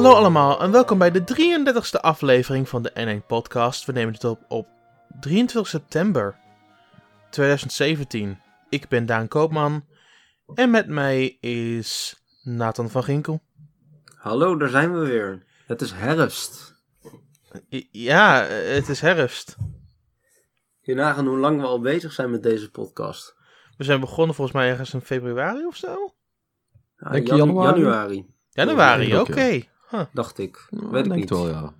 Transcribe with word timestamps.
Hallo 0.00 0.14
allemaal 0.14 0.60
en 0.60 0.70
welkom 0.70 0.98
bij 0.98 1.10
de 1.10 1.20
33ste 1.20 2.00
aflevering 2.00 2.68
van 2.68 2.82
de 2.82 3.20
N1 3.22 3.26
Podcast. 3.26 3.84
We 3.84 3.92
nemen 3.92 4.12
dit 4.12 4.24
op 4.24 4.44
op 4.48 4.68
23 5.20 5.70
september 5.70 6.36
2017. 7.30 8.40
Ik 8.68 8.88
ben 8.88 9.06
Daan 9.06 9.28
Koopman 9.28 9.84
en 10.54 10.70
met 10.70 10.86
mij 10.86 11.36
is 11.40 12.20
Nathan 12.42 12.90
van 12.90 13.04
Ginkel. 13.04 13.40
Hallo, 14.16 14.56
daar 14.56 14.68
zijn 14.68 14.92
we 14.92 15.06
weer. 15.06 15.42
Het 15.66 15.80
is 15.80 15.92
herfst. 15.92 16.74
Ja, 17.90 18.42
het 18.48 18.88
is 18.88 19.00
herfst. 19.00 19.56
Je 20.80 20.94
nagaan 20.94 21.26
hoe 21.26 21.38
lang 21.38 21.60
we 21.60 21.66
al 21.66 21.80
bezig 21.80 22.12
zijn 22.12 22.30
met 22.30 22.42
deze 22.42 22.70
podcast. 22.70 23.36
We 23.76 23.84
zijn 23.84 24.00
begonnen 24.00 24.34
volgens 24.34 24.56
mij 24.56 24.68
ergens 24.70 24.94
in 24.94 25.00
februari 25.00 25.66
of 25.66 25.76
zo? 25.76 26.14
Ja, 26.96 27.10
Denk 27.10 27.26
januari? 27.26 27.80
Januari, 27.80 28.26
Januari, 28.50 29.16
oké. 29.16 29.68
Huh. 29.90 30.00
dacht 30.12 30.38
ik. 30.38 30.66
Ja, 30.70 30.78
Weet 30.88 31.04
ik 31.04 31.10
denk 31.10 31.20
niet. 31.20 31.28
het 31.28 31.38
wel, 31.38 31.48
ja. 31.48 31.74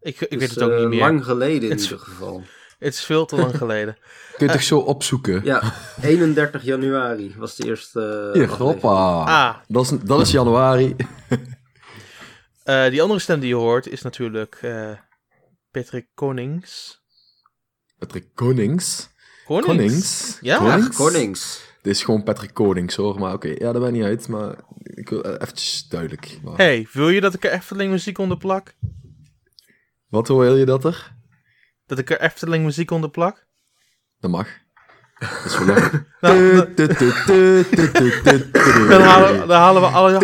Ik, 0.00 0.20
ik 0.20 0.30
Dus, 0.30 0.38
weet 0.38 0.50
het 0.50 0.62
ook 0.62 0.70
eh, 0.70 0.78
niet 0.78 0.88
meer. 0.88 0.98
Lang 1.00 1.24
geleden 1.24 1.62
in 1.62 1.70
Het 1.70 1.82
ieder 1.82 1.98
geval. 1.98 2.42
Het 2.78 2.94
is 2.94 3.04
veel 3.04 3.26
te 3.26 3.36
lang 3.36 3.56
geleden. 3.64 3.96
Kun 4.36 4.46
je 4.46 4.52
toch 4.52 4.62
zo 4.62 4.78
opzoeken? 4.78 5.44
Ja, 5.44 5.74
31 6.02 6.62
januari 6.62 7.34
was 7.38 7.56
de 7.56 7.64
eerste 7.66 8.00
eh, 8.00 8.28
aflevering. 8.28 8.50
hoppa. 8.58 9.22
Ah. 9.24 9.56
Dat, 9.68 9.84
is, 9.84 9.98
dat 10.04 10.20
is 10.20 10.30
januari. 10.30 10.96
Eh, 12.62 12.88
die 12.90 13.02
andere 13.02 13.20
stem 13.20 13.40
die 13.40 13.48
je 13.48 13.54
hoort 13.54 13.86
is 13.88 14.02
natuurlijk 14.02 14.58
eh, 14.62 14.90
Patrick 15.70 16.06
Konings. 16.14 17.00
Patrick 17.98 18.34
Konings. 18.34 19.08
Konings? 19.44 19.66
Konings? 19.66 20.38
Ja. 20.40 20.88
Konings. 20.96 21.60
Dit 21.86 21.94
is 21.94 22.04
gewoon 22.04 22.22
Patrick 22.22 22.54
Konings 22.54 22.94
hoor, 22.96 23.18
maar 23.18 23.32
oké. 23.32 23.48
Ja, 23.48 23.72
dat 23.72 23.82
ben 23.82 23.92
niet 23.92 24.02
uit, 24.02 24.28
maar 24.28 24.56
ik 24.82 25.08
wil 25.08 25.22
eh, 25.24 25.32
eventjes 25.32 25.88
duidelijk. 25.88 26.38
Maar- 26.42 26.56
Hey, 26.56 26.86
wil 26.92 27.08
je 27.08 27.20
dat 27.20 27.34
ik 27.34 27.44
er 27.44 27.52
Efteling 27.52 27.90
muziek 27.90 28.18
onder 28.18 28.36
plak? 28.36 28.74
Wat 30.08 30.28
wil 30.28 30.56
je 30.56 30.64
dat 30.64 30.84
er? 30.84 31.14
Dat 31.86 31.98
ik 31.98 32.10
er 32.10 32.20
Efteling 32.20 32.64
muziek 32.64 32.90
onder 32.90 33.10
plak? 33.10 33.46
Dat 34.20 34.30
mag. 34.30 34.48
Dat 35.18 35.44
is 35.44 35.58
wel 35.58 35.66
leuk. 35.66 36.04
Nou, 36.20 36.74
dan, 38.88 39.00
halen, 39.00 39.48
dan 39.48 39.56
halen 39.56 39.82
we 39.82 39.88
alle. 39.88 40.18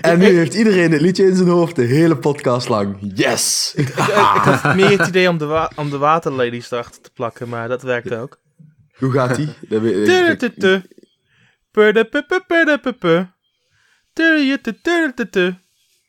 En 0.00 0.18
nu 0.18 0.24
heeft 0.24 0.54
iedereen 0.54 0.92
het 0.92 1.00
liedje 1.00 1.26
in 1.26 1.36
zijn 1.36 1.48
hoofd 1.48 1.76
de 1.76 1.82
hele 1.82 2.16
podcast 2.16 2.68
lang. 2.68 2.96
Yes! 3.14 3.72
Ik, 3.76 3.88
ik 3.88 3.94
had 3.94 4.74
meer 4.74 4.98
het 4.98 5.08
idee 5.08 5.28
om 5.28 5.38
de, 5.38 5.44
wa 5.44 5.70
om 5.76 5.90
de 5.90 5.98
waterladies 5.98 6.70
erachter 6.70 7.02
te 7.02 7.10
plakken, 7.14 7.48
maar 7.48 7.68
dat 7.68 7.82
werkt 7.82 8.14
ook. 8.14 8.38
Hoe 8.98 9.10
gaat 9.12 9.34
die? 9.36 9.46
Dat 9.68 9.80
weet 9.80 9.94
ik-. 9.94 10.06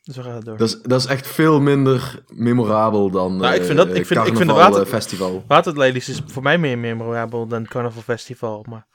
Zo 0.02 0.22
gaat 0.22 0.34
het 0.34 0.44
door. 0.44 0.56
Dat 0.56 0.68
is, 0.68 0.82
dat 0.82 1.00
is 1.00 1.06
echt 1.06 1.26
veel 1.26 1.60
minder 1.60 2.22
memorabel 2.28 3.10
dan 3.10 3.36
Nou, 3.36 3.54
ik 3.54 3.60
eh, 3.60 3.66
vind 3.66 3.76
dat- 3.78 3.86
ik 3.94 4.06
vind- 4.06 4.26
ik 4.26 4.36
vind 4.36 4.50
water- 4.50 4.80
eh, 4.82 4.86
festival. 4.88 5.44
Waterladies 5.48 6.08
is 6.08 6.20
voor 6.26 6.42
mij 6.42 6.58
meer 6.58 6.78
memorabel 6.78 7.46
dan 7.46 7.66
Carnaval 7.66 8.02
Festival, 8.02 8.64
maar... 8.68 8.86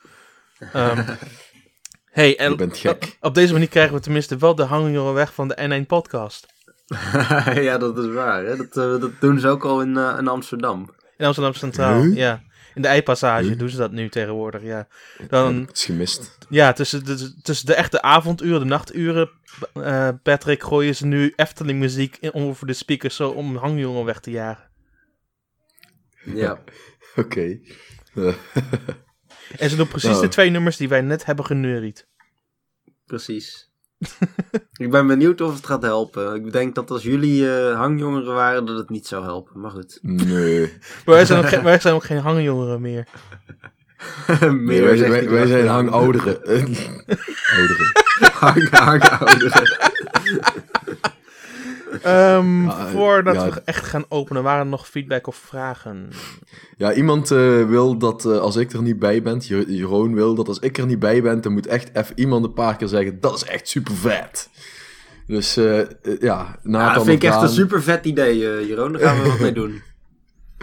ehm, 0.73 1.03
hey, 2.11 2.37
en 2.37 2.49
Je 2.49 2.55
bent 2.55 2.77
gek. 2.77 3.03
Op, 3.03 3.27
op 3.27 3.35
deze 3.35 3.53
manier 3.53 3.67
krijgen 3.69 3.93
we 3.95 3.99
tenminste 4.01 4.37
wel 4.37 4.55
de 4.55 4.63
hangjongen 4.63 5.13
weg 5.13 5.33
van 5.33 5.47
de 5.47 5.81
N1 5.83 5.87
podcast. 5.87 6.45
ja, 7.67 7.77
dat 7.77 7.97
is 7.97 8.13
waar. 8.13 8.43
Hè? 8.45 8.55
Dat, 8.55 8.77
eh, 8.77 9.01
dat 9.01 9.11
doen 9.19 9.39
ze 9.39 9.47
ook 9.47 9.65
al 9.65 9.81
in, 9.81 9.97
eh, 9.97 10.15
in 10.19 10.27
Amsterdam. 10.27 10.93
In 11.17 11.25
Amsterdam 11.25 11.53
Centraal, 11.53 12.01
Huh? 12.01 12.15
ja. 12.15 12.41
In 12.75 12.81
de 12.81 12.87
Eipassage 12.87 13.47
Huh? 13.47 13.57
doen 13.57 13.69
ze 13.69 13.77
dat 13.77 13.91
nu 13.91 14.09
tegenwoordig, 14.09 14.61
ja. 14.63 14.87
Dan, 15.29 15.55
Het 15.61 15.77
is 15.77 15.85
gemist. 15.85 16.37
ja, 16.49 16.73
tussen 16.73 17.05
de, 17.05 17.33
tussen 17.41 17.65
de 17.65 17.73
echte 17.73 18.01
avonduren, 18.01 18.59
de 18.59 18.65
nachturen, 18.65 19.29
eh, 19.73 20.09
Patrick, 20.23 20.63
gooien 20.63 20.95
ze 20.95 21.05
nu 21.05 21.33
Efteling 21.35 21.79
muziek 21.79 22.17
in, 22.19 22.33
over 22.33 22.67
de 22.67 22.73
speakers 22.73 23.15
zo 23.15 23.29
om 23.29 23.55
hangjongen 23.55 24.05
weg 24.05 24.19
te 24.19 24.31
jagen. 24.31 24.69
Ja. 26.25 26.59
Oké. 27.15 27.59
En 29.57 29.69
ze 29.69 29.75
doen 29.75 29.87
precies 29.87 30.09
Nou. 30.09 30.21
de 30.21 30.27
twee 30.27 30.49
nummers 30.49 30.77
die 30.77 30.89
wij 30.89 31.01
net 31.01 31.25
hebben 31.25 31.45
geneuried. 31.45 32.07
Precies. 33.05 33.71
ik 34.85 34.91
ben 34.91 35.07
benieuwd 35.07 35.41
of 35.41 35.55
het 35.55 35.65
gaat 35.65 35.81
helpen. 35.81 36.35
Ik 36.35 36.51
denk 36.51 36.75
dat 36.75 36.91
als 36.91 37.03
jullie 37.03 37.55
eh, 37.55 37.75
hangjongeren 37.75 38.33
waren, 38.33 38.65
dat 38.65 38.77
het 38.77 38.89
niet 38.89 39.07
zou 39.07 39.23
helpen. 39.23 39.59
Maar 39.59 39.71
goed. 39.71 39.99
nee. 40.01 40.61
Maar 41.05 41.15
wij 41.15 41.25
zijn 41.25 41.39
ook, 41.39 41.49
geen, 41.49 41.63
wij 41.63 41.79
zijn 41.79 41.93
ook 41.93 42.03
geen 42.03 42.19
hangjongeren 42.19 42.81
meer. 42.81 43.07
nee 44.39 44.51
Meer 44.51 44.83
wij, 44.83 44.97
zegt 44.97 45.25
wij, 45.25 45.47
zijn 45.47 45.67
hangouderen. 45.67 46.37
ouderen. 46.43 47.91
Hang, 48.33 48.69
hangouderen. 48.69 49.91
Ehm, 52.01 52.67
Ah, 52.69 52.85
voordat 52.91 53.35
ja. 53.35 53.49
we 53.49 53.61
echt 53.65 53.85
gaan 53.85 54.05
openen, 54.09 54.43
waren 54.43 54.59
er 54.59 54.65
nog 54.65 54.87
feedback 54.87 55.27
of 55.27 55.35
vragen? 55.35 56.09
Ja, 56.77 56.93
iemand 56.93 57.31
eh, 57.31 57.37
wil 57.67 57.97
dat 57.97 58.25
eh, 58.25 58.37
als 58.37 58.55
ik 58.55 58.73
er 58.73 58.81
niet 58.81 58.99
bij 58.99 59.21
ben, 59.21 59.37
Jer- 59.37 59.69
Jeroen 59.69 60.13
wil 60.13 60.35
dat 60.35 60.47
als 60.47 60.59
ik 60.59 60.77
er 60.77 60.85
niet 60.85 60.99
bij 60.99 61.21
ben, 61.21 61.41
dan 61.41 61.53
moet 61.53 61.67
echt 61.67 61.89
even 61.93 62.19
iemand 62.19 62.45
een 62.45 62.53
paar 62.53 62.75
keer 62.75 62.87
zeggen, 62.87 63.19
dat 63.19 63.35
is 63.35 63.43
echt 63.43 63.67
super 63.67 63.93
vet. 63.95 64.49
Dus 65.27 65.57
eh, 65.57 65.79
ja, 66.19 66.59
Ja, 66.63 66.93
dat 66.93 67.03
vind 67.05 67.23
ik 67.23 67.29
echt 67.29 67.41
een 67.41 67.49
super 67.49 67.83
vet 67.83 68.05
idee, 68.05 68.37
Jeroen. 68.67 68.91
Daar 68.91 69.01
gaan 69.01 69.21
we 69.23 69.29
wat 69.29 69.39
mee 69.39 69.51
doen. 69.53 69.81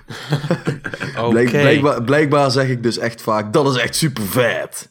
Oké. 1.19 1.29
Blijk- 1.31 1.51
blijkbaar, 1.51 2.03
blijkbaar 2.03 2.51
zeg 2.51 2.69
ik 2.69 2.83
dus 2.83 2.99
echt 2.99 3.23
vaak, 3.23 3.53
dat 3.53 3.75
is 3.77 3.83
echt 3.83 3.95
super 3.97 4.23
vet. 4.23 4.89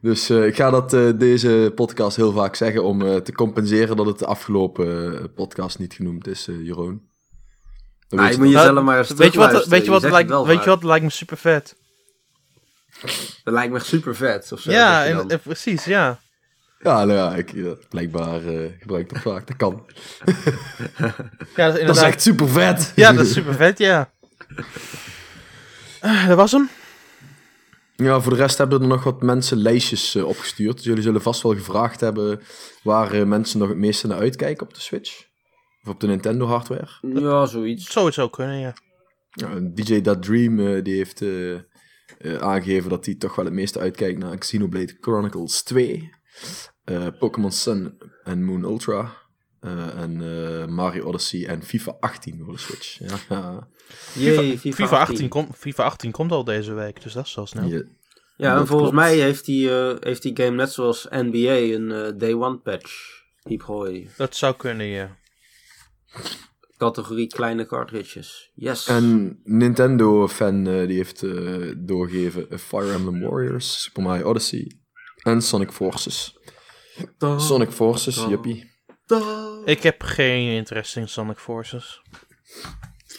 Dus 0.00 0.30
eh, 0.30 0.46
ik 0.46 0.56
ga 0.56 0.70
dat 0.70 0.92
eh, 0.92 1.08
deze 1.16 1.72
podcast 1.74 2.16
heel 2.16 2.32
vaak 2.32 2.54
zeggen 2.54 2.84
om 2.84 3.02
eh, 3.02 3.16
te 3.16 3.32
compenseren 3.32 3.96
dat 3.96 4.06
het 4.06 4.18
de 4.18 4.26
afgelopen 4.26 5.32
podcast 5.34 5.78
niet 5.78 5.94
genoemd 5.94 6.26
is, 6.26 6.48
eh 6.48 6.64
Jeroen. 6.64 7.06
Dan 8.08 8.18
Nou, 8.18 8.22
weet 8.28 8.28
je 8.28 8.40
je 8.40 8.44
moet 8.44 8.54
dat. 8.54 8.62
jezelf 8.64 8.84
maar 8.84 8.98
eens 8.98 9.10
Weet 9.12 9.32
je 9.32 9.38
wat, 9.38 9.66
weet 9.66 9.84
je 9.84 9.90
wat, 9.90 10.02
lijkt, 10.02 10.30
weet 10.44 10.64
je 10.64 10.70
wat 10.70 10.82
lijkt 10.82 11.04
me 11.04 11.10
super 11.10 11.36
vet? 11.36 11.76
Dat 13.44 13.54
lijkt 13.54 13.70
me 13.72 13.78
echt 13.78 13.86
super 13.86 14.16
vet. 14.16 14.52
Of 14.52 14.60
zo, 14.60 14.70
ja, 14.70 15.04
en, 15.06 15.28
dan. 15.28 15.40
precies, 15.42 15.84
ja. 15.84 16.18
Ja, 16.78 17.04
nou 17.04 17.12
ja, 17.12 17.34
ik, 17.34 17.52
ja, 17.54 17.74
blijkbaar 17.88 18.44
eh, 18.46 18.70
gebruik 18.78 19.02
ik 19.04 19.12
dat 19.12 19.22
vaak, 19.22 19.46
dat 19.46 19.56
kan. 19.56 19.84
Ja, 21.56 21.66
dat 21.66 21.74
is 21.74 21.74
Dat 21.74 21.74
is 21.74 21.78
inderdaad. 21.80 22.04
echt 22.04 22.22
super 22.22 22.48
vet. 22.48 22.92
Ja, 22.94 23.12
dat 23.12 23.26
is 23.26 23.32
super 23.32 23.54
vet, 23.54 23.78
ja. 23.78 24.10
Eh, 26.00 26.26
dat 26.28 26.36
was 26.36 26.52
hem. 26.52 26.68
Ja, 28.02 28.20
voor 28.20 28.32
de 28.32 28.38
rest 28.38 28.58
hebben 28.58 28.80
er 28.82 28.86
nog 28.88 29.04
wat 29.04 29.22
mensen 29.22 29.56
lijstjes 29.56 30.14
eh, 30.14 30.24
opgestuurd. 30.26 30.76
Dus 30.76 30.84
jullie 30.84 31.02
zullen 31.02 31.22
vast 31.22 31.42
wel 31.42 31.54
gevraagd 31.54 32.00
hebben 32.00 32.40
waar 32.82 33.12
eh, 33.12 33.24
mensen 33.24 33.58
nog 33.58 33.68
het 33.68 33.78
meeste 33.78 34.06
naar 34.06 34.18
uitkijken 34.18 34.66
op 34.66 34.74
de 34.74 34.80
Switch. 34.80 35.26
Of 35.82 35.88
op 35.88 36.00
de 36.00 36.06
Nintendo 36.06 36.46
hardware. 36.46 36.88
Ja, 37.20 37.46
zoiets. 37.46 37.92
Zou 37.92 38.06
het 38.06 38.14
zo 38.14 38.28
kunnen, 38.28 38.58
ja. 38.58 38.74
Ja, 39.30 39.58
DJ 39.74 40.00
That 40.00 40.22
Dream 40.22 40.58
eh, 40.60 40.84
die 40.84 40.96
heeft 40.96 41.22
eh, 41.22 41.54
eh, 41.54 41.60
aangegeven 42.40 42.90
dat 42.90 43.04
hij 43.06 43.14
toch 43.14 43.34
wel 43.34 43.44
het 43.44 43.54
meeste 43.54 43.78
uitkijkt 43.78 44.18
naar 44.18 44.38
Xenoblade 44.38 44.96
Chronicles 45.00 45.62
2. 45.62 46.10
eh, 46.84 47.06
Pokémon 47.18 47.52
Sun 47.52 47.98
en 48.24 48.44
Moon 48.44 48.62
Ultra. 48.62 49.12
en 49.96 50.20
eh, 50.20 50.66
Mario 50.66 51.04
Odyssey 51.04 51.46
en 51.46 51.62
FIFA 51.62 51.96
18 52.00 52.40
voor 52.44 52.52
de 52.52 52.58
Switch. 52.58 52.98
Ja. 53.28 53.68
Jee, 54.14 54.58
FIFA 54.58 54.98
18, 54.98 55.28
komt 55.28 55.56
FIFA 55.56 55.84
18 55.84 56.10
komt 56.10 56.32
al 56.32 56.44
deze 56.44 56.72
week, 56.74 57.02
dus 57.02 57.12
dat 57.12 57.24
is 57.24 57.32
zo 57.32 57.44
snel. 57.44 57.64
Ja, 57.68 57.82
Ja, 58.36 58.50
en 58.58 58.66
volgens 58.66 58.90
klopt. 58.90 59.06
mij 59.06 59.16
heeft 59.18 59.44
die, 59.44 59.70
eh, 59.70 59.94
heeft 60.00 60.22
die 60.22 60.36
game 60.36 60.56
net 60.56 60.72
zoals 60.72 61.06
NBA 61.10 61.74
een 61.74 61.92
eh, 61.92 62.12
day 62.16 62.32
one 62.34 62.58
patch. 62.58 62.92
Diep 63.42 63.62
gooi. 63.62 64.08
Dat 64.16 64.36
zou 64.36 64.54
kunnen, 64.56 64.86
ja. 64.86 65.16
Categorie 66.76 67.26
kleine 67.26 67.66
cartridges. 67.66 68.50
Yes. 68.54 68.86
En 68.86 69.38
Nintendo-fan 69.44 70.66
eh, 70.66 70.86
die 70.86 70.96
heeft 70.96 71.22
eh, 71.22 71.72
doorgegeven 71.76 72.58
Fire 72.58 72.92
Emblem 72.92 73.20
Warriors, 73.20 73.82
Super 73.82 74.02
Mario 74.02 74.24
Odyssey 74.24 74.72
en 75.22 75.42
Sonic 75.42 75.72
Forces. 75.72 76.38
Sonic 77.36 77.70
Forces, 77.70 78.24
juppie. 78.28 78.70
Ik 79.64 79.82
heb 79.82 80.02
geen 80.02 80.50
interesse 80.56 81.00
in 81.00 81.08
Sonic 81.08 81.38
Forces. 81.38 82.02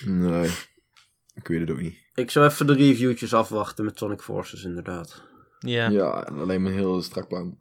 Nee, 0.06 0.50
ik 1.34 1.48
weet 1.48 1.60
het 1.60 1.72
ook 1.72 1.82
niet. 1.82 1.98
Ik 2.14 2.32
zou 2.32 2.46
even 2.46 2.68
de 2.68 2.74
reviewtjes 2.74 3.34
afwachten 3.34 3.86
met 3.86 3.98
Sonic 3.98 4.22
Forces, 4.22 4.64
inderdaad. 4.64 5.24
Ja. 5.60 5.90
Ja, 5.90 6.10
alleen 6.10 6.62
maar 6.62 6.72
heel 6.72 7.02
strak 7.02 7.28
plan. 7.28 7.58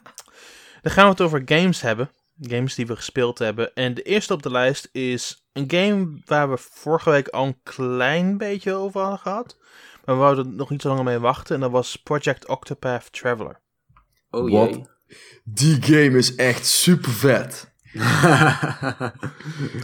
Dan 0.82 0.92
gaan 0.92 1.04
we 1.04 1.10
het 1.10 1.20
over 1.20 1.42
games 1.44 1.80
hebben. 1.80 2.10
Games 2.40 2.74
die 2.74 2.86
we 2.86 2.96
gespeeld 2.96 3.38
hebben. 3.38 3.74
En 3.74 3.94
de 3.94 4.02
eerste 4.02 4.32
op 4.32 4.42
de 4.42 4.50
lijst 4.50 4.88
is 4.92 5.48
een 5.52 5.70
game 5.70 6.20
waar 6.24 6.50
we 6.50 6.56
vorige 6.58 7.10
week 7.10 7.28
al 7.28 7.46
een 7.46 7.60
klein 7.62 8.38
beetje 8.38 8.72
over 8.72 9.00
hadden 9.00 9.18
gehad. 9.18 9.56
Maar 10.04 10.14
we 10.14 10.20
wouden 10.20 10.46
er 10.46 10.52
nog 10.52 10.70
niet 10.70 10.82
zo 10.82 10.88
lang 10.88 11.04
mee 11.04 11.18
wachten. 11.18 11.54
En 11.54 11.60
dat 11.60 11.70
was 11.70 11.96
Project 11.96 12.48
Octopath 12.48 13.12
Traveler. 13.12 13.60
Oh 14.30 14.50
jee. 14.50 14.86
Die 15.44 15.82
game 15.82 16.18
is 16.18 16.34
echt 16.34 16.66
super 16.66 17.10
vet. 17.10 17.69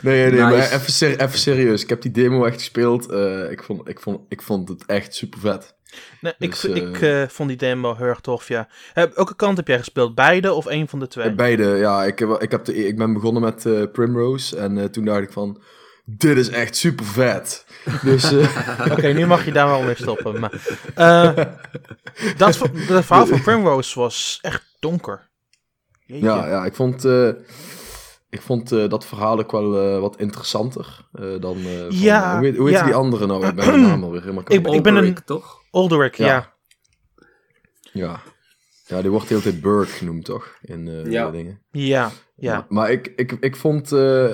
Nee, 0.02 0.30
nee, 0.30 0.30
Nice. 0.30 0.42
maar 0.42 0.72
even, 0.72 0.92
ser- 0.92 1.20
even 1.20 1.38
serieus. 1.38 1.82
Ik 1.82 1.88
heb 1.88 2.02
die 2.02 2.10
demo 2.10 2.44
echt 2.44 2.54
gespeeld. 2.58 3.10
Eh, 3.10 3.50
ik, 3.50 3.62
vond, 3.62 3.88
ik, 3.88 4.00
vond, 4.00 4.20
ik 4.28 4.42
vond 4.42 4.68
het 4.68 4.86
echt 4.86 5.14
super 5.14 5.38
vet. 5.40 5.74
Nee, 6.20 6.34
ik, 6.38 6.50
Dus, 6.50 6.60
v- 6.60 6.64
eh, 6.64 6.76
ik 6.76 7.00
eh, 7.00 7.22
vond 7.28 7.48
die 7.48 7.58
demo 7.58 7.96
heel 7.96 8.06
erg 8.06 8.20
tof, 8.20 8.48
ja. 8.48 8.68
Welke 8.94 9.36
kant 9.36 9.56
heb 9.56 9.68
jij 9.68 9.78
gespeeld? 9.78 10.14
Beide 10.14 10.52
of 10.52 10.66
één 10.66 10.88
van 10.88 10.98
de 10.98 11.08
twee? 11.08 11.32
Beide, 11.34 11.64
ja. 11.64 12.04
Ik, 12.04 12.18
heb, 12.18 12.30
ik, 12.30 12.50
heb 12.50 12.64
de, 12.64 12.86
ik 12.86 12.96
ben 12.96 13.12
begonnen 13.12 13.42
met 13.42 13.92
Primrose. 13.92 14.56
En 14.56 14.90
toen 14.90 15.04
dacht 15.04 15.22
ik 15.22 15.32
van... 15.32 15.62
Dit 16.08 16.36
is 16.36 16.48
echt 16.48 16.76
super 16.76 17.04
vet. 17.04 17.66
Dus 18.02 18.32
Oké, 18.92 19.06
nu 19.12 19.26
mag 19.26 19.44
je 19.44 19.52
daar 19.52 19.66
wel 19.68 19.82
mee 19.82 19.94
stoppen. 19.94 20.40
Maar, 20.40 20.52
dat, 22.36 22.56
verhaal 23.04 23.26
van 23.26 23.42
Primrose 23.42 23.98
was 23.98 24.38
echt 24.42 24.76
donker. 24.80 25.28
Jeetje. 26.04 26.26
ja, 26.26 26.48
ja, 26.48 26.64
ik 26.64 26.74
vond, 26.74 27.02
ik 28.36 28.42
vond 28.42 28.72
eh, 28.72 28.88
dat 28.88 29.06
verhaal 29.06 29.38
ook 29.38 29.52
wel 29.52 29.80
eh, 29.80 30.00
wat 30.00 30.16
interessanter 30.20 31.08
eh, 31.12 31.40
dan... 31.40 31.56
eh, 31.56 31.64
van- 31.78 31.86
Ja, 31.98 32.36
hoe 32.36 32.46
heet, 32.46 32.56
hoe 32.56 32.68
heet 32.68 32.78
ja. 32.78 32.84
die 32.84 32.94
andere 32.94 33.26
nou? 33.26 33.46
Ik 33.46 33.54
ben 33.54 33.72
de 33.72 33.76
naam 33.78 34.04
alweer 34.04 34.20
helemaal 34.20 34.42
kwijt. 34.42 34.66
Ik- 34.66 34.72
ik 34.74 34.82
ben 34.82 34.96
een- 34.96 35.16
toch? 35.24 35.62
Alderic, 35.70 36.14
ja. 36.14 36.26
Ja. 36.26 36.54
Ja. 37.92 38.20
ja, 38.86 39.00
die 39.02 39.10
wordt 39.10 39.28
de 39.28 39.34
hele 39.34 39.50
tijd 39.50 39.60
Burke 39.62 39.90
genoemd, 39.90 40.24
toch? 40.24 40.56
In 40.62 40.88
eh 40.88 41.10
Ja. 41.12 41.30
dingen. 41.30 41.62
Ja, 41.70 42.10
ja. 42.36 42.52
Maar, 42.54 42.64
maar 42.68 42.90
ik, 42.90 43.12
ik, 43.16 43.32
ik 43.40 43.56
vond... 43.56 43.92
eh, 43.92 44.32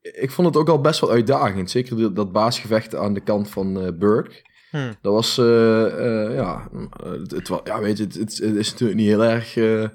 ik 0.00 0.30
vond 0.30 0.46
het 0.48 0.56
ook 0.56 0.68
al 0.68 0.80
best 0.80 1.00
wel 1.00 1.10
uitdagend. 1.10 1.70
Zeker 1.70 1.96
dat- 2.00 2.16
dat 2.16 2.32
baasgevecht 2.32 2.94
aan 2.94 3.14
de 3.14 3.20
kant 3.20 3.48
van 3.50 3.80
eh 3.80 3.88
Burke. 3.94 4.46
Hm. 4.70 4.92
Dat 5.02 5.12
was, 5.12 5.38
eh, 5.38 6.26
eh, 6.26 6.34
ja, 6.34 6.68
het, 7.02 7.30
het, 7.30 7.50
ja, 7.64 7.80
weet 7.80 7.98
je, 7.98 8.04
het, 8.04 8.14
het, 8.14 8.38
het 8.38 8.54
is 8.56 8.70
natuurlijk 8.70 8.98
niet 8.98 9.08
heel 9.08 9.24
erg 9.24 9.56
eh, 9.56 9.88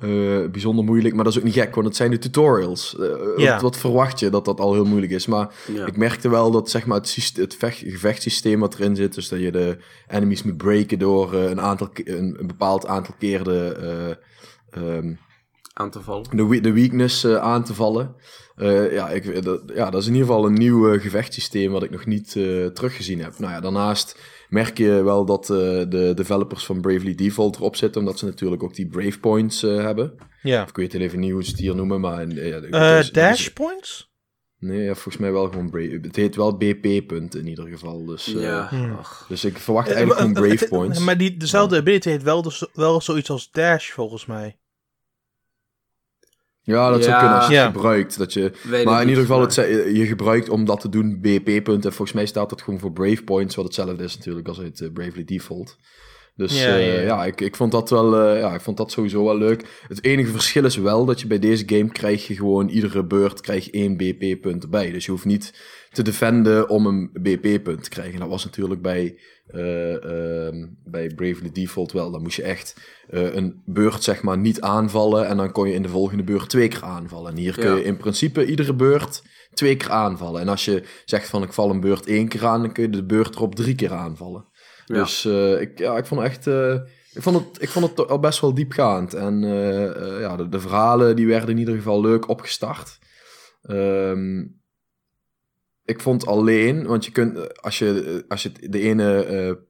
eh, 0.00 0.50
bijzonder 0.50 0.84
moeilijk, 0.84 1.14
maar 1.14 1.24
dat 1.24 1.32
is 1.32 1.38
ook 1.38 1.44
niet 1.44 1.54
gek, 1.54 1.74
want 1.74 1.86
het 1.86 1.96
zijn 1.96 2.10
de 2.10 2.18
tutorials. 2.18 2.98
Eh, 2.98 3.52
wat, 3.52 3.62
wat 3.62 3.76
verwacht 3.76 4.20
je 4.20 4.30
dat 4.30 4.44
dat 4.44 4.60
al 4.60 4.72
heel 4.72 4.84
moeilijk 4.84 5.12
is? 5.12 5.26
Maar 5.26 5.54
ik 5.86 5.96
merkte 5.96 6.28
wel 6.28 6.50
dat 6.50 6.70
zeg 6.70 6.86
maar, 6.86 7.00
het, 7.00 7.32
het 7.34 7.54
vecht, 7.54 7.78
gevechtssysteem 7.78 8.60
wat 8.60 8.74
erin 8.74 8.96
zit, 8.96 9.14
dus 9.14 9.28
dat 9.28 9.40
je 9.40 9.52
de 9.52 9.78
enemies 10.08 10.42
moet 10.42 10.56
breken 10.56 10.98
door 10.98 11.34
eh, 11.34 11.50
een, 11.50 11.60
aantal, 11.60 11.88
een, 11.94 12.36
een 12.38 12.46
bepaald 12.46 12.86
aantal 12.86 13.14
keer 13.18 13.44
de, 13.44 13.76
eh, 14.70 14.96
ehm, 14.96 15.14
Aan 15.72 15.90
te 15.90 16.00
vallen. 16.00 16.36
de, 16.36 16.60
de 16.60 16.72
weakness 16.72 17.26
aan 17.26 17.64
te 17.64 17.74
vallen. 17.74 18.14
Ja, 18.90 19.08
ik, 19.08 19.44
dat, 19.44 19.62
ja, 19.74 19.90
dat 19.90 20.00
is 20.00 20.06
in 20.06 20.14
ieder 20.14 20.28
geval 20.28 20.46
een 20.46 20.54
nieuw 20.54 20.98
gevechtssysteem 20.98 21.72
wat 21.72 21.82
ik 21.82 21.90
nog 21.90 22.06
niet 22.06 22.30
teruggezien 22.74 23.20
heb. 23.20 23.38
Nou 23.38 23.52
ja, 23.52 23.60
daarnaast 23.60 24.18
merk 24.54 24.78
je 24.78 25.02
wel 25.02 25.24
dat 25.24 25.50
eh, 25.50 25.56
de 25.88 26.12
developers 26.14 26.64
van 26.64 26.80
Bravely 26.80 27.14
Default 27.14 27.56
erop 27.56 27.76
zitten, 27.76 28.00
omdat 28.00 28.18
ze 28.18 28.24
natuurlijk 28.24 28.62
ook 28.62 28.74
die 28.74 28.86
Brave 28.88 29.18
Points 29.18 29.62
eh, 29.62 29.76
hebben. 29.76 30.14
ja. 30.42 30.62
Of 30.62 30.68
ik 30.68 30.76
weet 30.76 30.92
het 30.92 31.02
even 31.02 31.20
niet 31.20 31.32
hoe 31.32 31.44
ze 31.44 31.50
het 31.50 31.58
hier 31.60 31.74
noemen, 31.74 32.00
maar... 32.00 32.26
eh, 32.28 32.72
Eh, 32.72 32.98
is- 32.98 33.12
dash 33.12 33.48
points? 33.48 34.12
Nee, 34.58 34.80
ja, 34.82 34.92
volgens 34.92 35.16
mij 35.16 35.32
wel 35.32 35.48
gewoon 35.48 35.70
Brave... 35.70 35.98
Het 36.02 36.16
heet 36.16 36.36
wel 36.36 36.56
BP-punten 36.56 37.40
in 37.40 37.46
ieder 37.46 37.68
geval, 37.68 38.04
dus... 38.04 38.34
eh, 38.34 38.42
Ja. 38.42 38.66
Hmm. 38.70 38.92
ach. 38.92 39.26
Dus 39.28 39.44
ik 39.44 39.58
verwacht 39.58 39.90
eigenlijk 39.90 40.18
gewoon 40.18 40.32
Brave 40.48 40.68
Points. 40.68 40.98
Maar 40.98 41.18
die, 41.18 41.36
dezelfde 41.36 41.76
ability 41.76 42.08
heet 42.10 42.22
wel, 42.22 42.42
dus, 42.42 42.66
wel 42.74 43.00
zoiets 43.00 43.30
als 43.30 43.50
dash, 43.50 43.90
volgens 43.90 44.26
mij. 44.26 44.58
Ja, 46.66 46.90
dat 46.90 47.02
zou 47.04 47.14
Ja. 47.14 47.20
kunnen 47.20 47.36
als 47.38 47.48
je 47.48 47.54
het 47.54 47.72
gebruikt. 47.72 48.18
Dat 48.18 48.32
je, 48.32 48.52
Weet 48.62 48.84
maar 48.84 49.02
in 49.02 49.08
ieder 49.08 49.22
geval, 49.22 49.40
het, 49.40 49.54
je 49.94 50.04
gebruikt 50.06 50.48
om 50.48 50.64
dat 50.64 50.80
te 50.80 50.88
doen 50.88 51.18
BP-punten. 51.20 51.92
Volgens 51.92 52.12
mij 52.12 52.26
staat 52.26 52.50
dat 52.50 52.62
gewoon 52.62 52.80
voor 52.80 52.92
Brave 52.92 53.22
Points, 53.22 53.54
wat 53.54 53.64
hetzelfde 53.64 54.04
is 54.04 54.16
natuurlijk 54.16 54.48
als 54.48 54.56
het 54.56 54.80
eh, 54.80 54.88
Bravely 54.92 55.24
Default. 55.24 55.76
Dus 56.36 56.62
Ja, 56.62 56.76
ja, 56.76 57.00
ja, 57.00 57.24
ik, 57.24 57.40
ik, 57.40 57.56
vond 57.56 57.72
dat 57.72 57.90
wel, 57.90 58.16
eh, 58.20 58.40
ja, 58.40 58.54
ik 58.54 58.60
vond 58.60 58.76
dat 58.76 58.90
sowieso 58.90 59.24
wel 59.24 59.38
leuk. 59.38 59.82
Het 59.88 60.04
enige 60.04 60.30
verschil 60.30 60.64
is 60.64 60.76
wel 60.76 61.04
dat 61.04 61.20
je 61.20 61.26
bij 61.26 61.38
deze 61.38 61.62
game 61.66 61.88
krijg 61.88 62.26
je 62.26 62.34
gewoon 62.34 62.68
iedere 62.68 63.04
beurt 63.04 63.40
krijg 63.40 63.64
je 63.64 63.70
één 63.70 63.96
BP-punt 63.96 64.62
erbij. 64.62 64.90
Dus 64.90 65.04
je 65.04 65.10
hoeft 65.10 65.24
niet 65.24 65.54
te 65.92 66.02
defenden 66.02 66.68
om 66.68 66.86
een 66.86 67.10
BP-punt 67.12 67.82
te 67.82 67.90
krijgen. 67.90 68.20
Dat 68.20 68.28
was 68.28 68.44
natuurlijk 68.44 68.82
bij, 68.82 69.18
eh, 69.46 70.04
ehm, 70.04 70.66
bij 70.84 71.06
Bravely 71.14 71.50
Default 71.52 71.92
wel. 71.92 72.10
Dan 72.10 72.22
moest 72.22 72.36
je 72.36 72.42
echt 72.42 72.76
eh, 73.08 73.34
een 73.34 73.62
beurt 73.64 74.02
zeg 74.02 74.22
maar 74.22 74.38
niet 74.38 74.60
aanvallen 74.60 75.26
en 75.26 75.36
dan 75.36 75.52
kon 75.52 75.68
je 75.68 75.74
in 75.74 75.82
de 75.82 75.88
volgende 75.88 76.24
beurt 76.24 76.48
twee 76.48 76.68
keer 76.68 76.82
aanvallen. 76.82 77.30
En 77.30 77.38
hier 77.38 77.54
kun 77.54 77.70
Ja. 77.70 77.76
je 77.76 77.84
in 77.84 77.96
principe 77.96 78.46
iedere 78.46 78.74
beurt 78.74 79.22
twee 79.52 79.76
keer 79.76 79.90
aanvallen. 79.90 80.40
En 80.40 80.48
als 80.48 80.64
je 80.64 80.82
zegt 81.04 81.28
van 81.28 81.42
ik 81.42 81.52
val 81.52 81.70
een 81.70 81.80
beurt 81.80 82.06
één 82.06 82.28
keer 82.28 82.46
aan, 82.46 82.60
dan 82.62 82.72
kun 82.72 82.82
je 82.82 82.90
de 82.90 83.04
beurt 83.04 83.34
erop 83.34 83.54
drie 83.54 83.74
keer 83.74 83.92
aanvallen. 83.92 84.44
Dus 84.86 85.24
eh, 85.24 85.60
ik, 85.60 85.78
ja, 85.78 85.96
ik 85.96 86.06
vond 86.06 86.20
echt, 86.20 86.46
eh, 86.46 86.74
ik 87.12 87.22
vond 87.22 87.36
het, 87.36 87.62
ik 87.62 87.68
vond 87.68 87.88
het 87.88 88.08
al 88.08 88.18
best 88.18 88.40
wel 88.40 88.54
diepgaand. 88.54 89.14
En 89.14 89.44
eh, 89.44 90.20
ja, 90.20 90.36
de, 90.36 90.60
verhalen 90.60 91.16
die 91.16 91.26
werden 91.26 91.50
in 91.50 91.58
ieder 91.58 91.74
geval 91.74 92.00
leuk 92.00 92.28
opgestart. 92.28 92.98
Ehm, 93.62 94.44
ik 95.84 96.00
vond 96.00 96.26
alleen, 96.26 96.86
want 96.86 97.04
je 97.04 97.12
kunt, 97.12 97.62
als 97.62 97.78
je, 97.78 98.24
als 98.28 98.42
je 98.42 98.52
de 98.70 98.80
ene 98.80 99.62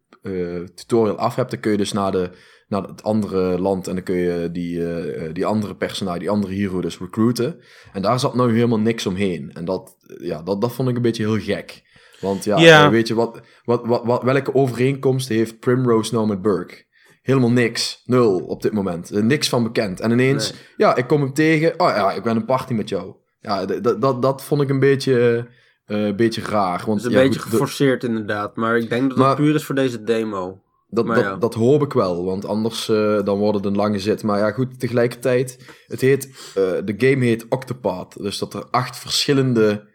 tutorial 0.75 1.19
af 1.19 1.35
hebt, 1.35 1.51
dan 1.51 1.61
kun 1.61 1.71
je 1.71 1.77
dus 1.77 1.93
naar, 1.93 2.13
de, 2.13 2.31
naar 2.69 2.83
het 2.83 3.03
andere 3.03 3.59
land 3.59 3.87
en 3.87 3.95
dan 3.95 4.05
kun 4.05 4.17
je 4.17 4.51
die, 4.53 5.33
die 5.33 5.47
andere 5.47 5.77
personage, 5.77 6.19
die 6.19 6.31
andere 6.31 6.55
hero 6.55 6.81
dus 6.81 6.99
recruiten. 6.99 7.61
En 7.93 8.03
daar 8.03 8.21
zat 8.21 8.35
nou 8.35 8.53
helemaal 8.53 8.79
niks 8.79 9.07
omheen. 9.07 9.53
En 9.53 9.65
dat, 9.65 9.97
ja, 10.19 10.43
dat, 10.43 10.61
dat 10.61 10.73
vond 10.73 10.89
ik 10.89 10.97
een 10.97 11.03
beetje 11.03 11.27
heel 11.27 11.41
gek. 11.41 11.83
Want 12.25 12.45
ja, 12.45 12.59
Ja. 12.59 12.85
eh, 12.85 12.91
weet 12.91 13.09
je, 13.09 13.15
wat, 13.15 13.41
wat, 13.65 13.87
wat, 13.87 14.05
wat, 14.05 14.23
welke 14.23 14.55
overeenkomst 14.55 15.29
heeft 15.29 15.59
Primrose 15.59 16.15
nou 16.15 16.27
met 16.27 16.43
Burke? 16.43 16.85
Helemaal 17.23 17.51
niks. 17.51 18.03
Nul 18.05 18.39
op 18.39 18.63
dit 18.63 18.73
moment. 18.73 19.11
Er 19.11 19.25
niks 19.25 19.49
van 19.49 19.63
bekend. 19.63 20.01
En 20.01 20.11
ineens, 20.11 20.51
Nee. 20.53 20.61
ja, 20.77 20.97
ik 20.97 21.07
kom 21.07 21.21
hem 21.21 21.33
tegen. 21.33 21.73
Oh 21.81 21.89
ja, 21.89 22.13
ik 22.13 22.23
ben 22.23 22.37
een 22.37 22.45
party 22.45 22.73
met 22.73 22.89
jou. 22.89 23.15
Ja, 23.41 23.65
d- 23.65 23.83
d- 23.85 24.01
dat, 24.01 24.23
dat 24.23 24.45
vond 24.45 24.61
ik 24.63 24.69
een 24.69 24.79
beetje, 24.79 25.49
eh, 25.87 26.05
een 26.07 26.17
beetje 26.17 26.43
raar. 26.43 26.83
Want, 26.87 27.03
Het 27.03 27.11
is 27.11 27.17
een 27.17 27.23
ja, 27.23 27.27
beetje 27.29 27.41
goed, 27.41 27.51
geforceerd 27.51 28.05
inderdaad, 28.05 28.57
maar 28.57 28.77
ik 28.77 28.89
denk 28.89 29.09
dat 29.09 29.19
Maar- 29.19 29.29
het 29.29 29.37
puur 29.39 29.55
is 29.55 29.65
voor 29.65 29.75
deze 29.75 30.03
demo. 30.05 30.59
dat, 30.89 31.05
maar 31.05 31.17
dat, 31.17 31.25
ja. 31.25 31.37
dat 31.37 31.55
hoop 31.55 31.83
ik 31.83 31.93
wel, 31.93 32.25
want 32.25 32.45
anders 32.47 32.89
eh, 32.89 33.23
dan 33.25 33.39
wordt 33.39 33.57
het 33.57 33.67
een 33.67 33.77
lange 33.77 33.99
zit. 33.99 34.23
Maar 34.23 34.39
ja, 34.39 34.51
goed, 34.51 34.81
tegelijkertijd, 34.81 35.59
het 35.87 36.01
heet, 36.01 36.27
eh, 36.55 36.63
de 36.85 36.95
game 36.97 37.25
heet 37.25 37.47
Octopath. 37.49 38.23
Dus 38.23 38.39
dat 38.39 38.55
er 38.55 38.65
acht 38.71 38.99
verschillende 38.99 39.93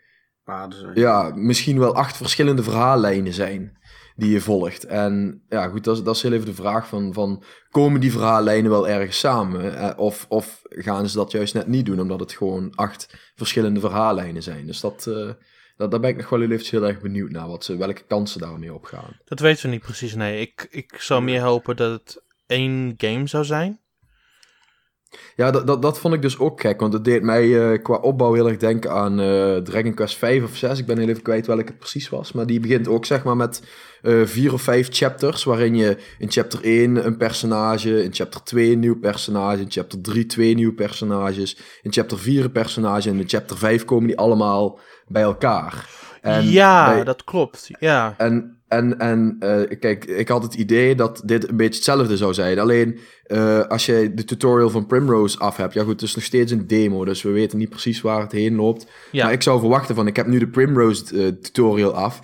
Paden 0.50 0.80
zijn. 0.80 0.92
ja, 0.96 1.32
misschien 1.36 1.80
wel 1.80 1.96
acht 1.96 2.18
verschillende 2.18 2.64
verhaallijnen 2.64 3.34
zijn 3.34 3.78
die 4.16 4.32
je 4.32 4.42
volgt. 4.42 4.86
En 4.86 5.44
ja, 5.50 5.68
goed, 5.68 5.84
dat 5.84 5.98
is, 5.98 6.04
dat 6.04 6.16
is 6.16 6.22
heel 6.22 6.32
even 6.32 6.46
de 6.46 6.54
vraag 6.54 6.88
van, 6.88 7.14
van 7.14 7.44
komen 7.70 8.02
die 8.02 8.12
verhaallijnen 8.12 8.72
wel 8.72 8.88
ergens 8.88 9.20
samen? 9.20 9.78
Eh, 9.78 10.00
of, 10.00 10.26
of 10.30 10.62
gaan 10.64 11.10
ze 11.10 11.18
dat 11.18 11.32
juist 11.32 11.54
net 11.54 11.68
niet 11.68 11.86
doen, 11.86 12.02
omdat 12.02 12.20
het 12.20 12.32
gewoon 12.32 12.72
acht 12.76 13.32
verschillende 13.36 13.80
verhaallijnen 13.80 14.44
zijn? 14.44 14.66
Dus 14.66 14.80
dat, 14.80 15.08
eh, 15.08 15.30
dat, 15.78 15.92
daar 15.92 16.00
ben 16.00 16.10
ik 16.10 16.18
nog 16.18 16.30
wel 16.30 16.40
heel 16.40 16.88
erg 16.88 17.00
benieuwd 17.00 17.32
naar, 17.32 17.48
wat 17.48 17.64
ze, 17.64 17.78
welke 17.78 18.06
kansen 18.08 18.42
daarmee 18.42 18.74
opgaan. 18.74 19.18
Dat 19.26 19.40
weten 19.40 19.66
we 19.66 19.70
niet 19.70 19.82
precies, 19.82 20.16
nee. 20.16 20.42
Ik, 20.42 20.68
ik 20.70 20.96
zou 21.02 21.22
meer 21.22 21.42
hopen 21.42 21.76
dat 21.76 21.92
het 21.92 22.24
één 22.46 22.94
game 22.98 23.28
zou 23.28 23.46
zijn. 23.46 23.80
Ja, 25.36 25.52
dat, 25.52 25.68
dat, 25.68 25.82
dat 25.82 26.00
vond 26.00 26.14
ik 26.14 26.22
dus 26.22 26.40
ook 26.40 26.62
gek, 26.62 26.80
want 26.80 26.94
het 26.94 27.04
deed 27.04 27.22
mij 27.24 27.72
eh, 27.72 27.82
qua 27.84 27.96
opbouw 27.96 28.34
heel 28.34 28.48
erg 28.48 28.58
denken 28.58 28.92
aan 28.92 29.20
eh, 29.20 29.56
Dragon 29.58 29.94
Quest 29.94 30.18
5 30.18 30.44
of 30.44 30.56
6. 30.56 30.80
Ik 30.80 30.86
ben 30.86 30.98
heel 30.98 31.08
even 31.08 31.22
kwijt 31.24 31.48
welke 31.48 31.64
het 31.64 31.78
precies 31.80 32.10
was, 32.10 32.32
maar 32.32 32.46
die 32.46 32.60
begint 32.60 32.88
ook 32.88 33.06
zeg 33.06 33.24
maar 33.24 33.36
met 33.36 33.64
eh, 34.02 34.22
vier 34.24 34.54
of 34.54 34.62
vijf 34.62 34.88
chapters, 34.92 35.44
waarin 35.44 35.76
je 35.76 35.98
in 36.18 36.32
chapter 36.32 36.64
1 36.64 37.06
een 37.06 37.18
personage, 37.18 38.04
in 38.04 38.14
chapter 38.14 38.44
2 38.44 38.72
een 38.72 38.80
nieuw 38.80 39.00
personage, 39.00 39.62
in 39.62 39.72
chapter 39.72 40.02
3 40.02 40.26
twee 40.26 40.56
nieuwe 40.56 40.74
personages, 40.74 41.58
in 41.82 41.92
chapter 41.94 42.20
4 42.20 42.44
een 42.44 42.52
personage 42.52 43.10
en 43.10 43.20
in 43.20 43.30
chapter 43.30 43.58
5 43.58 43.86
komen 43.86 44.08
die 44.08 44.18
allemaal 44.18 44.80
bij 45.08 45.22
elkaar. 45.22 45.90
En 46.22 46.50
ja, 46.50 46.94
bij- 46.94 47.04
dat 47.04 47.24
klopt. 47.24 47.70
Ja. 47.80 48.14
en, 48.18 48.59
en, 48.70 49.00
en 49.00 49.36
eh, 49.40 49.80
kijk, 49.80 50.06
ik 50.06 50.28
had 50.28 50.44
het 50.44 50.54
idee 50.54 50.96
dat 50.96 51.22
dit 51.26 51.50
een 51.50 51.58
beetje 51.58 51.76
hetzelfde 51.76 52.18
zou 52.18 52.34
zijn. 52.34 52.60
Alleen 52.60 53.00
eh, 53.24 53.68
als 53.68 53.86
je 53.86 54.12
de 54.14 54.24
tutorial 54.24 54.70
van 54.70 54.86
Primrose 54.86 55.40
af 55.40 55.58
hebt, 55.58 55.74
ja 55.74 55.84
goed, 55.84 55.92
het 55.92 56.02
is 56.02 56.16
nog 56.16 56.24
steeds 56.24 56.52
een 56.52 56.68
demo, 56.68 57.06
dus 57.06 57.22
we 57.22 57.30
weten 57.30 57.58
niet 57.58 57.70
precies 57.70 58.02
waar 58.02 58.22
het 58.22 58.32
heen 58.32 58.56
loopt. 58.56 58.88
Ja. 59.12 59.24
Maar 59.24 59.34
ik 59.34 59.42
zou 59.42 59.60
verwachten 59.60 59.96
van, 59.96 60.08
ik 60.08 60.16
heb 60.16 60.28
nu 60.28 60.40
de 60.40 60.48
Primrose 60.48 61.04
eh, 61.06 61.28
tutorial 61.28 61.94
af. 61.94 62.20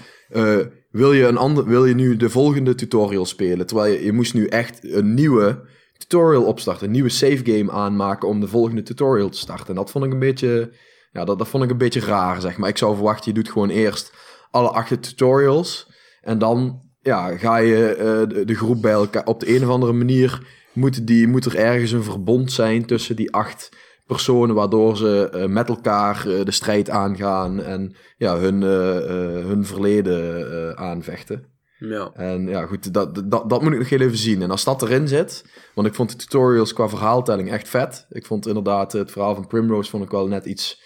Wil, 0.91 1.13
je 1.13 1.27
een 1.27 1.37
ander, 1.37 1.65
wil 1.65 1.85
je 1.85 1.95
nu 1.95 2.15
de 2.15 2.29
volgende 2.29 2.75
tutorial 2.75 3.25
spelen? 3.25 3.65
Terwijl 3.67 3.93
je, 3.93 4.03
je 4.03 4.11
moest 4.11 4.33
nu 4.33 4.47
echt 4.47 4.79
een 4.83 5.13
nieuwe 5.13 5.63
tutorial 5.97 6.43
opstarten, 6.43 6.85
een 6.85 6.91
nieuwe 6.91 7.09
save 7.09 7.41
game 7.43 7.71
aanmaken 7.71 8.27
om 8.27 8.39
de 8.39 8.47
volgende 8.47 8.83
tutorial 8.83 9.29
te 9.29 9.37
starten. 9.37 9.67
En 9.67 9.75
dat 9.75 9.91
vond 9.91 10.05
ik 10.05 10.11
een 10.11 10.19
beetje, 10.19 10.71
ja, 11.11 11.25
dat, 11.25 11.37
dat 11.37 11.47
vond 11.47 11.63
ik 11.63 11.69
een 11.69 11.77
beetje 11.77 11.99
raar, 11.99 12.41
zeg 12.41 12.57
maar. 12.57 12.69
Ik 12.69 12.77
zou 12.77 12.95
verwachten, 12.95 13.33
je 13.33 13.41
doet 13.41 13.51
gewoon 13.51 13.69
eerst 13.69 14.13
alle 14.51 14.69
acht 14.69 15.01
tutorials. 15.01 15.93
En 16.25 16.38
dan 16.38 16.82
ja, 17.00 17.38
ga 17.38 17.58
je 17.58 17.96
eh, 17.96 18.29
de, 18.29 18.46
de 18.46 18.55
groep 18.55 18.82
bij 18.82 18.91
elkaar. 18.91 19.25
Op 19.25 19.39
de 19.39 19.55
een 19.55 19.63
of 19.63 19.70
andere 19.70 19.94
manier 19.94 20.48
moet, 20.74 21.08
die, 21.08 21.27
moet 21.27 21.46
er 21.46 21.55
ergens 21.55 21.91
een 21.91 22.03
verbond 22.03 22.51
zijn 22.51 22.86
tussen 22.86 23.15
die 23.15 23.34
acht 23.34 23.70
personen. 24.05 24.55
Waardoor 24.55 24.98
ze 24.98 25.29
eh, 25.29 25.46
met 25.46 25.70
elkaar 25.70 26.27
eh, 26.27 26.46
de 26.46 26.51
strijd 26.51 26.89
aangaan. 26.89 27.62
En 27.62 27.96
ja, 28.17 28.38
hun, 28.38 28.62
hun 28.62 29.65
verleden 29.65 30.77
aanvechten. 30.77 31.53
Ja. 31.79 32.12
En 32.13 32.48
ja, 32.48 32.65
goed, 32.65 32.94
dat, 32.94 33.15
dat, 33.15 33.50
dat 33.50 33.62
moet 33.62 33.72
ik 33.72 33.79
nog 33.79 33.89
heel 33.89 34.00
even 34.00 34.17
zien. 34.17 34.41
En 34.41 34.51
als 34.51 34.63
dat 34.63 34.82
erin 34.82 35.08
zit, 35.08 35.46
want 35.74 35.88
ik 35.88 35.94
vond 35.94 36.10
de 36.12 36.17
tutorials 36.17 36.74
qua 36.74 36.89
verhaaltelling 36.89 37.51
echt 37.51 37.70
vet. 37.70 38.05
Ik 38.10 38.25
vond 38.25 38.48
inderdaad 38.48 38.91
het 38.91 39.12
verhaal 39.12 39.36
van 39.36 39.48
Primrose 39.48 39.89
vond 39.89 40.03
ik 40.03 40.12
wel 40.12 40.27
net 40.27 40.46
iets 40.46 40.84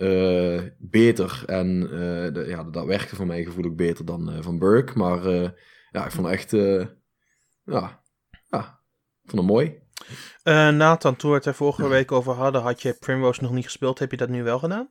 eh, 0.00 0.62
beter. 0.78 1.42
En 1.46 1.82
eh, 1.82 2.34
de, 2.34 2.44
ja, 2.48 2.64
dat 2.64 2.84
werkte 2.86 3.16
voor 3.16 3.26
mijn 3.26 3.44
gevoel 3.44 3.64
ook 3.64 3.76
beter 3.76 4.04
dan 4.04 4.30
eh, 4.30 4.42
van 4.42 4.58
Burke. 4.58 4.98
Maar 4.98 5.26
eh, 5.26 5.48
ja, 5.90 6.04
ik 6.04 6.10
vond 6.10 6.26
het 6.26 6.34
echt, 6.36 6.52
eh, 6.52 6.86
ja, 7.64 8.02
ja, 8.48 8.80
ik 9.22 9.30
vond 9.30 9.42
het 9.42 9.50
mooi. 9.50 9.78
Eh, 10.42 10.68
Nathan, 10.68 11.16
toen 11.16 11.30
we 11.30 11.36
het 11.36 11.46
er 11.46 11.54
vorige 11.54 11.88
week 11.88 12.12
over 12.12 12.32
hadden, 12.32 12.62
had 12.62 12.82
je 12.82 12.96
Primrose 13.00 13.42
nog 13.42 13.52
niet 13.52 13.64
gespeeld. 13.64 13.98
Heb 13.98 14.10
je 14.10 14.16
dat 14.16 14.28
nu 14.28 14.42
wel 14.42 14.58
gedaan? 14.58 14.90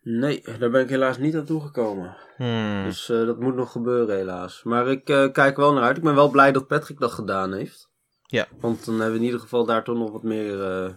Nee, 0.00 0.42
daar 0.58 0.70
ben 0.70 0.82
ik 0.82 0.88
helaas 0.88 1.18
niet 1.18 1.36
aan 1.36 1.44
toegekomen. 1.44 2.16
Hmm. 2.36 2.82
Dus 2.84 3.08
eh, 3.08 3.26
dat 3.26 3.40
moet 3.40 3.54
nog 3.54 3.72
gebeuren 3.72 4.16
helaas. 4.16 4.62
Maar 4.62 4.88
ik 4.88 5.08
eh, 5.08 5.32
kijk 5.32 5.56
wel 5.56 5.72
naar 5.72 5.82
uit. 5.82 5.96
Ik 5.96 6.02
ben 6.02 6.14
wel 6.14 6.30
blij 6.30 6.52
dat 6.52 6.66
Patrick 6.66 6.98
dat 6.98 7.12
gedaan 7.12 7.52
heeft. 7.52 7.90
Ja. 8.26 8.46
Want 8.60 8.84
dan 8.84 8.94
hebben 8.94 9.12
we 9.12 9.18
in 9.18 9.24
ieder 9.24 9.40
geval 9.40 9.66
daar 9.66 9.84
toch 9.84 9.96
nog 9.96 10.12
wat 10.12 10.22
meer... 10.22 10.62
eh, 10.62 10.90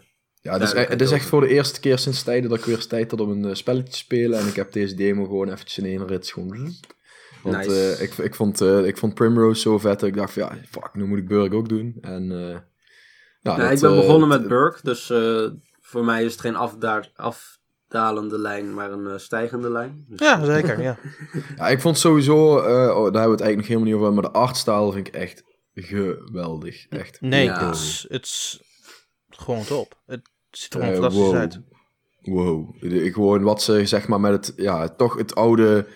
Ja, 0.46 0.52
het 0.54 0.62
is, 0.62 0.72
Duidelijk 0.72 0.90
het 1.02 1.02
is 1.10 1.12
echt 1.16 1.26
voor 1.30 1.42
de 1.42 1.48
eerste 1.48 1.80
keer 1.80 1.98
sinds 2.00 2.24
tijden 2.24 2.50
dat 2.50 2.60
ik 2.60 2.66
weer 2.66 2.88
tijd 2.88 3.12
had 3.12 3.20
om 3.20 3.30
een 3.30 3.46
eh, 3.46 3.54
spelletje 3.56 3.92
te 3.92 3.98
spelen. 3.98 4.40
En 4.40 4.48
ik 4.48 4.56
heb 4.56 4.72
deze 4.72 4.96
demo 4.96 5.24
gewoon 5.24 5.48
eventjes 5.50 5.78
in 5.78 5.86
één 5.86 6.08
rit 6.08 6.28
gewoon... 6.28 6.74
Want 7.44 7.56
Nice. 7.58 7.96
eh, 7.96 8.02
ik, 8.02 8.14
ik, 8.18 8.36
vond, 8.36 8.62
eh, 8.62 8.86
ik 8.86 8.98
vond 8.98 9.14
Primrose 9.14 9.62
zo 9.62 9.78
vet 9.80 10.00
dat 10.00 10.10
ik 10.10 10.16
dacht 10.16 10.34
van 10.34 10.42
ja, 10.44 10.58
fuck, 10.70 10.90
nu 10.94 11.06
moet 11.06 11.18
ik 11.18 11.28
Burg 11.28 11.54
ook 11.54 11.70
doen. 11.70 11.98
En 12.02 12.32
eh, 12.32 12.60
ja, 13.42 13.56
dat, 13.58 13.72
ik 13.72 13.80
ben 13.80 13.96
begonnen 13.96 14.28
met 14.28 14.48
Burke. 14.48 14.80
Dus 14.84 15.10
eh, 15.10 15.46
voor 15.82 16.06
mij 16.06 16.24
is 16.24 16.32
het 16.32 16.42
geen 16.42 16.56
afda 16.56 17.04
afdalende 17.16 18.40
lijn, 18.40 18.74
maar 18.74 18.92
een 18.92 19.20
stijgende 19.20 19.72
lijn. 19.72 20.06
Dus, 20.10 20.20
Ja, 20.20 20.46
zeker. 20.46 20.82
Ja. 20.82 20.98
Ja, 21.58 21.68
ik 21.68 21.82
vond 21.82 21.98
sowieso, 21.98 22.58
eh, 22.60 22.66
oh, 22.66 22.74
daar 22.74 22.94
hebben 23.04 23.12
we 23.12 23.18
het 23.32 23.42
eigenlijk 23.42 23.56
nog 23.56 23.68
helemaal 23.68 23.88
niet 23.88 23.96
over, 23.96 24.14
maar 24.14 24.24
de 24.24 24.32
artstyle 24.40 24.92
vind 24.92 25.08
ik 25.08 25.14
echt 25.14 25.44
geweldig. 25.74 26.88
Echt. 26.88 27.22
Nee, 27.22 27.44
Ja. 27.46 27.66
het 27.66 27.76
is- 27.76 28.06
het 28.10 28.24
is 28.26 28.60
gewoon 29.30 29.64
top. 29.66 30.02
Het 30.06 30.30
ziet 30.58 30.74
er 30.74 30.80
gewoon 30.80 30.96
Eh, 30.96 31.02
fantastisch 31.02 31.28
wow. 31.28 31.36
uit. 31.36 31.62
Wow. 32.22 32.76
Gewoon 33.14 33.44
wat 33.44 33.62
ze 33.62 33.86
zeg 33.86 34.08
maar 34.08 34.20
met 34.20 34.32
het, 34.32 34.54
ja, 34.56 34.88
toch 34.90 35.18
het 35.18 35.36
oude 35.36 35.88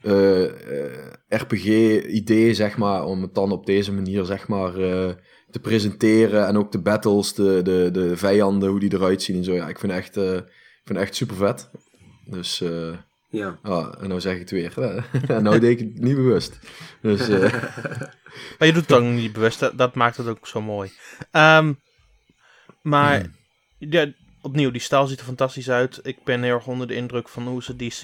eh, 0.00 0.44
eh, 0.44 1.12
RPG-idee, 1.28 2.54
zeg 2.54 2.76
maar, 2.76 3.04
om 3.04 3.22
het 3.22 3.34
dan 3.34 3.52
op 3.52 3.66
deze 3.66 3.92
manier, 3.92 4.24
zeg 4.24 4.48
maar, 4.48 4.74
eh, 4.78 5.10
te 5.50 5.58
presenteren. 5.60 6.46
En 6.46 6.56
ook 6.56 6.72
de 6.72 6.80
battles, 6.80 7.34
de, 7.34 7.60
de, 7.62 7.88
de 7.92 8.16
vijanden, 8.16 8.68
hoe 8.68 8.80
die 8.80 8.94
eruit 8.94 9.22
zien 9.22 9.36
en 9.36 9.44
zo. 9.44 9.52
Ja, 9.54 9.68
ik 9.68 9.78
vind 9.78 9.92
het 9.92 10.00
echt, 10.00 10.16
eh, 10.16 10.34
ik 10.34 10.82
vind 10.84 10.98
het 10.98 11.08
echt 11.08 11.14
super 11.14 11.36
vet. 11.36 11.70
Dus, 12.24 12.60
eh, 12.60 12.92
ja. 13.30 13.58
ja, 13.62 13.94
en 14.00 14.08
nou 14.08 14.20
zeg 14.20 14.34
ik 14.34 14.40
het 14.40 14.50
weer. 14.50 14.72
en 15.28 15.42
nou 15.42 15.58
deed 15.58 15.70
ik 15.70 15.78
het 15.78 16.02
niet 16.02 16.16
bewust. 16.16 16.58
Dus, 17.02 17.28
eh, 17.28 17.52
Maar 18.58 18.68
je 18.68 18.72
doet 18.72 18.88
het 18.88 18.92
ook 18.92 19.04
niet 19.04 19.32
bewust. 19.32 19.60
Dat, 19.60 19.78
dat 19.78 19.94
maakt 19.94 20.16
het 20.16 20.26
ook 20.26 20.46
zo 20.46 20.60
mooi. 20.62 20.90
Ehm, 21.30 21.72
maar 22.82 23.20
Hmm. 23.20 23.34
Ja, 23.78 24.06
opnieuw, 24.40 24.70
die 24.70 24.80
stijl 24.80 25.06
ziet 25.06 25.18
er 25.18 25.24
fantastisch 25.24 25.70
uit. 25.70 26.00
Ik 26.02 26.24
ben 26.24 26.42
heel 26.42 26.54
erg 26.54 26.66
onder 26.66 26.86
de 26.86 26.94
indruk 26.94 27.28
van 27.28 27.46
hoe 27.46 27.62
ze 27.62 27.76
die 27.76 27.94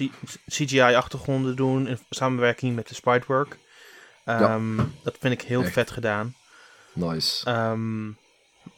CGI-achtergronden 0.47 1.55
doen 1.55 1.87
in 1.87 1.99
samenwerking 2.09 2.75
met 2.75 2.87
de 2.87 2.95
spritework. 2.95 3.57
Ehm 4.25 4.77
Dat 5.03 5.15
vind 5.19 5.33
ik 5.33 5.41
heel 5.41 5.63
Echt. 5.63 5.73
vet 5.73 5.91
gedaan. 5.91 6.35
nice. 6.93 7.45
Ehm, 7.45 8.07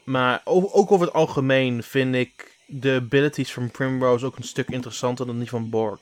maar 0.04 0.40
ook, 0.44 0.68
ook 0.76 0.90
over 0.92 1.06
het 1.06 1.14
algemeen 1.14 1.82
vind 1.82 2.14
ik 2.14 2.54
de 2.66 3.00
abilities 3.04 3.52
van 3.52 3.70
Primrose 3.70 4.26
ook 4.26 4.36
een 4.36 4.42
stuk 4.42 4.68
interessanter 4.68 5.26
dan 5.26 5.38
die 5.38 5.48
van 5.48 5.70
Borg. 5.70 5.98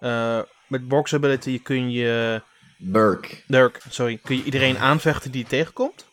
Eh, 0.00 0.40
met 0.66 0.88
Borg's 0.88 1.14
ability 1.14 1.62
kun 1.62 1.90
je, 1.90 2.42
Burk. 2.78 3.42
Sorry, 3.90 4.18
kun 4.22 4.36
je 4.36 4.42
iedereen 4.44 4.78
aanvechten 4.78 5.30
die 5.30 5.42
je 5.42 5.48
tegenkomt. 5.48 6.06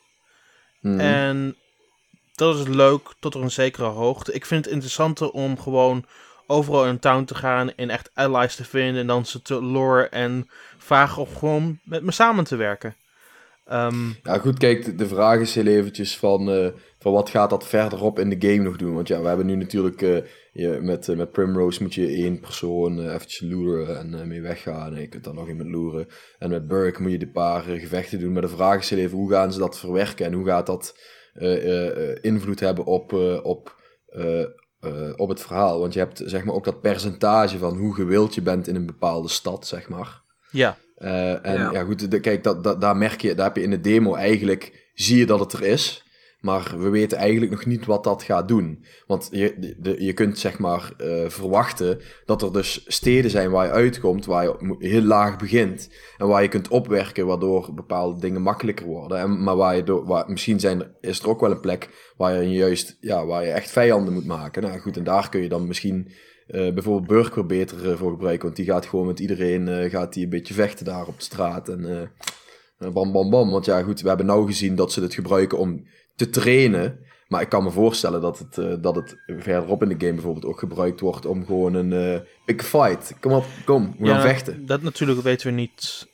Mhm. 0.79 0.99
En 0.99 1.55
dat 2.43 2.67
is 2.67 2.75
leuk 2.75 3.13
tot 3.19 3.35
een 3.35 3.51
zekere 3.51 3.85
hoogte. 3.85 4.33
Ik 4.33 4.45
vind 4.45 4.65
het 4.65 4.73
interessanter 4.73 5.31
om 5.31 5.59
gewoon 5.59 6.05
overal 6.47 6.85
in 6.85 6.99
town 6.99 7.23
te 7.23 7.35
gaan 7.35 7.75
en 7.75 7.89
echt 7.89 8.11
allies 8.13 8.55
te 8.55 8.65
vinden 8.65 9.01
en 9.01 9.07
dan 9.07 9.25
ze 9.25 9.41
te 9.41 9.61
lore 9.61 10.07
en 10.07 10.49
vragen 10.77 11.21
om 11.21 11.27
gewoon 11.37 11.79
met 11.83 12.03
me 12.03 12.11
samen 12.11 12.43
te 12.43 12.55
werken. 12.55 12.95
Ehm, 13.65 14.09
Ja, 14.23 14.37
goed, 14.37 14.57
kijk, 14.57 14.97
de, 14.97 15.07
vraag 15.07 15.39
is 15.39 15.55
heel 15.55 15.65
eventjes 15.65 16.17
van, 16.17 16.51
eh, 16.51 16.67
van 16.99 17.11
wat 17.11 17.29
gaat 17.29 17.49
dat 17.49 17.67
verderop 17.67 18.19
in 18.19 18.29
de 18.29 18.49
game 18.49 18.63
nog 18.63 18.77
doen? 18.77 18.93
Want 18.93 19.07
ja, 19.07 19.21
we 19.21 19.27
hebben 19.27 19.45
nu 19.45 19.55
natuurlijk, 19.55 20.01
eh, 20.01 20.17
je, 20.53 20.79
met, 20.81 21.09
eh, 21.09 21.15
met 21.15 21.31
Primrose 21.31 21.81
moet 21.81 21.93
je 21.93 22.07
één 22.07 22.39
persoon 22.39 23.09
eventjes 23.09 23.49
loeren 23.49 23.97
en 23.97 24.27
mee 24.27 24.41
weggaan. 24.41 24.95
En 24.95 25.01
je 25.01 25.07
kunt 25.07 25.23
dan 25.23 25.35
nog 25.35 25.47
iemand 25.47 25.69
loeren. 25.69 26.07
En 26.39 26.49
met 26.49 26.67
Burke 26.67 27.01
moet 27.01 27.11
je 27.11 27.17
de 27.17 27.31
paar 27.31 27.61
gevechten 27.61 28.19
doen. 28.19 28.33
Maar 28.33 28.41
de 28.41 28.47
vraag 28.47 28.79
is 28.79 28.89
heel 28.89 28.99
even, 28.99 29.17
hoe 29.17 29.31
gaan 29.31 29.53
ze 29.53 29.59
dat 29.59 29.79
verwerken? 29.79 30.25
En 30.25 30.33
hoe 30.33 30.45
gaat 30.45 30.65
dat 30.65 30.95
invloed 32.21 32.59
hebben 32.59 32.85
op, 32.85 33.13
eh, 33.13 33.39
op, 33.45 33.75
eh, 34.07 34.41
eh, 34.41 34.47
op 35.15 35.29
het 35.29 35.41
verhaal? 35.41 35.79
Want 35.79 35.93
je 35.93 35.99
hebt 35.99 36.21
zeg 36.25 36.43
maar 36.43 36.55
ook 36.55 36.65
dat 36.65 36.81
percentage 36.81 37.57
van 37.57 37.77
hoe 37.77 37.93
gewild 37.95 38.35
je 38.35 38.41
bent 38.41 38.67
in 38.67 38.75
een 38.75 38.85
bepaalde 38.85 39.29
stad, 39.29 39.67
zeg 39.67 39.89
maar. 39.89 40.21
ja, 40.51 40.77
Eh, 40.95 41.45
en 41.45 41.53
ja, 41.57 41.71
Ja. 41.71 41.83
goed, 41.83 42.11
de- 42.11 42.19
kijk, 42.19 42.43
dat, 42.43 42.63
dat, 42.63 42.81
daar 42.81 42.97
merk 42.97 43.21
je, 43.21 43.35
daar 43.35 43.45
heb 43.45 43.55
je 43.55 43.61
in 43.63 43.69
de 43.69 43.79
demo 43.81 44.13
eigenlijk, 44.15 44.89
zie 44.93 45.17
je 45.17 45.25
dat 45.25 45.39
het 45.39 45.53
er 45.53 45.63
is. 45.63 46.03
Maar 46.43 46.73
we 46.77 46.89
weten 46.89 47.17
eigenlijk 47.17 47.51
nog 47.51 47.65
niet 47.65 47.85
wat 47.85 48.03
dat 48.03 48.23
gaat 48.23 48.47
doen. 48.47 48.83
Want 49.07 49.27
je, 49.31 49.75
de- 49.79 50.03
je 50.03 50.13
kunt 50.13 50.39
zeg 50.39 50.59
maar 50.59 50.93
eh, 50.97 51.29
verwachten 51.29 51.99
dat 52.25 52.41
er 52.41 52.53
dus 52.53 52.83
steden 52.87 53.31
zijn 53.31 53.51
waar 53.51 53.65
je 53.65 53.71
uitkomt, 53.71 54.25
waar 54.25 54.43
je 54.43 54.75
heel 54.79 55.01
laag 55.01 55.37
begint. 55.37 55.89
En 56.17 56.27
waar 56.27 56.41
je 56.41 56.47
kunt 56.47 56.67
opwerken, 56.67 57.25
waardoor 57.25 57.73
bepaalde 57.73 58.19
dingen 58.19 58.41
makkelijker 58.41 58.85
worden. 58.85 59.17
En, 59.17 59.43
maar 59.43 59.55
waar 59.55 59.75
je 59.75 59.83
door, 59.83 60.23
misschien 60.27 60.59
zijn, 60.59 60.95
is 61.01 61.19
er 61.19 61.29
ook 61.29 61.39
wel 61.39 61.51
een 61.51 61.59
plek 61.59 62.11
waar 62.17 62.43
je 62.43 62.49
juist, 62.49 62.97
ja, 62.99 63.25
waar 63.25 63.45
je 63.45 63.51
echt 63.51 63.71
vijanden 63.71 64.13
moet 64.13 64.25
maken. 64.25 64.61
Nou 64.61 64.79
goed, 64.79 64.97
en 64.97 65.03
daar 65.03 65.29
kun 65.29 65.41
je 65.41 65.49
dan 65.49 65.67
misschien 65.67 66.11
eh, 66.47 66.73
bijvoorbeeld 66.73 67.07
Burg 67.07 67.35
weer 67.35 67.45
beter 67.45 67.91
eh, 67.91 67.97
voor 67.97 68.11
gebruiken. 68.11 68.43
Want 68.45 68.55
die 68.55 68.65
gaat 68.65 68.85
gewoon 68.85 69.05
met 69.07 69.19
iedereen 69.19 69.89
gaat 69.89 70.13
die 70.13 70.23
een 70.23 70.29
beetje 70.29 70.53
vechten 70.53 70.85
daar 70.85 71.07
op 71.07 71.17
de 71.17 71.23
straat. 71.23 71.69
En 71.69 72.11
bam, 72.93 73.11
bam, 73.11 73.29
bam. 73.29 73.51
Want 73.51 73.65
ja, 73.65 73.81
goed, 73.81 74.01
we 74.01 74.07
hebben 74.07 74.25
nou 74.25 74.45
gezien 74.45 74.75
dat 74.75 74.91
ze 74.91 74.99
dit 74.99 75.13
gebruiken 75.13 75.57
om 75.57 75.83
te 76.15 76.29
trainen. 76.29 76.99
Maar 77.27 77.41
ik 77.41 77.49
kan 77.49 77.63
me 77.63 77.71
voorstellen 77.71 78.21
dat 78.21 78.39
het, 78.39 78.57
eh, 78.57 78.73
dat 78.81 78.95
het 78.95 79.17
verderop 79.27 79.81
in 79.83 79.89
de 79.89 79.95
game 79.97 80.13
bijvoorbeeld 80.13 80.45
ook 80.45 80.59
gebruikt 80.59 80.99
wordt 80.99 81.25
om 81.25 81.45
gewoon 81.45 81.73
een 81.73 81.93
eh 81.93 82.19
pick 82.45 82.61
a 82.61 82.63
fight. 82.63 83.13
Kom 83.19 83.31
op, 83.31 83.45
kom, 83.65 83.95
we 83.99 84.07
gaan 84.07 84.21
vechten. 84.21 84.65
Dat 84.65 84.81
natuurlijk 84.81 85.21
weten 85.21 85.47
we 85.47 85.53
niet 85.53 86.07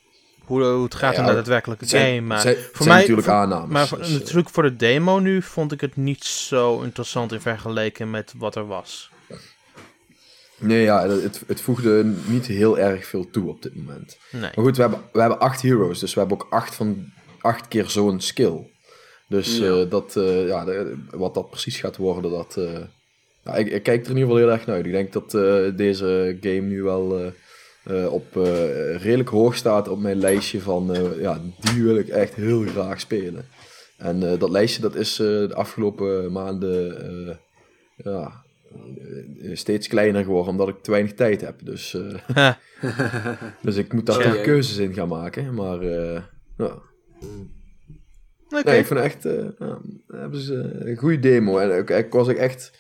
hoe, 0.46 0.63
hoe 0.63 0.84
het 0.84 0.96
gaat 0.96 1.15
Ja, 1.15 1.22
in 1.22 1.27
de 1.27 1.34
daadwerkelijke 1.34 1.86
zijn, 1.86 2.15
game. 2.15 2.27
Maar, 2.27 2.39
zijn, 2.39 2.56
voor 2.72 2.88
mij- 2.88 2.96
natuurlijk 3.00 3.27
voor- 3.27 3.36
aannames. 3.36 3.70
maar 3.70 4.00
dus, 4.00 4.08
eh, 4.13 4.20
natuurlijk 4.20 4.50
voor 4.50 4.63
de 4.63 4.75
demo 4.75 5.20
nu 5.20 5.41
vond 5.41 5.72
ik 5.72 5.82
het 5.82 5.96
niet 5.96 6.24
zo 6.24 6.82
interessant 6.82 7.32
in 7.32 7.41
vergelijking 7.41 8.12
met 8.12 8.34
wat 8.38 8.56
er 8.56 8.68
was. 8.68 9.12
nee, 10.58 10.82
ja, 10.84 11.08
het, 11.10 11.44
het 11.48 11.62
voegde 11.62 12.13
niet 12.25 12.46
heel 12.46 12.79
erg 12.79 13.06
veel 13.06 13.29
toe 13.29 13.50
op 13.50 13.62
dit 13.62 13.75
moment. 13.75 14.18
Nee. 14.32 14.41
Maar 14.41 14.65
goed, 14.65 14.75
we 14.75 14.82
hebben, 14.82 15.00
we 15.12 15.20
hebben 15.20 15.39
acht 15.39 15.62
heroes, 15.62 16.00
dus 16.00 16.13
we 16.13 16.20
hebben 16.20 16.38
ook 16.41 16.48
acht, 16.50 16.75
van, 16.75 17.12
acht 17.41 17.68
keer 17.68 17.89
zo'n 17.89 18.20
skill. 18.22 18.72
Dus 19.29 19.57
Ja. 19.57 19.65
eh, 19.81 19.89
dat, 19.89 20.15
eh, 20.15 20.48
ja, 20.48 20.65
de- 20.65 20.95
wat 21.12 21.33
dat 21.33 21.50
precies 21.50 21.79
gaat 21.79 21.98
worden, 21.98 22.31
dat... 22.31 22.57
eh, 22.57 22.79
ja, 23.43 23.55
ik, 23.55 23.67
ik 23.67 23.83
kijk 23.83 24.03
er 24.05 24.09
in 24.12 24.17
ieder 24.17 24.21
geval 24.31 24.38
heel 24.38 24.51
erg 24.51 24.65
naar 24.65 24.75
uit. 24.75 24.86
Ik 24.86 24.91
denk 24.91 25.13
dat 25.13 25.33
eh, 25.33 25.65
deze 25.77 26.38
game 26.41 26.59
nu 26.62 26.83
wel 26.83 27.19
eh, 27.19 28.03
eh, 28.03 28.13
op 28.13 28.38
eh, 28.38 28.95
redelijk 28.95 29.29
hoog 29.29 29.55
staat 29.55 29.88
op 29.88 30.00
mijn 30.00 30.17
lijstje 30.17 30.62
van... 30.62 30.93
eh, 30.95 31.21
ja, 31.21 31.41
die 31.59 31.83
wil 31.83 31.95
ik 31.98 32.07
echt 32.07 32.33
heel 32.36 32.62
graag 32.62 33.00
spelen. 33.00 33.45
En 33.98 34.31
eh, 34.31 34.39
dat 34.39 34.50
lijstje 34.50 34.81
dat 34.81 34.95
is 34.95 35.19
eh, 35.19 35.25
de 35.27 35.53
afgelopen 35.55 36.31
maanden 36.31 37.01
eh, 37.29 37.36
ja, 37.95 38.43
steeds 39.53 39.88
kleiner 39.88 40.24
geworden, 40.24 40.51
omdat 40.51 40.67
ik 40.67 40.81
te 40.81 40.91
weinig 40.91 41.13
tijd 41.13 41.41
heb. 41.41 41.55
Dus, 41.63 41.93
eh, 42.36 42.53
dus 43.62 43.75
ik 43.75 43.93
moet 43.93 44.05
daar 44.05 44.21
toch 44.21 44.41
keuzes 44.41 44.77
in 44.77 44.93
gaan 44.93 45.07
maken. 45.07 45.53
Maar 45.53 45.81
eh, 45.81 46.21
ja. 46.57 46.77
Nee, 48.50 48.77
ik 48.77 48.86
vind 48.86 49.00
echt, 49.00 49.25
eh, 49.25 49.46
ja, 49.60 49.79
hebben 50.08 50.39
ze 50.39 50.53
een 50.79 50.98
goede 50.98 51.20
demo. 51.20 51.58
En 51.58 51.77
ik, 51.77 51.89
ik 51.89 52.13
was 52.13 52.27
ook 52.27 52.36
echt 52.36 52.72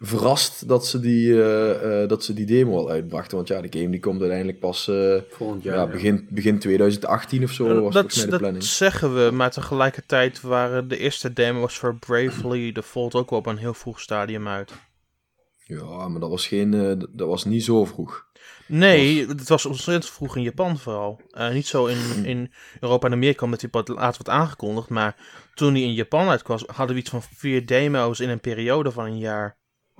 verrast 0.00 0.68
dat 0.68 0.86
ze, 0.86 1.00
die, 1.00 1.42
eh, 1.42 2.02
eh, 2.02 2.08
dat 2.08 2.24
ze 2.24 2.34
die 2.34 2.46
demo 2.46 2.76
al 2.76 2.90
uitbrachten. 2.90 3.36
Want 3.36 3.48
ja, 3.48 3.60
de 3.60 3.78
game 3.78 3.90
die 3.90 4.00
komt 4.00 4.20
uiteindelijk 4.20 4.60
pas 4.60 4.88
eh, 4.88 5.16
Volgend 5.28 5.62
ja, 5.62 5.74
jaar. 5.74 5.86
ja. 5.86 5.92
begin, 5.92 6.26
begin 6.30 6.58
2018 6.58 7.42
of 7.42 7.50
zo. 7.50 7.80
Was 7.80 7.94
dat, 7.94 8.10
de 8.10 8.26
dat 8.26 8.40
planning. 8.40 8.64
zeggen 8.64 9.14
we, 9.14 9.30
maar 9.30 9.50
tegelijkertijd 9.50 10.40
waren 10.40 10.88
de 10.88 10.98
eerste 10.98 11.32
demo's 11.32 11.78
voor 11.78 11.96
Bravely 11.96 12.72
Default 12.72 13.14
ook 13.14 13.30
wel 13.30 13.38
op 13.38 13.46
een 13.46 13.56
heel 13.56 13.74
vroeg 13.74 14.00
stadium 14.00 14.48
uit. 14.48 14.72
Ja, 15.70 16.08
maar 16.08 16.20
dat 16.20 16.30
was, 16.30 16.46
geen, 16.46 16.74
eh, 16.74 17.06
dat 17.10 17.28
was 17.28 17.44
niet 17.44 17.64
zo 17.64 17.84
vroeg. 17.84 18.28
Nee, 18.66 19.26
het 19.26 19.48
was 19.48 19.66
ontzettend 19.66 20.12
vroeg 20.12 20.36
in 20.36 20.42
Japan 20.42 20.78
vooral. 20.78 21.20
Eh, 21.30 21.50
niet 21.50 21.66
zo 21.66 21.86
in, 21.86 22.24
in 22.24 22.52
Europa 22.80 23.06
en 23.06 23.12
Amerika, 23.12 23.44
omdat 23.44 23.60
hij 23.60 23.70
later 23.72 24.22
wordt 24.24 24.28
aangekondigd. 24.28 24.88
Maar 24.88 25.16
toen 25.54 25.72
hij 25.72 25.82
in 25.82 25.92
Japan 25.92 26.28
uitkwam, 26.28 26.58
hadden 26.66 26.94
we 26.94 27.00
iets 27.00 27.10
van 27.10 27.22
vier 27.22 27.66
demo's 27.66 28.20
in 28.20 28.28
een 28.28 28.40
periode 28.40 28.90
van 28.90 29.04
een 29.04 29.18
jaar. 29.18 29.58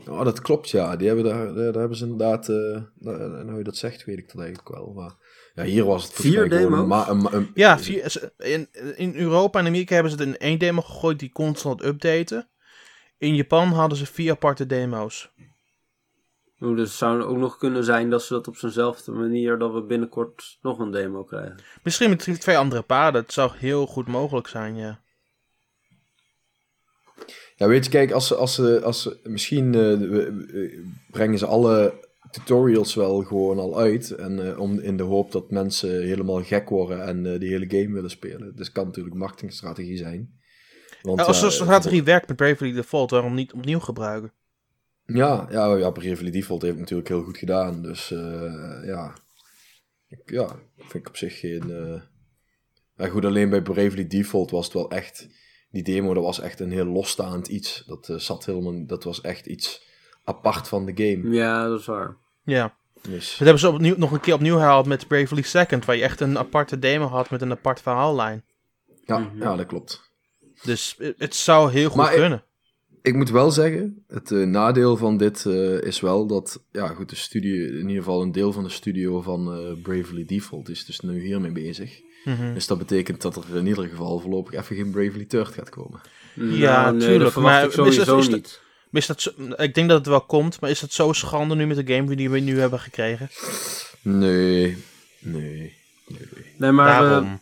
Oh, 0.08 0.24
dat 0.24 0.40
klopt, 0.40 0.70
ja. 0.70 0.96
Die 0.96 1.06
hebben 1.06 1.24
daar, 1.24 1.54
daar, 1.54 1.74
hebben 1.74 1.96
ze 1.96 2.04
inderdaad... 2.04 2.48
eh, 2.48 2.82
nou, 2.98 3.44
nou 3.44 3.58
je 3.58 3.64
dat 3.64 3.76
zegt, 3.76 4.04
weet 4.04 4.18
ik 4.18 4.32
dat 4.32 4.40
eigenlijk 4.42 4.68
wel. 4.68 4.92
Maar 4.92 5.14
Ja, 5.54 5.62
hier 5.64 5.84
was 5.84 6.04
het 6.04 6.12
Vier 6.12 6.42
een 6.42 6.48
demo's? 6.48 7.08
een 7.08 7.50
Ja, 7.54 7.78
vier, 7.78 8.32
in, 8.38 8.68
in 8.96 9.14
Europa 9.14 9.58
en 9.58 9.66
Amerika 9.66 9.94
hebben 9.94 10.12
ze 10.12 10.18
het 10.18 10.26
in 10.26 10.38
één 10.38 10.58
demo 10.58 10.82
gegooid 10.82 11.18
die 11.18 11.32
constant 11.32 11.84
updaten. 11.84 12.48
In 13.18 13.34
Japan 13.34 13.68
hadden 13.68 13.98
ze 13.98 14.06
vier 14.06 14.30
aparte 14.30 14.66
demo's. 14.66 15.30
Dus 16.60 16.88
het 16.88 16.98
zou 16.98 17.22
ook 17.22 17.36
nog 17.36 17.56
kunnen 17.56 17.84
zijn 17.84 18.10
dat 18.10 18.22
ze 18.22 18.32
dat 18.32 18.48
op 18.48 18.56
zijnzelfde 18.56 19.12
manier 19.12 19.58
dat 19.58 19.72
we 19.72 19.82
binnenkort 19.82 20.58
nog 20.62 20.78
een 20.78 20.90
demo 20.90 21.24
krijgen. 21.24 21.56
Misschien 21.82 22.10
met 22.10 22.40
twee- 22.40 22.56
andere 22.56 22.82
paden. 22.82 23.22
Het 23.22 23.32
zou 23.32 23.50
heel 23.56 23.86
goed 23.86 24.08
mogelijk 24.08 24.46
zijn, 24.46 24.76
ja. 24.76 25.00
Ja, 27.56 27.66
weet 27.66 27.84
je, 27.84 27.90
kijk, 27.90 28.10
als 28.12 28.26
ze, 28.26 28.34
als 28.34 28.54
ze, 28.54 28.80
als 28.82 29.02
ze 29.02 29.20
misschien 29.22 29.74
eh, 29.74 30.68
brengen 31.10 31.38
ze 31.38 31.46
alle 31.46 32.08
tutorials 32.30 32.94
wel 32.94 33.22
gewoon 33.22 33.58
al 33.58 33.78
uit. 33.78 34.10
En 34.10 34.50
eh, 34.50 34.58
om, 34.58 34.78
in 34.78 34.96
de 34.96 35.02
hoop 35.02 35.32
dat 35.32 35.50
mensen 35.50 36.02
helemaal 36.02 36.42
gek 36.42 36.68
worden 36.68 37.04
en 37.04 37.32
eh, 37.32 37.40
die 37.40 37.48
hele 37.48 37.70
game 37.80 37.94
willen 37.94 38.10
spelen. 38.10 38.56
Dus 38.56 38.66
het 38.66 38.72
kan 38.72 38.86
natuurlijk 38.86 39.14
een 39.14 39.20
marketingstrategie 39.20 39.96
zijn. 39.96 40.38
Want, 41.02 41.20
Ja, 41.20 41.24
als 41.24 41.40
zo'n 41.40 41.50
strategie 41.50 42.02
werkt 42.02 42.28
met 42.28 42.36
Bravely 42.36 42.72
Default, 42.72 43.10
waarom 43.10 43.34
niet 43.34 43.52
opnieuw 43.52 43.80
gebruiken? 43.80 44.32
Ja, 45.14 45.46
ja, 45.50 45.74
ja 45.76 45.90
Bravely 45.90 46.30
Default 46.30 46.62
heeft 46.62 46.72
het 46.72 46.80
natuurlijk 46.82 47.08
heel 47.08 47.22
goed 47.22 47.38
gedaan. 47.38 47.82
Dus 47.82 48.10
eh, 48.10 48.84
ja. 48.86 49.14
Ik, 50.08 50.20
ja, 50.24 50.46
vind 50.76 50.94
ik 50.94 51.08
op 51.08 51.16
zich 51.16 51.38
geen... 51.38 51.70
eh 51.70 52.00
Ja, 52.96 53.08
goed, 53.10 53.24
alleen 53.24 53.50
bij 53.50 53.62
Bravely 53.62 54.06
Default 54.06 54.50
was 54.50 54.64
het 54.64 54.74
wel 54.74 54.90
echt... 54.90 55.28
Die 55.70 55.82
demo, 55.82 56.14
dat 56.14 56.22
was 56.22 56.40
echt 56.40 56.60
een 56.60 56.70
heel 56.72 56.84
losstaand 56.84 57.48
iets. 57.48 57.84
Dat 57.86 58.08
eh, 58.08 58.16
zat 58.16 58.44
helemaal... 58.44 58.86
Dat 58.86 59.04
was 59.04 59.20
echt 59.20 59.46
iets 59.46 59.82
apart 60.24 60.68
van 60.68 60.84
de 60.86 60.92
game. 60.94 61.34
Ja, 61.34 61.68
dat 61.68 61.80
is 61.80 61.86
waar. 61.86 62.16
Ja. 62.44 62.74
Dus, 63.08 63.28
Dat 63.30 63.38
hebben 63.38 63.58
ze 63.58 63.68
opnieuw, 63.68 63.94
nog 63.96 64.12
een 64.12 64.20
keer 64.20 64.34
opnieuw 64.34 64.56
herhaald 64.56 64.86
met 64.86 65.08
Bravely 65.08 65.42
Second, 65.42 65.84
waar 65.84 65.96
je 65.96 66.02
echt 66.02 66.20
een 66.20 66.38
aparte 66.38 66.78
demo 66.78 67.06
had 67.06 67.30
met 67.30 67.42
een 67.42 67.50
apart 67.50 67.80
verhaallijn. 67.80 68.44
ja, 69.04 69.18
Mhm. 69.18 69.42
ja, 69.42 69.56
dat 69.56 69.66
klopt. 69.66 70.10
Dus 70.62 70.96
het- 71.18 71.34
zou 71.34 71.70
heel 71.72 71.88
goed 71.88 71.96
Maar 71.96 72.12
ik- 72.14 72.18
kunnen. 72.20 72.44
Ik 73.02 73.14
moet 73.14 73.30
wel 73.30 73.50
zeggen, 73.50 74.04
het 74.08 74.30
eh, 74.32 74.38
nadeel 74.46 74.96
van 74.96 75.16
dit 75.16 75.46
eh, 75.46 75.80
is 75.82 76.00
wel 76.00 76.26
dat, 76.26 76.62
ja 76.72 76.86
goed, 76.88 77.08
de 77.08 77.16
studio, 77.16 77.66
in 77.66 77.78
ieder 77.88 77.96
geval 77.96 78.22
een 78.22 78.32
deel 78.32 78.52
van 78.52 78.64
de 78.64 78.70
studio 78.70 79.20
van 79.20 79.52
eh, 79.54 79.82
Bravely 79.82 80.24
Default 80.24 80.68
is 80.68 80.84
dus 80.84 81.00
nu 81.00 81.20
hiermee 81.20 81.52
bezig. 81.52 82.00
Mhm. 82.24 82.54
Dus 82.54 82.66
dat 82.66 82.78
betekent 82.78 83.22
dat 83.22 83.36
er 83.36 83.56
in 83.56 83.66
ieder 83.66 83.88
geval 83.88 84.18
voorlopig 84.20 84.54
even 84.54 84.76
geen 84.76 84.90
Bravely 84.90 85.24
Third 85.24 85.48
gaat 85.54 85.68
komen. 85.68 86.00
Ja, 86.34 86.82
Nou, 86.82 86.96
nee, 86.96 87.08
tuurlijk, 87.08 87.34
maar 87.36 87.62
ik 87.62 87.68
is 87.68 87.74
sowieso 87.74 88.04
dat- 88.04 88.18
is 88.18 88.24
dat- 88.28 88.34
niet. 88.34 88.60
Is 88.92 89.06
dat 89.06 89.20
zo- 89.20 89.30
ik 89.56 89.74
denk 89.74 89.88
dat 89.88 89.98
het 89.98 90.06
wel 90.06 90.20
komt, 90.20 90.60
maar 90.60 90.70
is 90.70 90.80
dat 90.80 90.92
zo 90.92 91.12
schande 91.12 91.54
nu 91.54 91.66
met 91.66 91.86
de 91.86 91.94
game 91.94 92.16
die 92.16 92.30
we 92.30 92.38
nu 92.38 92.58
hebben 92.60 92.80
gekregen? 92.80 93.28
Nee, 94.02 94.76
nee, 95.18 95.76
nee. 96.08 96.28
Nee, 96.56 96.70
maar 96.70 97.38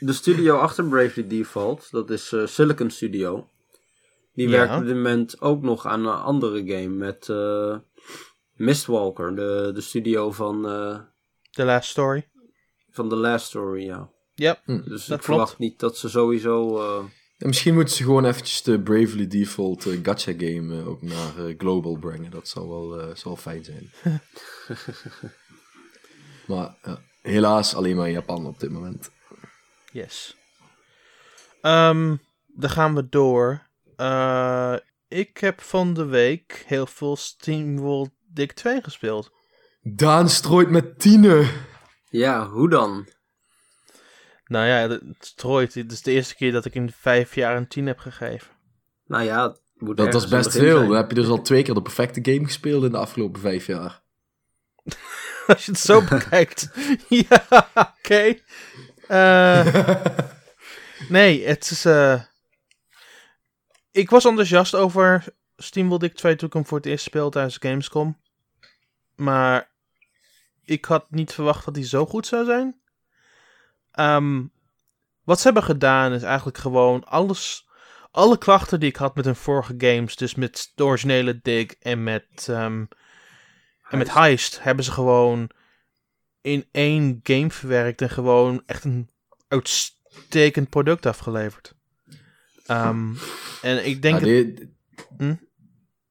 de 0.00 0.12
studio 0.12 0.56
achter 0.56 0.84
Bravely 0.84 1.28
Default, 1.28 1.88
dat 1.90 2.10
is 2.10 2.32
eh, 2.32 2.46
Silicon 2.46 2.90
Studio. 2.90 3.46
Die 4.40 4.48
Ja. 4.48 4.56
werkt 4.56 4.74
op 4.76 4.84
dit 4.86 4.94
moment 4.94 5.40
ook 5.40 5.62
nog 5.62 5.86
aan 5.86 6.06
een 6.06 6.14
andere 6.20 6.58
game 6.66 6.88
met 6.88 7.28
eh, 7.28 7.76
Mistwalker, 8.54 9.34
de, 9.36 9.70
de 9.74 9.80
studio 9.80 10.30
van, 10.32 10.68
eh, 10.68 10.98
The 11.50 11.64
Last 11.64 11.90
Story. 11.90 12.28
van 12.90 13.08
The 13.08 13.16
Last 13.16 13.46
Story, 13.46 13.84
ja. 13.84 14.10
Ja, 14.34 14.60
Dus 14.66 14.84
Dat 14.86 15.00
ik 15.00 15.06
klopt. 15.06 15.24
verwacht 15.24 15.58
niet 15.58 15.78
dat 15.78 15.98
ze 15.98 16.08
sowieso... 16.08 16.78
eh, 16.78 17.04
En 17.38 17.46
misschien 17.46 17.74
moeten 17.74 17.94
ze 17.94 18.02
gewoon 18.02 18.24
eventjes 18.24 18.62
de 18.62 18.80
Bravely 18.80 19.26
Default 19.26 19.86
gacha 20.02 20.32
game 20.38 20.84
ook 20.84 21.02
naar 21.02 21.54
global 21.58 21.96
brengen. 21.98 22.30
Dat 22.30 22.48
zou 22.48 22.68
wel, 22.68 23.00
eh, 23.00 23.14
zou 23.14 23.36
fijn 23.36 23.64
zijn. 23.64 23.90
maar 26.48 26.74
ja, 26.82 26.98
helaas 27.22 27.74
alleen 27.74 27.96
maar 27.96 28.06
in 28.06 28.12
Japan 28.12 28.46
op 28.46 28.60
dit 28.60 28.70
moment. 28.70 29.10
yes. 29.92 30.36
Ehm, 31.60 32.16
dan 32.46 32.70
gaan 32.70 32.94
we 32.94 33.08
door. 33.08 33.68
Eh, 34.00 34.74
ik 35.08 35.36
heb 35.38 35.60
van 35.60 35.94
de 35.94 36.04
week 36.04 36.64
heel 36.66 36.86
veel 36.86 37.16
SteamWorld 37.16 38.10
Dick 38.32 38.52
2 38.52 38.82
gespeeld. 38.82 39.30
Daan 39.82 40.28
strooit 40.28 40.70
met 40.70 40.98
tienen. 41.00 41.48
ja, 42.10 42.48
hoe 42.48 42.68
dan? 42.68 43.08
Nou 44.44 44.66
ja, 44.66 44.88
het 44.88 45.02
strooit. 45.20 45.72
Dit 45.72 45.92
is 45.92 46.02
de 46.02 46.10
eerste 46.12 46.34
keer 46.34 46.52
dat 46.52 46.64
ik 46.64 46.74
in 46.74 46.92
vijf 46.92 47.34
jaar 47.34 47.56
een 47.56 47.68
10 47.68 47.86
heb 47.86 47.98
gegeven. 47.98 48.50
Nou 49.06 49.24
ja, 49.24 49.48
het 49.48 49.60
moet 49.76 49.96
Dat, 49.96 50.14
is 50.14 50.28
best 50.28 50.52
veel. 50.52 50.76
zijn. 50.76 50.88
Dan 50.88 50.96
heb 50.96 51.08
je 51.08 51.14
dus 51.14 51.28
al 51.28 51.42
twee 51.42 51.62
keer 51.62 51.74
de 51.74 51.82
perfecte 51.82 52.32
game 52.32 52.44
gespeeld 52.44 52.84
in 52.84 52.90
de 52.90 52.98
afgelopen 52.98 53.40
vijf 53.40 53.66
jaar. 53.66 54.02
Als 55.46 55.64
je 55.64 55.70
het 55.72 55.80
zo 55.80 56.02
bekijkt. 56.02 56.70
ja, 57.28 57.46
oké. 57.74 58.34
Eh, 59.06 59.94
nee, 61.08 61.46
het 61.46 61.70
is... 61.70 61.84
eh, 61.84 62.20
Ik 63.92 64.10
was 64.10 64.24
enthousiast 64.24 64.74
over 64.74 65.24
SteamWorld 65.56 66.00
Dick 66.00 66.14
2 66.14 66.36
toen 66.36 66.48
ik 66.48 66.54
hem 66.54 66.66
voor 66.66 66.78
het 66.78 66.86
eerst 66.86 67.04
speelde 67.04 67.30
tijdens 67.30 67.56
Gamescom. 67.56 68.20
Maar 69.16 69.70
ik 70.64 70.84
had 70.84 71.10
niet 71.10 71.32
verwacht 71.32 71.64
dat 71.64 71.76
hij 71.76 71.84
zo 71.84 72.06
goed 72.06 72.26
zou 72.26 72.44
zijn. 72.44 72.80
Ehm, 73.90 74.44
wat 75.24 75.38
ze 75.38 75.44
hebben 75.44 75.62
gedaan 75.62 76.12
is 76.12 76.22
eigenlijk 76.22 76.58
gewoon 76.58 77.04
alles... 77.04 77.68
Alle 78.12 78.38
klachten 78.38 78.80
die 78.80 78.88
ik 78.88 78.96
had 78.96 79.14
met 79.14 79.24
hun 79.24 79.36
vorige 79.36 79.74
games, 79.78 80.16
dus 80.16 80.34
met 80.34 80.72
de 80.74 80.84
originele 80.84 81.40
Dig 81.42 81.72
en 81.72 82.02
met... 82.02 82.46
ehm, 82.48 82.84
en 83.88 83.98
met 83.98 84.12
Heist 84.12 84.62
hebben 84.62 84.84
ze 84.84 84.92
gewoon 84.92 85.50
in 86.40 86.68
één 86.72 87.20
game 87.22 87.50
verwerkt 87.50 88.02
en 88.02 88.10
gewoon 88.10 88.62
echt 88.66 88.84
een 88.84 89.10
uitstekend 89.48 90.68
product 90.68 91.06
afgeleverd. 91.06 91.74
Ehm, 92.70 93.12
en 93.62 93.86
ik 93.86 94.02
denk... 94.02 94.18
Ja, 94.18 94.24
de- 94.24 94.68
Hm? 95.16 95.34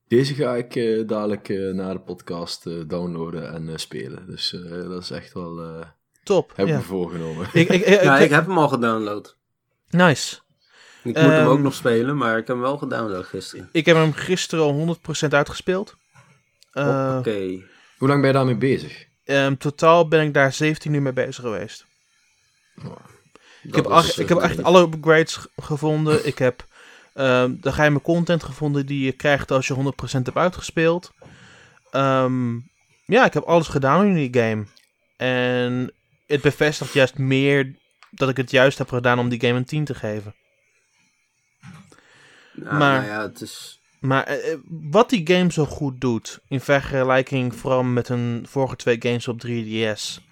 Deze 0.08 0.34
ga 0.34 0.56
ik 0.56 0.76
eh, 0.76 1.08
dadelijk 1.08 1.50
eh, 1.50 1.72
na 1.74 1.94
de 1.94 2.00
podcast 2.00 2.66
eh, 2.66 2.74
downloaden 2.88 3.54
en 3.54 3.70
eh, 3.70 3.78
spelen. 3.78 4.26
Dus 4.28 4.54
eh, 4.54 4.70
dat 4.72 5.02
is 5.04 5.12
echt 5.12 5.34
wel... 5.34 5.62
eh 5.62 5.86
top. 6.24 6.52
heb 6.56 6.66
ik 6.66 6.72
ja. 6.72 6.78
me 6.78 6.84
voorgenomen. 6.84 7.48
Ik, 7.54 7.70
ik, 7.70 7.86
ik- 7.86 8.02
Ja, 8.04 8.18
ik- 8.18 8.24
ik 8.26 8.30
heb 8.32 8.46
hem 8.48 8.58
al 8.58 8.68
gedownload. 8.68 9.38
Nice. 9.90 10.36
Ik 11.04 11.06
moet 11.06 11.16
hem 11.16 11.30
Ehm, 11.32 11.48
ook 11.48 11.60
nog 11.60 11.74
spelen, 11.74 12.18
maar 12.18 12.32
ik 12.38 12.48
heb 12.48 12.56
hem 12.56 12.60
wel 12.62 12.78
gedownload 12.78 13.26
gisteren. 13.26 13.70
Ik 13.72 13.86
heb 13.86 13.96
hem 13.96 14.14
gisteren 14.14 14.64
al 14.64 14.74
100% 14.74 15.34
uitgespeeld. 15.34 15.96
Eh, 16.72 17.16
Oké. 17.20 17.40
Hoe 17.98 18.08
lang 18.08 18.20
ben 18.20 18.28
je 18.30 18.36
daarmee 18.36 18.58
bezig? 18.58 19.08
ehm, 19.24 19.56
totaal 19.56 20.08
ben 20.08 20.22
ik 20.26 20.34
daar 20.34 20.54
17 20.54 20.94
uur 20.94 21.02
mee 21.02 21.14
bezig 21.14 21.44
geweest. 21.44 21.86
Ik 23.70 23.76
heb, 23.76 23.88
is, 23.88 24.18
ik 24.18 24.30
heb 24.30 24.38
echt 24.38 24.64
alle 24.64 24.82
upgrades 24.82 25.48
gevonden. 25.56 26.26
Ik 26.28 26.38
heb 26.38 26.66
ehm, 27.14 27.56
de 27.62 27.72
geheime 27.72 28.02
content 28.02 28.44
gevonden 28.44 28.86
die 28.86 29.06
je 29.06 29.12
krijgt 29.12 29.52
als 29.52 29.68
je 29.68 29.76
100% 29.76 30.12
hebt 30.12 30.36
uitgespeeld. 30.38 31.12
Ehm, 31.92 32.54
ja, 33.06 33.26
ik 33.26 33.34
heb 33.34 33.44
alles 33.44 33.68
gedaan 33.68 34.06
in 34.06 34.14
die 34.14 34.42
game. 34.42 34.66
En 35.18 35.94
het 36.28 36.42
bevestigt 36.42 36.94
juist 36.94 37.18
meer 37.18 37.76
dat 38.12 38.30
ik 38.30 38.38
het 38.38 38.52
juist 38.52 38.78
heb 38.78 38.90
gedaan 38.90 39.20
om 39.20 39.30
die 39.30 39.40
game 39.40 39.58
een 39.58 39.66
10 39.66 39.86
te 39.86 39.96
geven. 39.96 40.36
nou, 42.54 42.78
maar- 42.78 43.02
nou 43.02 43.06
ja, 43.06 43.22
het 43.22 43.42
is... 43.42 43.80
Maar 44.00 44.24
eh, 44.24 44.52
eh, 44.52 44.60
wat 44.68 45.10
die 45.10 45.28
game 45.28 45.52
zo 45.52 45.66
goed 45.66 46.02
doet, 46.02 46.40
in 46.48 46.62
vergelijking 46.62 47.56
vooral 47.56 47.84
met 47.84 48.08
hun 48.08 48.46
vorige 48.50 48.76
twee 48.76 48.96
games 49.00 49.28
op 49.28 49.40
3DS. 49.46 50.29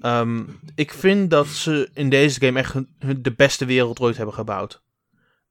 Ehm, 0.00 0.42
ik 0.74 0.92
vind 0.92 1.30
dat 1.30 1.46
ze 1.46 1.90
in 1.94 2.08
deze 2.10 2.40
game 2.40 2.58
echt 2.58 2.74
de 3.22 3.32
beste 3.36 3.64
wereld 3.64 4.00
ooit 4.00 4.16
hebben 4.16 4.34
gebouwd. 4.34 4.82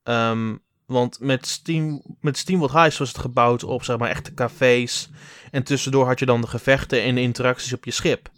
Ehm, 0.03 0.55
want 0.85 1.19
met, 1.19 1.47
Steam, 1.47 2.01
met 2.21 2.37
SteamWorld 2.37 2.73
Heist 2.73 2.97
was 2.97 3.07
het 3.07 3.17
gebouwd 3.17 3.63
op 3.63 3.83
zeg 3.83 3.97
maar 3.97 4.09
echte 4.09 4.33
cafés. 4.33 5.09
En 5.51 5.63
tussendoor 5.63 6.05
had 6.05 6.19
je 6.19 6.25
dan 6.25 6.41
de 6.41 6.47
gevechten 6.47 7.01
en 7.03 7.15
de 7.15 7.21
interacties 7.21 7.73
op 7.73 7.85
je 7.85 7.91
schip. 7.91 8.29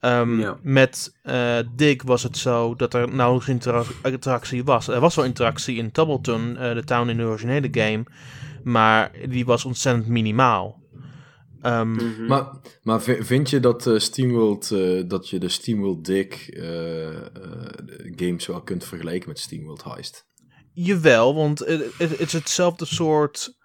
Ehm, 0.00 0.40
Ja. 0.40 0.58
Met 0.62 1.14
eh 1.22 1.58
Dig 1.76 2.02
was 2.02 2.22
het 2.22 2.36
zo 2.36 2.74
dat 2.74 2.94
er 2.94 3.14
nauwelijks 3.14 3.48
intera- 3.48 3.84
interactie 4.02 4.64
was. 4.64 4.88
Er 4.88 5.00
was 5.00 5.14
wel 5.14 5.24
interactie 5.24 5.76
in 5.76 5.90
Tubbleton, 5.92 6.56
eh, 6.56 6.74
de 6.74 6.84
town 6.84 7.08
in 7.08 7.16
de 7.16 7.22
originele 7.24 7.68
game. 7.70 8.04
Maar 8.64 9.10
die 9.28 9.44
was 9.44 9.64
ontzettend 9.64 10.06
minimaal. 10.06 10.77
Ehm, 11.62 11.90
Mhm. 11.92 12.26
Maar, 12.26 12.50
maar 12.82 13.02
vi- 13.02 13.22
vind 13.24 13.50
je 13.50 13.60
dat, 13.60 13.86
eh, 13.86 13.98
SteamWorld, 13.98 14.70
eh, 14.70 15.02
dat 15.08 15.28
je 15.28 15.38
de 15.38 15.48
SteamWorld 15.48 16.04
Dick 16.04 16.34
eh, 16.34 17.08
eh, 17.08 17.22
games 18.16 18.46
wel 18.46 18.62
kunt 18.62 18.84
vergelijken 18.84 19.28
met 19.28 19.38
SteamWorld 19.38 19.84
Heist? 19.84 20.26
Jawel, 20.72 21.34
want 21.34 21.58
het, 21.58 22.20
is 22.20 22.32
hetzelfde 22.32 22.84
soort, 22.84 23.56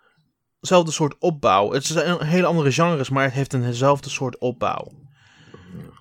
hetzelfde 0.59 0.91
soort 0.91 1.15
opbouw. 1.19 1.71
Het 1.71 1.83
is 1.83 1.89
een 1.89 2.25
hele 2.25 2.45
andere 2.45 2.71
genres, 2.71 3.09
maar 3.09 3.23
het 3.23 3.33
heeft 3.33 3.53
eenzelfde 3.53 4.09
soort 4.09 4.37
opbouw. 4.37 4.91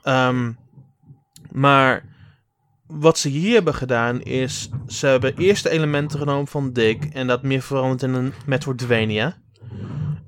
Ehm, 0.03 0.53
maar 1.51 2.11
wat 2.87 3.19
ze 3.19 3.29
hier 3.29 3.55
hebben 3.55 3.75
gedaan 3.75 4.21
is, 4.23 4.69
ze 4.87 5.07
hebben 5.07 5.37
eerst 5.37 5.63
de 5.63 5.71
elementen 5.71 6.19
genomen 6.19 6.47
van 6.47 6.73
Dick 6.73 7.05
en 7.05 7.27
dat 7.27 7.43
meer 7.43 7.63
veranderd 7.63 8.03
in 8.03 8.13
een 8.15 8.33
Metroidvania. 8.47 9.42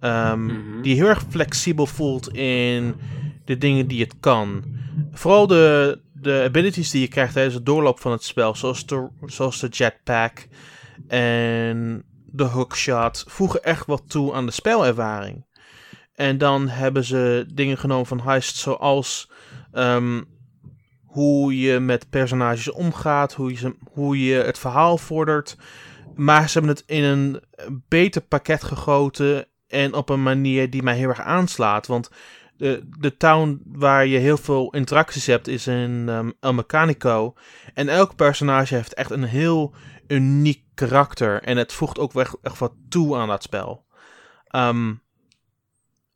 Mhm. 0.05 0.83
Die 0.83 0.95
heel 0.95 1.09
erg 1.09 1.25
flexibel 1.29 1.87
voelt 1.87 2.35
in 2.35 2.95
de 3.45 3.59
dingen 3.59 3.87
die 3.87 4.01
het 4.01 4.15
kan. 4.21 4.65
Vooral 5.13 5.47
de, 5.47 6.01
de 6.13 6.43
abilities 6.47 6.91
die 6.91 7.01
je 7.01 7.09
krijgt 7.09 7.33
tijdens 7.33 7.55
het 7.55 7.67
doorloop 7.67 8.01
van 8.01 8.13
het 8.13 8.25
spel, 8.25 8.55
zoals 8.55 8.87
de, 8.87 9.09
zoals 9.27 9.61
de 9.61 9.69
jetpack 9.69 10.47
en 11.09 12.05
de 12.27 12.45
hookshot, 12.45 13.25
voegen 13.29 13.63
echt 13.63 13.87
wat 13.87 14.03
toe 14.07 14.35
aan 14.35 14.47
de 14.47 14.53
spelervaring. 14.53 15.45
En 16.15 16.39
dan 16.39 16.69
hebben 16.69 17.05
ze 17.05 17.47
dingen 17.53 17.79
genomen 17.79 18.07
van 18.07 18.21
Heist 18.21 18.57
zoals 18.57 19.31
ehm, 19.73 20.23
hoe 21.05 21.61
je 21.61 21.81
met 21.81 22.11
personages 22.11 22.71
omgaat, 22.71 23.35
hoe 23.35 23.51
je, 23.51 23.57
ze, 23.57 23.75
hoe 23.91 24.25
je 24.25 24.35
het 24.35 24.59
verhaal 24.59 24.99
vordert. 24.99 25.57
Maar 26.15 26.49
ze 26.49 26.59
hebben 26.59 26.77
het 26.77 26.85
in 26.87 27.03
een 27.03 27.43
beter 27.89 28.21
pakket 28.23 28.63
gegoten 28.63 29.47
en 29.75 29.95
op 29.95 30.09
een 30.09 30.23
manier 30.23 30.71
die 30.71 30.83
mij 30.83 30.97
heel 30.97 31.09
erg 31.09 31.21
aanslaat. 31.21 31.87
Want 31.87 32.11
de, 32.57 32.89
de 32.99 33.17
town 33.17 33.63
waar 33.67 34.07
je 34.07 34.19
heel 34.19 34.37
veel 34.37 34.71
interacties 34.71 35.27
hebt 35.27 35.49
is 35.49 35.67
in 35.67 36.09
um, 36.09 36.33
El 36.41 36.53
Mecanico. 36.53 37.35
En 37.75 37.89
elk 37.89 38.17
personage 38.17 38.75
heeft 38.75 38.95
echt 38.95 39.11
een 39.11 39.25
heel 39.25 39.75
uniek 40.07 40.63
karakter. 40.75 41.43
En 41.43 41.57
het 41.57 41.73
voegt 41.73 41.99
ook 41.99 42.15
echt, 42.15 42.37
echt 42.43 42.59
wat 42.59 42.73
toe 42.89 43.17
aan 43.17 43.29
dat 43.29 43.43
spel. 43.43 43.85
Um, 44.57 45.03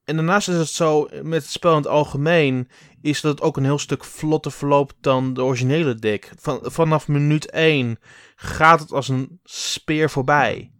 en 0.05 0.16
daarnaast 0.16 0.49
is 0.49 0.57
het 0.57 0.68
zo, 0.68 1.09
met 1.23 1.42
het 1.42 1.51
spel 1.51 1.71
in 1.71 1.77
het 1.77 1.87
algemeen, 1.87 2.68
is 3.03 3.21
dat 3.21 3.31
het 3.31 3.40
ook 3.40 3.57
een 3.57 3.64
heel 3.64 3.79
stuk 3.79 4.05
vlotter 4.05 4.53
verloopt 4.53 4.94
dan 5.01 5.35
de 5.35 5.42
originele 5.42 5.94
dik. 5.94 6.33
Van, 6.38 6.61
vanaf 6.62 7.09
minuut 7.09 7.51
1 7.51 7.99
gaat 8.37 8.81
het 8.81 8.92
als 8.92 9.09
een 9.09 9.40
speer 9.44 10.11
voorbij. 10.11 10.73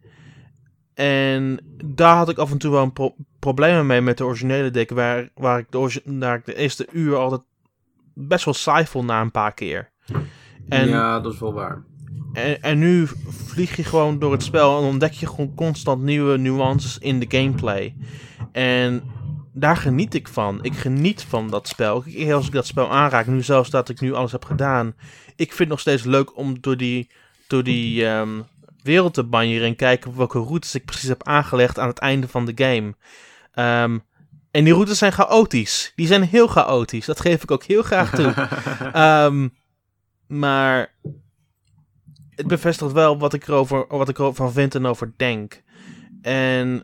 En 0.99 1.61
daar 1.85 2.17
had 2.17 2.29
ik 2.29 2.39
af 2.39 2.51
en 2.51 2.59
toe 2.59 2.71
wel 2.71 2.83
een 2.83 2.93
pro 2.93 3.15
problemen 3.39 3.87
mee 3.87 4.01
met 4.01 4.19
de 4.19 4.25
originele 4.25 4.71
dik, 4.71 4.91
waar, 4.91 5.29
waar, 5.35 5.59
ik 5.59 5.71
de, 5.71 6.03
waar 6.05 6.37
ik 6.37 6.45
de 6.45 6.55
eerste 6.55 6.87
uur 6.93 7.17
altijd 7.17 7.41
best 8.15 8.45
wel 8.45 8.55
saai 8.55 8.87
vond 8.87 9.07
na 9.07 9.21
een 9.21 9.31
paar 9.31 9.55
keer. 9.55 9.91
En, 10.69 10.89
ja, 10.89 11.21
dat 11.21 11.33
is 11.33 11.39
wel 11.39 11.53
waar. 11.53 11.85
En, 12.33 12.63
en 12.63 12.79
nu 12.79 13.07
vlieg 13.29 13.77
je 13.77 13.85
gewoon 13.85 14.19
door 14.19 14.33
het 14.33 14.43
spel 14.43 14.79
en 14.79 14.85
ontdek 14.85 15.13
je 15.13 15.27
gewoon 15.27 15.55
constant 15.55 16.03
nieuwe 16.03 16.37
nuances 16.37 16.99
in 16.99 17.21
de 17.21 17.27
gameplay. 17.29 17.97
En 18.53 19.03
daar 19.53 19.77
geniet 19.77 20.15
ik 20.15 20.29
van. 20.29 20.59
Ik 20.63 20.75
geniet 20.75 21.23
van 21.23 21.51
dat 21.51 21.69
spel. 21.69 22.05
Als 22.33 22.47
ik 22.47 22.53
dat 22.53 22.67
spel 22.67 22.91
aanraak, 22.91 23.27
nu 23.27 23.43
zelfs 23.43 23.71
dat 23.71 23.89
ik 23.89 24.01
nu 24.01 24.15
alles 24.15 24.33
heb 24.33 24.45
gedaan. 24.45 24.95
Ik 25.37 25.47
vind 25.47 25.59
het 25.59 25.69
nog 25.69 25.81
steeds 25.81 26.05
leuk 26.05 26.37
om 26.37 26.61
door 26.61 26.77
die, 26.77 27.11
door 27.47 27.63
die 27.63 28.07
um, 28.07 28.45
wereld 28.89 29.15
te 29.15 29.25
banjeren 29.25 29.67
en 29.67 29.77
kijken 29.77 30.17
welke 30.17 30.39
routes 30.39 30.75
ik 30.75 30.85
precies 30.85 31.09
heb 31.09 31.23
aangelegd 31.23 31.79
aan 31.79 31.89
het 31.89 31.99
einde 31.99 32.29
van 32.29 32.47
de 32.47 32.53
game. 32.55 32.95
Um, 33.85 34.03
en 34.51 34.65
die 34.65 34.73
routes 34.73 34.99
zijn 34.99 35.13
chaotisch. 35.13 35.93
Die 35.97 36.07
zijn 36.07 36.23
heel 36.23 36.47
chaotisch. 36.47 37.07
Dat 37.07 37.21
geef 37.21 37.43
ik 37.43 37.51
ook 37.51 37.63
heel 37.63 37.83
graag 37.83 38.11
toe. 38.15 38.35
um, 39.27 39.55
maar 40.43 40.95
het 42.31 42.47
bevestigt 42.47 42.93
wel 42.93 43.19
wat 43.19 43.35
ik 43.35 43.49
erover, 43.49 43.87
wat 43.89 44.09
ik 44.09 44.19
erover 44.19 44.53
vind 44.53 44.75
en 44.75 44.87
over 44.87 45.13
denk. 45.17 45.63
En 46.23 46.83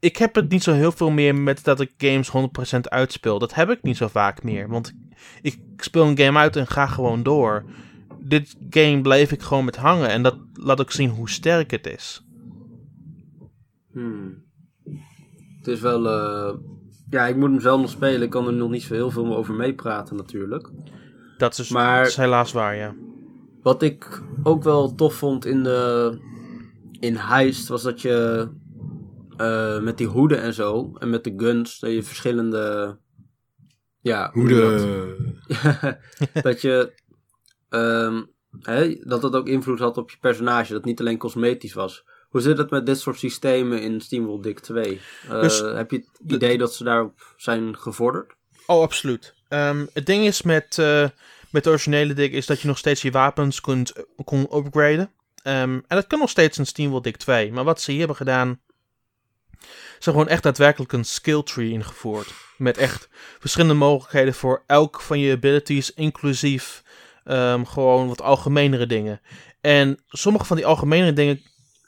ik 0.00 0.16
heb 0.16 0.34
het 0.34 0.48
niet 0.48 0.62
zo 0.62 0.72
heel 0.72 0.92
veel 0.92 1.10
meer 1.10 1.34
met 1.34 1.64
dat 1.64 1.80
ik 1.80 1.92
games 1.96 2.30
100% 2.76 2.80
uitspeel. 2.80 3.38
Dat 3.38 3.54
heb 3.54 3.70
ik 3.70 3.82
niet 3.82 3.96
zo 3.96 4.08
vaak 4.08 4.42
meer. 4.42 4.68
Want 4.68 4.92
ik 5.42 5.58
speel 5.76 6.06
een 6.06 6.18
game 6.18 6.38
uit 6.38 6.56
en 6.56 6.66
ga 6.66 6.86
gewoon 6.86 7.22
door. 7.22 7.64
Dit 8.28 8.56
game 8.70 9.00
bleef 9.00 9.32
ik 9.32 9.42
gewoon 9.42 9.64
met 9.64 9.76
hangen. 9.76 10.08
En 10.08 10.22
dat 10.22 10.36
laat 10.54 10.80
ook 10.80 10.92
zien 10.92 11.10
hoe 11.10 11.30
sterk 11.30 11.70
het 11.70 11.86
is. 11.86 12.24
Hmm. 13.92 14.44
Het 15.58 15.66
is 15.66 15.80
wel... 15.80 16.06
Uh... 16.06 16.54
Ja, 17.10 17.26
ik 17.26 17.36
moet 17.36 17.50
hem 17.50 17.60
zelf 17.60 17.80
nog 17.80 17.90
spelen. 17.90 18.22
Ik 18.22 18.30
kan 18.30 18.46
er 18.46 18.52
nog 18.52 18.70
niet 18.70 18.82
zo 18.82 18.94
heel 18.94 19.10
veel 19.10 19.36
over 19.36 19.54
meepraten 19.54 20.16
natuurlijk. 20.16 20.70
Dat 21.38 21.58
is, 21.58 21.70
maar, 21.70 21.98
dat 21.98 22.06
is 22.06 22.16
helaas 22.16 22.52
waar, 22.52 22.76
ja. 22.76 22.94
Wat 23.62 23.82
ik 23.82 24.22
ook 24.42 24.62
wel 24.62 24.94
tof 24.94 25.14
vond 25.14 25.44
in 25.44 25.62
de... 25.62 26.18
In 27.00 27.16
Heist 27.16 27.68
was 27.68 27.82
dat 27.82 28.00
je 28.00 28.48
uh, 29.40 29.80
met 29.80 29.98
die 29.98 30.06
hoeden 30.06 30.40
en 30.40 30.54
zo. 30.54 30.92
En 30.98 31.10
met 31.10 31.24
de 31.24 31.32
guns. 31.36 31.78
Dat 31.78 31.92
je 31.92 32.02
verschillende. 32.02 32.96
Ja, 34.00 34.30
hoeden. 34.32 34.78
Dat, 35.46 35.98
dat 36.42 36.60
je. 36.60 36.92
Um, 37.76 38.30
hè, 38.60 38.96
dat 39.00 39.20
dat 39.20 39.34
ook 39.34 39.48
invloed 39.48 39.78
had 39.78 39.96
op 39.96 40.10
je 40.10 40.16
personage. 40.20 40.72
Dat 40.72 40.84
niet 40.84 41.00
alleen 41.00 41.18
cosmetisch 41.18 41.72
was. 41.72 42.04
Hoe 42.28 42.40
zit 42.40 42.58
het 42.58 42.70
met 42.70 42.86
dit 42.86 43.00
soort 43.00 43.18
systemen 43.18 43.82
in 43.82 44.00
SteamWorld 44.00 44.42
Dick 44.42 44.58
2? 44.58 45.00
Uh, 45.24 45.40
dus, 45.40 45.60
heb 45.60 45.90
je 45.90 45.96
het 45.96 46.32
idee 46.32 46.58
dat 46.58 46.74
ze 46.74 46.84
daarop 46.84 47.34
zijn 47.36 47.78
gevorderd? 47.78 48.32
Oh, 48.66 48.82
absoluut. 48.82 49.34
Um, 49.48 49.88
het 49.92 50.06
ding 50.06 50.24
is 50.24 50.42
met, 50.42 50.76
uh, 50.80 51.08
met 51.50 51.64
de 51.64 51.70
originele 51.70 52.14
Dick 52.14 52.32
is 52.32 52.46
dat 52.46 52.60
je 52.60 52.68
nog 52.68 52.78
steeds 52.78 53.02
je 53.02 53.10
wapens 53.10 53.60
kunt 53.60 53.92
kon 54.24 54.48
upgraden. 54.54 55.10
Um, 55.44 55.74
en 55.74 55.84
dat 55.88 56.06
kan 56.06 56.18
nog 56.18 56.30
steeds 56.30 56.58
in 56.58 56.66
SteamWorld 56.66 57.04
Dick 57.04 57.16
2. 57.16 57.52
Maar 57.52 57.64
wat 57.64 57.80
ze 57.80 57.90
hier 57.90 57.98
hebben 57.98 58.16
gedaan 58.16 58.60
ze 59.98 60.10
gewoon 60.10 60.28
echt 60.28 60.42
daadwerkelijk 60.42 60.92
een 60.92 61.04
skill 61.04 61.42
tree 61.42 61.70
ingevoerd. 61.70 62.34
Met 62.56 62.78
echt 62.78 63.08
verschillende 63.38 63.74
mogelijkheden 63.74 64.34
voor 64.34 64.62
elk 64.66 65.00
van 65.00 65.18
je 65.18 65.32
abilities, 65.32 65.94
inclusief 65.94 66.82
um, 67.26 67.66
gewoon 67.66 68.08
wat 68.08 68.22
algemenere 68.22 68.86
dingen. 68.86 69.20
En 69.60 69.98
sommige 70.08 70.44
van 70.44 70.56
die 70.56 70.66
algemenere 70.66 71.12
dingen 71.12 71.42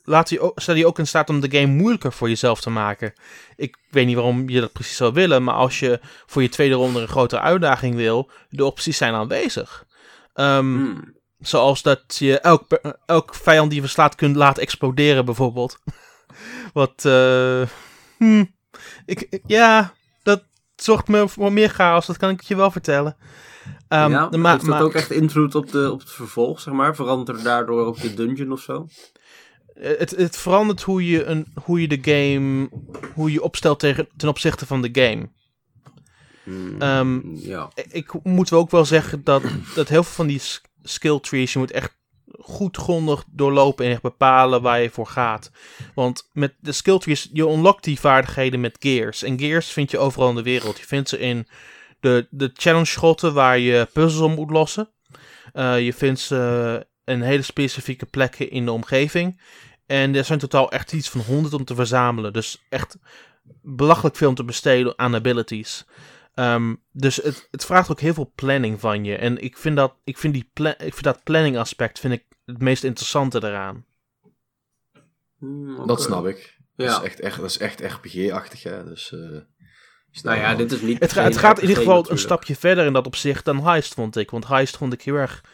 laat 0.05 0.31
je 0.31 0.41
ook, 0.41 0.61
stel 0.61 0.75
je 0.75 0.87
ook 0.87 0.99
in 0.99 1.07
staat 1.07 1.29
om 1.31 1.41
de 1.41 1.59
game 1.59 1.73
moeilijker 1.73 2.13
voor 2.13 2.29
jezelf 2.29 2.61
te 2.61 2.71
maken. 2.71 3.13
Ik 3.57 3.77
weet 3.91 4.07
niet 4.07 4.15
waarom 4.15 4.49
je 4.49 4.61
dat 4.61 4.73
precies 4.73 4.97
zou 4.97 5.13
willen, 5.13 5.45
maar 5.45 5.55
als 5.55 5.79
je 5.79 6.01
voor 6.27 6.43
je 6.43 6.49
tweede 6.49 6.75
ronde 6.75 7.01
een 7.01 7.09
grotere 7.09 7.41
uitdaging 7.41 7.95
wil, 7.95 8.31
de 8.49 8.65
opties 8.65 8.97
zijn 8.97 9.15
aanwezig. 9.15 9.87
Um, 10.35 11.17
Zoals 11.41 11.83
dat 11.83 12.17
je 12.19 12.41
elk, 12.41 12.81
elk 13.07 13.35
vijand 13.35 13.67
die 13.67 13.77
je 13.77 13.85
verslaat 13.85 14.15
kunt 14.15 14.37
laten 14.37 14.63
exploderen, 14.63 15.25
bijvoorbeeld. 15.25 15.79
Wat, 16.73 17.05
uh, 17.07 17.67
hm, 18.17 18.45
ik, 19.07 19.41
ja, 19.47 19.93
dat 20.23 20.43
zorgt 20.77 21.09
me 21.09 21.29
voor 21.29 21.53
meer 21.53 21.69
chaos, 21.69 22.07
dat 22.07 22.17
kan 22.17 22.31
ik 22.31 22.43
je 22.43 22.57
wel 22.57 22.71
vertellen. 22.71 23.17
Um, 23.89 24.11
ja, 24.11 24.29
maar, 24.29 24.53
heeft 24.53 24.67
dat 24.67 24.81
ook 24.81 24.95
echt 24.95 25.11
invloed 25.11 25.55
op, 25.55 25.71
de, 25.71 25.93
op 25.93 26.01
het 26.01 26.11
vervolg, 26.11 26.61
zeg 26.61 26.75
maar? 26.75 26.95
Verandert 26.95 27.39
er 27.39 27.45
daardoor 27.45 27.85
ook 27.85 28.01
de 28.01 28.15
dungeon 28.15 28.53
of 28.53 28.61
zo? 28.61 28.87
Het, 29.75 30.11
het 30.11 30.37
verandert 30.37 30.83
hoe 30.83 31.07
je, 31.07 31.25
een, 31.25 31.47
hoe 31.65 31.81
je 31.81 31.89
de 31.89 31.99
game, 32.03 32.69
hoe 33.15 33.33
je 33.33 33.43
opstelt 33.43 33.79
tegen, 33.79 34.09
ten 34.17 34.29
opzichte 34.29 34.67
van 34.67 34.83
de 34.83 34.89
game. 34.93 35.29
Mm, 36.45 36.83
um, 36.83 37.37
ja. 37.37 37.71
Ik 37.91 38.25
moet 38.25 38.53
ook 38.53 38.71
wel 38.71 38.85
zeggen 38.85 39.25
dat, 39.25 39.43
dat 39.75 39.89
heel 39.89 40.03
veel 40.03 40.15
van 40.15 40.27
die 40.27 40.41
skill 40.83 41.21
trees, 41.21 41.53
je 41.53 41.59
moet 41.59 41.71
echt 41.71 41.97
goed 42.39 42.77
grondig 42.77 43.25
doorlopen 43.31 43.85
en 43.85 43.91
echt 43.91 44.03
bepalen 44.03 44.63
waar 44.63 44.81
je 44.81 44.91
voor 44.91 45.07
gaat. 45.07 45.51
Want 45.95 46.29
met 46.33 46.55
de 46.61 46.73
skill 46.73 46.99
trees, 46.99 47.29
je 47.33 47.49
unlockt 47.49 47.85
die 47.85 48.01
vaardigheden 48.01 48.61
met 48.61 48.77
gears. 48.81 49.23
En 49.23 49.39
gears 49.39 49.69
vind 49.69 49.91
je 49.91 49.99
overal 49.99 50.29
in 50.29 50.35
de 50.35 50.43
wereld. 50.43 50.79
Je 50.79 50.87
vindt 50.87 51.09
ze 51.09 51.19
in 51.19 51.47
de, 52.01 52.27
de 52.31 52.51
challenge 52.55 52.87
schotten 52.87 53.35
waar 53.35 53.59
je 53.59 53.89
puzzels 53.93 54.23
om 54.23 54.35
moet 54.35 54.51
lossen. 54.51 54.91
Uh, 55.55 55.81
je 55.81 55.93
vindt 55.93 56.21
ze 56.21 56.87
in 57.05 57.21
hele 57.21 57.43
specifieke 57.43 58.07
plekken 58.07 58.51
in 58.51 58.65
de 58.65 58.73
omgeving. 58.73 59.41
En 59.87 60.15
er 60.15 60.25
zijn 60.25 60.39
totaal 60.39 60.71
echt 60.71 60.93
iets 60.93 61.09
van 61.09 61.21
100 61.21 61.55
om 61.55 61.65
te 61.65 61.75
verzamelen. 61.75 62.33
Dus 62.33 62.67
echt 62.69 62.97
belachelijk 63.63 64.17
veel 64.17 64.29
om 64.29 64.35
te 64.35 64.45
besteden 64.45 64.99
aan 64.99 65.15
abilities. 65.15 65.87
Um, 66.35 66.83
dus 66.93 67.17
het, 67.17 67.49
het, 67.51 67.65
vraagt 67.65 67.91
ook 67.91 68.01
heel 68.01 68.15
veel 68.15 68.33
planning 68.35 68.81
van 68.81 69.05
je. 69.05 69.17
En 69.17 69.39
ik 69.39 69.57
vind 69.57 69.77
dat, 69.77 69.95
ik 70.05 70.19
vind 70.19 70.35
die 70.35 70.51
ik 70.77 70.95
vind 70.95 71.03
dat 71.03 71.23
planning 71.23 71.59
aspect 71.59 71.99
vind 71.99 72.13
ik 72.13 72.25
het 72.45 72.61
meest 72.61 72.85
interessante 72.85 73.45
eraan. 73.45 73.85
Mm, 75.39 75.87
Dat 75.87 76.03
snap 76.03 76.27
ik. 76.27 76.59
Ja. 76.77 76.87
Dat, 76.87 77.03
is 77.03 77.09
echt, 77.09 77.21
echt, 77.21 77.37
dat 77.37 77.51
is 77.51 77.59
echt 77.59 77.81
RPG-achtig, 77.81 78.63
hè. 78.63 78.85
Dus, 78.85 79.13
uh, 79.13 79.39
nou 80.23 80.39
ja, 80.39 80.55
dit 80.55 80.73
is 80.73 80.81
niet... 80.81 80.99
Het, 80.99 81.15
het 81.15 81.37
gaat 81.37 81.57
in 81.57 81.69
ieder 81.69 81.83
geval 81.83 82.11
een 82.11 82.19
stapje 82.19 82.57
verder 82.57 82.87
in 82.87 82.93
dat 82.93 83.07
opzicht 83.07 83.45
dan 83.45 83.65
Heist, 83.65 83.95
vond 83.95 84.17
ik. 84.17 84.31
Want 84.31 84.47
Heist 84.47 84.77
vond 84.77 84.93
ik 84.93 85.03
heel 85.03 85.15
erg 85.15 85.45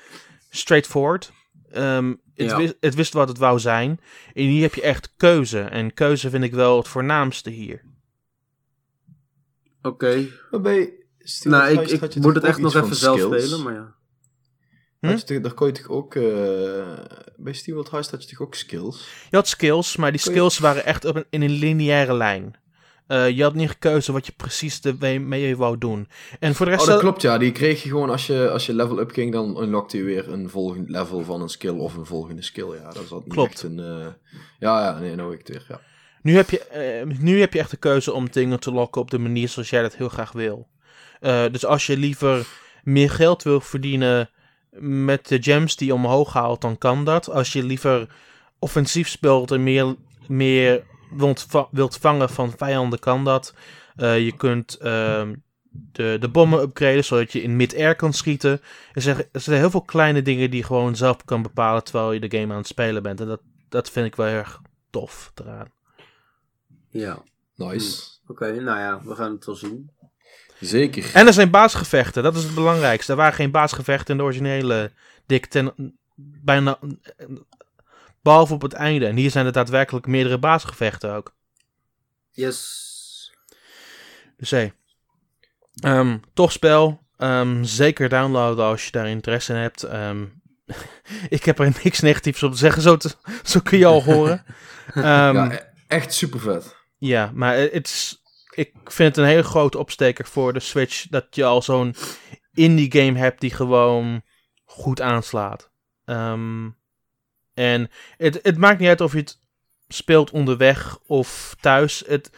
straightforward. 0.50 1.32
Um, 1.76 2.20
het, 2.34 2.50
ja. 2.50 2.56
wist, 2.56 2.74
het 2.80 2.94
wist 2.94 3.12
wat 3.12 3.28
het 3.28 3.38
wou 3.38 3.58
zijn. 3.58 4.00
En 4.34 4.44
hier 4.44 4.62
heb 4.62 4.74
je 4.74 4.82
echt 4.82 5.12
keuze. 5.16 5.60
En 5.60 5.94
keuze 5.94 6.30
vind 6.30 6.44
ik 6.44 6.52
wel 6.52 6.76
het 6.76 6.88
voornaamste 6.88 7.50
hier. 7.50 7.82
Oké. 9.82 10.28
Okay. 10.50 11.02
Nou, 11.42 11.78
ik, 11.78 11.90
ik 11.90 12.14
moet 12.14 12.34
het 12.34 12.44
echt 12.44 12.58
nog 12.58 12.74
even 12.74 12.96
zelf 12.96 13.20
spelen, 13.20 13.62
maar 13.62 13.74
ja. 13.74 13.94
Hm? 15.00 15.18
Je, 15.26 15.40
daar 15.40 15.54
kon 15.54 15.66
je 15.66 15.72
toch 15.72 15.88
ook... 15.88 16.14
Uh, 16.14 16.24
bij 17.36 17.52
SteamWorld 17.52 17.90
Heist 17.90 18.10
had 18.10 18.22
je 18.22 18.28
toch 18.28 18.40
ook 18.40 18.54
skills? 18.54 19.08
Je 19.30 19.36
had 19.36 19.48
skills, 19.48 19.96
maar 19.96 20.10
die 20.10 20.20
skills 20.20 20.58
waren 20.58 20.84
echt 20.84 21.04
op 21.04 21.16
een, 21.16 21.24
in 21.30 21.42
een 21.42 21.50
lineaire 21.50 22.14
lijn. 22.14 22.54
Uh, 23.08 23.30
je 23.30 23.42
had 23.42 23.54
niet 23.54 23.70
gekeuze 23.70 24.12
wat 24.12 24.26
je 24.26 24.32
precies 24.36 24.80
ermee 24.80 25.56
wou 25.56 25.78
doen. 25.78 26.08
En 26.40 26.54
voor 26.54 26.66
de 26.66 26.72
rest... 26.72 26.82
Oh, 26.82 26.88
dat 26.88 27.00
klopt, 27.00 27.22
ja. 27.22 27.38
Die 27.38 27.52
kreeg 27.52 27.82
je 27.82 27.88
gewoon 27.88 28.10
als 28.10 28.26
je, 28.26 28.50
als 28.50 28.66
je 28.66 28.74
level 28.74 28.98
up 29.00 29.10
ging, 29.10 29.32
dan 29.32 29.62
unlockte 29.62 29.96
je 29.96 30.02
weer 30.02 30.32
een 30.32 30.50
volgend 30.50 30.88
level 30.88 31.24
van 31.24 31.42
een 31.42 31.48
skill 31.48 31.78
of 31.78 31.96
een 31.96 32.06
volgende 32.06 32.42
skill. 32.42 32.74
Ja, 32.74 32.92
dat 32.92 33.10
niet 33.10 33.28
klopt. 33.28 33.52
echt 33.52 33.62
een... 33.62 33.78
Uh... 33.78 34.06
Ja, 34.58 34.84
ja, 34.84 34.98
nee, 34.98 35.14
nou 35.14 35.32
ik 35.32 35.38
het 35.38 35.48
weer, 35.48 35.64
ja. 35.68 35.80
Nu 36.22 36.36
heb, 36.36 36.50
je, 36.50 37.04
uh, 37.08 37.18
nu 37.18 37.40
heb 37.40 37.52
je 37.52 37.58
echt 37.58 37.70
de 37.70 37.76
keuze 37.76 38.12
om 38.12 38.30
dingen 38.30 38.60
te 38.60 38.72
lokken 38.72 39.00
op 39.00 39.10
de 39.10 39.18
manier 39.18 39.48
zoals 39.48 39.70
jij 39.70 39.82
dat 39.82 39.96
heel 39.96 40.08
graag 40.08 40.32
wil. 40.32 40.68
Dus 41.50 41.66
als 41.66 41.86
je 41.86 41.96
liever 41.96 42.46
meer 42.82 43.10
geld 43.10 43.42
wil 43.42 43.60
verdienen 43.60 44.30
met 44.80 45.28
de 45.28 45.42
gems 45.42 45.76
die 45.76 45.86
je 45.86 45.94
omhoog 45.94 46.32
haalt, 46.32 46.60
dan 46.60 46.78
kan 46.78 47.04
dat. 47.04 47.30
Als 47.30 47.52
je 47.52 47.62
liever 47.62 48.08
offensief 48.58 49.08
speelt 49.08 49.50
en 49.50 49.62
meer, 49.62 49.94
meer 50.26 50.84
wilt, 51.10 51.46
wilt 51.70 51.96
vangen 51.96 52.28
van 52.28 52.52
vijanden, 52.56 52.98
kan 52.98 53.24
dat. 53.24 53.54
Eh, 53.96 54.24
je 54.24 54.36
kunt 54.36 54.74
ehm, 54.74 55.34
de, 55.70 56.16
de 56.20 56.28
bommen 56.28 56.60
upgraden, 56.60 57.04
zodat 57.04 57.32
je 57.32 57.42
in 57.42 57.56
mid-air 57.56 57.96
kan 57.96 58.12
schieten. 58.12 58.60
Er 58.92 59.02
zijn, 59.02 59.16
er 59.32 59.40
zijn 59.40 59.58
heel 59.58 59.70
veel 59.70 59.82
kleine 59.82 60.22
dingen 60.22 60.50
die 60.50 60.60
je 60.60 60.66
gewoon 60.66 60.96
zelf 60.96 61.24
kan 61.24 61.42
bepalen 61.42 61.84
terwijl 61.84 62.12
je 62.12 62.20
de 62.20 62.38
game 62.38 62.52
aan 62.52 62.58
het 62.58 62.66
spelen 62.66 63.02
bent. 63.02 63.20
En 63.20 63.26
dat, 63.26 63.40
dat 63.68 63.90
vind 63.90 64.06
ik 64.06 64.16
wel 64.16 64.26
erg 64.26 64.60
tof 64.90 65.32
eraan. 65.34 65.72
Ja, 66.88 67.22
Nice. 67.54 68.02
oké. 68.26 68.60
nou 68.60 68.78
ja, 68.78 69.00
we 69.04 69.14
gaan 69.14 69.32
het 69.32 69.44
wel 69.44 69.54
zien. 69.54 69.90
Zeker. 70.60 71.10
En 71.14 71.26
er 71.26 71.32
zijn 71.32 71.50
baasgevechten, 71.50 72.22
dat 72.22 72.36
is 72.36 72.42
het 72.42 72.54
belangrijkste. 72.54 73.12
Er 73.12 73.18
waren 73.18 73.34
geen 73.34 73.50
baasgevechten 73.50 74.10
in 74.10 74.16
de 74.16 74.22
originele 74.22 74.92
Dick 75.26 75.46
ten, 75.46 75.96
bijna, 76.16 76.78
behalve 78.24 78.54
op 78.54 78.62
het 78.62 78.72
einde. 78.72 79.06
En 79.06 79.16
hier 79.16 79.30
zijn 79.30 79.46
er 79.46 79.52
daadwerkelijk 79.52 80.06
meerdere 80.06 80.38
baasgevechten 80.38 81.14
ook. 81.14 81.34
Yes. 82.30 82.82
Dus 84.36 84.50
hé, 84.50 84.68
Ehm, 85.74 86.18
tof 86.34 86.52
spel. 86.52 87.02
Ehm, 87.16 87.64
zeker 87.64 88.08
downloaden 88.08 88.64
als 88.64 88.84
je 88.84 88.90
daar 88.90 89.08
interesse 89.08 89.52
in 89.52 89.58
hebt. 89.58 89.82
Ehm, 89.82 90.24
ik 91.28 91.44
heb 91.44 91.58
er 91.58 91.76
niks 91.84 92.00
negatiefs 92.00 92.42
op 92.42 92.52
te 92.52 92.58
zeggen, 92.58 92.82
zo, 92.82 92.96
te- 92.96 93.14
zo 93.44 93.60
kun 93.60 93.78
je 93.78 93.86
al 93.86 94.02
horen. 94.02 94.44
Ja, 94.94 95.52
e- 95.52 95.58
echt 95.88 96.14
super 96.14 96.40
vet. 96.40 96.76
Ja, 96.98 97.30
maar 97.34 97.56
het 97.56 97.86
is, 97.86 98.22
ik 98.54 98.72
vind 98.84 99.08
het 99.16 99.24
een 99.24 99.30
hele 99.30 99.42
grote 99.42 99.78
opsteker 99.78 100.26
voor 100.26 100.52
de 100.52 100.60
Switch 100.60 101.06
dat 101.08 101.26
je 101.30 101.44
al 101.44 101.62
zo'n 101.62 101.94
indie 102.52 102.92
game 102.92 103.18
hebt 103.18 103.40
die 103.40 103.50
gewoon 103.50 104.22
goed 104.64 105.00
aanslaat. 105.00 105.70
Ehm, 106.04 106.68
en 107.54 107.90
het, 108.16 108.38
het 108.42 108.56
maakt 108.58 108.78
niet 108.80 108.88
uit 108.88 109.00
of 109.00 109.12
je 109.12 109.18
het 109.18 109.40
speelt 109.88 110.30
onderweg 110.30 110.98
of 111.06 111.56
thuis. 111.60 112.02
Het, 112.06 112.30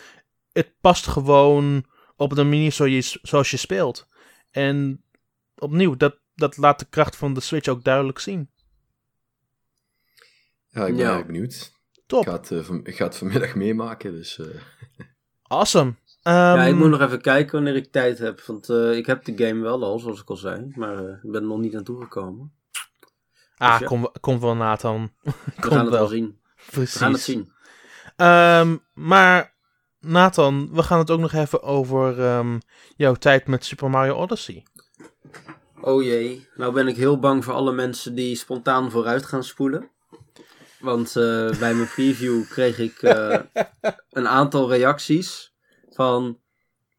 het 0.52 0.70
past 0.80 1.06
gewoon 1.06 1.84
op 2.16 2.34
de 2.34 2.42
manier 2.44 2.70
zo 2.72 2.84
je, 2.86 3.18
zoals 3.22 3.50
je 3.50 3.56
speelt. 3.56 4.08
En 4.50 5.02
opnieuw, 5.56 5.96
dat, 5.96 6.16
dat 6.34 6.56
laat 6.56 6.78
de 6.78 6.86
kracht 6.90 7.16
van 7.16 7.34
de 7.34 7.40
Switch 7.40 7.68
ook 7.68 7.84
duidelijk 7.84 8.18
zien. 8.18 8.50
Ja, 10.68 10.86
ik 10.86 10.96
ben 10.96 11.04
Ja. 11.04 11.16
erg 11.16 11.26
benieuwd. 11.26 11.72
Top. 12.06 12.20
Ik 12.22 12.28
ga 12.28 12.32
het, 12.36 12.50
eh, 12.50 12.62
van- 12.62 12.84
ik 12.86 12.96
ga 12.96 13.04
het 13.04 13.16
vanmiddag 13.16 13.54
meemaken, 13.64 14.12
dus... 14.12 14.38
eh, 14.38 14.46
Awesome. 15.42 15.94
ja, 16.22 16.54
ik 16.62 16.68
Ehm, 16.68 16.76
moet 16.78 16.88
nog 16.90 17.00
even 17.00 17.20
kijken 17.20 17.52
wanneer 17.52 17.76
ik 17.76 17.92
tijd 17.92 18.18
heb. 18.18 18.40
Want 18.40 18.68
eh, 18.68 18.96
ik 18.96 19.06
heb 19.06 19.24
de 19.24 19.44
game 19.46 19.62
wel 19.62 19.84
al, 19.84 19.98
zoals 19.98 20.20
ik 20.20 20.30
al 20.30 20.36
zei. 20.36 20.72
Maar 20.74 20.96
eh, 21.04 21.12
ik 21.22 21.30
ben 21.30 21.40
er 21.42 21.46
nog 21.48 21.58
niet 21.58 21.76
aan 21.76 21.84
toegekomen. 21.84 22.52
Ah, 23.56 23.70
Dus 23.70 23.80
ja. 23.80 23.86
kom, 23.86 24.10
komt 24.20 24.40
wel 24.40 24.56
Nathan. 24.56 25.12
We 25.22 25.32
gaan 25.56 25.78
het 25.78 25.88
wel 25.88 25.98
wel. 25.98 26.06
zien. 26.06 26.40
Precies. 26.70 26.92
We 26.92 26.98
gaan 26.98 27.12
het 27.12 27.20
zien. 27.20 27.52
Ehm, 28.16 28.76
maar 28.94 29.54
Nathan, 30.00 30.68
we 30.72 30.82
gaan 30.82 30.98
het 30.98 31.10
ook 31.10 31.20
nog 31.20 31.32
even 31.32 31.62
over 31.62 32.20
ehm, 32.24 32.58
jouw 32.96 33.14
tijd 33.14 33.46
met 33.46 33.64
Super 33.64 33.90
Mario 33.90 34.14
Odyssey. 34.14 34.66
Oh 35.80 36.02
jee, 36.02 36.48
nou 36.54 36.72
ben 36.72 36.88
ik 36.88 36.96
heel 36.96 37.18
bang 37.18 37.44
voor 37.44 37.54
alle 37.54 37.72
mensen 37.72 38.14
die 38.14 38.36
spontaan 38.36 38.90
vooruit 38.90 39.26
gaan 39.26 39.44
spoelen. 39.44 39.90
Want 40.80 41.16
eh, 41.16 41.50
bij 41.58 41.74
mijn 41.74 41.88
preview 41.88 42.44
kreeg 42.48 42.78
ik 42.78 43.02
eh, 43.02 43.38
een 44.10 44.28
aantal 44.28 44.68
reacties 44.70 45.54
van... 45.90 46.40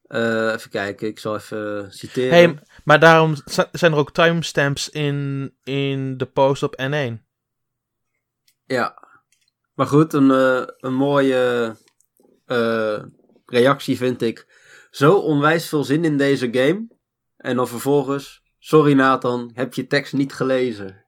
eh, 0.08 0.54
even 0.54 0.70
kijken, 0.70 1.08
ik 1.08 1.20
zal 1.20 1.36
even 1.36 1.92
citeren. 1.92 2.30
Hey, 2.30 2.60
maar 2.84 3.00
daarom 3.00 3.36
zi- 3.46 3.70
zijn 3.72 3.92
er 3.92 3.98
ook 3.98 4.12
timestamps 4.12 4.90
in, 4.90 5.52
in 5.64 6.18
de 6.18 6.26
post 6.26 6.64
op 6.64 6.82
N1. 6.82 7.26
Ja, 8.66 9.08
maar 9.74 9.88
goed, 9.88 10.14
een, 10.14 10.32
eh, 10.32 10.64
een 10.78 10.94
mooie 10.94 11.76
eh, 12.46 13.04
reactie 13.46 13.98
vind 13.98 14.22
ik. 14.22 14.48
Zo 14.92 15.14
onwijs 15.18 15.68
veel 15.70 15.84
zin 15.84 16.06
in 16.06 16.18
deze 16.18 16.48
game. 16.52 16.88
En 17.38 17.56
dan 17.56 17.68
vervolgens, 17.68 18.44
sorry 18.60 18.94
Nathan, 18.94 19.52
heb 19.54 19.74
je 19.74 19.88
tekst 19.88 20.14
niet 20.14 20.34
gelezen. 20.34 21.06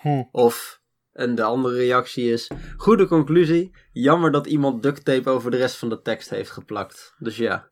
Hm. 0.00 0.22
Of, 0.32 0.80
en 1.12 1.34
de 1.34 1.42
andere 1.42 1.76
reactie 1.76 2.32
is, 2.32 2.50
goede 2.76 3.06
conclusie, 3.06 3.76
jammer 3.92 4.30
dat 4.30 4.46
iemand 4.46 4.82
duct 4.82 5.04
tape 5.04 5.30
over 5.30 5.50
de 5.50 5.56
rest 5.56 5.76
van 5.76 5.88
de 5.88 6.02
tekst 6.02 6.30
heeft 6.30 6.50
geplakt. 6.50 7.14
Dus 7.18 7.36
ja, 7.36 7.68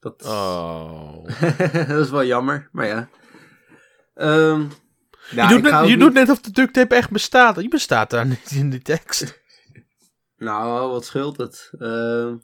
dat, 0.00 0.24
Oh. 0.26 1.24
dat 1.88 1.98
is 2.04 2.10
wel 2.10 2.24
jammer, 2.24 2.68
maar 2.72 2.86
ja. 2.86 3.08
Ehm, 4.14 4.60
je 5.30 5.46
doet, 5.48 5.62
net, 5.62 5.72
je 5.72 5.86
niet- 5.86 6.00
doet 6.00 6.12
net 6.12 6.30
of 6.30 6.40
de 6.40 6.50
duct 6.50 6.72
tape 6.74 6.94
echt 6.94 7.10
bestaat. 7.10 7.60
Je 7.62 7.68
bestaat 7.68 8.10
daar 8.10 8.26
niet 8.36 8.50
in 8.50 8.70
die 8.70 8.82
tekst. 8.82 9.40
Nou, 10.36 10.90
wat 10.90 11.04
scheelt 11.04 11.36
het? 11.36 11.70
Ehm, 11.78 12.36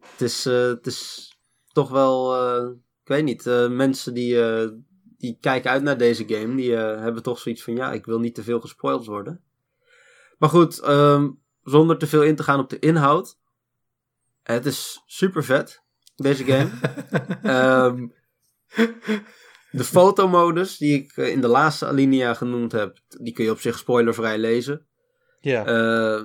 het, 0.00 0.20
is, 0.20 0.46
eh, 0.46 0.62
het 0.66 0.86
is 0.86 1.30
toch 1.72 1.90
wel, 1.90 2.34
eh, 2.36 2.68
ik 3.02 3.08
weet 3.08 3.24
niet, 3.24 3.46
eh, 3.46 3.68
mensen 3.68 4.14
die, 4.14 4.44
eh, 4.44 4.68
die 5.18 5.38
kijken 5.40 5.70
uit 5.70 5.82
naar 5.82 5.98
deze 5.98 6.24
game, 6.26 6.56
die 6.56 6.72
hebben 6.74 7.22
toch 7.22 7.38
zoiets 7.38 7.62
van, 7.62 7.76
ja, 7.76 7.92
ik 7.92 8.06
wil 8.06 8.18
niet 8.18 8.34
te 8.34 8.42
veel 8.42 8.60
gespoild 8.60 9.06
worden. 9.06 9.40
Maar 10.38 10.48
goed, 10.48 10.78
ehm, 10.80 11.28
zonder 11.62 11.98
te 11.98 12.06
veel 12.06 12.22
in 12.22 12.36
te 12.36 12.42
gaan 12.42 12.60
op 12.60 12.70
de 12.70 12.78
inhoud. 12.78 13.38
Het 14.46 14.66
is 14.66 15.02
super 15.06 15.44
vet, 15.44 15.82
deze 16.16 16.44
game. 16.44 16.70
Ehm, 17.42 18.06
de 19.70 19.84
fotomodus, 19.84 20.76
die 20.76 21.02
ik 21.02 21.12
eh, 21.16 21.28
in 21.28 21.40
de 21.40 21.48
laatste 21.48 21.86
alinea 21.86 22.34
genoemd 22.34 22.72
heb, 22.72 22.98
die 23.08 23.32
kun 23.32 23.44
je 23.44 23.50
op 23.50 23.60
zich 23.60 23.78
spoilervrij 23.78 24.38
lezen. 24.38 24.86
Ja. 25.40 25.64
Eh, 25.64 26.24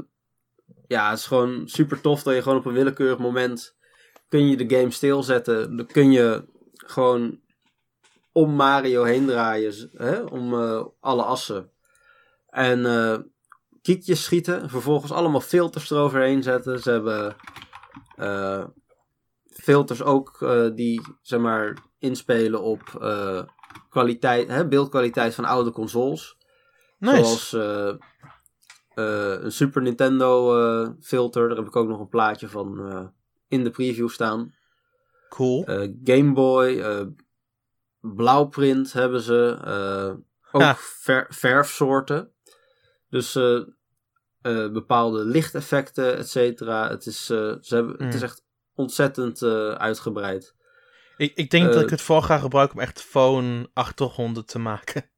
ja, 0.87 1.09
het 1.09 1.19
is 1.19 1.25
gewoon 1.25 1.67
super 1.67 2.01
tof 2.01 2.23
dat 2.23 2.35
je 2.35 2.41
gewoon 2.41 2.57
op 2.57 2.65
een 2.65 2.73
willekeurig 2.73 3.17
moment 3.17 3.75
kun 4.27 4.49
je 4.49 4.57
de 4.57 4.75
game 4.77 4.91
stilzetten. 4.91 5.77
Dan 5.77 5.85
kun 5.85 6.11
je 6.11 6.45
gewoon 6.73 7.39
om 8.31 8.55
Mario 8.55 9.03
heen 9.03 9.25
draaien, 9.25 9.89
hè, 9.93 10.21
om 10.21 10.53
eh, 10.53 10.85
alle 10.99 11.23
assen. 11.23 11.71
En 12.49 12.85
eh 12.85 13.17
kietjes 13.81 14.23
schieten, 14.23 14.69
vervolgens 14.69 15.11
allemaal 15.11 15.41
filters 15.41 15.91
eroverheen 15.91 16.43
zetten. 16.43 16.79
Ze 16.79 16.91
hebben 16.91 17.35
eh, 18.15 18.65
filters 19.49 20.01
ook 20.03 20.41
eh, 20.41 20.69
die, 20.75 21.01
zeg 21.21 21.39
maar, 21.39 21.77
inspelen 21.99 22.61
op 22.61 22.81
eh, 23.01 23.43
kwaliteit, 23.89 24.47
hè, 24.47 24.67
beeldkwaliteit 24.67 25.35
van 25.35 25.45
oude 25.45 25.71
consoles. 25.71 26.37
nice. 26.97 27.23
Zoals 27.23 27.51
een 29.43 29.51
Super 29.51 29.81
Nintendo 29.81 30.95
filter. 31.01 31.47
Daar 31.47 31.57
heb 31.57 31.67
ik 31.67 31.75
ook 31.75 31.87
nog 31.87 31.99
een 31.99 32.07
plaatje 32.09 32.47
van 32.49 33.11
in 33.47 33.63
de 33.63 33.69
preview 33.69 34.09
staan. 34.09 34.53
Cool. 35.29 35.63
Game 36.03 36.33
Boy, 36.33 36.83
blauwprint 37.99 38.93
hebben 38.93 39.21
ze. 39.21 39.57
ook 40.51 40.61
Ja. 40.61 40.75
ver- 40.77 41.27
verfsoorten. 41.29 42.31
Dus 43.09 43.39
eh, 44.41 44.71
bepaalde 44.71 45.25
lichteffecten, 45.25 46.17
et 46.17 46.29
cetera. 46.29 46.89
Het, 46.89 47.05
is, 47.05 47.29
eh, 47.29 47.53
ze 47.61 47.75
hebben, 47.75 48.05
het 48.05 48.13
is 48.13 48.19
Mm. 48.19 48.25
echt 48.25 48.43
ontzettend 48.75 49.41
eh, 49.41 49.71
uitgebreid. 49.71 50.55
Ik, 51.17 51.35
ik 51.35 51.49
denk 51.49 51.73
dat 51.73 51.81
ik 51.81 51.89
het 51.89 52.01
vooral 52.01 52.23
ga 52.23 52.37
gebruiken 52.37 52.75
om 52.77 52.81
echt 52.83 53.01
phone 53.01 53.69
achtergronden 53.73 54.45
te 54.45 54.59
maken. 54.59 55.09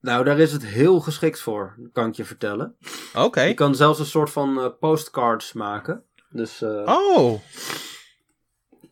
Nou, 0.00 0.24
daar 0.24 0.38
is 0.38 0.52
het 0.52 0.64
heel 0.64 1.00
geschikt 1.00 1.40
voor, 1.40 1.88
kan 1.92 2.08
ik 2.08 2.14
je 2.14 2.24
vertellen. 2.24 2.76
Oké. 3.14 3.40
Je 3.42 3.54
kan 3.54 3.74
zelfs 3.74 3.98
een 3.98 4.06
soort 4.06 4.30
van 4.30 4.76
postcards 4.80 5.52
maken. 5.52 6.04
Dus, 6.30 6.62
Oh. 6.62 7.40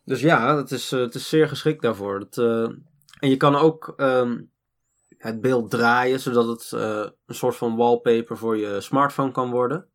dus 0.05 0.21
ja, 0.21 0.57
het 0.57 0.71
is, 0.71 0.91
het 0.91 1.15
is 1.15 1.29
zeer 1.29 1.49
geschikt 1.49 1.83
daarvoor. 1.83 2.27
Eh, 2.31 2.63
en 3.19 3.29
je 3.29 3.37
kan 3.37 3.57
ook 3.57 3.93
ehm, 3.97 4.41
het 5.27 5.41
beeld 5.41 5.71
draaien, 5.71 6.21
zodat 6.21 6.47
het 6.47 6.73
eh, 6.73 7.07
een 7.27 7.35
soort 7.35 7.57
van 7.57 7.77
wallpaper 7.77 8.37
voor 8.37 8.57
je 8.57 8.81
smartphone 8.81 9.31
kan 9.31 9.51
worden. 9.51 9.89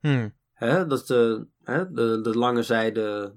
Hm. 0.00 0.28
Hè? 0.52 0.86
Dat 0.86 1.06
de, 1.06 1.46
hè? 1.62 1.92
De, 1.92 2.20
de 2.20 2.38
lange 2.38 2.62
zijde, 2.62 3.34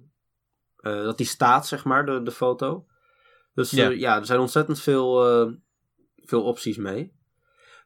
eh, 0.75 1.03
dat 1.03 1.17
die 1.17 1.25
staat, 1.25 1.67
zeg 1.67 1.83
maar, 1.83 2.05
de, 2.05 2.23
de 2.23 2.31
foto. 2.31 2.85
Dus 3.53 3.71
Ja. 3.71 3.89
ja, 3.89 4.17
er 4.17 4.25
zijn 4.25 4.39
ontzettend 4.39 4.79
veel, 4.79 5.29
eh, 5.29 5.51
veel 6.15 6.43
opties 6.43 6.77
mee. 6.77 7.17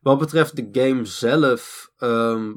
Wat 0.02 0.19
betreft 0.19 0.56
de 0.56 0.82
game 0.82 1.06
zelf, 1.06 1.91
ehm, 1.97 2.54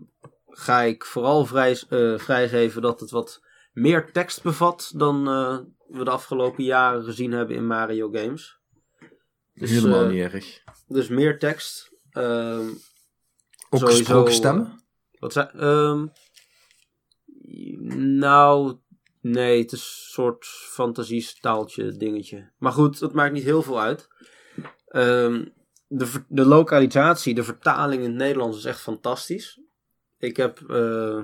ga 0.47 0.81
ik 0.81 1.05
vooral 1.05 1.45
vrij, 1.47 1.83
eh, 1.89 2.19
vrijgeven 2.19 2.83
dat 2.83 3.01
het 3.01 3.11
wat 3.11 3.43
meer 3.73 4.13
tekst 4.13 4.43
bevat 4.43 4.93
dan 4.97 5.29
eh, 5.29 5.59
we 5.99 6.05
de 6.05 6.11
afgelopen 6.11 6.65
jaren 6.65 7.05
gezien 7.05 7.33
hebben 7.33 7.57
in 7.57 7.67
Mario 7.67 8.11
games. 8.13 8.56
Dus, 9.59 9.71
Helemaal 9.71 10.03
eh, 10.03 10.09
niet 10.11 10.21
erg. 10.33 10.63
Dus 10.89 11.09
meer 11.09 11.39
tekst. 11.39 11.93
ehm, 12.11 12.69
Ook 13.71 13.81
sowieso, 13.81 13.97
gesproken 13.97 14.33
stemmen? 14.33 14.81
wat 15.19 15.33
zei, 15.33 15.49
ehm, 15.55 16.07
nou, 18.19 18.79
Nee, 19.33 19.63
het 19.63 19.73
is 19.73 19.81
een 19.81 20.11
soort 20.13 20.47
fantasiestaaltje 20.47 21.97
dingetje. 21.97 22.51
Maar 22.59 22.73
goed, 22.73 22.99
dat 22.99 23.13
maakt 23.13 23.33
niet 23.33 23.43
heel 23.45 23.63
veel 23.63 23.81
uit. 23.81 24.09
Ehm, 24.87 25.45
de, 25.87 26.25
de 26.29 26.47
lokalisatie, 26.47 27.35
de 27.35 27.45
vertaling 27.45 28.03
in 28.03 28.09
het 28.09 28.19
Nederlands 28.19 28.57
is 28.57 28.65
echt 28.65 28.81
fantastisch. 28.81 29.61
Ik 30.19 30.37
heb, 30.37 30.71
eh, 30.71 31.23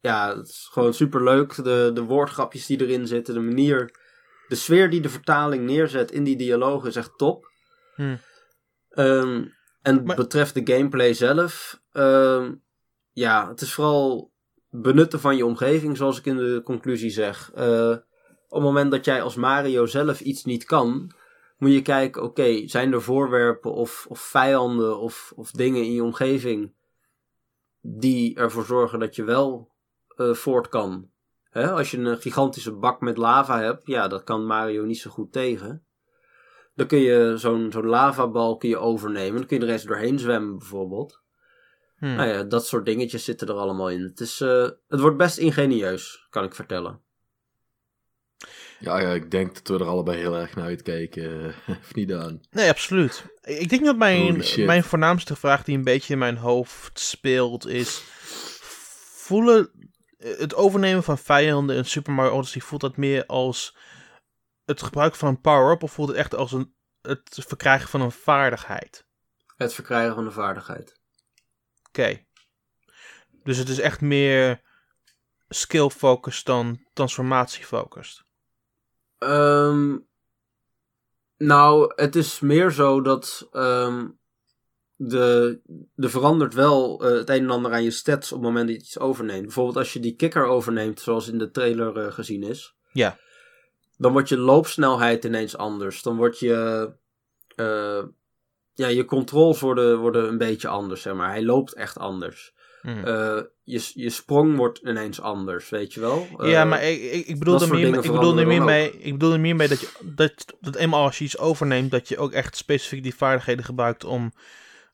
ja, 0.00 0.36
het 0.36 0.48
is 0.48 0.68
gewoon 0.72 0.94
super 0.94 1.24
leuk. 1.24 1.64
De, 1.64 1.90
de 1.94 2.02
woordgrapjes 2.02 2.66
die 2.66 2.80
erin 2.80 3.06
zitten, 3.06 3.34
de 3.34 3.40
manier, 3.40 3.98
de 4.48 4.54
sfeer 4.54 4.90
die 4.90 5.00
de 5.00 5.08
vertaling 5.08 5.64
neerzet 5.64 6.10
in 6.10 6.24
die 6.24 6.36
dialogen 6.36 6.88
is 6.88 6.96
echt 6.96 7.18
top. 7.18 7.50
Hmm. 7.94 8.18
Ehm, 8.88 9.44
en 9.82 10.04
Maar- 10.04 10.16
betreft 10.16 10.54
de 10.54 10.74
gameplay 10.74 11.14
zelf, 11.14 11.80
ehm, 11.92 12.54
ja, 13.12 13.48
het 13.48 13.60
is 13.60 13.74
vooral 13.74 14.32
benutten 14.70 15.20
van 15.20 15.36
je 15.36 15.46
omgeving, 15.46 15.96
zoals 15.96 16.18
ik 16.18 16.24
in 16.26 16.36
de 16.36 16.60
conclusie 16.64 17.10
zeg. 17.10 17.50
Eh, 17.54 17.90
op 18.48 18.54
het 18.54 18.62
moment 18.62 18.90
dat 18.90 19.04
jij 19.04 19.22
als 19.22 19.34
Mario 19.34 19.86
zelf 19.86 20.20
iets 20.20 20.44
niet 20.44 20.64
kan, 20.64 21.12
moet 21.58 21.72
je 21.72 21.82
kijken, 21.82 22.22
oké, 22.22 22.68
zijn 22.68 22.92
er 22.92 23.02
voorwerpen 23.02 23.72
of, 23.72 24.06
of 24.08 24.20
vijanden 24.20 24.98
of, 24.98 25.32
of 25.36 25.50
dingen 25.50 25.84
in 25.84 25.92
je 25.92 26.02
omgeving 26.04 26.72
die 27.80 28.36
ervoor 28.36 28.64
zorgen 28.64 28.98
dat 28.98 29.16
je 29.16 29.24
wel 29.24 29.70
eh, 30.16 30.32
voort 30.32 30.68
kan. 30.68 31.10
Hè? 31.50 31.70
Als 31.70 31.90
je 31.90 31.98
een 31.98 32.20
gigantische 32.20 32.72
bak 32.72 33.00
met 33.00 33.16
lava 33.16 33.60
hebt, 33.60 33.86
ja, 33.86 34.08
dat 34.08 34.24
kan 34.24 34.46
Mario 34.46 34.84
niet 34.84 34.98
zo 34.98 35.10
goed 35.10 35.32
tegen. 35.32 35.82
Dan 36.74 36.86
kun 36.86 36.98
je 36.98 37.34
zo'n 37.36 37.72
zo'n 37.72 37.86
lavabal 37.86 38.56
kun 38.56 38.68
je 38.68 38.78
overnemen. 38.78 39.36
Dan 39.36 39.46
kun 39.46 39.58
je 39.58 39.66
er 39.66 39.72
eens 39.72 39.84
doorheen 39.84 40.18
zwemmen 40.18 40.58
bijvoorbeeld. 40.58 41.22
Hmm. 41.98 42.14
Nou 42.14 42.28
ja, 42.28 42.42
dat 42.42 42.66
soort 42.66 42.86
dingetjes 42.86 43.24
zitten 43.24 43.48
er 43.48 43.54
allemaal 43.54 43.90
in. 43.90 44.02
Het, 44.02 44.20
is, 44.20 44.40
eh, 44.40 44.68
het 44.88 45.00
wordt 45.00 45.16
best 45.16 45.38
ingenieus, 45.38 46.26
kan 46.30 46.44
ik 46.44 46.54
vertellen. 46.54 47.00
Ja, 48.80 49.00
ja, 49.00 49.12
ik 49.12 49.30
denk 49.30 49.54
dat 49.54 49.68
we 49.68 49.84
er 49.84 49.90
allebei 49.90 50.18
heel 50.18 50.36
erg 50.36 50.54
naar 50.54 50.64
uitkijken. 50.64 51.54
eh, 51.66 51.76
of 51.80 51.94
niet 51.94 52.12
aan? 52.12 52.40
Nee, 52.50 52.68
absoluut. 52.68 53.24
Ik 53.42 53.68
denk 53.68 53.84
dat 53.84 53.96
mijn, 53.96 54.42
mijn 54.56 54.84
voornaamste 54.84 55.36
vraag 55.36 55.64
die 55.64 55.76
een 55.76 55.84
beetje 55.84 56.12
in 56.12 56.18
mijn 56.18 56.36
hoofd 56.36 57.00
speelt 57.00 57.66
is... 57.66 58.02
Voelen 59.28 59.70
het 60.18 60.54
overnemen 60.54 61.02
van 61.02 61.18
vijanden 61.18 61.76
in 61.76 61.84
Super 61.84 62.12
Mario 62.12 62.32
Odyssey, 62.32 62.60
voelt 62.60 62.80
dat 62.80 62.96
meer 62.96 63.26
als 63.26 63.76
het 64.64 64.82
gebruik 64.82 65.14
van 65.14 65.28
een 65.28 65.40
power-up 65.40 65.82
of 65.82 65.92
voelt 65.92 66.08
het 66.08 66.16
echt 66.16 66.34
als 66.34 66.52
een, 66.52 66.74
het 67.02 67.44
verkrijgen 67.46 67.88
van 67.88 68.00
een 68.00 68.12
vaardigheid? 68.12 69.06
Het 69.56 69.74
verkrijgen 69.74 70.14
van 70.14 70.24
de 70.24 70.30
vaardigheid. 70.30 71.00
Oké. 71.88 72.26
Dus 73.42 73.56
het 73.56 73.68
is 73.68 73.78
echt 73.78 74.00
meer 74.00 74.60
skill-focused 75.48 76.46
dan 76.46 76.86
transformatie-focused. 76.92 78.24
Ehm, 79.18 79.98
nou, 81.36 81.92
het 81.94 82.16
is 82.16 82.40
meer 82.40 82.70
zo 82.70 83.00
dat 83.00 83.48
ehm, 83.52 84.08
de, 85.00 85.58
er 85.96 86.10
verandert 86.10 86.54
wel 86.54 87.04
eh, 87.04 87.16
het 87.16 87.28
een 87.28 87.42
en 87.42 87.50
ander 87.50 87.72
aan 87.72 87.82
je 87.82 87.90
stats 87.90 88.32
op 88.32 88.38
het 88.38 88.48
moment 88.48 88.66
dat 88.68 88.76
je 88.76 88.82
iets 88.82 88.98
overneemt. 88.98 89.42
Bijvoorbeeld 89.42 89.76
als 89.76 89.92
je 89.92 90.00
die 90.00 90.16
kikker 90.16 90.44
overneemt, 90.44 91.00
zoals 91.00 91.28
in 91.28 91.38
de 91.38 91.50
trailer 91.50 91.96
eh, 91.96 92.12
gezien 92.12 92.42
is. 92.42 92.74
Ja. 92.92 93.18
Dan 93.96 94.12
wordt 94.12 94.28
je 94.28 94.38
loopsnelheid 94.38 95.24
ineens 95.24 95.56
anders. 95.56 96.02
Dan 96.02 96.16
wordt 96.16 96.38
je... 96.38 96.90
eh, 97.56 98.02
ja, 98.74 98.86
je 98.86 99.04
controls 99.04 99.60
worden, 99.60 99.98
worden 99.98 100.28
een 100.28 100.38
beetje 100.38 100.68
anders, 100.68 101.02
zeg 101.02 101.14
maar. 101.14 101.30
Hij 101.30 101.44
loopt 101.44 101.74
echt 101.74 101.98
anders. 101.98 102.54
Mhm. 102.82 103.42
Je, 103.64 103.90
je 103.94 104.10
sprong 104.10 104.56
wordt 104.56 104.78
ineens 104.78 105.20
anders, 105.20 105.68
weet 105.68 105.94
je 105.94 106.00
wel? 106.00 106.26
ja, 106.42 106.64
maar 106.64 106.82
ik, 106.82 107.00
ik, 107.00 107.26
ik 107.26 107.38
bedoel 107.38 107.60
er 107.60 107.68
meer, 107.68 107.94
ik 107.94 108.12
bedoel 108.12 108.38
er 108.38 108.46
meer 108.46 108.62
mee, 108.62 108.98
ik 108.98 109.12
bedoel 109.12 109.32
er 109.32 109.40
meer 109.40 109.56
mee 109.56 109.68
dat 109.68 109.80
je 109.80 109.88
dat, 110.02 110.32
dat 110.60 110.76
eenmaal 110.76 111.04
als 111.04 111.18
je 111.18 111.24
iets 111.24 111.38
overneemt, 111.38 111.90
dat 111.90 112.08
je 112.08 112.18
ook 112.18 112.32
echt 112.32 112.56
specifiek 112.56 113.02
die 113.02 113.14
vaardigheden 113.14 113.64
gebruikt 113.64 114.04
om, 114.04 114.32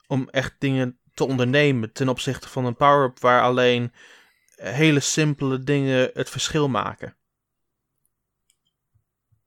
om 0.06 0.28
echt 0.30 0.54
dingen 0.58 0.98
te 1.14 1.24
ondernemen. 1.24 1.92
Ten 1.92 2.08
opzichte 2.08 2.48
van 2.48 2.64
een 2.64 2.76
power-up 2.76 3.20
waar 3.20 3.42
alleen 3.42 3.92
hele 4.54 5.00
simpele 5.00 5.58
dingen 5.58 6.10
het 6.14 6.30
verschil 6.30 6.68
maken. 6.68 7.16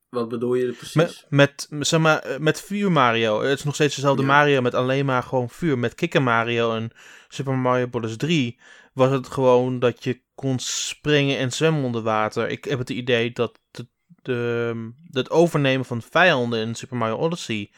Wat 0.10 0.30
bedoel 0.30 0.54
je 0.54 0.72
precies? 0.72 1.26
Met, 1.30 1.67
met, 1.70 1.88
zeg 1.88 2.00
maar, 2.00 2.20
eh, 2.20 2.38
met 2.38 2.62
vuur 2.62 2.91
Mario. 2.91 3.41
Het 3.41 3.58
is 3.58 3.63
nog 3.63 3.74
steeds 3.74 3.96
dezelfde 3.96 4.22
Ja. 4.22 4.28
Mario 4.28 4.62
met 4.62 4.74
alleen 4.74 5.06
maar 5.06 5.24
gewoon 5.24 5.50
vuur. 5.50 5.78
Met 5.78 5.96
Kikker 5.96 6.22
Mario 6.22 6.76
en 6.76 6.91
Super 7.28 7.54
Mario 7.54 7.88
Bros. 7.88 8.17
3 8.17 8.60
was 8.93 9.12
het 9.12 9.28
gewoon 9.28 9.80
dat 9.80 10.04
je 10.04 10.22
kon 10.36 10.60
springen 10.60 11.38
en 11.38 11.52
zwemmen 11.52 11.84
onder 11.84 12.02
water. 12.02 12.50
Ik 12.50 12.63
heb 12.63 12.80
het 12.80 12.89
idee 12.89 13.32
dat 13.32 13.60
de, 13.72 13.88
de, 14.22 14.91
het 15.12 15.30
overnemen 15.30 15.86
van 15.86 16.02
vijanden 16.02 16.60
in 16.60 16.76
Super 16.76 16.98
Mario 16.98 17.15
Odyssey... 17.15 17.72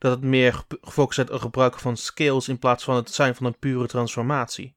dat 0.00 0.10
het 0.12 0.22
meer 0.22 0.52
ge- 0.52 0.78
gefocust 0.80 1.18
is 1.18 1.24
op 1.24 1.30
het 1.32 1.40
gebruiken 1.40 1.80
van 1.80 1.96
skills... 1.96 2.48
in 2.48 2.58
plaats 2.58 2.84
van 2.84 2.94
het 2.96 3.10
zijn 3.10 3.34
van 3.34 3.46
een 3.46 3.58
pure 3.58 3.86
transformatie. 3.86 4.74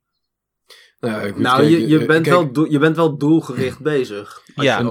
Nou, 1.00 1.32
goed, 1.32 1.42
nou, 1.42 1.58
kijk, 1.58 1.70
je, 1.70 1.88
je, 1.88 2.00
eh, 2.00 2.08
bent 2.08 2.24
kijk, 2.24 2.36
wel 2.36 2.52
doel- 2.52 2.72
je 2.72 2.80
bent 2.80 2.96
wel 2.96 3.18
doelgericht 3.18 3.80
bezig. 3.80 4.42
als 4.56 4.66
Ja, 4.66 4.86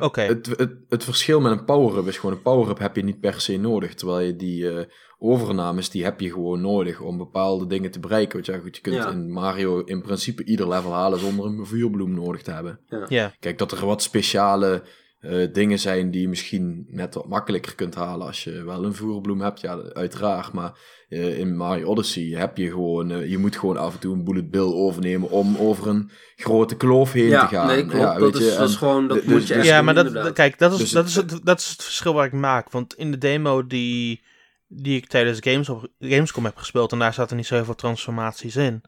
Oké. 0.00 0.20
het, 0.20 0.46
het, 0.46 0.72
het 0.88 1.04
verschil 1.04 1.40
met 1.40 1.52
een 1.52 1.64
power-up 1.64 2.06
is 2.06 2.18
gewoon... 2.18 2.34
een 2.36 2.42
power-up 2.42 2.78
heb 2.78 2.96
je 2.96 3.04
niet 3.04 3.20
per 3.20 3.40
se 3.40 3.56
nodig. 3.56 3.94
Terwijl 3.94 4.26
je 4.26 4.36
die 4.36 4.70
eh, 4.70 4.84
overnames, 5.18 5.90
die 5.90 6.04
heb 6.04 6.20
je 6.20 6.30
gewoon 6.32 6.60
nodig... 6.60 7.00
om 7.00 7.18
bepaalde 7.18 7.66
dingen 7.66 7.90
te 7.90 8.00
bereiken. 8.00 8.32
Want 8.32 8.46
ja, 8.46 8.58
goed, 8.58 8.76
je 8.76 8.82
kunt 8.82 8.96
Ja. 8.96 9.10
in 9.10 9.30
Mario 9.32 9.80
in 9.80 10.02
principe 10.02 10.44
ieder 10.44 10.68
level 10.68 10.92
halen... 10.92 11.18
zonder 11.18 11.46
een 11.46 11.66
vuurbloem 11.66 12.14
nodig 12.14 12.42
te 12.42 12.50
hebben. 12.50 12.80
Ja, 13.08 13.34
Kijk, 13.40 13.58
dat 13.58 13.72
er 13.72 13.86
wat 13.86 14.02
speciale 14.02 14.82
eh, 15.28 15.52
dingen 15.52 15.78
zijn 15.78 16.10
die 16.10 16.20
je 16.20 16.28
misschien 16.28 16.86
net 16.88 17.14
wat 17.14 17.28
makkelijker 17.28 17.74
kunt 17.74 17.94
halen 17.94 18.26
als 18.26 18.44
je 18.44 18.64
wel 18.64 18.84
een 18.84 18.94
voerbloem 18.94 19.40
hebt, 19.40 19.60
ja, 19.60 19.78
uiteraard. 19.92 20.52
Maar 20.52 20.78
eh, 21.08 21.38
in 21.38 21.56
Mario 21.56 21.86
Odyssey 21.86 22.22
heb 22.24 22.56
je 22.56 22.70
gewoon, 22.70 23.10
eh, 23.10 23.30
je 23.30 23.38
moet 23.38 23.56
gewoon 23.56 23.76
af 23.76 23.94
en 23.94 24.00
toe 24.00 24.14
een 24.14 24.24
bullet 24.24 24.50
bill 24.50 24.72
overnemen 24.72 25.30
om 25.30 25.56
over 25.56 25.86
een 25.88 26.10
grote 26.36 26.76
kloof 26.76 27.12
heen 27.12 27.28
ja, 27.28 27.46
te 27.46 27.54
gaan. 27.54 27.66
nee, 27.66 27.80
klopt. 27.86 27.96
Ja, 27.96 28.18
dat, 28.18 28.32
weet 28.32 28.42
je, 28.42 28.48
is, 28.50 28.56
dat 28.56 28.68
is 28.68 28.72
en- 28.72 28.78
gewoon, 28.78 29.08
dat 29.08 29.16
dus- 29.16 29.26
moet 29.26 29.40
je 29.46 29.46
dus- 29.46 29.56
echt 29.56 29.66
ja 29.66 29.76
doen, 29.76 29.84
maar 29.84 29.94
dat, 30.12 30.32
kijk, 30.32 30.58
dat 30.58 30.72
is, 30.72 30.78
Dus 30.78 30.90
dat, 30.90 31.02
het- 31.02 31.10
is 31.26 31.32
het, 31.32 31.44
dat 31.46 31.58
is 31.60 31.68
het 31.68 31.82
verschil 31.82 32.14
waar 32.14 32.26
ik 32.26 32.32
maak. 32.32 32.70
Want 32.70 32.94
in 32.94 33.10
de 33.10 33.18
demo 33.18 33.66
die, 33.66 34.22
die 34.68 34.96
ik 34.96 35.06
tijdens 35.06 35.38
Games 35.40 35.68
op, 35.68 35.88
Gamescom 35.98 36.44
heb 36.44 36.56
gespeeld, 36.56 36.92
en 36.92 36.98
daar 36.98 37.14
zaten 37.14 37.36
niet 37.36 37.46
zo 37.46 37.54
heel 37.54 37.64
veel 37.64 37.74
transformaties 37.74 38.56
in, 38.56 38.82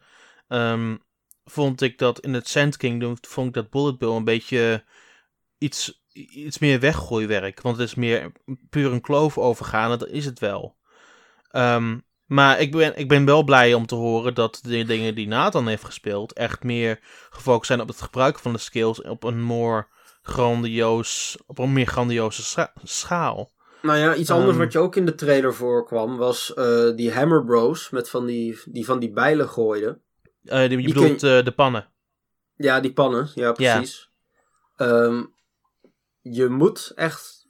ehm, 0.48 0.96
vond 1.44 1.80
ik 1.82 1.98
dat 1.98 2.20
in 2.20 2.34
het 2.34 2.48
Sand 2.48 2.76
Kingdom, 2.76 3.16
vond 3.20 3.48
ik 3.48 3.54
dat 3.54 3.70
Bullet 3.70 3.98
Bill 3.98 4.08
een 4.14 4.24
beetje 4.24 4.84
iets, 5.58 5.97
iets 6.26 6.58
meer 6.58 6.80
weggooiwerk. 6.80 7.60
Want 7.60 7.76
het 7.76 7.88
is 7.88 7.94
meer 7.94 8.32
puur 8.70 8.92
een 8.92 9.00
kloof 9.00 9.38
overgaan, 9.38 9.90
dat 9.98 10.08
is 10.08 10.24
het 10.24 10.38
wel. 10.38 10.76
Ehm, 11.50 11.98
maar 12.26 12.60
ik 12.60 12.72
ben, 12.72 12.96
ik 12.98 13.08
ben 13.08 13.24
wel 13.24 13.44
blij 13.44 13.74
om 13.74 13.86
te 13.86 13.94
horen 13.94 14.34
dat 14.34 14.60
de 14.62 14.84
dingen 14.84 15.14
die 15.14 15.28
Nathan 15.28 15.68
heeft 15.68 15.84
gespeeld 15.84 16.32
echt 16.32 16.62
meer 16.62 16.98
gefocust 17.30 17.66
zijn 17.66 17.80
op 17.80 17.88
het 17.88 18.00
gebruik 18.02 18.38
van 18.38 18.52
de 18.52 18.58
skills 18.58 19.02
op 19.02 19.24
een 19.24 19.42
more 19.42 19.86
grandioos, 20.22 21.38
op 21.46 21.58
een 21.58 21.72
meer 21.72 21.86
grandioze 21.86 22.42
scha- 22.42 22.72
schaal. 22.82 23.50
Nou 23.82 23.98
ja, 23.98 24.14
iets 24.14 24.30
anders 24.30 24.50
Ehm. 24.50 24.58
wat 24.58 24.72
je 24.72 24.78
ook 24.78 24.96
in 24.96 25.06
de 25.06 25.14
trailer 25.14 25.54
voorkwam, 25.54 26.16
was 26.16 26.54
eh, 26.54 26.90
die 26.96 27.12
Hammer 27.12 27.44
Bros. 27.44 27.90
Met 27.90 28.10
van 28.10 28.26
die, 28.26 28.58
die 28.64 28.84
van 28.84 28.98
die 28.98 29.10
bijlen 29.12 29.48
gooiden. 29.48 30.02
Eh, 30.44 30.58
die, 30.58 30.70
je 30.70 30.76
Die 30.76 30.86
bedoelt 30.94 31.22
eh, 31.22 31.44
de 31.44 31.52
pannen. 31.56 31.88
Ja, 32.56 32.80
die 32.80 32.92
pannen. 32.92 33.30
Ja, 33.34 33.52
precies. 33.52 34.10
Ehm, 34.76 35.24
je 36.30 36.48
moet 36.48 36.92
echt 36.94 37.48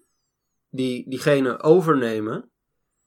die, 0.70 1.09
diegene 1.09 1.62
overnemen. 1.62 2.51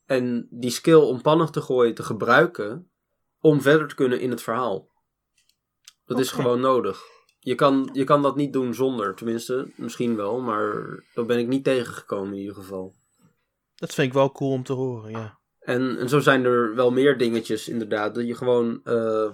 En 0.06 0.48
die 0.50 0.70
skill 0.70 1.02
om 1.02 1.22
pannen 1.22 1.52
te 1.52 1.62
gooien 1.62 1.94
te 1.94 2.04
gebruiken. 2.04 2.92
Om 3.40 3.62
verder 3.62 3.88
te 3.88 3.96
kunnen 3.96 4.20
in 4.20 4.30
het 4.30 4.42
verhaal. 4.42 4.90
Dat 6.06 6.20
is 6.20 6.32
gewoon 6.32 6.60
nodig. 6.60 7.02
Je 7.40 7.56
kan, 7.56 7.90
je 7.94 8.04
kan 8.04 8.22
dat 8.22 8.36
niet 8.36 8.54
doen 8.54 8.74
zonder. 8.74 9.16
Tenminste, 9.16 9.72
misschien 9.76 10.16
wel. 10.16 10.40
Maar 10.40 11.04
daar 11.14 11.26
ben 11.26 11.40
ik 11.40 11.48
niet 11.48 11.64
tegengekomen 11.64 12.34
in 12.34 12.40
ieder 12.40 12.56
geval. 12.56 12.94
Dat 13.76 13.94
vind 13.94 14.08
ik 14.08 14.14
wel 14.14 14.32
cool 14.32 14.52
om 14.52 14.64
te 14.64 14.74
horen, 14.74 15.12
ja. 15.12 15.40
En, 15.60 15.98
en 15.98 16.10
zo 16.10 16.20
zijn 16.20 16.46
er 16.46 16.76
wel 16.76 16.92
meer 16.92 17.18
dingetjes 17.18 17.68
inderdaad. 17.68 18.16
Dat 18.16 18.28
je 18.28 18.36
gewoon... 18.36 18.82
eh, 18.84 19.32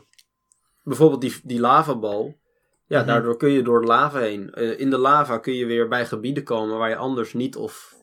bijvoorbeeld 0.83 1.21
die, 1.21 1.39
die 1.43 1.59
lavabal. 1.59 2.39
Ja, 2.87 2.97
Mhm. 2.97 3.07
daardoor 3.07 3.37
kun 3.37 3.49
je 3.49 3.61
door 3.61 3.81
de 3.81 3.87
lava 3.87 4.19
heen. 4.19 4.51
Eh, 4.53 4.79
in 4.79 4.89
de 4.89 4.97
lava 4.97 5.37
kun 5.37 5.53
je 5.53 5.65
weer 5.65 5.87
bij 5.87 6.05
gebieden 6.05 6.43
komen 6.43 6.77
waar 6.77 6.89
je 6.89 6.95
anders 6.95 7.33
niet 7.33 7.55
of 7.55 7.95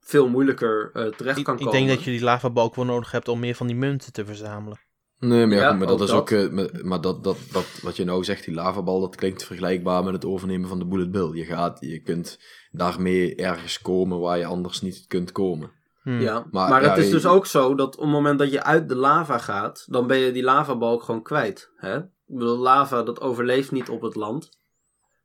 veel 0.00 0.28
moeilijker 0.28 0.90
eh, 0.92 1.06
terecht 1.06 1.38
Ik, 1.38 1.44
kan 1.44 1.54
ik 1.54 1.60
komen. 1.64 1.72
denk 1.78 1.88
dat 1.88 2.02
je 2.04 2.10
die 2.10 2.22
lavabalk 2.22 2.74
wel 2.74 2.84
nodig 2.84 3.10
hebt 3.10 3.28
om 3.28 3.40
meer 3.40 3.54
van 3.54 3.66
die 3.66 3.76
munten 3.76 4.12
te 4.12 4.24
verzamelen. 4.24 4.78
Nee, 5.18 5.46
maar, 5.46 5.56
ja, 5.56 5.62
Ja, 5.62 5.68
goed, 5.70 5.78
maar 5.78 5.86
dat 5.86 6.00
is 6.00 6.06
dat. 6.10 6.18
ook. 6.18 6.30
eh, 6.30 6.48
met- 6.50 6.82
maar 6.84 7.00
dat, 7.00 7.24
dat, 7.24 7.36
dat, 7.52 7.78
wat 7.82 7.96
je 7.96 8.04
nou 8.04 8.24
zegt, 8.24 8.44
die 8.44 8.54
lavabal, 8.54 9.00
dat 9.00 9.16
klinkt 9.16 9.44
vergelijkbaar 9.44 10.04
met 10.04 10.12
het 10.12 10.24
overnemen 10.24 10.68
van 10.68 10.78
de 10.78 10.86
bullet 10.86 11.10
bill. 11.10 11.30
Je 11.34 11.44
gaat, 11.44 11.76
je 11.80 12.00
kunt 12.00 12.38
daarmee 12.70 13.34
ergens 13.34 13.80
komen 13.82 14.20
waar 14.20 14.38
je 14.38 14.44
anders 14.46 14.80
niet 14.82 15.04
kunt 15.08 15.32
komen. 15.32 15.70
Hmm. 16.02 16.20
Ja, 16.20 16.46
maar, 16.50 16.68
Maar, 16.70 16.82
ja, 16.82 16.88
het 16.88 16.98
is 16.98 17.06
je- 17.06 17.12
dus 17.12 17.26
ook 17.26 17.46
zo 17.46 17.74
dat 17.74 17.94
op 17.96 18.02
het 18.02 18.10
moment 18.10 18.38
dat 18.38 18.50
je 18.52 18.62
uit 18.62 18.88
de 18.88 18.96
lava 18.96 19.38
gaat, 19.38 19.84
dan 19.88 20.06
ben 20.06 20.18
je 20.18 20.32
die 20.32 20.42
lavabalk 20.42 21.02
gewoon 21.02 21.22
kwijt. 21.22 21.70
Hè? 21.76 21.98
Ik 22.26 22.34
bedoel, 22.34 22.58
lava 22.58 23.02
dat 23.02 23.20
overleeft 23.20 23.72
niet 23.72 23.88
op 23.88 24.02
het 24.02 24.14
land. 24.14 24.58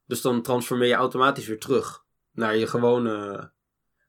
Dus 0.06 0.22
dan 0.22 0.42
transformeer 0.42 0.88
je 0.88 0.94
automatisch 0.94 1.48
weer 1.48 1.60
terug 1.60 2.06
naar 2.32 2.56
je 2.56 2.68
gewone 2.68 3.52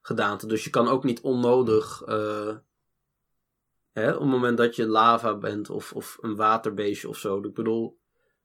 gedaante. 0.01 0.47
Dus 0.47 0.63
je 0.63 0.69
kan 0.69 0.87
ook 0.87 1.03
niet 1.03 1.21
onnodig, 1.21 2.01
eh, 2.01 2.55
hè, 3.91 4.13
op 4.13 4.19
het 4.21 4.29
moment 4.29 4.57
dat 4.57 4.75
je 4.75 4.87
lava 4.87 5.37
bent 5.37 5.69
of, 5.69 5.93
of 5.93 6.17
een 6.21 6.35
waterbeestje 6.35 7.09
of 7.09 7.17
zo. 7.17 7.43
Ik 7.43 7.53
bedoel, 7.53 7.99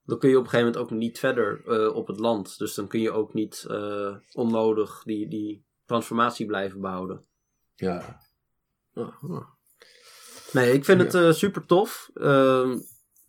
dan 0.09 0.19
kun 0.19 0.29
je 0.29 0.39
op 0.39 0.45
een 0.45 0.51
gegeven 0.51 0.73
moment 0.73 0.93
ook 0.93 0.99
niet 0.99 1.19
verder 1.19 1.63
eh, 1.67 1.95
op 1.95 2.07
het 2.07 2.19
land. 2.19 2.59
Dus 2.59 2.75
dan 2.75 2.89
kun 2.89 3.01
je 3.01 3.11
ook 3.11 3.35
niet 3.35 3.65
eh, 3.69 4.17
onnodig 4.33 5.03
die, 5.05 5.29
die 5.29 5.65
transformatie 5.87 6.47
blijven 6.47 6.81
behouden. 6.81 7.25
Ja. 7.75 8.21
Ah. 8.95 9.49
Nee, 10.53 10.73
ik 10.73 10.85
vind 10.85 11.01
het 11.01 11.15
eh, 11.15 11.33
super 11.33 11.67
tof. 11.67 12.11
Ehm, 12.15 12.79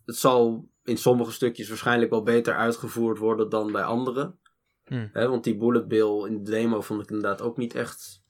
het 0.04 0.16
zal 0.16 0.68
in 0.90 0.96
sommige 0.98 1.32
stukjes 1.32 1.68
waarschijnlijk 1.68 2.10
wel 2.10 2.22
beter 2.22 2.54
uitgevoerd 2.54 3.18
worden 3.18 3.48
dan 3.48 3.72
bij 3.72 3.82
andere. 3.82 4.34
Hmm. 4.84 5.10
Hè, 5.12 5.28
want 5.28 5.44
die 5.44 5.56
bullet 5.56 5.88
bill 5.88 6.24
in 6.26 6.44
de 6.44 6.50
demo 6.50 6.80
vond 6.80 7.02
ik 7.02 7.10
inderdaad 7.10 7.42
ook 7.42 7.56
niet 7.56 7.74
echt 7.74 8.22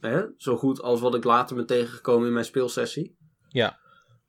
hè, 0.00 0.22
zo 0.36 0.56
goed 0.56 0.82
als 0.82 1.00
wat 1.00 1.14
ik 1.14 1.24
later 1.24 1.56
ben 1.56 1.66
tegengekomen 1.66 2.26
in 2.26 2.32
mijn 2.32 2.44
speelsessie. 2.44 3.16
Ja. 3.48 3.78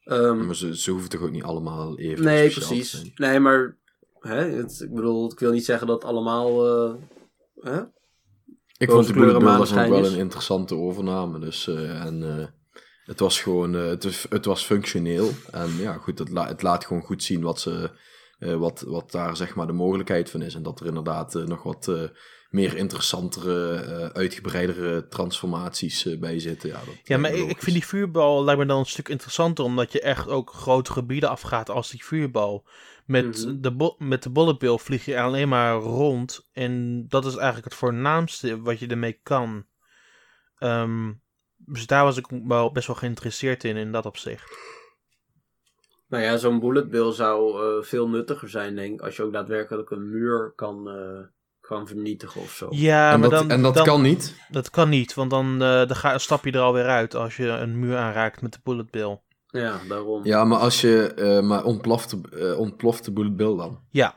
Ehm, 0.03 0.45
Maar 0.45 0.55
ze, 0.55 0.77
ze 0.77 0.91
hoeven 0.91 1.09
toch 1.09 1.21
ook 1.21 1.31
niet 1.31 1.43
allemaal 1.43 1.97
even 1.97 2.23
nee, 2.23 2.49
precies. 2.49 3.11
Nee, 3.15 3.39
maar 3.39 3.77
hè, 4.19 4.43
het, 4.43 4.81
ik 4.81 4.93
bedoel, 4.93 5.31
ik 5.31 5.39
wil 5.39 5.51
niet 5.51 5.65
zeggen 5.65 5.87
dat 5.87 6.03
allemaal. 6.03 6.67
eh, 6.67 6.93
hè? 7.55 7.81
Ik 8.77 8.89
vond 8.91 9.07
de 9.07 9.13
Bullet 9.13 9.39
Bill 9.39 9.89
wel 9.89 10.05
een 10.05 10.17
interessante 10.17 10.75
overname. 10.75 11.39
Dus, 11.39 11.67
eh, 11.67 12.05
en 12.05 12.39
eh, 12.39 12.47
het 13.09 13.19
was 13.19 13.41
gewoon, 13.41 13.75
eh, 13.75 13.85
het, 13.85 14.03
is, 14.03 14.25
het 14.29 14.45
was 14.45 14.63
functioneel. 14.63 15.29
En 15.51 15.77
ja, 15.77 15.93
goed, 15.93 16.19
het, 16.19 16.29
la- 16.29 16.47
het 16.47 16.61
laat 16.61 16.85
gewoon 16.85 17.01
goed 17.03 17.23
zien 17.23 17.41
wat, 17.41 17.59
ze, 17.59 17.91
eh, 18.39 18.55
wat, 18.55 18.81
wat 18.87 19.11
daar 19.11 19.35
zeg 19.37 19.55
maar 19.55 19.67
de 19.67 19.73
mogelijkheid 19.73 20.29
van 20.29 20.41
is. 20.41 20.55
En 20.55 20.63
dat 20.63 20.79
er 20.79 20.85
inderdaad 20.85 21.35
eh, 21.35 21.43
nog 21.43 21.63
wat 21.63 21.87
eh, 21.87 22.01
meer 22.49 22.75
interessantere, 22.77 23.73
eh, 23.73 24.05
uitgebreidere 24.05 25.07
transformaties 25.07 26.19
bij 26.19 26.39
zitten. 26.39 26.69
Ja, 26.69 26.75
dat, 26.85 26.95
Ja, 27.03 27.17
maar 27.17 27.31
ik, 27.33 27.61
vind 27.61 27.75
die 27.75 27.85
vuurbal 27.85 28.43
lijkt 28.43 28.59
me 28.61 28.65
dan 28.67 28.79
een 28.79 28.85
stuk 28.85 29.09
interessanter, 29.09 29.65
omdat 29.65 29.91
je 29.91 30.01
echt 30.01 30.27
ook 30.27 30.53
grote 30.53 30.91
gebieden 30.91 31.29
afgaat 31.29 31.69
als 31.69 31.89
die 31.89 32.05
vuurbal. 32.05 32.67
Met, 33.05 33.45
Mhm. 33.45 33.61
de, 33.61 33.95
met 33.97 34.23
de 34.23 34.29
bullet 34.31 34.57
bill 34.57 34.77
vlieg 34.77 35.05
je 35.05 35.21
alleen 35.21 35.49
maar 35.49 35.73
rond 35.75 36.49
en 36.53 37.05
dat 37.07 37.25
is 37.25 37.35
eigenlijk 37.35 37.65
het 37.65 37.73
voornaamste 37.75 38.61
wat 38.61 38.79
je 38.79 38.87
ermee 38.87 39.19
kan. 39.23 39.65
Ehm, 40.57 41.11
dus 41.71 41.87
daar 41.87 42.03
was 42.03 42.17
ik 42.17 42.25
wel 42.47 42.71
best 42.71 42.87
wel 42.87 42.95
geïnteresseerd 42.95 43.63
in, 43.63 43.77
in 43.77 43.91
dat 43.91 44.05
opzicht. 44.05 44.57
Nou 46.07 46.23
ja, 46.23 46.37
zo'n 46.37 46.59
bullet 46.59 46.89
bill 46.89 47.11
zou 47.11 47.61
eh, 47.77 47.83
veel 47.83 48.09
nuttiger 48.09 48.49
zijn, 48.49 48.75
denk 48.75 48.93
ik. 48.93 49.01
Als 49.05 49.15
je 49.15 49.23
ook 49.23 49.33
daadwerkelijk 49.33 49.89
een 49.89 50.09
muur 50.09 50.53
kan, 50.55 50.89
eh, 50.89 51.19
kan 51.59 51.87
vernietigen 51.87 52.41
of 52.41 52.51
zo. 52.51 52.67
Ja, 52.71 53.11
en 53.13 53.19
maar 53.19 53.29
dat, 53.29 53.39
dan, 53.39 53.49
en 53.51 53.61
dat 53.61 53.73
dan- 53.75 53.85
kan 53.85 54.01
niet. 54.01 54.35
dat 54.49 54.69
kan 54.69 54.89
niet, 54.89 55.13
want 55.13 55.29
dan, 55.29 55.51
eh, 55.53 55.59
dan 55.87 55.95
ga, 55.95 56.17
stap 56.17 56.45
je 56.45 56.51
er 56.51 56.59
alweer 56.59 56.87
uit 56.87 57.15
als 57.15 57.37
je 57.37 57.47
een 57.47 57.79
muur 57.79 57.97
aanraakt 57.97 58.41
met 58.41 58.53
de 58.53 58.59
bullet 58.63 58.91
bill. 58.91 59.19
Ja, 59.51 59.79
daarom. 59.87 60.25
Ja, 60.25 60.43
maar 60.43 60.57
als 60.59 60.81
je, 60.81 61.13
eh, 61.13 61.41
maar 61.41 61.63
ontploft, 61.63 62.09
de- 62.31 62.55
ontploft 62.57 63.05
de 63.05 63.11
Bullet 63.11 63.35
Bill 63.35 63.55
dan? 63.55 63.79
Ja. 63.89 64.15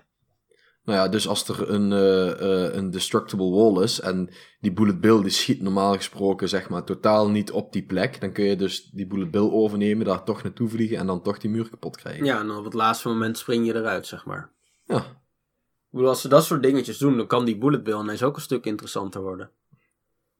Nou 0.85 0.99
ja, 0.99 1.09
dus 1.09 1.28
als 1.28 1.49
er 1.49 1.70
een, 1.70 1.93
eh, 1.93 2.30
eh, 2.30 2.74
een 2.74 2.91
destructible 2.91 3.51
wall 3.51 3.83
is 3.83 4.01
en 4.01 4.30
die 4.61 4.72
bullet 4.72 5.01
bill 5.01 5.20
die 5.22 5.30
schiet 5.30 5.62
normaal 5.62 5.95
gesproken 5.95 6.49
zeg 6.49 6.68
maar 6.68 6.85
totaal 6.85 7.30
niet 7.30 7.51
op 7.51 7.72
die 7.72 7.83
plek, 7.83 8.20
dan 8.20 8.33
kun 8.33 8.45
je 8.45 8.57
dus 8.57 8.91
die 8.91 9.07
bullet 9.07 9.30
bill 9.30 9.51
overnemen, 9.51 10.07
daar 10.07 10.24
toch 10.24 10.43
naartoe 10.43 10.68
vliegen 10.68 10.97
en 10.97 11.07
dan 11.07 11.22
toch 11.22 11.39
die 11.39 11.51
muur 11.51 11.68
kapot 11.68 11.97
krijgen. 11.97 12.24
Ja, 12.24 12.41
en 12.41 12.51
op 12.51 12.64
het 12.64 12.74
laatste 12.74 13.09
moment 13.09 13.39
spring 13.39 13.66
je 13.66 13.74
eruit, 13.74 14.07
zeg 14.07 14.24
maar. 14.24 14.53
Ja. 14.85 14.97
Ik 14.97 15.99
bedoel, 15.99 16.09
als 16.09 16.20
ze 16.20 16.28
dat 16.28 16.45
soort 16.45 16.62
dingetjes 16.62 16.99
doen, 16.99 17.16
dan 17.16 17.26
kan 17.26 17.45
die 17.45 17.59
bullet 17.59 17.83
bill 17.83 17.99
ineens 17.99 18.22
ook 18.22 18.37
een 18.37 18.43
stuk 18.43 18.64
interessanter 18.64 19.22
worden. 19.22 19.51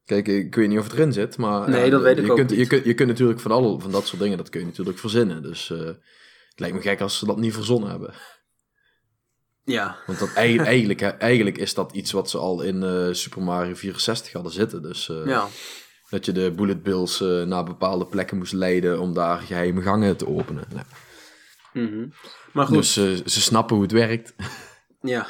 Kijk, 0.05 0.29
ik 0.29 0.55
weet 0.55 0.69
niet 0.69 0.79
of 0.79 0.85
het 0.85 0.93
erin 0.93 1.13
zit, 1.13 1.39
maar... 1.39 1.71
Nee, 1.71 1.85
ja, 1.85 1.91
dat 1.91 2.03
weet 2.03 2.19
ik 2.19 2.25
je 2.25 2.31
ook 2.31 2.37
kunt, 2.37 2.51
niet. 2.51 2.59
Je 2.59 2.67
kunt, 2.67 2.85
je 2.85 2.95
kunt 2.95 3.09
natuurlijk 3.09 3.41
van, 3.41 3.51
alle, 3.51 3.81
van 3.81 3.91
dat 3.91 4.07
soort 4.07 4.23
dingen, 4.23 4.37
dat 4.37 4.49
kun 4.49 4.61
je 4.61 4.67
natuurlijk 4.67 4.99
verzinnen. 4.99 5.43
Dus 5.43 5.71
eh, 5.71 5.79
het 5.79 6.61
lijkt 6.61 6.75
me 6.75 6.83
gek 6.83 7.01
als 7.01 7.19
ze 7.19 7.27
dat 7.27 7.39
niet 7.39 7.55
verzonnen 7.55 7.91
hebben. 7.91 8.15
Ja, 9.65 9.97
Want 10.07 10.19
dat, 10.19 10.33
ei- 10.33 10.59
eigenlijk, 10.75 11.01
eigenlijk 11.01 11.59
is 11.59 11.75
dat 11.75 11.93
iets 11.93 12.13
wat 12.13 12.31
ze 12.31 12.39
al 12.39 12.63
in 12.63 12.83
eh, 12.83 13.09
Super 13.13 13.43
Mario 13.43 13.75
64 13.75 14.33
hadden 14.33 14.53
zitten. 14.53 14.83
Dus 14.83 15.09
eh, 15.09 15.27
ja. 15.27 15.47
dat 16.11 16.25
je 16.27 16.33
de 16.33 16.51
bullet 16.51 16.83
bills 16.83 17.21
eh, 17.21 17.43
naar 17.43 17.65
bepaalde 17.65 18.07
plekken 18.07 18.37
moest 18.37 18.53
leiden 18.53 19.01
om 19.01 19.15
daar 19.15 19.39
geheime 19.39 19.83
gangen 19.83 20.17
te 20.17 20.29
openen. 20.29 20.65
Ja. 20.75 20.85
Mhm. 21.73 22.07
Maar 22.53 22.67
goed, 22.67 22.77
Dus 22.77 22.93
ze 23.25 23.41
snappen 23.41 23.75
hoe 23.75 23.85
het 23.85 23.93
werkt. 23.93 24.35
ja. 25.01 25.27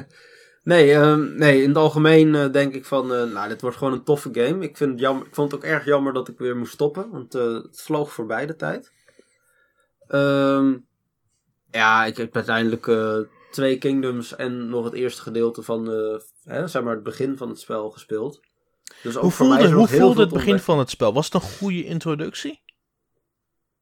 nee, 0.62 0.92
ehm, 0.92 1.34
nee, 1.36 1.62
in 1.62 1.68
het 1.68 1.78
algemeen 1.78 2.52
denk 2.52 2.74
ik 2.74 2.84
van, 2.84 3.06
nou, 3.06 3.48
dit 3.48 3.60
wordt 3.60 3.76
gewoon 3.76 3.92
een 3.92 4.04
toffe 4.04 4.28
game. 4.32 4.64
Ik, 4.64 4.76
vind 4.76 4.90
het 4.90 5.00
jammer, 5.00 5.26
ik 5.26 5.34
vond 5.34 5.52
het 5.52 5.60
ook 5.60 5.66
erg 5.70 5.84
jammer 5.84 6.12
dat 6.12 6.28
ik 6.28 6.38
weer 6.38 6.56
moest 6.56 6.72
stoppen, 6.72 7.10
want 7.10 7.32
het 7.32 7.80
vloog 7.82 8.12
voorbij 8.12 8.46
de 8.46 8.56
tijd. 8.56 8.92
Ehm, 10.06 10.76
ja, 11.70 12.04
ik 12.04 12.16
heb 12.16 12.34
uiteindelijk 12.34 12.86
twee 13.50 13.78
Kingdoms 13.78 14.36
en 14.36 14.68
nog 14.68 14.84
het 14.84 14.94
eerste 14.94 15.22
gedeelte 15.22 15.62
van, 15.62 15.86
hè, 16.42 16.66
zeg 16.68 16.82
maar, 16.82 16.94
het 16.94 17.02
begin 17.02 17.36
van 17.36 17.48
het 17.48 17.60
spel 17.60 17.90
gespeeld. 17.90 18.40
Dus 19.02 19.16
ook 19.16 19.22
Hoe 19.22 19.30
voor 19.30 19.46
voelde, 19.46 19.72
hoe 19.72 19.88
voelde 19.88 20.20
het 20.20 20.32
begin 20.32 20.58
van 20.58 20.78
het 20.78 20.90
spel? 20.90 21.12
Was 21.12 21.24
het 21.24 21.34
een 21.34 21.48
goede 21.48 21.84
introductie? 21.84 22.62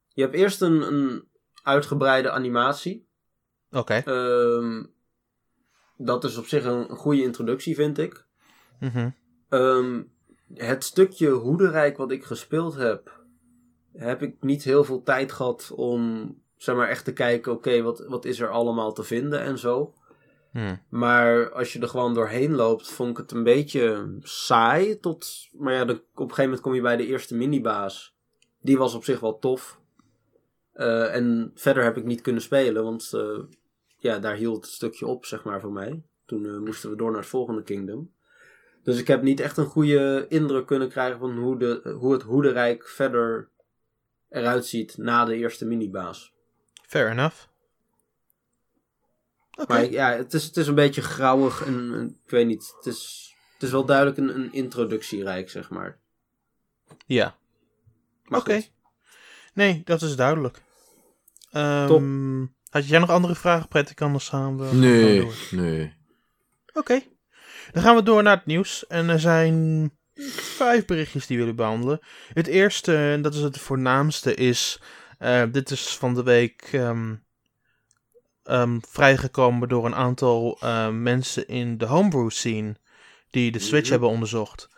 Je 0.09 0.23
hebt 0.23 0.35
eerst 0.35 0.61
een, 0.61 0.93
een 0.93 1.29
uitgebreide 1.63 2.31
animatie. 2.31 3.09
Oké. 3.71 3.95
Ehm, 3.95 4.85
dat 5.97 6.25
is 6.25 6.37
op 6.37 6.47
zich 6.47 6.65
een, 6.65 6.91
een 6.91 6.97
goede 6.97 7.23
introductie, 7.23 7.75
vind 7.75 7.99
ik. 7.99 8.27
Mhm. 8.81 9.11
Ehm, 9.49 10.03
het 10.55 10.85
stukje 10.85 11.31
hoederijk 11.31 11.97
wat 11.97 12.11
ik 12.11 12.25
gespeeld 12.25 12.75
heb, 12.75 13.25
heb 13.93 14.23
ik 14.23 14.37
niet 14.41 14.65
heel 14.65 14.85
veel 14.85 15.03
tijd 15.03 15.33
gehad 15.33 15.73
om 15.75 16.35
zeg 16.59 16.77
maar 16.77 16.89
echt 16.89 17.05
te 17.05 17.13
kijken, 17.13 17.53
oké, 17.53 17.83
wat, 17.83 18.05
wat 18.09 18.25
is 18.25 18.41
er 18.41 18.51
allemaal 18.51 18.93
te 18.93 19.03
vinden 19.03 19.41
en 19.41 19.59
zo. 19.59 19.95
Hm. 20.53 20.77
Maar 20.89 21.53
als 21.53 21.73
je 21.73 21.81
er 21.81 21.89
gewoon 21.89 22.15
doorheen 22.15 22.55
loopt, 22.55 22.89
vond 22.89 23.11
ik 23.11 23.17
het 23.17 23.33
een 23.33 23.43
beetje 23.43 24.17
saai. 24.21 25.01
Tot, 25.01 25.49
maar 25.53 25.73
ja, 25.73 25.83
op 25.83 25.89
een 25.89 26.01
gegeven 26.15 26.45
moment 26.45 26.61
kom 26.61 26.75
je 26.75 26.81
bij 26.81 26.97
de 26.97 27.07
eerste 27.07 27.37
minibaas. 27.37 28.17
Die 28.61 28.79
was 28.79 28.95
op 28.95 29.05
zich 29.05 29.21
wel 29.21 29.39
tof. 29.39 29.81
Eh, 30.73 31.15
en 31.15 31.51
verder 31.55 31.85
heb 31.85 31.97
ik 31.97 32.05
niet 32.05 32.21
kunnen 32.21 32.43
spelen, 32.43 32.85
want 32.85 33.13
eh, 33.13 33.39
ja, 33.99 34.19
daar 34.19 34.35
hield 34.35 34.65
het 34.65 34.75
stukje 34.75 35.07
op, 35.07 35.25
zeg 35.25 35.45
maar, 35.45 35.61
voor 35.61 35.73
mij. 35.73 36.03
Toen 36.27 36.47
eh, 36.47 36.59
moesten 36.59 36.91
we 36.91 36.97
door 36.97 37.11
naar 37.11 37.21
het 37.21 37.29
volgende 37.29 37.63
kingdom. 37.63 38.13
Dus 38.83 38.99
ik 38.99 39.07
heb 39.07 39.23
niet 39.23 39.41
echt 39.41 39.57
een 39.57 39.67
goede 39.67 40.27
indruk 40.29 40.67
kunnen 40.67 40.89
krijgen 40.89 41.19
van 41.19 41.39
hoe, 41.39 41.59
de, 41.59 41.97
hoe 41.99 42.13
het 42.13 42.23
hoederijk 42.23 42.89
verder 42.89 43.49
eruit 44.29 44.67
ziet 44.67 44.97
na 44.97 45.25
de 45.25 45.37
eerste 45.37 45.67
minibaas. 45.67 46.35
Fair 46.89 47.11
enough. 47.11 47.37
Oké. 49.55 49.73
Maar 49.73 49.91
ja, 49.91 50.13
het 50.17 50.35
is, 50.35 50.45
het 50.45 50.57
is 50.57 50.67
een 50.67 50.75
beetje 50.75 51.03
grauwig 51.03 51.65
en, 51.65 51.95
en 51.95 52.19
ik 52.25 52.31
weet 52.31 52.47
niet. 52.47 52.75
Het 52.77 52.87
is, 52.87 53.33
het 53.53 53.63
is 53.63 53.71
wel 53.71 53.85
duidelijk 53.85 54.17
een, 54.17 54.35
een 54.35 54.53
introductierijk, 54.53 55.51
zeg 55.51 55.71
maar. 55.71 55.99
Ja. 57.07 57.37
Oké. 58.29 58.63
Nee, 59.55 59.83
dat 59.85 60.03
is 60.03 60.17
duidelijk. 60.17 60.61
Ehm, 61.51 62.47
Had 62.71 62.89
jij 62.89 62.99
nog 62.99 63.11
andere 63.11 63.35
vragen, 63.35 63.69
Prettig? 63.69 63.97
Anders 63.97 64.29
gaan 64.29 64.59
we... 64.59 64.65
gaan 64.65 64.81
we 64.81 64.87
Nee, 64.87 65.31
nee. 65.51 65.97
Oké. 66.73 67.03
Dan 67.73 67.83
gaan 67.83 67.97
we 67.97 68.03
door 68.03 68.23
naar 68.23 68.37
het 68.37 68.47
nieuws. 68.47 68.87
En 68.87 69.09
er 69.09 69.21
zijn 69.21 69.91
vijf 70.31 70.85
berichtjes 70.85 71.27
die 71.27 71.37
we 71.37 71.43
willen 71.43 71.57
behandelen. 71.57 72.01
Het 72.33 72.47
eerste, 72.47 72.97
en 72.97 73.23
dat 73.23 73.35
is 73.35 73.41
het 73.41 73.59
voornaamste, 73.59 74.35
is... 74.35 74.81
eh, 75.19 75.43
dit 75.53 75.71
is 75.71 75.97
van 75.97 76.15
de 76.15 76.23
week 76.23 76.69
ehm, 76.73 77.15
ehm, 78.43 78.79
vrijgekomen 78.81 79.69
door 79.69 79.87
een 79.87 79.95
aantal 79.95 80.59
eh, 80.61 80.89
mensen 80.89 81.49
in 81.49 81.79
de 81.79 81.87
homebrew 81.87 82.31
scene... 82.31 82.77
die 83.31 83.51
de 83.51 83.59
Switch 83.59 83.89
hebben 83.89 84.09
onderzocht. 84.09 84.69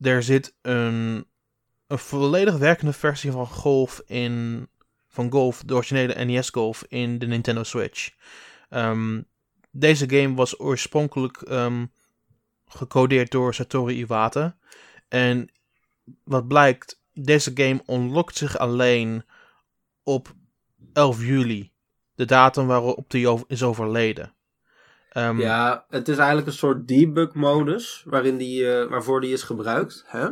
Er 0.00 0.22
zit 0.22 0.54
een, 0.62 1.26
een 1.86 1.98
volledig 1.98 2.56
werkende 2.56 2.92
versie 2.92 3.30
van 3.30 3.46
Golf 3.46 4.02
in... 4.06 4.68
Van 5.08 5.30
Golf, 5.30 5.62
de 5.66 5.74
originele 5.74 6.24
NES 6.24 6.50
Golf, 6.50 6.84
in 6.88 7.18
de 7.18 7.26
Nintendo 7.26 7.62
Switch. 7.62 8.10
Ehm, 8.68 9.22
deze 9.70 10.10
game 10.10 10.34
was 10.34 10.60
oorspronkelijk 10.60 11.42
gecodeerd 12.66 13.30
door 13.30 13.54
Satoru 13.54 13.92
Iwata. 13.92 14.56
En 15.08 15.50
wat 16.24 16.48
blijkt, 16.48 17.00
deze 17.12 17.50
game 17.54 17.82
unlockt 17.86 18.36
zich 18.36 18.58
alleen 18.58 19.24
op 20.04 20.32
11 20.92 21.22
juli. 21.24 21.72
De 22.14 22.24
datum 22.24 22.66
waarop 22.66 23.10
die 23.10 23.28
over- 23.28 23.44
is 23.48 23.62
overleden. 23.62 24.34
Ehm, 25.10 25.40
Ja, 25.40 25.84
het 25.88 26.08
is 26.08 26.16
eigenlijk 26.16 26.46
een 26.46 26.52
soort 26.52 26.88
debug-modus 26.88 28.02
waarin 28.06 28.36
die, 28.36 28.72
eh, 28.72 28.88
waarvoor 28.90 29.20
die 29.20 29.32
is 29.32 29.42
gebruikt. 29.42 30.04
Hè? 30.06 30.28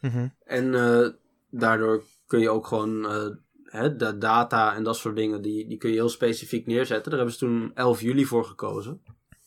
mhm. 0.00 0.28
En 0.44 0.74
eh, 0.74 1.08
daardoor 1.50 2.02
kun 2.26 2.40
je 2.40 2.50
ook 2.50 2.66
gewoon 2.66 3.06
eh, 3.10 3.26
hè, 3.64 3.96
de 3.96 4.18
data 4.18 4.74
en 4.74 4.82
dat 4.82 4.96
soort 4.96 5.16
dingen, 5.16 5.42
die, 5.42 5.68
die 5.68 5.78
kun 5.78 5.88
je 5.90 5.94
heel 5.96 6.08
specifiek 6.08 6.66
neerzetten. 6.66 7.10
Daar 7.10 7.18
hebben 7.20 7.38
ze 7.38 7.44
toen 7.46 7.70
11 7.74 8.00
juli 8.00 8.24
voor 8.24 8.44
gekozen. 8.44 9.02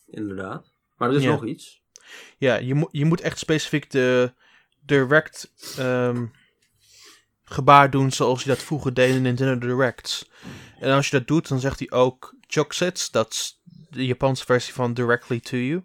Inderdaad. 0.08 0.72
Maar 0.98 1.10
er 1.10 1.16
is 1.16 1.24
Ja. 1.24 1.30
nog 1.30 1.46
iets. 1.46 1.82
Ja, 2.38 2.56
je, 2.56 2.74
moet 2.74 2.90
je 2.92 3.06
moet 3.06 3.22
echt 3.22 3.38
specifiek 3.40 3.92
de 3.92 4.32
direct 4.86 5.52
gebaar 7.50 7.90
doen 7.90 8.12
zoals 8.12 8.44
je 8.44 8.50
dat 8.50 8.64
vroeger 8.64 8.94
deed 8.94 9.16
in 9.16 9.22
Nintendo 9.22 9.68
Directs. 9.68 10.30
En 10.80 10.92
als 10.92 11.10
je 11.10 11.18
dat 11.18 11.28
doet, 11.28 11.48
dan 11.48 11.60
zegt 11.60 11.80
hij 11.80 11.92
ook 11.92 12.36
Chocsets. 12.48 13.12
Dat 13.12 13.32
is 13.32 13.62
de 13.90 14.06
Japanse 14.06 14.46
versie 14.46 14.74
van 14.74 14.94
Directly 14.94 15.40
to 15.40 15.58
You. 15.58 15.84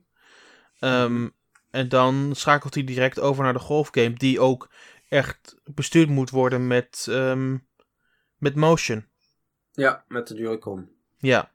Ehm, 0.79 1.29
en 1.71 1.89
dan 1.89 2.33
schakelt 2.35 2.75
hij 2.75 2.85
direct 2.85 3.21
over 3.21 3.45
naar 3.45 3.53
de 3.53 3.59
golfgame, 3.59 4.13
die 4.13 4.41
ook 4.41 4.69
echt 5.09 5.57
bestuurd 5.65 6.09
moet 6.09 6.31
worden 6.31 6.67
met, 6.67 7.07
ehm, 7.11 7.57
met 8.39 8.55
motion. 8.55 9.07
Ja, 9.73 10.05
met 10.09 10.27
de 10.27 10.35
Joy-Con. 10.35 10.91
Ja, 11.19 11.53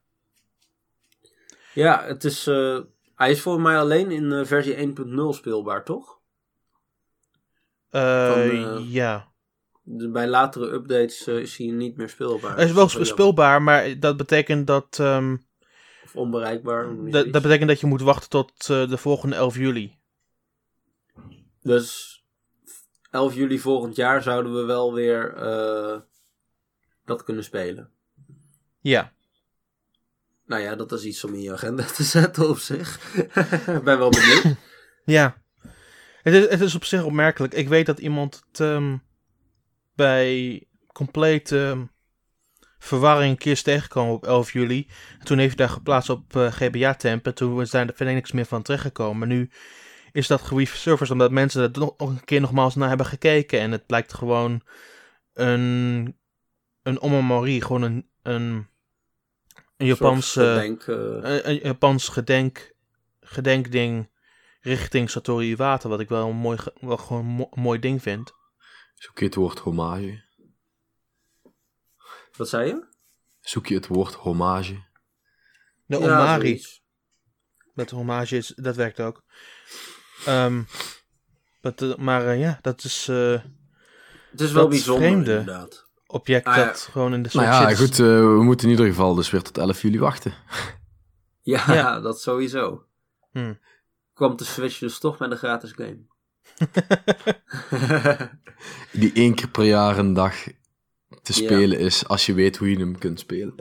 Ja, 1.73 2.03
het 2.03 2.23
is, 2.23 2.47
eh, 2.47 2.79
hij 3.15 3.31
is 3.31 3.41
voor 3.41 3.61
mij 3.61 3.77
alleen 3.77 4.11
in 4.11 4.31
eh, 4.31 4.45
versie 4.45 4.79
1.0 4.79 5.33
speelbaar, 5.33 5.83
toch? 5.85 6.19
Van, 7.89 8.01
eh, 8.01 8.93
ja. 8.93 9.28
De- 9.91 10.09
bij 10.09 10.27
latere 10.27 10.71
updates 10.71 11.27
eh, 11.27 11.37
is 11.37 11.57
hij 11.57 11.67
niet 11.67 11.97
meer 11.97 12.09
speelbaar. 12.09 12.55
Hij 12.55 12.65
is 12.65 12.71
wel 12.71 12.87
Dat 12.89 13.07
speelbaar, 13.07 13.61
maar 13.61 13.99
dat 13.99 14.17
betekent 14.17 14.67
dat, 14.67 14.97
ehm, 14.99 15.37
Of 16.03 16.15
onbereikbaar. 16.15 16.87
dat 17.11 17.31
betekent 17.31 17.67
dat 17.69 17.79
je 17.79 17.87
moet 17.87 18.01
wachten 18.01 18.29
tot 18.29 18.51
eh, 18.69 18.89
de 18.89 18.97
volgende 18.97 19.35
11 19.35 19.55
juli. 19.55 19.97
Dus 21.61 22.17
11 23.11 23.35
juli 23.35 23.59
volgend 23.59 23.95
jaar 23.95 24.23
zouden 24.23 24.53
we 24.55 24.63
wel 24.63 24.93
weer 24.93 25.33
eh, 25.35 25.99
dat 27.05 27.23
kunnen 27.23 27.43
spelen. 27.43 27.89
Ja. 28.81 29.13
Nou 30.45 30.61
ja, 30.61 30.75
dat 30.75 30.91
is 30.91 31.03
iets 31.03 31.23
om 31.23 31.33
in 31.33 31.41
je 31.41 31.51
agenda 31.51 31.83
te 31.83 32.03
zetten 32.03 32.49
op 32.49 32.57
zich. 32.57 33.13
Ik 33.77 33.83
ben 33.83 33.97
wel 33.97 34.09
benieuwd. 34.09 34.43
Ja. 35.05 35.41
Het 36.21 36.33
is, 36.33 36.49
het 36.49 36.61
is 36.61 36.75
op 36.75 36.83
zich 36.83 37.03
opmerkelijk. 37.03 37.53
Ik 37.53 37.67
weet 37.67 37.85
dat 37.85 37.99
iemand 37.99 38.43
het 38.49 38.59
ehm, 38.59 38.97
bij 39.99 40.63
complete 40.93 41.67
ehm, 41.67 41.83
verwarring 42.77 43.31
een 43.31 43.37
keer 43.37 43.51
is 43.51 43.61
tegengekomen 43.61 44.13
op 44.13 44.25
11 44.25 44.51
juli. 44.53 44.87
En 45.19 45.25
toen 45.25 45.37
heeft 45.37 45.57
hij 45.57 45.65
daar 45.65 45.75
geplaatst 45.75 46.09
op 46.09 46.35
eh, 46.35 46.51
GBA-temp. 46.51 47.25
En 47.25 47.35
toen 47.35 47.61
is 47.61 47.69
daar 47.69 47.89
verder 47.93 48.13
niks 48.13 48.31
meer 48.31 48.45
van 48.45 48.61
terechtgekomen. 48.61 49.17
Maar 49.17 49.27
nu 49.27 49.49
is 50.11 50.27
dat 50.27 50.41
gereserved 50.41 51.11
omdat 51.11 51.31
mensen 51.31 51.61
er 51.61 51.79
nog 51.79 51.93
een 51.97 52.23
keer 52.23 52.41
nogmaals 52.41 52.75
naar 52.75 52.87
hebben 52.87 53.05
gekeken. 53.05 53.59
En 53.59 53.71
het 53.71 53.85
blijkt 53.85 54.13
gewoon 54.13 54.61
een, 55.33 56.17
een 56.83 57.01
omomorie. 57.01 57.61
Gewoon 57.61 57.81
een, 57.81 58.09
een, 58.21 58.67
een 59.77 59.87
Denk, 60.53 60.81
eh, 60.81 60.95
een, 60.95 61.49
een 61.49 61.59
Japans 61.63 62.07
gedenk, 62.07 62.73
gedenkding 63.21 64.09
richting 64.61 65.09
Satoru 65.09 65.43
Iwata, 65.43 65.89
wat 65.89 65.99
ik 65.99 66.09
wel 66.09 66.29
een 66.29 66.35
mooi, 66.35 66.57
wel 66.79 66.97
gewoon 66.97 67.47
een 67.51 67.61
mooi 67.61 67.79
ding 67.79 68.01
vind. 68.01 68.37
Zoek 68.99 69.19
je 69.19 69.25
het 69.25 69.35
woord 69.35 69.59
hommage? 69.59 70.23
wat 72.37 72.49
zei 72.49 72.67
je? 72.67 72.85
Zoek 73.41 73.67
je 73.67 73.75
het 73.75 73.87
woord 73.87 74.13
hommage? 74.13 74.87
De 75.85 75.97
Ja, 75.97 76.03
Omari, 76.05 76.41
zoiets. 76.47 76.83
dat 77.73 77.89
hommage 77.89 78.37
is, 78.37 78.47
dat 78.55 78.75
werkt 78.75 78.99
ook. 78.99 79.23
Ehm, 80.25 80.61
eh, 81.61 81.95
maar 81.95 82.27
eh, 82.27 82.39
ja, 82.39 82.59
dat 82.61 82.83
is 82.83 83.07
eh 83.07 83.41
Het 84.31 84.41
is 84.41 84.51
wel 84.51 84.61
Dat 84.61 84.69
bijzonder 84.69 85.07
vreemde. 85.07 85.31
inderdaad. 85.37 85.87
object 86.07 86.45
Ah, 86.47 86.55
ja. 86.55 86.65
dat 86.65 86.79
gewoon 86.91 87.13
in 87.13 87.23
de 87.23 87.29
Nou 87.33 87.45
Switch 87.47 87.61
ja, 87.61 87.69
zit. 87.75 87.77
goed, 87.87 87.97
we 87.97 88.43
moeten 88.43 88.65
in 88.65 88.71
ieder 88.71 88.85
geval 88.87 89.15
dus 89.15 89.29
weer 89.29 89.41
tot 89.41 89.57
11 89.57 89.81
juli 89.81 89.99
wachten. 89.99 90.33
Ja, 91.41 91.73
Ja. 91.73 91.99
dat 92.09 92.21
sowieso. 92.21 92.85
Hmm. 93.31 93.59
Kwam 94.13 94.35
de 94.35 94.43
Switch 94.43 94.79
dus 94.79 94.99
toch 94.99 95.19
met 95.19 95.31
een 95.31 95.37
gratis 95.37 95.71
game. 95.71 96.05
Die 98.91 99.13
één 99.13 99.35
keer 99.35 99.49
per 99.49 99.63
jaar 99.63 99.97
een 99.97 100.13
dag 100.13 100.35
te 101.21 101.33
spelen 101.33 101.79
is, 101.79 102.07
als 102.07 102.25
je 102.25 102.33
weet 102.33 102.57
hoe 102.57 102.69
je 102.69 102.77
hem 102.77 102.97
kunt 102.97 103.19
spelen. 103.19 103.55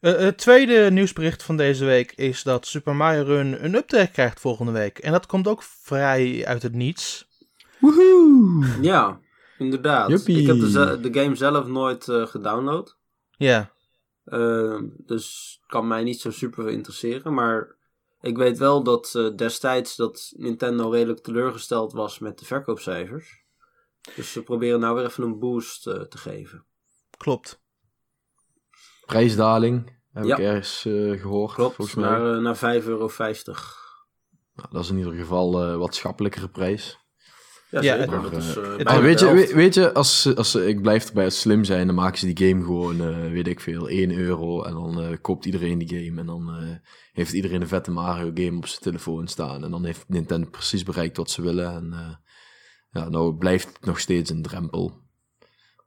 Eh, 0.00 0.16
het 0.16 0.38
tweede 0.38 0.90
nieuwsbericht 0.90 1.42
van 1.42 1.56
deze 1.56 1.84
week 1.84 2.12
is 2.12 2.42
dat 2.42 2.66
Super 2.66 2.96
Mario 2.96 3.22
Run 3.22 3.64
een 3.64 3.74
update 3.74 4.10
krijgt 4.10 4.40
volgende 4.40 4.72
week. 4.72 4.98
En 4.98 5.12
dat 5.12 5.26
komt 5.26 5.48
ook 5.48 5.62
vrij 5.62 6.46
uit 6.46 6.62
het 6.62 6.74
niets. 6.74 7.28
Woehoe! 7.78 8.66
ja, 8.80 9.20
inderdaad. 9.58 10.28
Ik 10.28 10.46
heb 10.46 10.58
de, 10.58 10.98
de 11.00 11.20
game 11.20 11.34
zelf 11.34 11.66
nooit 11.66 12.08
eh, 12.08 12.26
gedownload. 12.26 12.98
Ja, 13.36 13.72
Uh, 14.24 14.80
dus 14.96 15.58
kan 15.66 15.86
mij 15.86 16.02
niet 16.02 16.20
zo 16.20 16.30
super 16.30 16.68
interesseren. 16.68 17.34
Maar 17.34 17.76
ik 18.20 18.36
weet 18.36 18.58
wel 18.58 18.82
dat 18.82 19.14
eh, 19.14 19.36
destijds 19.36 19.96
dat 19.96 20.32
Nintendo 20.36 20.90
redelijk 20.90 21.20
teleurgesteld 21.20 21.92
was 21.92 22.18
met 22.18 22.38
de 22.38 22.44
verkoopcijfers. 22.44 23.42
Dus 24.16 24.32
ze 24.32 24.42
proberen 24.42 24.80
nou 24.80 24.94
weer 24.96 25.04
even 25.04 25.24
een 25.24 25.38
boost 25.38 25.86
eh, 25.86 26.00
te 26.00 26.18
geven. 26.18 26.64
klopt. 27.16 27.60
Prijsdaling, 29.06 29.98
heb 30.12 30.24
Ja. 30.24 30.36
ik 30.36 30.42
ergens 30.44 30.84
eh, 30.84 31.20
gehoord. 31.20 31.54
Klopt, 31.54 31.74
volgens 31.74 31.96
mij. 31.96 32.10
naar, 32.10 32.34
eh, 32.34 32.40
naar 32.42 32.56
5,50 32.56 32.88
euro. 32.88 33.08
Nou, 34.54 34.68
dat 34.70 34.82
is 34.84 34.90
in 34.90 34.98
ieder 34.98 35.12
geval 35.14 35.62
eh 35.62 35.76
wat 35.76 35.94
schappelijkere 35.94 36.48
prijs. 36.48 36.98
Ja, 37.70 37.80
Ja, 37.82 37.96
zeker. 37.98 38.12
het- 38.22 38.32
dat 38.32 38.42
is, 38.42 38.56
eh, 38.56 38.76
het- 38.76 38.88
de 38.88 39.00
weet 39.00 39.20
je, 39.20 39.32
weet, 39.32 39.52
weet 39.52 39.74
je 39.74 39.94
als, 39.94 40.22
ze- 40.22 40.36
als, 40.36 40.54
ik 40.54 40.82
blijf 40.82 41.06
erbij 41.08 41.24
als 41.24 41.34
ze 41.34 41.40
slim 41.40 41.64
zijn, 41.64 41.86
dan 41.86 41.94
maken 41.96 42.18
ze 42.18 42.32
die 42.32 42.48
game 42.48 42.64
gewoon, 42.64 43.00
eh, 43.00 43.30
weet 43.30 43.46
ik 43.46 43.60
veel, 43.60 43.90
1 43.90 44.10
euro. 44.16 44.62
En 44.62 44.72
dan 44.74 45.00
eh, 45.00 45.16
koopt 45.20 45.44
iedereen 45.44 45.78
die 45.78 45.88
game. 46.04 46.20
En 46.20 46.26
dan 46.26 46.48
eh, 46.54 46.68
heeft 47.12 47.32
iedereen 47.32 47.60
een 47.60 47.68
vette 47.68 47.90
Mario 47.90 48.30
game 48.34 48.56
op 48.56 48.66
zijn 48.66 48.82
telefoon 48.82 49.28
staan. 49.28 49.64
En 49.64 49.70
dan 49.70 49.84
heeft 49.84 50.04
Nintendo 50.08 50.48
precies 50.50 50.82
bereikt 50.82 51.16
wat 51.16 51.30
ze 51.30 51.42
willen. 51.42 51.72
En 51.74 51.92
eh, 51.92 52.14
ja, 53.02 53.08
nou 53.08 53.34
blijft 53.34 53.66
het 53.66 53.84
nog 53.84 54.00
steeds 54.00 54.30
een 54.30 54.42
drempel. 54.42 54.98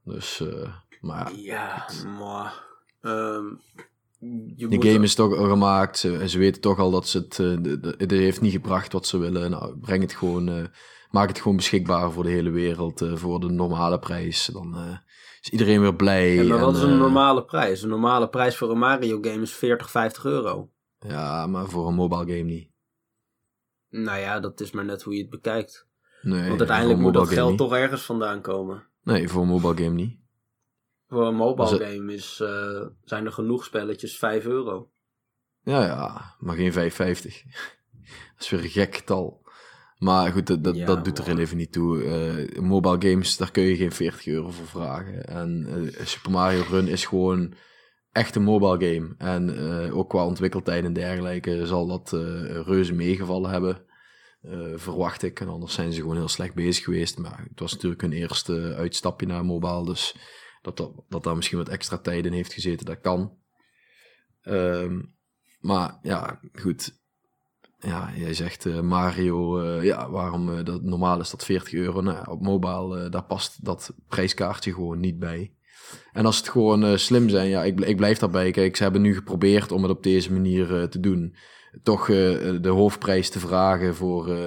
Dus, 0.03 0.39
eh, 0.41 0.69
maar 1.01 1.31
ja, 1.35 1.37
Ja, 1.37 1.85
maar... 2.19 2.63
ehm, 3.01 3.45
je 4.55 4.67
de 4.67 4.89
game 4.89 5.03
is 5.03 5.15
toch 5.15 5.35
al 5.37 5.49
gemaakt. 5.49 5.97
Ze, 5.97 6.29
ze 6.29 6.37
weten 6.37 6.61
toch 6.61 6.79
al 6.79 6.91
dat 6.91 7.07
ze 7.07 7.17
het, 7.17 7.39
eh, 7.39 7.91
het 7.97 8.11
heeft 8.11 8.41
niet 8.41 8.51
gebracht 8.51 8.91
wat 8.93 9.07
ze 9.07 9.17
willen. 9.17 9.51
Nou, 9.51 9.77
breng 9.77 10.01
het 10.01 10.13
gewoon, 10.13 10.49
eh, 10.49 10.63
maak 11.13 11.27
het 11.27 11.37
gewoon 11.41 11.55
beschikbaar 11.57 12.11
voor 12.11 12.23
de 12.23 12.29
hele 12.29 12.49
wereld. 12.49 13.01
eh, 13.01 13.15
voor 13.15 13.39
de 13.39 13.49
normale 13.49 13.99
prijs. 13.99 14.45
Dan 14.45 14.75
eh, 14.77 14.97
is 15.41 15.49
iedereen 15.49 15.81
weer 15.81 15.95
blij. 15.95 16.33
Ja, 16.35 16.43
maar 16.43 16.59
wat 16.59 16.69
en, 16.69 16.75
is 16.75 16.81
een 16.81 16.89
eh, 16.91 16.97
normale 16.97 17.45
prijs? 17.45 17.81
Een 17.81 17.89
normale 17.89 18.29
prijs 18.29 18.57
voor 18.57 18.71
een 18.71 18.77
Mario 18.77 19.17
game 19.21 19.41
is 19.41 19.53
40, 19.53 19.91
50 19.91 20.25
euro. 20.25 20.71
Ja, 20.99 21.47
maar 21.47 21.65
voor 21.69 21.87
een 21.87 21.93
mobile 21.95 22.21
game 22.25 22.41
niet. 22.51 22.71
Nou 23.89 24.19
ja, 24.19 24.39
dat 24.39 24.59
is 24.59 24.71
maar 24.71 24.85
net 24.85 25.03
hoe 25.03 25.13
je 25.15 25.21
het 25.21 25.29
bekijkt. 25.29 25.87
Nee, 26.21 26.47
Want 26.47 26.59
uiteindelijk 26.59 26.99
moet 26.99 27.13
dat 27.13 27.29
geld 27.29 27.57
toch 27.57 27.73
ergens 27.73 28.01
vandaan 28.03 28.41
komen. 28.41 28.87
Nee, 29.03 29.27
voor 29.29 29.41
een 29.41 29.47
mobile 29.47 29.75
game 29.83 29.95
niet. 29.95 30.19
Voor 31.07 31.27
een 31.27 31.35
mobile 31.35 31.69
het- 31.69 31.83
game 31.93 32.13
is, 32.13 32.35
zijn 33.03 33.25
er 33.25 33.31
genoeg 33.31 33.63
spelletjes 33.63 34.17
5 34.17 34.45
euro. 34.45 34.91
Ja, 35.61 35.85
ja, 35.85 36.35
maar 36.39 36.55
geen 36.55 36.71
5,50. 36.71 36.75
dat 38.33 38.39
is 38.39 38.49
weer 38.49 38.63
een 38.63 38.69
gek 38.69 38.95
getal. 38.95 39.42
Maar 40.03 40.31
goed, 40.31 40.47
dat, 40.47 40.63
dat, 40.63 40.75
Ja, 40.75 40.85
dat 40.85 41.05
doet 41.05 41.17
er 41.17 41.25
heel 41.25 41.37
even 41.37 41.57
niet 41.57 41.71
toe. 41.71 42.03
Eh, 42.03 42.61
mobile 42.61 43.09
games, 43.09 43.37
daar 43.37 43.51
kun 43.51 43.63
je 43.63 43.75
geen 43.75 43.91
40 43.91 44.27
euro 44.27 44.49
voor 44.49 44.67
vragen. 44.67 45.27
En 45.27 45.65
eh, 45.67 46.05
Super 46.05 46.31
Mario 46.31 46.63
Run 46.69 46.87
is 46.87 47.05
gewoon 47.05 47.53
echt 48.11 48.35
een 48.35 48.43
mobile 48.43 48.93
game. 48.93 49.15
En 49.17 49.57
eh, 49.57 49.97
ook 49.97 50.09
qua 50.09 50.25
ontwikkeltijd 50.25 50.85
en 50.85 50.93
dergelijke 50.93 51.65
zal 51.65 51.87
dat 51.87 52.11
reuze 52.65 52.93
meegevallen 52.93 53.49
hebben. 53.51 53.85
verwacht 54.75 55.23
ik. 55.23 55.39
En 55.39 55.47
anders 55.47 55.73
zijn 55.73 55.93
ze 55.93 56.01
gewoon 56.01 56.15
heel 56.15 56.27
slecht 56.27 56.53
bezig 56.53 56.83
geweest. 56.83 57.17
Maar 57.17 57.45
het 57.49 57.59
was 57.59 57.73
natuurlijk 57.73 58.01
hun 58.01 58.13
eerste 58.13 58.73
uitstapje 58.77 59.27
naar 59.27 59.45
mobile. 59.45 59.85
Dus 59.85 60.15
dat, 60.61 60.77
dat, 60.77 60.91
dat 61.09 61.23
daar 61.23 61.35
misschien 61.35 61.57
wat 61.57 61.69
extra 61.69 61.97
tijd 61.97 62.25
in 62.25 62.33
heeft 62.33 62.53
gezeten, 62.53 62.85
dat 62.85 62.99
kan. 62.99 63.37
Ehm, 64.41 65.01
maar 65.59 65.99
ja, 66.01 66.39
goed. 66.53 67.01
Ja, 67.85 68.11
jij 68.15 68.33
zegt 68.33 68.65
eh, 68.65 68.79
Mario, 68.79 69.59
eh, 69.59 69.83
ja, 69.83 70.09
waarom 70.09 70.57
eh, 70.57 70.63
dat, 70.63 70.83
normaal 70.83 71.19
is 71.19 71.29
dat 71.29 71.45
40 71.45 71.73
euro. 71.73 72.01
Nou, 72.01 72.29
op 72.29 72.41
mobile, 72.41 73.09
daar 73.09 73.23
past 73.23 73.65
dat 73.65 73.93
prijskaartje 74.07 74.73
gewoon 74.73 74.99
niet 74.99 75.19
bij. 75.19 75.51
En 76.11 76.25
als 76.25 76.37
het 76.37 76.49
gewoon 76.49 76.99
slim 76.99 77.29
zijn, 77.29 77.49
ja, 77.49 77.63
ik, 77.63 77.79
ik 77.79 77.97
blijf 77.97 78.17
daarbij. 78.17 78.51
Kijk, 78.51 78.75
ze 78.75 78.83
hebben 78.83 79.01
nu 79.01 79.15
geprobeerd 79.15 79.71
om 79.71 79.81
het 79.81 79.91
op 79.91 80.03
deze 80.03 80.33
manier 80.33 80.87
te 80.89 80.99
doen. 80.99 81.35
Toch 81.83 82.05
de 82.05 82.69
hoofdprijs 82.69 83.29
te 83.29 83.39
vragen 83.39 83.95
voor, 83.95 84.37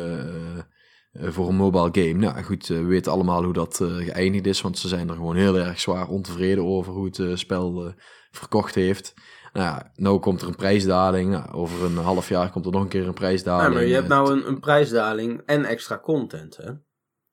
voor 1.12 1.49
een 1.49 1.57
mobile 1.57 1.89
game. 1.93 2.12
Nou 2.12 2.43
goed, 2.43 2.66
we 2.66 2.84
weten 2.84 3.12
allemaal 3.12 3.45
hoe 3.45 3.53
dat 3.53 3.76
geëindigd 3.76 4.47
is. 4.47 4.61
Want 4.61 4.78
ze 4.78 4.89
zijn 4.89 5.09
er 5.09 5.14
gewoon 5.14 5.37
heel 5.37 5.59
erg 5.59 5.80
zwaar 5.80 6.09
ontevreden 6.09 6.64
over 6.64 6.93
hoe 6.93 7.11
het 7.12 7.39
spel 7.39 7.95
verkocht 8.30 8.74
heeft. 8.74 9.14
Nou 9.57 9.69
ja, 9.69 9.93
nou 9.95 10.19
komt 10.19 10.43
er 10.43 10.49
een 10.49 10.57
prijsdaling. 10.57 11.31
Nou, 11.31 11.53
over 11.53 11.85
een 11.85 11.97
half 11.97 12.29
jaar 12.29 12.51
komt 12.51 12.67
er 12.67 12.73
nog 12.73 12.83
een 12.83 12.89
keer 12.89 13.01
een 13.01 13.07
Ja, 13.07 13.13
prijsdaling. 13.13 13.75
maar 13.75 13.85
je 13.85 13.95
hebt 13.95 14.11
Eh, 14.11 14.11
nou 14.11 14.33
een, 14.33 14.49
een 14.49 14.61
prijsdaling 14.61 15.43
en 15.47 15.65
extra 15.65 15.99
content, 15.99 16.57
hè? 16.57 16.71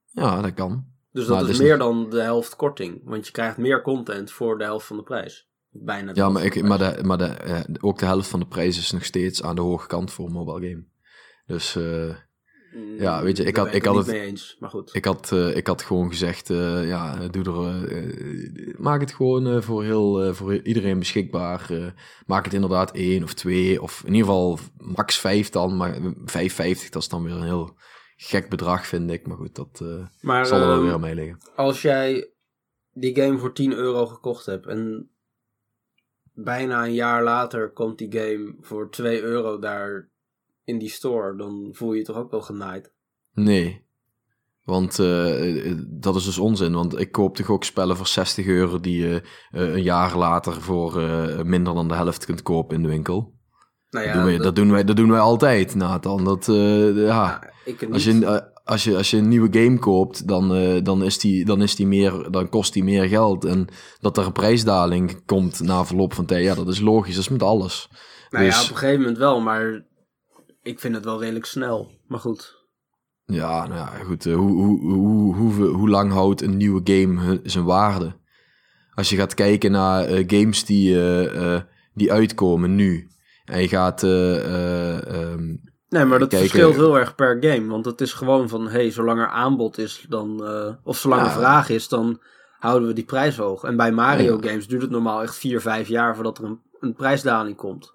Ja, 0.06 0.42
dat 0.42 0.54
kan. 0.54 0.86
Dus 1.12 1.26
dat 1.26 1.42
is 1.44 1.50
is 1.50 1.60
meer 1.60 1.78
dan 1.78 2.10
de 2.10 2.22
helft 2.22 2.56
korting. 2.56 3.02
Want 3.04 3.26
je 3.26 3.32
krijgt 3.32 3.58
meer 3.58 3.82
content 3.82 4.32
voor 4.32 4.58
de 4.58 4.64
helft 4.64 4.86
van 4.88 4.98
de 4.98 5.04
prijs. 5.04 5.50
Bijna 5.70 6.12
Ja, 6.14 6.30
maar, 6.30 6.44
ik, 6.44 6.64
maar, 6.64 6.78
de, 6.78 7.04
maar 7.04 7.18
de, 7.18 7.26
eh, 7.26 7.60
ook 7.80 8.00
de 8.00 8.06
helft 8.06 8.28
van 8.30 8.40
de 8.40 8.48
prijs 8.48 8.78
is 8.78 8.92
nog 8.92 9.04
steeds 9.06 9.44
aan 9.44 9.56
de 9.56 9.62
hoge 9.62 9.88
kant 9.88 10.12
voor 10.12 10.26
een 10.26 10.32
mobile 10.32 10.70
game. 10.70 10.86
Dus 11.46 11.76
uh, 11.76 12.16
ja, 12.98 13.24
weet 13.24 13.38
je, 13.38 13.44
ik 13.44 13.56
had, 13.56 13.74
ik 13.74 13.86
had 13.86 13.96
het. 13.96 14.08
mee 14.08 14.22
eens, 14.22 14.56
maar 14.60 14.70
goed. 14.70 14.96
Ik 14.96 15.06
had, 15.06 15.32
uh, 15.34 15.56
ik 15.56 15.68
had 15.68 15.82
gewoon 15.82 16.10
gezegd: 16.10 16.50
uh, 16.50 16.88
ja, 16.88 17.28
doe 17.28 17.44
er, 17.44 18.76
maak 18.78 19.02
het 19.02 19.14
gewoon 19.14 19.64
voor, 19.64 19.84
heel, 19.84 20.34
voor 20.34 20.62
iedereen 20.62 21.00
beschikbaar. 21.00 21.94
maak 22.26 22.46
het 22.46 22.54
inderdaad 22.54 22.92
één 22.92 23.24
of 23.24 23.34
twee, 23.34 23.82
of 23.82 24.02
in 24.06 24.14
ieder 24.14 24.28
geval 24.28 24.60
max 24.78 25.20
vijf 25.20 25.50
dan. 25.50 25.78
Maar 25.78 25.98
5,50 26.00 26.02
dat 26.90 27.02
is 27.02 27.08
dan 27.08 27.24
weer 27.24 27.34
een 27.34 27.44
heel 27.44 27.76
gek 28.16 28.50
bedrag, 28.50 28.88
vind 28.88 29.12
ik. 29.12 29.28
Maar 29.28 29.38
goed, 29.38 29.56
dat 29.56 29.84
maar, 30.22 30.46
zal 30.46 30.62
er 30.62 30.68
wel 30.68 30.78
um, 30.78 30.86
weer 30.86 31.00
mee 31.00 31.16
liggen. 31.16 31.38
Als 31.56 31.82
jij 31.82 32.34
die 32.94 33.16
game 33.16 33.38
voor 33.38 33.54
10 33.54 33.74
euro 33.74 34.06
gekocht 34.06 34.46
hebt 34.46 34.68
en 34.68 35.12
bijna 36.34 36.86
een 36.86 36.94
jaar 36.94 37.24
later 37.24 37.72
komt 37.72 37.98
die 37.98 38.12
game 38.12 38.56
voor 38.60 38.90
2 38.90 39.22
euro 39.22 39.60
daar 39.60 40.10
in 40.64 40.78
die 40.78 40.90
store, 40.90 41.38
dan 41.38 41.70
voel 41.72 41.92
je 41.92 41.98
je 41.98 42.06
toch 42.06 42.16
ook 42.16 42.32
wel 42.32 42.42
genaaid? 42.42 42.94
Nee. 43.34 43.86
Want 44.64 45.00
uh, 45.00 45.76
dat 45.88 46.16
is 46.16 46.24
dus 46.24 46.38
onzin. 46.38 46.74
Want 46.74 47.00
ik 47.00 47.12
koop 47.12 47.36
toch 47.36 47.50
ook 47.50 47.64
spellen 47.64 47.98
voor 47.98 48.08
60 48.08 48.46
euro 48.46 48.80
die 48.80 49.08
je 49.08 49.22
uh, 49.52 49.74
een 49.74 49.84
jaar 49.84 50.18
later 50.18 50.62
voor 50.62 51.02
uh, 51.02 51.42
minder 51.42 51.74
dan 51.74 51.88
de 51.88 51.94
helft 51.94 52.26
kunt 52.26 52.42
kopen 52.42 52.76
in 52.76 52.82
de 52.82 52.90
winkel. 52.90 53.34
Nou 53.90 54.06
ja, 54.06 54.14
dat, 54.14 54.16
doen 54.16 54.26
wij, 54.26 54.36
dat... 54.36 54.44
dat, 54.44 54.56
doen 54.56 54.72
wij, 54.72 54.84
dat 54.84 54.96
doen 54.96 55.12
wij 55.12 55.20
altijd, 55.20 55.76
Nathan. 55.76 56.24
Dat, 56.24 56.46
ja, 56.46 56.94
ja 56.96 57.42
als 57.92 58.04
je 58.04 58.52
als 58.64 58.84
je, 58.84 58.98
als 58.98 59.12
je 59.12 59.18
een 59.18 59.28
nieuwe 59.28 59.60
game 59.60 59.80
koopt, 59.80 60.28
dan, 60.28 60.48
dan, 60.84 61.04
is 61.04 61.20
die, 61.20 61.46
dan, 61.46 61.62
is 61.62 61.76
die 61.76 61.88
meer, 61.88 62.28
dan 62.32 62.50
kost 62.50 62.74
die 62.74 62.84
meer 62.84 63.08
geld. 63.08 63.46
En 63.46 63.68
dat 64.00 64.18
er 64.18 64.26
een 64.26 64.32
prijsdaling 64.32 65.26
komt 65.26 65.62
na 65.62 65.86
verloop 65.86 66.14
van 66.14 66.26
tijd, 66.26 66.44
ja, 66.44 66.56
dat 66.56 66.68
is 66.68 66.80
logisch. 66.80 67.16
Dat 67.16 67.24
is 67.24 67.30
met 67.30 67.44
alles. 67.44 67.90
Nou 68.30 68.46
dus... 68.46 68.56
ja, 68.56 68.64
op 68.64 68.70
een 68.70 68.78
gegeven 68.78 69.00
moment 69.00 69.18
wel, 69.18 69.42
maar 69.42 69.86
ik 70.64 70.80
vind 70.80 70.96
het 70.96 71.04
wel 71.04 71.20
redelijk 71.20 71.46
snel. 71.46 71.92
Maar 72.08 72.20
goed. 72.20 72.62
Ja, 73.26 73.68
nou 73.68 73.80
ja, 73.80 74.04
goed. 74.04 74.26
Uh, 74.26 74.36
hoe, 74.36 74.52
hoe, 74.52 74.94
hoe, 74.94 75.36
hoe, 75.36 75.66
hoe 75.66 75.90
lang 75.90 76.12
houdt 76.12 76.42
een 76.42 76.58
nieuwe 76.58 76.82
game 76.84 77.40
zijn 77.44 77.64
waarde? 77.64 78.16
Als 78.94 79.10
je 79.10 79.16
gaat 79.16 79.34
kijken 79.34 79.72
naar 79.72 80.12
uh, 80.12 80.24
games 80.28 80.66
die, 80.66 80.98
die 81.94 82.12
uitkomen 82.12 82.76
nu. 82.76 83.08
En 83.46 83.62
je 83.62 83.68
gaat 83.68 84.04
um, 84.04 85.62
Nee, 85.94 86.06
maar 86.06 86.20
dat 86.20 86.34
verschilt 86.34 86.76
heel 86.76 87.00
erg 87.00 87.16
per 87.16 87.38
game. 87.40 87.68
Want 87.68 87.86
het 87.86 88.02
is 88.02 88.14
gewoon 88.14 88.50
van, 88.50 88.68
hey, 88.68 88.92
zolang 88.92 89.20
er 89.20 89.28
aanbod 89.28 89.78
is, 89.78 90.06
dan, 90.10 90.40
uh, 90.44 90.74
of 90.84 90.98
zolang 90.98 91.22
er 91.22 91.32
vraag 91.32 91.70
is, 91.70 91.88
dan 91.88 92.22
houden 92.60 92.88
we 92.88 92.94
die 92.94 93.04
prijs 93.04 93.38
hoog. 93.38 93.64
En 93.64 93.78
bij 93.78 93.92
Mario 93.92 94.38
games 94.42 94.68
duurt 94.68 94.82
het 94.82 94.92
normaal 94.92 95.22
echt 95.22 95.36
4, 95.36 95.62
5 95.62 95.88
jaar 95.88 96.16
voordat 96.16 96.38
er 96.38 96.44
een, 96.44 96.60
een 96.80 96.94
prijsdaling 96.94 97.58
komt. 97.58 97.94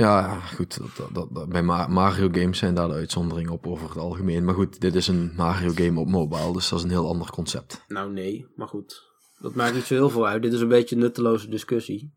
Ja, 0.00 0.40
goed. 0.40 0.78
Dat, 0.78 1.14
dat, 1.14 1.28
dat, 1.34 1.48
bij 1.48 1.62
Mario 1.62 2.28
games 2.32 2.58
zijn 2.58 2.74
daar 2.74 2.88
de 2.88 2.94
uitzonderingen 2.94 3.52
op 3.52 3.66
over 3.66 3.88
het 3.88 3.98
algemeen. 3.98 4.44
Maar 4.44 4.54
goed, 4.54 4.80
dit 4.80 4.94
is 4.94 5.08
een 5.08 5.32
Mario 5.36 5.70
game 5.74 6.00
op 6.00 6.08
mobile, 6.08 6.52
dus 6.52 6.68
dat 6.68 6.78
is 6.78 6.84
een 6.84 6.90
heel 6.90 7.08
ander 7.08 7.30
concept. 7.30 7.84
Nou 7.88 8.12
nee, 8.12 8.46
maar 8.56 8.68
goed. 8.68 9.08
Dat 9.38 9.54
maakt 9.54 9.74
niet 9.74 9.84
zo 9.84 9.94
heel 9.94 10.10
veel 10.10 10.26
uit. 10.26 10.42
Dit 10.42 10.52
is 10.52 10.60
een 10.60 10.68
beetje 10.68 10.94
een 10.94 11.00
nutteloze 11.00 11.48
discussie. 11.48 12.14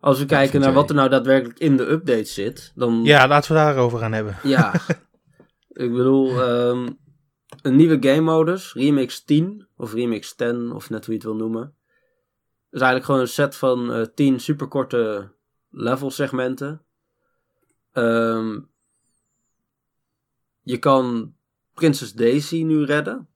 Als 0.00 0.18
we 0.18 0.26
kijken 0.26 0.60
naar 0.60 0.72
wat 0.72 0.88
er 0.88 0.94
nou 0.94 1.08
daadwerkelijk 1.08 1.58
in 1.58 1.76
de 1.76 1.90
update 1.90 2.24
zit, 2.24 2.72
dan... 2.74 3.04
Ja, 3.04 3.28
laten 3.28 3.52
we 3.52 3.58
daarover 3.58 3.98
gaan 3.98 4.12
hebben. 4.12 4.36
Ja. 4.42 4.72
ik 5.84 5.92
bedoel, 5.92 6.42
ehm, 6.42 6.88
een 7.62 7.76
nieuwe 7.76 7.96
game 8.00 8.20
modus, 8.20 8.72
Remix 8.72 9.24
10, 9.24 9.68
of 9.76 9.92
Remix 9.92 10.34
10, 10.34 10.72
of 10.72 10.90
net 10.90 11.04
hoe 11.06 11.14
je 11.14 11.20
het 11.20 11.28
wil 11.28 11.38
noemen. 11.38 11.74
is 12.70 12.80
eigenlijk 12.80 13.04
gewoon 13.04 13.20
een 13.20 13.28
set 13.28 13.56
van 13.56 13.98
uh, 13.98 14.06
10 14.14 14.40
superkorte 14.40 15.32
level 15.70 16.10
segmenten. 16.10 16.84
Ehm, 17.94 18.60
je 20.62 20.78
kan 20.78 21.34
Princess 21.72 22.12
Daisy 22.12 22.62
nu 22.62 22.84
redden. 22.84 23.28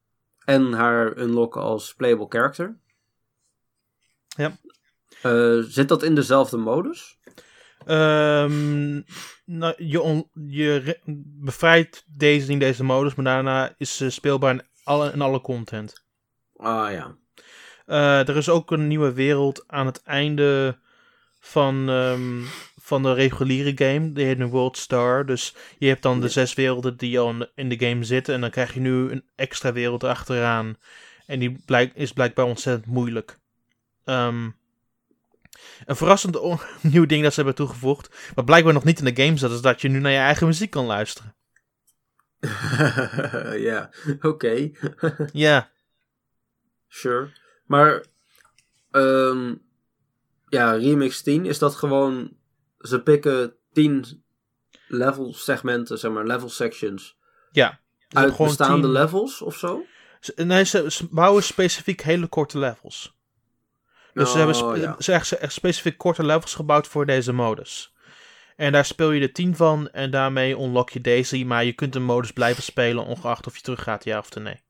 En 0.45 0.73
haar 0.73 1.17
unlocken 1.17 1.61
als 1.61 1.95
playable 1.95 2.27
character. 2.29 2.79
Ja. 4.29 4.57
Uh, 5.23 5.65
zit 5.65 5.89
dat 5.89 6.03
in 6.03 6.15
dezelfde 6.15 6.57
modus? 6.57 7.19
Um, 7.87 9.05
nou, 9.45 9.75
je, 9.77 10.27
je 10.47 11.01
bevrijdt 11.41 12.05
deze 12.07 12.53
in 12.53 12.59
deze 12.59 12.85
modus, 12.85 13.15
maar 13.15 13.25
daarna 13.25 13.75
is 13.77 13.97
ze 13.97 14.11
speelbaar 14.11 14.53
in 14.55 14.63
alle, 14.85 15.13
in 15.13 15.21
alle 15.21 15.41
content. 15.41 16.05
Ah 16.57 16.93
ja. 16.93 17.17
Uh, 17.87 18.29
er 18.29 18.37
is 18.37 18.49
ook 18.49 18.71
een 18.71 18.87
nieuwe 18.87 19.13
wereld 19.13 19.65
aan 19.67 19.87
het 19.87 20.03
einde 20.03 20.79
van, 21.41 21.89
um, 21.89 22.47
van 22.89 23.03
de 23.03 23.12
reguliere 23.12 23.72
game. 23.74 24.12
Die 24.12 24.24
heet 24.24 24.41
een 24.41 24.49
World 24.49 24.76
Star. 24.76 25.26
Dus 25.26 25.55
je 25.78 25.89
hebt 25.89 26.03
dan 26.03 26.20
de 26.20 26.28
zes 26.28 26.55
werelden 26.55 26.97
die 26.97 27.18
al 27.18 27.47
in 27.55 27.68
de 27.68 27.78
game 27.78 28.05
zitten. 28.05 28.34
En 28.34 28.41
dan 28.41 28.51
krijg 28.51 28.74
je 28.74 28.80
nu 28.80 29.11
een 29.11 29.24
extra 29.36 29.72
wereld 29.72 30.05
achteraan. 30.05 30.76
En 31.26 31.39
die 31.39 31.62
blijk, 31.64 31.95
is 31.95 32.12
blijkbaar 32.12 32.45
ontzettend 32.45 32.86
moeilijk. 32.86 33.39
Um, 34.05 34.57
een 35.86 35.97
verrassend 35.97 36.39
nieuw 36.93 37.07
ding 37.07 37.22
dat 37.22 37.30
ze 37.30 37.36
hebben 37.36 37.55
toegevoegd, 37.55 38.32
wat 38.34 38.45
blijkbaar 38.45 38.72
nog 38.72 38.84
niet 38.84 38.99
in 38.99 39.14
de 39.14 39.22
game 39.24 39.36
zat, 39.36 39.51
is 39.51 39.61
dat 39.61 39.80
je 39.80 39.89
nu 39.89 39.99
naar 39.99 40.12
je 40.12 40.18
eigen 40.18 40.47
muziek 40.47 40.70
kan 40.70 40.84
luisteren. 40.84 41.34
ja, 43.68 43.91
oké. 44.20 44.70
ja. 45.32 45.70
Sure. 46.89 47.28
Maar, 47.66 48.05
um, 48.91 49.62
ja, 50.49 50.72
Remix 50.72 51.22
10, 51.22 51.47
is 51.47 51.59
dat 51.59 51.74
gewoon, 51.74 52.36
ze 52.89 53.03
pikken 53.03 53.55
10 53.72 54.24
level 54.89 55.32
segmenten, 55.32 55.99
zeg 55.99 56.11
maar, 56.11 56.26
level 56.26 56.49
sections. 56.49 57.16
Ja. 57.51 57.80
Uit 58.09 58.36
bestaande 58.36 58.89
levels 58.89 59.43
of 59.43 59.57
zo? 59.57 59.84
Nee, 60.36 60.64
ze 60.64 61.09
bouwen 61.11 61.43
specifiek 61.43 62.01
hele 62.01 62.26
korte 62.26 62.59
levels. 62.59 63.16
Dus 64.12 64.30
ze 64.30 64.39
hebben 64.39 64.62
oh, 64.62 64.76
ja. 64.76 64.97
ze 64.99 65.12
echt, 65.12 65.32
echt 65.32 65.53
specifiek 65.53 65.99
korte 65.99 66.24
levels 66.24 66.55
gebouwd 66.55 66.86
voor 66.86 67.07
deze 67.07 67.32
modus. 67.32 67.93
En 68.57 68.72
daar 68.72 68.84
speel 68.84 69.11
je 69.11 69.20
de 69.20 69.32
10 69.32 69.57
van 69.57 69.91
en 69.91 70.11
daarmee 70.11 70.59
unlock 70.59 70.91
je 70.91 71.01
Daisy. 71.01 71.45
Maar 71.45 71.64
je 71.64 71.72
kunt 71.72 71.93
de 71.93 71.99
modus 71.99 72.32
blijven 72.32 72.62
spelen 72.62 73.05
ongeacht 73.05 73.47
of 73.47 73.57
je 73.57 73.62
teruggaat, 73.62 74.05
ja 74.05 74.18
of 74.18 74.34
nee. 74.34 74.61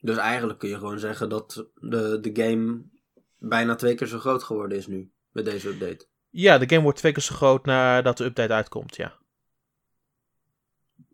Dus 0.00 0.16
eigenlijk 0.16 0.58
kun 0.58 0.68
je 0.68 0.78
gewoon 0.78 0.98
zeggen 0.98 1.28
dat 1.28 1.66
de, 1.74 2.20
de 2.20 2.42
game 2.42 2.82
bijna 3.38 3.74
twee 3.74 3.94
keer 3.94 4.06
zo 4.06 4.18
groot 4.18 4.42
geworden 4.42 4.78
is 4.78 4.86
nu. 4.86 5.10
Met 5.32 5.44
deze 5.44 5.68
update. 5.68 6.06
Ja, 6.30 6.58
de 6.58 6.68
game 6.68 6.82
wordt 6.82 6.98
twee 6.98 7.12
keer 7.12 7.22
zo 7.22 7.34
groot 7.34 7.64
nadat 7.64 8.16
de 8.16 8.24
update 8.24 8.52
uitkomt, 8.52 8.96
ja. 8.96 9.14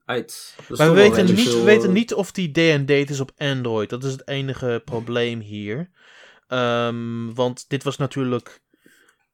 Uit. 0.05 0.57
Maar 0.69 0.89
we 0.89 0.95
weten, 0.95 1.25
niet, 1.25 1.53
we 1.53 1.63
weten 1.63 1.93
niet 1.93 2.15
of 2.15 2.33
die 2.33 2.51
D&D 2.51 2.91
is 2.91 3.21
op 3.21 3.33
Android. 3.37 3.91
Dat 3.91 4.05
is 4.05 4.13
het 4.13 4.29
enige 4.29 4.83
probleem 4.85 5.41
hier. 5.41 5.91
Um, 6.49 7.35
want 7.35 7.69
dit 7.69 7.83
was 7.83 7.97
natuurlijk 7.97 8.63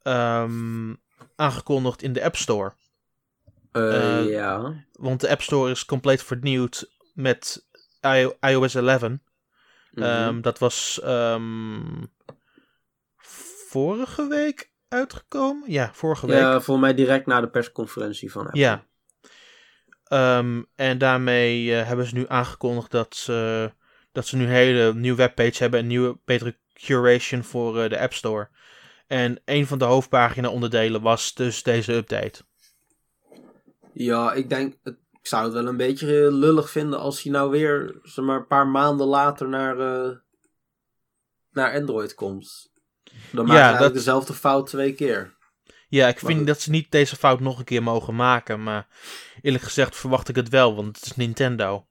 um, 0.03 1.01
aangekondigd 1.37 2.03
in 2.03 2.12
de 2.12 2.24
App 2.24 2.37
Store. 2.37 2.72
Uh, 3.72 4.28
ja. 4.28 4.85
Want 4.93 5.20
de 5.20 5.28
App 5.28 5.43
Store 5.43 5.70
is 5.70 5.85
compleet 5.85 6.22
vernieuwd 6.22 6.91
met 7.14 7.66
iOS 8.41 8.74
11. 8.74 9.09
Mm 9.09 9.20
-hmm. 9.93 10.41
dat 10.41 10.59
was 10.59 11.01
vorige 13.68 14.28
week 14.28 14.70
uitgekomen. 14.91 15.70
Ja, 15.72 15.91
vorige 15.93 16.26
week. 16.26 16.38
Ja, 16.38 16.61
voor 16.61 16.78
mij 16.78 16.95
direct 16.95 17.26
na 17.26 17.41
de 17.41 17.51
persconferentie 17.51 18.32
van 18.32 18.47
Apple. 18.47 18.61
Ja. 18.61 18.84
en 20.74 20.99
daarmee 20.99 21.64
uh, 21.64 21.86
hebben 21.86 22.07
ze 22.07 22.14
nu 22.14 22.24
aangekondigd 22.28 22.91
dat 22.91 23.14
ze, 23.14 23.70
dat 24.12 24.26
ze 24.26 24.36
nu 24.36 24.43
een 24.43 24.51
hele 24.51 24.95
nieuwe 24.95 25.16
webpage 25.16 25.62
hebben. 25.62 25.80
Een 25.80 25.86
nieuwe, 25.86 26.18
betere 26.24 26.59
curation 26.74 27.45
voor 27.45 27.82
uh, 27.82 27.88
de 27.88 28.01
App 28.01 28.12
Store. 28.12 28.49
En 29.07 29.41
een 29.45 29.66
van 29.66 29.78
de 29.78 29.84
hoofdpagina 29.84 30.49
onderdelen 30.49 31.03
was 31.03 31.34
dus 31.34 31.62
deze 31.62 31.93
update. 31.93 32.43
Ja, 33.93 34.32
ik 34.32 34.49
denk, 34.49 34.74
ik 34.84 35.26
zou 35.26 35.45
het 35.45 35.53
wel 35.53 35.66
een 35.66 35.76
beetje 35.76 36.32
lullig 36.32 36.70
vinden 36.70 36.99
als 36.99 37.22
hij 37.22 37.32
nou 37.32 37.51
weer, 37.51 37.99
zeg 38.03 38.24
maar, 38.24 38.36
een 38.36 38.47
paar 38.47 38.66
maanden 38.66 39.07
later 39.07 39.49
naar, 39.49 39.78
uh, 39.78 40.16
naar 41.51 41.74
Android 41.74 42.14
komt. 42.14 42.70
Dan 43.33 43.47
maak 43.47 43.57
je 43.57 43.63
eigenlijk 43.63 43.95
dezelfde 43.95 44.33
fout 44.33 44.67
twee 44.67 44.93
keer. 44.93 45.39
Ja, 45.89 46.09
ik 46.09 46.19
vind 46.19 46.47
dat 46.47 46.61
ze 46.61 46.71
niet 46.71 46.91
deze 46.91 47.17
fout 47.17 47.41
nog 47.41 47.59
een 47.59 47.65
keer 47.65 47.83
mogen 47.83 48.15
maken, 48.15 48.63
maar 48.63 48.89
eerlijk 49.43 49.65
gezegd 49.65 49.97
verwacht 49.97 50.29
ik 50.29 50.37
het 50.37 50.49
wel, 50.49 50.75
want 50.75 50.97
het 50.97 51.07
is 51.07 51.17
Nintendo. 51.17 51.87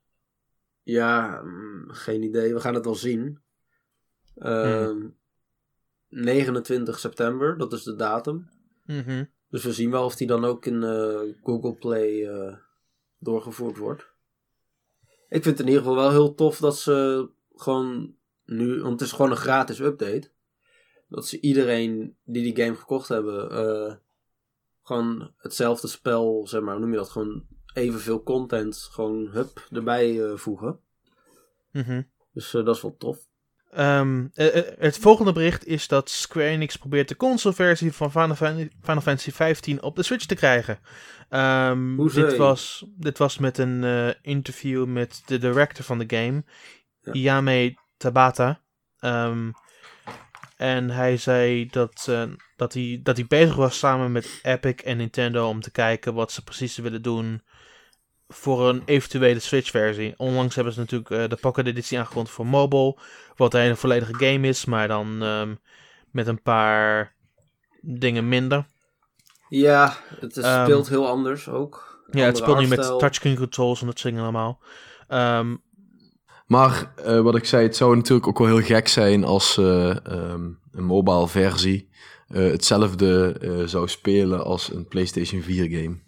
Ja, 0.82 1.40
mm, 1.44 1.90
geen 1.90 2.22
idee. 2.22 2.54
We 2.54 2.60
gaan 2.60 2.74
het 2.74 2.84
wel 2.84 2.94
zien. 2.94 3.40
29 6.08 6.94
ehm, 6.94 7.02
september, 7.02 7.58
dat 7.58 7.72
is 7.72 7.82
de 7.82 7.96
datum. 7.96 8.48
Mhm. 8.86 9.24
Dus 9.50 9.64
we 9.64 9.72
zien 9.72 9.90
wel 9.90 10.04
of 10.04 10.16
die 10.16 10.26
dan 10.26 10.44
ook 10.44 10.66
in 10.66 10.82
uh, 10.82 11.20
Google 11.42 11.74
Play 11.74 12.10
uh, 12.10 12.54
doorgevoerd 13.18 13.76
wordt. 13.76 14.08
Ik 15.28 15.42
vind 15.42 15.58
het 15.58 15.60
in 15.60 15.66
ieder 15.66 15.82
geval 15.82 15.96
wel 15.96 16.10
heel 16.10 16.34
tof 16.34 16.58
dat 16.58 16.78
ze 16.78 17.28
gewoon 17.54 18.14
nu, 18.44 18.80
want 18.80 18.92
het 18.92 19.08
is 19.08 19.12
gewoon 19.12 19.30
een 19.30 19.36
gratis 19.36 19.80
update. 19.80 20.30
Dat 21.10 21.26
ze 21.26 21.40
iedereen 21.40 22.16
die 22.24 22.42
die 22.54 22.64
game 22.64 22.76
gekocht 22.76 23.08
hebben, 23.08 23.52
uh, 23.52 23.94
gewoon 24.82 25.32
hetzelfde 25.36 25.88
spel, 25.88 26.46
zeg 26.48 26.60
maar, 26.60 26.72
hoe 26.72 26.80
noem 26.80 26.90
je 26.92 26.96
dat? 26.98 27.10
Gewoon 27.10 27.46
evenveel 27.74 28.22
content, 28.22 28.76
gewoon 28.92 29.28
hup, 29.32 29.66
erbij 29.70 30.24
eh, 30.24 30.36
voegen. 30.36 30.80
Mhm. 31.72 32.02
Dus 32.32 32.54
eh, 32.54 32.64
dat 32.64 32.76
is 32.76 32.82
wel 32.82 32.96
tof. 32.98 33.18
Ehm, 33.70 34.26
eh, 34.34 34.56
eh, 34.56 34.78
het 34.78 34.98
volgende 34.98 35.32
bericht 35.32 35.66
is 35.66 35.88
dat 35.88 36.10
Square 36.10 36.48
Enix 36.48 36.76
probeert 36.76 37.08
de 37.08 37.16
consoleversie 37.16 37.92
van 37.92 38.10
Final, 38.10 38.34
Fan- 38.34 38.70
Final 38.82 39.00
Fantasy 39.00 39.30
15 39.30 39.82
op 39.82 39.96
de 39.96 40.02
Switch 40.02 40.26
te 40.26 40.34
krijgen. 40.34 40.78
Hoezee. 41.96 42.24
dit, 42.24 42.36
was, 42.36 42.84
dit 42.96 43.18
was 43.18 43.38
met 43.38 43.58
een 43.58 43.84
eh, 43.84 44.08
interview 44.22 44.86
met 44.86 45.22
de 45.26 45.38
director 45.38 45.84
van 45.84 45.98
de 45.98 46.16
game, 46.16 46.44
Ja. 47.02 47.12
Yame 47.12 47.74
Tabata. 47.96 48.60
Ehm, 48.98 49.50
en 50.60 50.90
hij 50.90 51.16
zei 51.16 51.66
dat, 51.66 52.06
eh, 52.08 52.22
dat, 52.56 52.74
hij, 52.74 53.00
dat 53.02 53.16
hij 53.16 53.26
bezig 53.26 53.54
was 53.54 53.78
samen 53.78 54.12
met 54.12 54.40
Epic 54.42 54.74
en 54.74 54.96
Nintendo 54.96 55.48
om 55.48 55.60
te 55.60 55.70
kijken 55.70 56.14
wat 56.14 56.32
ze 56.32 56.44
precies 56.44 56.76
willen 56.76 57.02
doen 57.02 57.42
voor 58.28 58.68
een 58.68 58.82
eventuele 58.84 59.38
Switch-versie. 59.40 60.14
Onlangs 60.16 60.54
hebben 60.54 60.72
ze 60.72 60.80
natuurlijk 60.80 61.10
eh, 61.10 61.28
de 61.28 61.36
Pocket 61.36 61.66
Editie 61.66 61.98
aangekondigd 61.98 62.34
voor 62.34 62.46
mobile, 62.46 62.96
wat 63.36 63.54
een 63.54 63.76
volledige 63.76 64.14
game 64.14 64.48
is, 64.48 64.64
maar 64.64 64.88
dan 64.88 65.22
ehm, 65.22 65.54
met 66.10 66.26
een 66.26 66.42
paar 66.42 67.14
dingen 67.80 68.28
minder. 68.28 68.66
Ja, 69.48 69.96
het 70.20 70.36
is- 70.36 70.44
Ehm, 70.44 70.64
speelt 70.64 70.88
heel 70.88 71.08
anders 71.08 71.48
ook. 71.48 72.04
Ja, 72.10 72.24
het 72.24 72.36
speelt 72.36 72.58
nu 72.58 72.66
met 72.68 72.98
touchscreen 72.98 73.36
controls 73.36 73.80
en 73.80 73.86
dat 73.86 73.98
soort 73.98 74.14
dingen 74.14 74.28
allemaal. 74.30 74.60
Ehm, 75.08 75.56
Maar 76.50 76.92
eh, 76.96 77.20
wat 77.20 77.36
ik 77.36 77.44
zei, 77.44 77.62
het 77.62 77.76
zou 77.76 77.96
natuurlijk 77.96 78.26
ook 78.26 78.38
wel 78.38 78.46
heel 78.46 78.62
gek 78.66 78.88
zijn 78.88 79.24
als 79.24 79.58
eh, 79.58 80.06
ehm, 80.06 80.48
een 80.72 80.84
mobile 80.84 81.28
versie 81.28 81.88
eh, 82.28 82.50
hetzelfde 82.50 83.36
eh, 83.40 83.66
zou 83.66 83.88
spelen 83.88 84.44
als 84.44 84.72
een 84.72 84.88
PlayStation 84.88 85.42
4 85.42 85.64
game. 85.68 85.98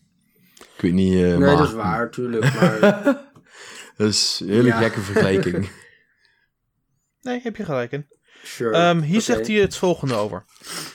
Ik 0.74 0.80
weet 0.80 0.92
niet, 0.92 1.14
eh, 1.14 1.20
Nee, 1.20 1.38
maar 1.38 1.56
dat 1.56 1.66
is 1.68 1.72
waar, 1.74 2.10
tuurlijk. 2.10 2.54
Maar 2.54 2.80
dat 3.96 4.08
is 4.08 4.40
een 4.42 4.48
hele 4.48 4.68
Ja. 4.68 4.78
gekke 4.78 5.00
vergelijking. 5.00 5.70
nee, 7.26 7.40
heb 7.42 7.56
je 7.56 7.64
gelijk 7.64 7.92
in. 7.92 8.06
sure. 8.42 8.76
Ehm, 8.76 9.00
hier 9.00 9.20
zegt 9.20 9.46
hij 9.46 9.56
het 9.56 9.76
volgende 9.76 10.14
over. 10.14 10.44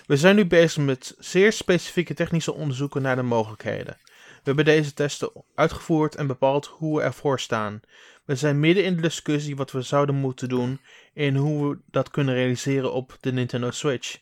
We 0.06 0.18
zijn 0.18 0.36
nu 0.36 0.46
bezig 0.46 0.84
met 0.84 1.16
zeer 1.20 1.54
specifieke 1.54 2.14
technische 2.14 2.54
onderzoeken 2.54 3.02
naar 3.02 3.16
de 3.16 3.22
mogelijkheden. 3.22 3.98
We 4.16 4.54
hebben 4.54 4.66
deze 4.66 4.94
testen 4.94 5.32
uitgevoerd 5.56 6.16
en 6.16 6.28
bepaald 6.28 6.66
hoe 6.66 6.98
we 6.98 7.04
ervoor 7.04 7.40
staan. 7.40 7.80
We 8.28 8.36
zijn 8.36 8.60
midden 8.60 8.84
in 8.84 8.96
de 8.96 9.02
discussie 9.02 9.56
wat 9.56 9.72
we 9.72 9.82
zouden 9.82 10.16
moeten 10.16 10.50
doen 10.50 10.80
en 11.14 11.36
hoe 11.36 11.70
we 11.70 11.80
dat 11.92 12.10
kunnen 12.10 12.34
realiseren 12.34 12.94
op 12.94 13.18
de 13.20 13.32
Nintendo 13.32 13.72
Switch. 13.72 14.20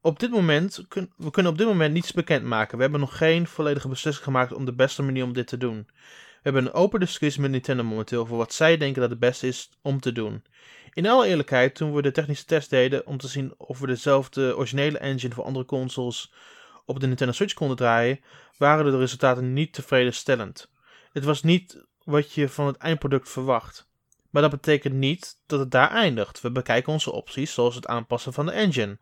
Op 0.00 0.18
dit 0.18 0.30
moment, 0.30 0.86
we 1.16 1.30
kunnen 1.30 1.52
op 1.52 1.58
dit 1.58 1.66
moment 1.66 1.92
niets 1.92 2.12
bekendmaken. 2.12 2.76
We 2.76 2.82
hebben 2.82 3.00
nog 3.00 3.16
geen 3.16 3.46
volledige 3.46 3.88
beslissing 3.88 4.24
gemaakt 4.24 4.52
om 4.52 4.64
de 4.64 4.74
beste 4.74 5.02
manier 5.02 5.24
om 5.24 5.32
dit 5.32 5.46
te 5.46 5.56
doen. 5.56 5.86
We 5.86 6.40
hebben 6.42 6.66
een 6.66 6.72
open 6.72 7.00
discussie 7.00 7.42
met 7.42 7.50
Nintendo 7.50 7.82
momenteel 7.84 8.20
over 8.20 8.36
wat 8.36 8.52
zij 8.52 8.76
denken 8.76 9.00
dat 9.00 9.10
het 9.10 9.18
beste 9.18 9.46
is 9.46 9.70
om 9.82 10.00
te 10.00 10.12
doen. 10.12 10.44
In 10.92 11.06
alle 11.06 11.26
eerlijkheid, 11.26 11.74
toen 11.74 11.94
we 11.94 12.02
de 12.02 12.12
technische 12.12 12.44
test 12.44 12.70
deden 12.70 13.06
om 13.06 13.18
te 13.18 13.28
zien 13.28 13.54
of 13.56 13.78
we 13.78 13.86
dezelfde 13.86 14.56
originele 14.56 14.98
engine 14.98 15.34
voor 15.34 15.44
andere 15.44 15.64
consoles 15.64 16.32
op 16.84 17.00
de 17.00 17.06
Nintendo 17.06 17.32
Switch 17.32 17.54
konden 17.54 17.76
draaien, 17.76 18.20
waren 18.58 18.84
de 18.84 18.98
resultaten 18.98 19.52
niet 19.52 19.72
tevredenstellend. 19.72 20.70
Het 21.12 21.24
was 21.24 21.42
niet 21.42 21.84
wat 22.04 22.32
je 22.32 22.48
van 22.48 22.66
het 22.66 22.76
eindproduct 22.76 23.28
verwacht. 23.28 23.88
Maar 24.30 24.42
dat 24.42 24.50
betekent 24.50 24.94
niet 24.94 25.40
dat 25.46 25.58
het 25.58 25.70
daar 25.70 25.90
eindigt. 25.90 26.40
We 26.40 26.50
bekijken 26.50 26.92
onze 26.92 27.12
opties, 27.12 27.54
zoals 27.54 27.74
het 27.74 27.86
aanpassen 27.86 28.32
van 28.32 28.46
de 28.46 28.52
engine. 28.52 28.98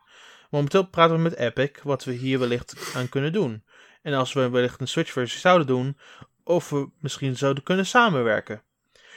Momenteel 0.49 0.87
praten 0.87 1.15
we 1.15 1.21
met 1.21 1.35
Epic 1.35 1.71
wat 1.83 2.03
we 2.03 2.11
hier 2.11 2.39
wellicht 2.39 2.93
aan 2.95 3.09
kunnen 3.09 3.33
doen. 3.33 3.63
En 4.01 4.13
als 4.13 4.33
we 4.33 4.49
wellicht 4.49 4.81
een 4.81 4.87
Switch-versie 4.87 5.39
zouden 5.39 5.67
doen, 5.67 5.97
of 6.43 6.69
we 6.69 6.89
misschien 6.99 7.37
zouden 7.37 7.63
kunnen 7.63 7.85
samenwerken. 7.85 8.61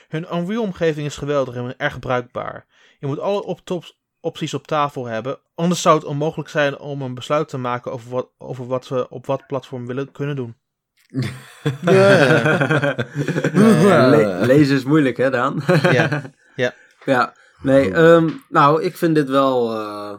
Hun 0.09 0.27
Unreal-omgeving 0.35 1.07
is 1.07 1.17
geweldig 1.17 1.55
en 1.55 1.79
erg 1.79 1.99
bruikbaar. 1.99 2.67
Je 3.01 3.07
moet 3.07 3.19
alle 3.19 3.57
opties 4.21 4.55
op 4.55 4.67
tafel 4.67 5.05
hebben, 5.05 5.39
anders 5.55 5.83
zou 5.83 5.97
het 5.97 6.05
onmogelijk 6.05 6.49
zijn 6.49 6.79
om 6.79 7.03
een 7.03 7.15
besluit 7.15 7.49
te 7.49 7.59
maken 7.59 7.93
over 7.93 8.11
wat, 8.11 8.29
over 8.39 8.67
wat 8.67 8.89
we 8.89 9.09
op 9.09 9.27
wat 9.27 9.47
platform 9.47 9.87
willen 9.87 10.13
kunnen 10.13 10.37
doen. 10.37 10.57
Le- 14.11 14.41
lezen 14.47 14.77
is 14.77 14.85
moeilijk, 14.85 15.17
hè, 15.17 15.31
Daan? 15.31 15.63
Ja, 15.83 16.33
ja. 16.57 16.75
Ja, 17.05 17.35
nee, 17.63 17.93
ehm, 17.93 18.31
nou, 18.49 18.83
ik 18.83 18.97
vind 18.97 19.15
dit 19.15 19.29
wel 19.29 19.73
eh, 19.73 20.19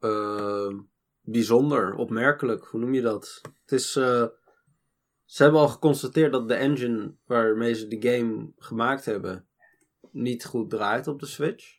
ehm, 0.00 0.76
bijzonder, 1.20 1.94
opmerkelijk. 1.94 2.64
Hoe 2.64 2.80
noem 2.80 2.94
je 2.94 3.00
dat? 3.00 3.40
Het 3.62 3.72
is, 3.72 3.96
eh, 3.96 4.24
ze 5.24 5.42
hebben 5.42 5.60
al 5.60 5.68
geconstateerd 5.68 6.32
dat 6.32 6.48
de 6.48 6.54
engine 6.54 7.14
waarmee 7.26 7.74
ze 7.74 7.88
de 7.88 8.10
game 8.10 8.52
gemaakt 8.58 9.04
hebben 9.04 9.46
niet 10.10 10.44
goed 10.44 10.70
draait 10.70 11.06
op 11.06 11.20
de 11.20 11.26
Switch. 11.26 11.76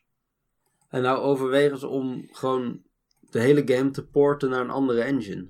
En 0.88 1.02
nou 1.02 1.18
overwegen 1.18 1.78
ze 1.78 1.86
om 1.86 2.28
gewoon 2.30 2.82
de 3.20 3.40
hele 3.40 3.62
game 3.64 3.90
te 3.90 4.06
porten 4.06 4.50
naar 4.50 4.60
een 4.60 4.70
andere 4.70 5.00
engine. 5.00 5.48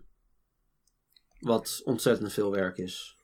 Wat 1.40 1.80
ontzettend 1.84 2.32
veel 2.32 2.50
werk 2.50 2.76
is. 2.76 3.16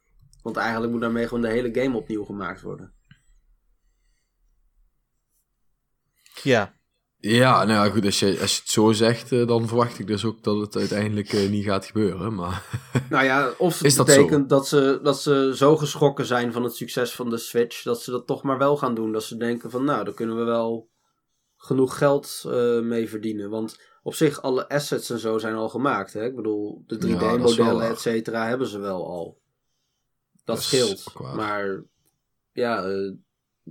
Want 0.43 0.57
eigenlijk 0.57 0.93
moet 0.93 1.01
daarmee 1.01 1.29
gewoon 1.29 1.43
de 1.43 1.49
hele 1.49 1.83
game 1.83 1.97
opnieuw 1.97 2.25
gemaakt 2.25 2.63
worden. 2.63 2.95
Ja, 6.43 6.75
Ja, 7.19 7.65
nou 7.65 7.87
ja, 7.87 7.93
goed, 7.93 8.05
als 8.05 8.19
je, 8.19 8.39
als 8.41 8.55
je 8.55 8.61
het 8.61 8.71
zo 8.71 8.93
zegt, 8.93 9.33
eh, 9.33 9.47
dan 9.47 9.69
verwacht 9.69 9.99
ik 9.99 10.07
dus 10.07 10.25
ook 10.25 10.43
dat 10.43 10.57
het 10.57 10.77
uiteindelijk 10.77 11.33
eh, 11.33 11.49
niet 11.49 11.65
gaat 11.65 11.87
gebeuren. 11.87 12.35
Maar 12.35 12.65
Nou 13.11 13.25
ja, 13.25 13.55
of 13.59 13.75
het 13.75 13.85
Is 13.85 13.95
dat 13.95 14.07
betekent 14.07 14.49
dat 14.49 14.69
ze, 14.69 15.01
dat 15.03 15.21
ze 15.21 15.53
zo 15.55 15.77
geschrokken 15.77 16.27
zijn 16.27 16.53
van 16.53 16.63
het 16.63 16.75
succes 16.75 17.13
van 17.13 17.31
de 17.31 17.39
Switch, 17.39 17.83
dat 17.83 18.03
ze 18.03 18.11
dat 18.11 18.27
toch 18.27 18.43
maar 18.43 18.59
wel 18.59 18.77
gaan 18.77 18.95
doen. 18.95 19.13
Dat 19.13 19.25
ze 19.25 19.37
denken 19.37 19.71
van, 19.71 19.85
nou, 19.85 20.05
daar 20.05 20.15
kunnen 20.15 20.37
we 20.37 20.45
wel 20.45 20.89
genoeg 21.67 21.99
geld 21.99 22.43
eh, 22.47 22.81
mee 22.81 23.09
verdienen. 23.09 23.51
Want 23.51 23.81
op 24.03 24.15
zich, 24.15 24.43
alle 24.43 24.69
assets 24.69 25.11
en 25.11 25.19
zo 25.19 25.39
zijn 25.39 25.55
al 25.55 25.69
gemaakt. 25.69 26.13
Hè? 26.13 26.25
Ik 26.25 26.37
bedoel, 26.37 26.85
de 26.87 27.09
Ja, 27.09 27.37
dat 27.37 27.51
is 27.51 27.57
wel 27.57 27.67
3D-modellen, 27.67 27.79
waar. 27.79 27.91
et 27.91 28.01
cetera, 28.01 28.49
hebben 28.49 28.67
ze 28.67 28.79
wel 28.79 29.07
al. 29.07 29.39
Dat, 30.45 30.63
scheelt. 30.63 31.13
Maar 31.35 31.83
ja, 32.53 32.85
eh, 32.85 33.13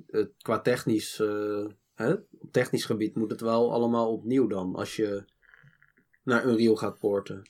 het, 0.07 0.31
qua 0.41 0.59
technisch, 0.59 1.19
eh, 1.19 1.65
hè? 1.93 2.13
op 2.13 2.51
technisch 2.51 2.85
gebied 2.85 3.15
moet 3.15 3.31
het 3.31 3.41
wel 3.41 3.73
allemaal 3.73 4.11
opnieuw 4.11 4.47
dan. 4.47 4.75
Als 4.75 4.95
je 4.95 5.25
naar 6.23 6.45
Unreal 6.45 6.75
gaat 6.75 6.99
porten. 6.99 7.49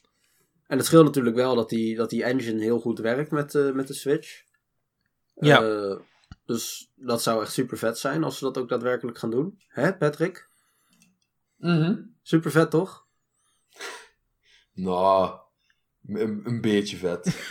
En 0.67 0.77
het 0.77 0.85
scheelt 0.85 1.05
natuurlijk 1.05 1.35
wel 1.35 1.55
dat 1.55 1.69
die, 1.69 1.95
dat 1.95 2.09
die 2.09 2.23
engine 2.23 2.61
heel 2.61 2.79
goed 2.79 2.99
werkt 2.99 3.31
met, 3.31 3.55
eh, 3.55 3.71
met 3.71 3.87
de 3.87 3.93
Switch. 3.93 4.43
Ja. 5.35 5.59
Dus 6.45 6.91
dat 6.95 7.21
zou 7.21 7.41
echt 7.41 7.51
super 7.51 7.77
vet 7.77 7.97
zijn 7.97 8.23
als 8.23 8.37
ze 8.37 8.43
dat 8.43 8.57
ook 8.57 8.69
daadwerkelijk 8.69 9.17
gaan 9.17 9.29
doen. 9.29 9.59
Hè, 9.67 9.97
Patrick? 9.97 10.49
Super 12.21 12.51
vet, 12.51 12.69
toch? 12.69 13.05
nou, 14.73 15.39
een, 16.07 16.41
een 16.43 16.61
beetje 16.61 16.97
vet. 16.97 17.25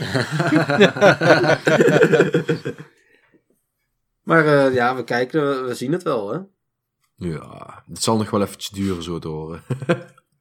maar 4.22 4.46
eh, 4.46 4.74
ja, 4.74 4.96
we 4.96 5.04
kijken, 5.04 5.66
we, 5.66 5.74
zien 5.74 5.92
het 5.92 6.02
wel, 6.02 6.32
hè? 6.32 6.38
ja, 7.16 7.84
het 7.88 8.02
zal 8.02 8.16
nog 8.16 8.30
wel 8.30 8.42
eventjes 8.42 8.70
duren 8.70 9.02
zo 9.02 9.18
te 9.18 9.28
horen. 9.28 9.62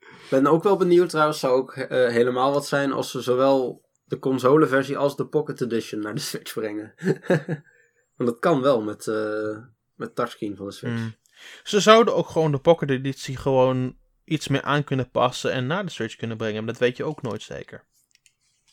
Ik 0.05 0.29
ben 0.29 0.47
ook 0.47 0.63
wel 0.63 0.77
benieuwd 0.77 1.09
trouwens, 1.09 1.39
zou 1.39 1.53
ook 1.53 1.73
eh, 1.73 2.07
helemaal 2.07 2.53
wat 2.53 2.67
zijn 2.67 2.91
als 2.91 3.11
ze 3.11 3.21
zowel 3.21 3.81
de 4.03 4.19
consoleversie 4.19 4.97
als 4.97 5.15
de 5.15 5.25
Pocket 5.25 5.61
Edition 5.61 6.01
naar 6.01 6.15
de 6.15 6.21
Switch 6.21 6.53
brengen. 6.53 6.93
Want 8.15 8.29
dat 8.29 8.39
kan 8.39 8.61
wel 8.61 8.81
met, 8.81 9.07
eh 9.07 9.57
met 9.95 10.15
touchscreen 10.15 10.55
van 10.55 10.65
de 10.65 10.71
Switch. 10.71 10.93
Mm. 11.01 11.15
Ze 11.63 11.79
zouden 11.79 12.15
ook 12.15 12.27
gewoon 12.29 12.51
de 12.51 12.59
Pocket 12.59 12.89
Editie 12.89 13.37
gewoon 13.37 13.97
iets 14.23 14.47
meer 14.47 14.61
aan 14.61 14.83
kunnen 14.83 15.09
passen 15.09 15.51
en 15.51 15.67
naar 15.67 15.85
de 15.85 15.91
Switch 15.91 16.15
kunnen 16.15 16.37
brengen. 16.37 16.63
Maar 16.63 16.73
dat 16.73 16.81
weet 16.81 16.97
je 16.97 17.03
ook 17.03 17.21
nooit 17.21 17.41
zeker. 17.41 17.85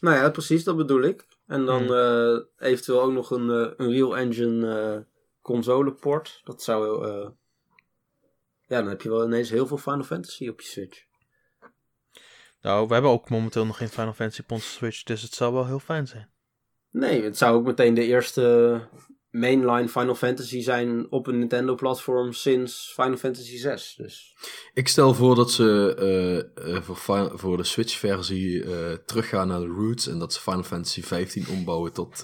Nou 0.01 0.17
ja, 0.17 0.31
precies, 0.31 0.65
dat 0.65 0.77
bedoel 0.77 1.03
ik. 1.03 1.27
En 1.47 1.65
dan 1.65 1.83
Hmm. 1.83 1.95
eh, 1.95 2.69
eventueel 2.69 3.03
ook 3.03 3.13
nog 3.13 3.31
een 3.31 3.51
eh, 3.51 3.87
Unreal 3.87 4.17
Engine 4.17 4.81
eh 4.81 5.01
console 5.43 5.93
port. 5.93 6.41
Dat 6.45 6.63
zou... 6.63 7.07
ja, 8.67 8.81
dan 8.81 8.89
heb 8.89 9.03
je 9.03 9.09
wel 9.09 9.25
ineens 9.25 9.51
heel 9.51 9.67
veel 9.67 9.79
Final 9.79 10.03
Fantasy 10.03 10.49
op 10.49 10.61
je 10.61 10.67
Switch. 10.67 11.05
Nou, 12.61 12.87
we 12.87 12.93
hebben 12.93 13.11
ook 13.11 13.31
momenteel 13.31 13.67
nog 13.67 13.77
geen 13.77 13.89
Final 13.89 14.13
Fantasy 14.13 14.41
op 14.41 14.51
onze 14.51 14.69
Switch, 14.69 15.03
dus 15.03 15.23
het 15.23 15.35
zou 15.35 15.53
wel 15.53 15.67
heel 15.67 15.79
fijn 15.79 16.07
zijn. 16.07 16.31
Nee, 16.91 17.23
het 17.23 17.37
zou 17.39 17.57
ook 17.57 17.65
meteen 17.65 17.95
de 17.95 18.05
eerste 18.05 18.81
mainline 19.31 19.89
Final 19.89 20.15
Fantasy 20.15 20.61
zijn 20.61 21.11
op 21.11 21.27
een 21.27 21.39
Nintendo-platform 21.39 22.33
sinds 22.33 22.93
Final 22.95 23.17
Fantasy 23.17 23.57
6. 23.57 23.95
Dus 23.97 24.35
Ik 24.75 24.89
stel 24.89 25.15
voor 25.15 25.35
dat 25.35 25.51
ze 25.51 25.95
eh, 25.99 26.75
eh, 26.77 26.83
voor, 26.83 27.39
voor 27.39 27.57
de 27.57 27.65
Switch-versie 27.65 28.65
eh, 28.65 28.93
teruggaan 28.93 29.49
naar 29.49 29.61
de 29.61 29.67
roots 29.67 30.07
en 30.07 30.19
dat 30.19 30.33
ze 30.33 30.41
Final 30.41 30.63
Fantasy 30.63 31.03
15 31.03 31.49
ombouwen 31.49 31.93
tot 31.93 32.23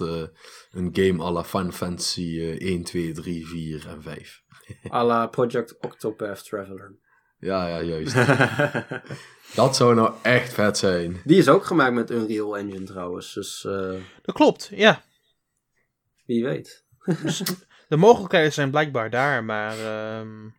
een 0.77 0.89
game 0.93 1.23
à 1.23 1.31
la 1.31 1.43
Final 1.43 1.71
Fantasy 1.71 2.39
eh, 2.39 2.59
1, 2.59 2.83
2, 2.83 3.11
3, 3.11 3.47
4 3.47 3.87
en 3.87 4.01
5. 4.01 4.41
à 4.91 5.03
la 5.03 5.27
Project 5.27 5.77
Octopath 5.79 6.43
Traveler. 6.43 6.95
Ja, 7.39 7.67
ja, 7.67 7.81
juist. 7.81 8.15
Dat 9.55 9.75
zou 9.75 9.95
nou 9.95 10.13
echt 10.21 10.53
vet 10.53 10.77
zijn. 10.77 11.21
Die 11.23 11.37
is 11.37 11.47
ook 11.47 11.65
gemaakt 11.65 11.93
met 11.93 12.11
Unreal 12.11 12.57
Engine 12.57 12.83
trouwens, 12.83 13.33
dus 13.33 13.63
uh, 13.63 13.93
Dat 14.21 14.35
klopt, 14.35 14.69
ja. 14.73 15.03
wie 16.25 16.43
weet. 16.43 16.85
De 17.87 17.97
mogelijkheden 17.97 18.53
zijn 18.53 18.69
blijkbaar 18.69 19.09
daar, 19.09 19.43
maar 19.43 19.71
ehm, 19.71 20.49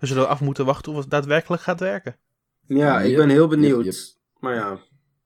we 0.00 0.06
zullen 0.06 0.28
af 0.28 0.40
moeten 0.40 0.64
wachten 0.64 0.92
of 0.92 0.98
het 0.98 1.10
daadwerkelijk 1.10 1.62
gaat 1.62 1.80
werken. 1.80 2.16
Ja, 2.66 3.00
ik 3.00 3.16
ben 3.16 3.28
heel 3.28 3.48
benieuwd. 3.48 3.84
yep, 3.84 3.94
yep. 3.94 4.14
Maar 4.38 4.54
ja, 4.54 4.78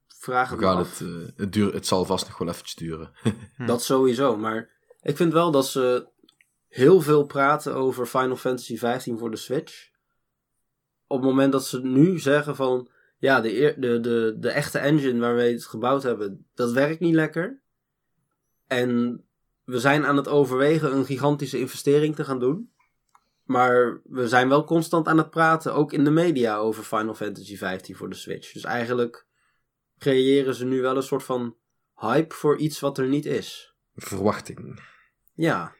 vraag 0.07 0.51
We 0.51 0.67
het 0.67 0.99
het, 0.99 1.09
eh, 1.09 1.29
het, 1.37 1.53
duur, 1.53 1.75
het 1.75 1.87
zal 1.87 2.05
vast 2.05 2.27
nog 2.27 2.39
wel 2.39 2.49
eventjes 2.49 2.75
duren. 2.75 3.13
Hm. 3.57 3.67
Dat 3.67 3.83
sowieso, 3.83 4.37
maar 4.37 4.71
ik 5.03 5.17
vind 5.17 5.33
wel 5.33 5.51
dat 5.51 5.67
ze 5.67 6.09
heel 6.69 7.01
veel 7.01 7.25
praten 7.25 7.75
over 7.75 8.07
Final 8.07 8.37
Fantasy 8.37 8.77
15 8.77 9.19
voor 9.19 9.31
de 9.31 9.37
Switch. 9.37 9.91
Op 11.07 11.17
het 11.17 11.27
moment 11.27 11.53
dat 11.53 11.67
ze 11.67 11.81
nu 11.83 12.19
zeggen 12.19 12.57
van, 12.57 12.91
ja, 13.19 13.41
de, 13.41 13.75
de, 13.79 14.01
de, 14.01 14.37
de 14.39 14.51
echte 14.51 14.79
engine 14.79 15.21
waarmee 15.21 15.49
we 15.49 15.53
het 15.53 15.67
gebouwd 15.67 16.03
hebben, 16.03 16.47
dat 16.55 16.73
werkt 16.73 17.01
niet 17.01 17.15
lekker. 17.15 17.61
En 18.67 19.23
we 19.69 19.79
zijn 19.81 20.07
aan 20.07 20.17
het 20.17 20.29
overwegen 20.29 20.97
een 20.97 21.05
gigantische 21.05 21.59
investering 21.59 22.15
te 22.15 22.25
gaan 22.25 22.39
doen. 22.39 22.73
Maar 23.45 24.01
we 24.05 24.29
zijn 24.29 24.49
wel 24.49 24.65
constant 24.65 25.09
aan 25.09 25.19
het 25.19 25.31
praten, 25.31 25.75
ook 25.75 25.93
in 25.93 26.05
de 26.05 26.11
media, 26.11 26.57
over 26.57 26.83
Final 26.83 27.15
Fantasy 27.15 27.57
15 27.57 27.97
voor 27.97 28.09
de 28.09 28.17
Switch. 28.17 28.53
Dus 28.53 28.65
eigenlijk 28.65 29.27
creëren 29.99 30.55
ze 30.55 30.65
nu 30.65 30.81
wel 30.81 30.97
een 30.97 31.03
soort 31.03 31.23
van 31.23 31.57
hype 31.95 32.35
voor 32.35 32.57
iets 32.57 32.81
wat 32.81 32.99
er 32.99 33.07
niet 33.07 33.27
is. 33.27 33.75
Verwachting. 33.95 34.83
Ja, 35.35 35.75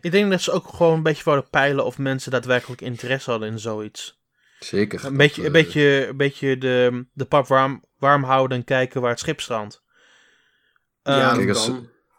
Ik 0.00 0.10
denk 0.10 0.30
dat 0.30 0.40
ze 0.40 0.52
ook 0.52 0.68
gewoon 0.68 0.96
een 0.96 1.02
beetje 1.02 1.24
wouden 1.24 1.50
peilen 1.50 1.84
of 1.84 1.98
mensen 1.98 2.30
daadwerkelijk 2.30 2.80
interesse 2.80 3.30
hadden 3.30 3.48
in 3.48 3.58
zoiets. 3.58 4.20
Zeker. 4.58 5.04
Een 5.04 5.16
beetje, 5.16 5.42
Dat, 5.42 5.50
een 5.50 5.56
eh, 5.56 5.64
beetje, 5.64 6.06
een 6.06 6.16
beetje 6.16 6.58
de, 6.58 7.06
de 7.12 7.24
pap 7.24 7.46
warm, 7.46 7.84
warm 7.98 8.22
houden 8.22 8.58
en 8.58 8.64
kijken 8.64 9.00
waar 9.00 9.10
het 9.10 9.20
schip 9.20 9.40
strandt. 9.40 9.82
ja 11.02 11.28
Ehm, 11.28 11.36
kijk, 11.36 11.48
als 11.48 11.72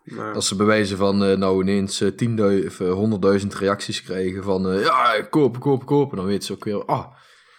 Maar, 0.04 0.34
Als 0.34 0.48
ze 0.48 0.56
bewijzen 0.56 0.98
van 0.98 1.24
eh, 1.24 1.38
nou 1.38 1.62
ineens 1.62 2.02
eh, 2.02 2.10
10.000 2.10 2.66
of 2.68 2.80
eh, 2.80 3.40
100.000 3.42 3.48
reacties 3.60 4.04
krijgen 4.04 4.44
van 4.44 4.72
eh, 4.72 4.84
ja, 4.84 5.22
kopen, 5.30 5.60
kopen, 5.62 5.86
kopen. 5.86 6.18
Dan 6.18 6.26
weten 6.26 6.44
ze 6.44 6.54
ook 6.54 6.64
weer, 6.64 6.86
ah, 6.86 7.06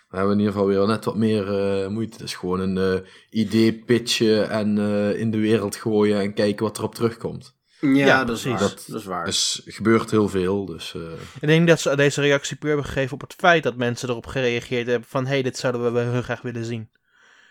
we 0.09 0.17
hebben 0.17 0.33
in 0.35 0.39
ieder 0.41 0.53
geval 0.55 0.69
weer 0.69 0.87
net 0.87 1.05
wat 1.05 1.17
meer 1.17 1.59
eh, 1.83 1.89
moeite. 1.89 2.13
Het 2.17 2.23
is 2.27 2.35
gewoon 2.35 2.61
een 2.61 2.79
eh, 2.79 3.09
idee 3.31 3.73
pitchen 3.79 4.51
en 4.51 4.79
eh, 4.79 5.19
in 5.21 5.31
de 5.31 5.39
wereld 5.39 5.77
gooien 5.77 6.21
en 6.21 6.35
kijken 6.35 6.65
wat 6.65 6.79
erop 6.79 6.95
terugkomt. 6.95 7.55
ja, 7.81 7.89
ja, 7.89 8.25
dat 8.25 8.37
is 8.37 8.43
precies. 8.43 8.61
waar. 8.61 8.69
Dat- 8.71 8.85
Dat, 8.89 9.01
is 9.01 9.07
waar. 9.07 9.25
Dus 9.25 9.63
er 9.67 9.73
gebeurt 9.73 10.11
heel 10.11 10.29
veel. 10.29 10.65
Dus 10.67 10.95
eh, 10.95 11.01
Ik 11.41 11.49
denk 11.49 11.69
dat 11.69 11.81
ze 11.81 11.97
deze 11.97 12.21
reactie 12.21 12.57
puur 12.57 12.69
hebben 12.69 12.87
gegeven 12.87 13.13
op 13.15 13.21
het 13.21 13.35
feit 13.35 13.63
dat 13.63 13.77
mensen 13.77 14.09
erop 14.09 14.27
gereageerd 14.27 14.87
hebben 14.87 15.09
van 15.09 15.25
hé, 15.25 15.31
hey, 15.31 15.43
dit 15.43 15.57
zouden 15.57 15.83
we 15.83 15.91
wel 15.91 16.11
heel 16.13 16.23
graag 16.23 16.43
willen 16.43 16.65
zien. 16.65 16.91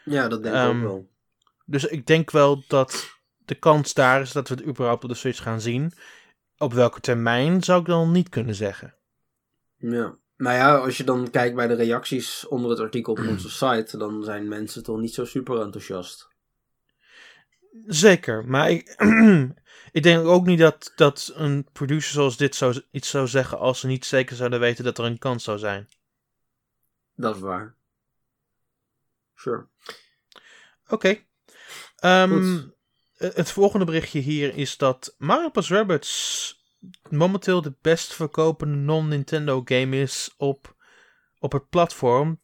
ja, 0.06 0.28
dat 0.28 0.44
denk 0.44 0.56
ik 0.56 0.62
ehm, 0.62 0.76
ook 0.78 0.84
wel. 0.84 1.10
Dus 1.66 1.86
ik 1.86 2.06
denk 2.08 2.32
wel 2.32 2.64
dat 2.68 3.20
de 3.46 3.56
kans 3.56 3.94
daar 3.94 4.22
is 4.22 4.32
dat 4.32 4.48
we 4.48 4.56
het 4.56 4.66
überhaupt 4.66 5.04
op 5.04 5.10
de 5.10 5.16
Switch 5.16 5.42
gaan 5.42 5.62
zien. 5.62 5.94
Op 6.58 6.74
welke 6.74 7.00
termijn 7.00 7.64
zou 7.64 7.80
ik 7.80 7.86
dan 7.86 8.12
niet 8.12 8.30
kunnen 8.30 8.56
zeggen. 8.56 8.96
Ja. 9.78 10.20
Nou 10.38 10.56
ja, 10.56 10.78
als 10.78 10.98
je 10.98 11.04
dan 11.04 11.30
kijkt 11.30 11.56
bij 11.56 11.68
de 11.68 11.74
reacties 11.74 12.48
onder 12.48 12.70
het 12.70 12.80
artikel 12.80 13.14
op 13.14 13.20
onze 13.30 13.50
site, 13.50 13.98
dan 13.98 14.24
zijn 14.24 14.48
mensen 14.48 14.84
toch 14.84 15.00
niet 15.00 15.14
zo 15.14 15.26
super 15.26 15.62
enthousiast. 15.62 16.30
Zeker, 17.88 18.46
maar 18.46 18.70
ik, 18.70 18.96
ik 19.92 20.04
denk 20.04 20.26
ook 20.26 20.46
niet 20.46 20.60
dat, 20.60 20.92
dat 20.96 21.32
een 21.36 21.68
producer 21.72 22.14
zoals 22.14 22.38
dit 22.38 22.56
zou, 22.56 22.82
iets 22.92 23.10
zou 23.10 23.28
zeggen 23.28 23.60
als 23.60 23.80
ze 23.80 23.88
niet 23.88 24.06
zeker 24.06 24.36
zouden 24.36 24.60
weten 24.60 24.84
dat 24.84 24.98
er 24.98 25.06
een 25.06 25.20
kans 25.20 25.44
zou 25.44 25.58
zijn. 25.58 25.88
Dat 27.16 27.36
is 27.36 27.42
waar. 27.42 27.76
Sure. 29.36 29.68
Oké. 30.88 31.20
Ehm, 31.96 32.30
Goed. 32.30 32.70
Het 33.22 33.36
het 33.36 33.52
volgende 33.52 33.86
berichtje 33.86 34.20
hier 34.20 34.56
is 34.56 34.78
dat 34.78 35.16
Mario 35.18 35.50
Plus 35.50 35.70
Rabbids 35.70 36.60
momenteel 37.10 37.62
de 37.62 37.74
best 37.82 38.14
verkopende 38.14 38.78
non-Nintendo 38.78 39.62
game 39.66 40.02
is 40.02 40.34
op, 40.38 40.76
op 41.40 41.52
het 41.52 41.70
platform. 41.70 42.40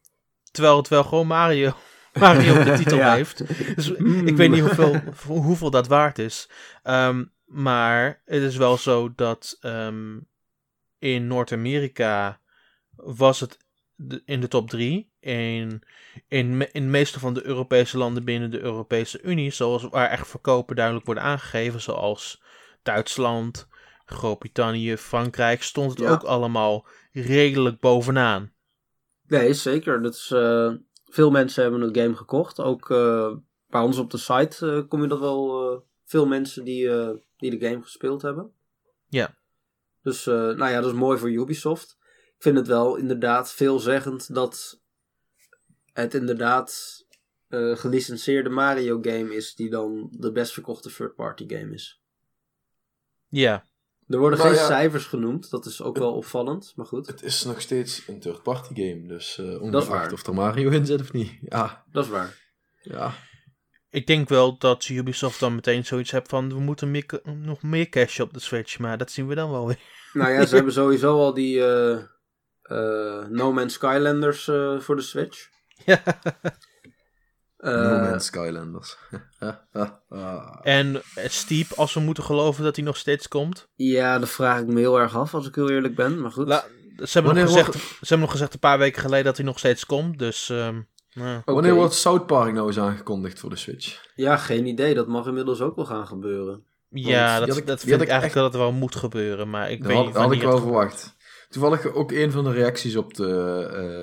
Terwijl 0.50 0.76
het 0.76 0.88
wel 0.88 1.04
gewoon 1.04 1.26
Mario, 1.26 1.72
Mario 2.12 2.64
de 2.64 2.74
titel 2.82 2.96
Ja. 2.96 3.14
heeft. 3.14 3.46
Dus 3.76 3.90
ik 4.24 4.36
weet 4.36 4.50
niet 4.50 4.60
hoeveel, 4.60 5.00
hoeveel 5.26 5.70
dat 5.70 5.86
waard 5.86 6.18
is. 6.18 6.48
Ehm, 6.82 7.24
maar 7.44 8.22
het 8.24 8.42
is 8.42 8.56
wel 8.56 8.76
zo 8.76 9.12
dat 9.14 9.56
ehm, 9.60 10.18
in 10.98 11.26
Noord-Amerika 11.26 12.40
was 12.96 13.40
het 13.40 13.58
in 14.24 14.40
de 14.40 14.48
top 14.48 14.70
3. 14.70 15.12
In, 15.28 15.82
in, 16.28 16.72
in 16.72 16.82
de 16.82 16.90
meeste 16.90 17.18
van 17.18 17.34
de 17.34 17.46
Europese 17.46 17.98
landen 17.98 18.24
binnen 18.24 18.50
de 18.50 18.60
Europese 18.60 19.22
Unie, 19.22 19.50
zoals 19.50 19.82
waar 19.84 20.10
echt 20.10 20.28
verkopen 20.28 20.76
duidelijk 20.76 21.06
worden 21.06 21.24
aangegeven, 21.24 21.80
zoals 21.80 22.42
Duitsland, 22.82 23.68
Groot-Brittannië, 24.04 24.96
Frankrijk, 24.96 25.62
stond 25.62 25.90
het 25.90 26.00
Ja. 26.00 26.10
ook 26.10 26.22
allemaal 26.22 26.86
redelijk 27.12 27.80
bovenaan. 27.80 28.52
Nee, 29.26 29.54
zeker. 29.54 30.02
Dat 30.02 30.14
is, 30.14 30.30
eh, 30.30 30.72
veel 31.06 31.30
mensen 31.30 31.62
hebben 31.62 31.80
het 31.80 31.96
game 31.96 32.16
gekocht. 32.16 32.60
Ook 32.60 32.90
eh, 32.90 33.32
bij 33.66 33.80
ons 33.80 33.98
op 33.98 34.10
de 34.10 34.18
site 34.18 34.66
eh, 34.70 34.88
kom 34.88 35.02
je 35.02 35.08
dat 35.08 35.20
wel 35.20 35.84
veel 36.04 36.26
mensen 36.26 36.64
die, 36.64 36.90
die 37.36 37.58
de 37.58 37.66
game 37.68 37.82
gespeeld 37.82 38.22
hebben. 38.22 38.52
Ja. 39.08 39.36
Dus 40.02 40.24
nou 40.24 40.68
ja, 40.68 40.80
dat 40.80 40.92
is 40.92 40.98
mooi 40.98 41.18
voor 41.18 41.30
Ubisoft. 41.30 41.96
Ik 42.36 42.42
vind 42.44 42.56
het 42.56 42.66
wel 42.66 42.96
inderdaad 42.96 43.52
veelzeggend 43.52 44.34
dat 44.34 44.80
het 46.02 46.14
inderdaad 46.14 47.04
eh 47.48 47.76
gelicenseerde 47.76 48.48
Mario 48.48 48.98
game 49.02 49.34
is 49.34 49.54
die 49.54 49.70
dan 49.70 50.08
de 50.10 50.32
best 50.32 50.52
verkochte 50.52 50.94
third 50.94 51.14
party 51.14 51.44
game 51.48 51.74
is. 51.74 52.00
Ja, 53.28 53.64
Er 54.08 54.18
worden 54.18 54.38
Nou 54.38 54.50
geen 54.50 54.52
ja. 54.52 54.66
cijfers 54.66 55.04
genoemd, 55.04 55.50
dat 55.50 55.66
is 55.66 55.82
ook 55.82 55.98
wel 55.98 56.14
opvallend, 56.14 56.72
maar 56.76 56.86
goed, 56.86 57.06
het 57.06 57.22
is 57.22 57.44
nog 57.44 57.60
steeds 57.60 58.08
een 58.08 58.20
third-party 58.20 58.74
game. 58.74 59.06
Dus 59.06 59.38
eh 59.38 59.46
waar. 59.46 59.60
ongeacht 59.60 60.12
of 60.12 60.26
er 60.26 60.34
Mario 60.34 60.70
in 60.70 60.86
zit 60.86 61.00
of 61.00 61.12
niet. 61.12 61.38
Ja, 61.40 61.84
dat 61.92 62.04
is 62.04 62.10
waar. 62.10 62.36
ja. 62.82 63.14
ik 63.90 64.06
denk 64.06 64.28
wel 64.28 64.58
dat 64.58 64.88
Ubisoft 64.88 65.40
dan 65.40 65.54
meteen 65.54 65.84
zoiets 65.84 66.10
heeft 66.10 66.28
van 66.28 66.48
we 66.48 66.60
moeten 66.60 66.90
meer, 66.90 67.20
nog 67.24 67.62
meer 67.62 67.88
cash 67.88 68.20
op 68.20 68.32
de 68.32 68.40
Switch, 68.40 68.78
maar 68.78 68.98
dat 68.98 69.10
zien 69.10 69.26
we 69.26 69.34
dan 69.34 69.50
wel 69.50 69.66
weer. 69.66 69.78
Nou 70.12 70.32
ja, 70.32 70.46
ze 70.46 70.54
hebben 70.56 70.72
sowieso 70.72 71.18
al 71.18 71.34
die 71.34 71.64
eh, 71.64 72.02
eh, 72.62 73.26
No 73.28 73.52
Man's 73.52 73.74
Skylanders 73.74 74.48
eh, 74.48 74.80
voor 74.80 74.96
de 74.96 75.02
Switch. 75.02 75.48
Ja. 75.84 76.02
Eh, 77.56 77.72
no 77.72 77.98
Man's 78.10 78.24
Skylanders. 78.24 78.96
En 80.62 81.02
Steep, 81.14 81.72
als 81.76 81.94
we 81.94 82.00
moeten 82.00 82.22
geloven 82.24 82.64
dat 82.64 82.76
hij 82.76 82.84
nog 82.84 82.96
steeds 82.96 83.28
komt. 83.28 83.68
ja, 83.74 84.18
dat 84.18 84.28
vraag 84.28 84.60
ik 84.60 84.66
me 84.66 84.78
heel 84.80 85.00
erg 85.00 85.16
af, 85.16 85.34
als 85.34 85.46
ik 85.48 85.54
heel 85.54 85.70
eerlijk 85.70 85.94
ben. 85.94 86.20
Maar 86.20 86.30
goed. 86.32 86.48
La- 86.48 86.64
ze, 87.04 87.18
hebben 87.20 87.34
nog 87.34 87.44
gezegd, 87.46 87.72
ze 87.74 87.96
hebben 87.98 88.20
nog 88.20 88.30
gezegd 88.30 88.52
een 88.54 88.58
paar 88.58 88.78
weken 88.78 89.02
geleden 89.02 89.24
dat 89.24 89.36
hij 89.36 89.46
nog 89.46 89.58
steeds 89.58 89.86
komt. 89.86 90.18
Dus 90.18 90.48
ehm, 90.50 90.80
nou, 91.14 91.38
Oké. 91.38 91.52
Wanneer 91.52 91.74
wordt 91.74 91.94
South 91.94 92.26
Park 92.26 92.52
nou 92.52 92.66
eens 92.66 92.78
aangekondigd 92.78 93.38
voor 93.40 93.50
de 93.50 93.56
Switch? 93.56 94.06
Ja, 94.14 94.36
geen 94.36 94.66
idee. 94.66 94.94
Dat 94.94 95.06
mag 95.06 95.26
inmiddels 95.26 95.60
ook 95.60 95.76
wel 95.76 95.84
gaan 95.84 96.06
gebeuren. 96.06 96.64
ja, 96.88 97.38
dat, 97.40 97.56
ik- 97.56 97.66
dat 97.66 97.80
vind 97.80 98.02
ik 98.02 98.08
eigenlijk 98.08 98.24
echt- 98.24 98.34
dat 98.34 98.44
het 98.44 98.62
wel 98.62 98.72
moet 98.72 98.96
gebeuren. 98.96 99.50
Maar 99.50 99.70
ik 99.70 99.78
Dat 99.78 99.86
weet 99.86 99.96
had, 99.96 100.06
niet 100.06 100.14
had 100.16 100.32
ik 100.32 100.42
wel 100.42 100.58
verwacht. 100.58 101.16
Toevallig 101.48 101.92
ook 101.92 102.12
een 102.12 102.32
van 102.32 102.44
de 102.44 102.52
reacties 102.52 102.96
op 102.96 103.14
de. 103.14 103.28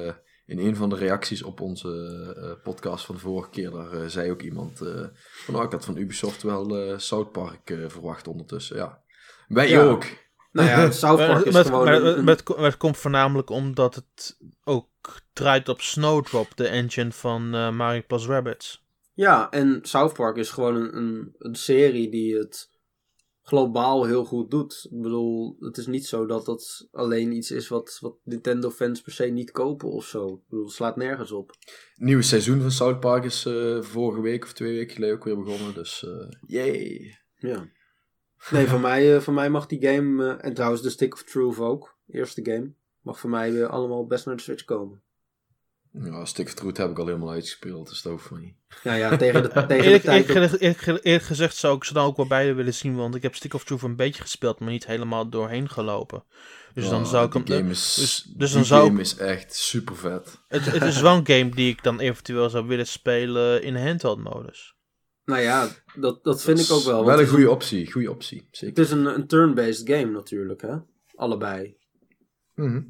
eh, 0.07 0.13
in 0.46 0.60
een 0.60 0.76
van 0.76 0.89
de 0.89 0.96
reacties 0.96 1.43
op 1.43 1.62
onze 1.62 1.89
eh, 2.38 2.64
podcast 2.64 3.06
van 3.06 3.16
de 3.16 3.22
vorige 3.22 3.50
keer, 3.50 3.72
daar 3.72 3.91
eh, 3.93 4.08
zei 4.08 4.32
ook 4.32 4.41
iemand 4.41 4.82
eh, 4.82 5.04
van 5.46 5.54
nou, 5.54 5.66
ik 5.66 5.72
had 5.72 5.86
van 5.86 5.98
Ubisoft 5.98 6.43
wel 6.43 6.78
eh 6.78 6.98
South 6.98 7.32
Park 7.32 7.70
eh, 7.70 7.78
verwacht 7.88 8.28
ondertussen. 8.28 8.76
Ja. 8.78 9.02
Wij 9.48 9.70
Ja. 9.70 9.82
ook. 9.84 10.04
Nou 10.52 10.68
ja, 10.68 10.91
South 10.91 11.18
Park 11.18 11.46
is 11.46 11.56
gewoon... 11.56 11.84
maar- 11.86 12.02
een- 12.04 12.24
maar 12.24 12.34
het, 12.34 12.43
ko- 12.43 12.56
maar 12.56 12.64
het 12.66 12.78
komt 12.78 12.98
voornamelijk 12.98 13.50
omdat 13.50 13.96
het 13.96 14.38
ook 14.64 14.88
draait 15.34 15.70
op 15.70 15.82
Snowdrop, 15.82 16.48
de 16.58 16.68
engine 16.68 17.12
van 17.12 17.54
eh, 17.56 17.72
Mario 17.72 18.02
Plus 18.08 18.26
Rabbids. 18.26 18.84
Ja, 19.14 19.50
en 19.50 19.80
South 19.82 20.14
Park 20.14 20.36
is 20.36 20.50
gewoon 20.50 20.76
een, 20.76 20.98
een, 20.98 21.36
een 21.39 21.56
serie 21.56 22.10
die 22.10 22.38
het 22.38 22.70
globaal 23.46 24.06
heel 24.06 24.26
goed 24.26 24.52
doet. 24.52 24.88
Ik 24.91 25.02
bedoel, 25.02 25.58
het 25.60 25.78
is 25.78 25.88
niet 25.88 26.06
zo 26.06 26.26
dat 26.26 26.46
dat 26.46 26.88
alleen 26.91 27.32
iets 27.32 27.52
is 27.52 27.68
wat, 27.68 27.98
wat 28.02 28.16
Nintendo-fans 28.24 29.02
per 29.02 29.12
se 29.12 29.26
niet 29.26 29.52
kopen 29.52 29.89
of 29.89 30.06
zo. 30.06 30.28
Ik 30.28 30.50
bedoel, 30.50 30.66
het 30.66 30.74
slaat 30.74 30.96
nergens 30.96 31.32
op. 31.32 31.52
Nieuwe 31.96 32.22
seizoen 32.22 32.62
van 32.62 32.72
South 32.72 33.00
Park 33.00 33.24
is 33.24 33.46
eh, 33.46 33.82
vorige 33.82 34.22
week 34.22 34.43
of 34.43 34.54
twee 34.54 34.74
weken 34.74 34.93
geleden 34.93 35.16
ook 35.16 35.24
weer 35.24 35.43
begonnen. 35.43 35.74
Dus 35.74 36.06
eh 36.06 36.30
yay. 36.48 37.18
Ja. 37.36 37.70
Nee, 38.50 38.68
voor 38.68 38.80
mij, 38.89 39.16
eh, 39.16 39.22
voor 39.22 39.34
mij 39.34 39.50
mag 39.50 39.66
die 39.66 39.88
game, 39.88 40.34
en 40.34 40.54
trouwens 40.54 40.82
de 40.82 40.89
Stick 40.89 41.14
of 41.14 41.24
Truth 41.24 41.60
ook, 41.60 41.98
eerste 42.08 42.46
game, 42.46 42.74
mag 43.02 43.20
voor 43.20 43.30
mij 43.30 43.52
weer 43.52 43.68
allemaal 43.68 44.06
best 44.06 44.26
naar 44.26 44.36
de 44.36 44.41
Switch 44.41 44.64
komen. 44.64 45.02
Ja, 46.04 46.26
Stick 46.26 46.46
of 46.48 46.54
Truth 46.54 46.78
heb 46.78 46.89
ik 46.89 47.00
al 47.00 47.06
helemaal 47.06 47.32
uitgespeeld, 47.32 47.89
dus 47.89 48.02
dat 48.02 48.12
hoeft 48.12 48.28
van 48.28 48.39
niet. 48.39 48.56
Ja, 48.84 48.93
ja, 48.93 49.18
tegen 49.18 49.43
de, 49.43 49.50
tegen 49.54 49.68
de 49.68 49.76
Eerlijk, 49.76 50.04
tijd... 50.04 50.28
eerlijk, 50.28 50.32
gezegd- 50.41 50.62
eerlijk, 50.62 50.80
ge- 50.80 51.02
eerlijk 51.02 51.24
gezegd 51.26 51.56
zou 51.56 51.76
ik 51.76 51.84
ze 51.84 51.93
dan 51.93 52.06
ook 52.06 52.18
wel 52.18 52.28
beide 52.28 52.54
willen 52.54 52.74
zien, 52.74 52.96
want 52.96 53.16
ik 53.16 53.22
heb 53.22 53.36
Stick 53.36 53.54
of 53.54 53.64
Truth 53.64 53.82
een 53.82 53.96
beetje 53.96 54.22
gespeeld, 54.22 54.60
maar 54.60 54.70
niet 54.70 54.86
helemaal 54.86 55.30
doorheen 55.30 55.70
gelopen. 55.70 56.24
Dus 56.74 56.89
dan 56.89 57.06
zou 57.06 57.26
ik 57.28 57.34
hem... 57.34 57.48
game 57.48 57.70
is, 57.70 57.93
dus- 57.93 58.24
dus 58.38 58.52
dan 58.52 58.66
zou 58.66 58.82
ik- 58.84 58.89
game 58.89 59.02
is 59.02 59.16
echt 59.18 59.54
super 59.56 59.96
vet. 59.96 60.41
Het, 60.48 60.66
het 60.66 60.84
is 60.84 61.02
wel 61.02 61.16
een 61.16 61.28
game 61.28 61.50
die 61.50 61.70
ik 61.72 61.84
dan 61.84 62.00
eventueel 62.00 62.50
zou 62.50 62.68
willen 62.68 62.88
spelen 62.88 63.64
in 63.64 63.76
handheld 63.76 64.24
modus. 64.24 64.76
Nou 65.26 65.41
ja, 65.41 65.68
dat, 65.96 66.24
dat 66.24 66.41
vind 66.41 66.60
ik 66.60 66.72
ook 66.72 66.84
wel. 66.84 67.06
Wel 67.06 67.18
het 67.18 67.28
een 67.28 67.34
goede 67.34 67.50
optie, 67.50 67.91
goede 67.91 68.12
optie, 68.12 68.38
Het 68.48 68.58
zeker. 68.58 68.84
is 68.84 68.91
een, 68.91 69.06
een 69.06 69.28
turn-based 69.28 69.89
game 69.89 70.12
natuurlijk, 70.12 70.62
hè? 70.62 70.76
Allebei. 71.16 71.78
Mhm. 72.56 72.82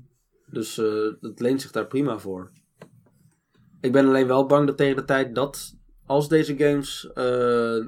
Dus 0.46 0.78
eh 0.78 0.86
dat 1.22 1.40
leent 1.40 1.62
zich 1.62 1.72
daar 1.72 1.88
prima 1.88 2.18
voor. 2.20 2.52
Ik 3.86 3.92
ben 3.92 4.08
alleen 4.08 4.28
wel 4.28 4.46
bang 4.46 4.68
dat 4.68 4.78
tegen 4.78 4.96
de 4.96 5.06
tijd 5.06 5.36
dat, 5.36 5.76
als 6.06 6.30
deze 6.30 6.58
games 6.58 7.12
eh, 7.14 7.26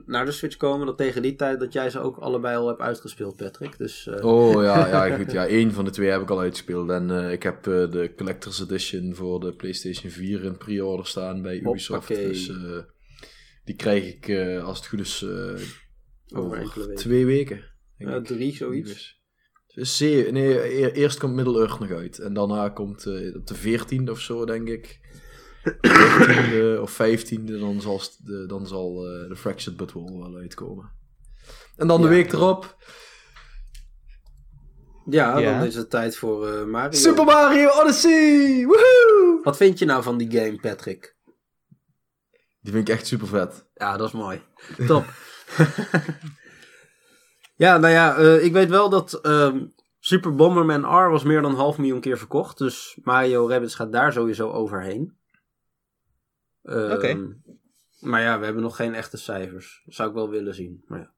naar 0.06 0.26
de 0.26 0.32
Switch 0.32 0.58
komen, 0.58 0.86
dat 0.86 0.98
tegen 0.98 1.22
die 1.22 1.36
tijd 1.36 1.60
dat 1.60 1.74
jij 1.74 1.90
ze 1.90 2.00
ook 2.00 2.18
allebei 2.18 2.58
al 2.58 2.68
hebt 2.68 2.80
uitgespeeld, 2.80 3.36
Patrick. 3.36 3.78
Dus 3.78 4.08
eh, 4.08 4.26
Oh 4.26 4.64
ja, 4.64 4.88
ja, 5.08 5.16
goed. 5.16 5.32
Ja, 5.32 5.48
één 5.48 5.72
van 5.72 5.86
de 5.86 5.92
twee 5.92 6.10
heb 6.10 6.22
ik 6.22 6.30
al 6.30 6.40
uitgespeeld. 6.40 6.90
En 6.90 7.12
eh, 7.12 7.32
ik 7.32 7.44
heb 7.44 7.64
de 7.64 8.14
Collector's 8.18 8.62
Edition 8.62 9.16
voor 9.16 9.40
de 9.40 9.54
PlayStation 9.54 10.12
4 10.12 10.44
in 10.44 10.58
pre-order 10.58 11.08
staan 11.08 11.42
bij 11.42 11.60
Ubisoft. 11.60 12.08
Hoppakee. 12.08 12.28
Dus 12.28 12.52
die 13.64 13.76
krijg 13.76 14.06
ik, 14.06 14.30
als 14.64 14.78
het 14.78 14.88
goed 14.88 15.00
is, 15.00 15.26
over 16.36 16.58
weken. 16.58 16.96
twee 16.96 17.26
weken. 17.26 17.64
denk 17.98 18.10
ja, 18.12 18.16
ik. 18.18 18.26
drie, 18.26 18.56
zoiets. 18.56 19.16
Dus 19.74 19.98
zeer, 19.98 20.32
nee, 20.32 20.84
e- 20.84 20.92
eerst 20.92 21.20
komt 21.20 21.36
Middle-earth 21.36 21.80
nog 21.80 21.92
uit. 21.92 22.20
En 22.20 22.34
daarna 22.34 22.70
komt 22.70 23.08
op 23.36 23.48
de 23.48 23.56
14e 23.56 24.10
of 24.10 24.20
zo, 24.20 24.46
denk 24.46 24.68
ik. 24.68 25.00
14e 25.76 26.82
of 26.82 26.94
15e, 27.02 27.60
dan 27.60 27.82
zal, 27.82 28.02
de, 28.24 28.46
dan 28.48 28.68
zal 28.68 29.06
eh, 29.06 29.30
de 29.30 29.36
Fractured 29.36 29.78
But 29.78 29.92
Whole 29.92 30.20
wel 30.20 30.36
uitkomen. 30.36 30.92
En 31.76 31.88
dan 31.88 32.02
de 32.02 32.08
Ja. 32.08 32.14
week 32.14 32.34
erop, 32.34 32.76
Ja, 35.10 35.38
Ja. 35.38 35.58
dan 35.58 35.68
is 35.68 35.76
het 35.76 35.90
tijd 35.90 36.18
voor 36.18 36.48
eh, 36.48 36.64
Mario. 36.66 36.98
Super 37.00 37.26
Mario 37.26 37.70
Odyssey! 37.70 38.64
Woehoe! 38.66 39.40
Wat 39.44 39.58
vind 39.58 39.80
je 39.80 39.86
nou 39.86 40.04
van 40.04 40.18
die 40.18 40.32
game, 40.32 40.60
Patrick? 40.60 41.16
Die 42.62 42.74
vind 42.74 42.88
ik 42.88 42.96
echt 42.96 43.08
super 43.08 43.28
vet. 43.28 43.66
Ja, 43.74 43.98
dat 43.98 44.08
is 44.08 44.14
mooi. 44.14 44.42
Top. 44.88 45.06
ja, 47.56 47.78
nou 47.78 47.94
ja, 47.94 48.16
eh, 48.18 48.44
ik 48.44 48.54
weet 48.54 48.70
wel 48.70 48.90
dat 48.90 49.14
ehm, 49.14 49.66
Super 50.00 50.36
Bomberman 50.36 51.06
R 51.06 51.10
was 51.10 51.24
meer 51.24 51.42
dan 51.42 51.52
een 51.52 51.58
half 51.58 51.78
miljoen 51.78 52.00
keer 52.00 52.18
verkocht. 52.18 52.58
Dus 52.58 53.00
Mario 53.04 53.48
Rabbids 53.50 53.76
gaat 53.76 53.92
daar 53.92 54.14
sowieso 54.14 54.52
overheen. 54.52 55.17
Ehm, 56.68 56.92
Oké. 56.92 57.36
Maar 58.00 58.22
ja, 58.22 58.40
we 58.40 58.46
hebben 58.46 58.64
nog 58.64 58.76
geen 58.76 58.94
echte 58.96 59.18
cijfers. 59.18 59.82
Dat 59.86 59.94
zou 59.96 60.10
ik 60.10 60.16
wel 60.16 60.30
willen 60.30 60.56
zien. 60.56 60.84
Maar 60.88 61.00
ja. 61.00 61.12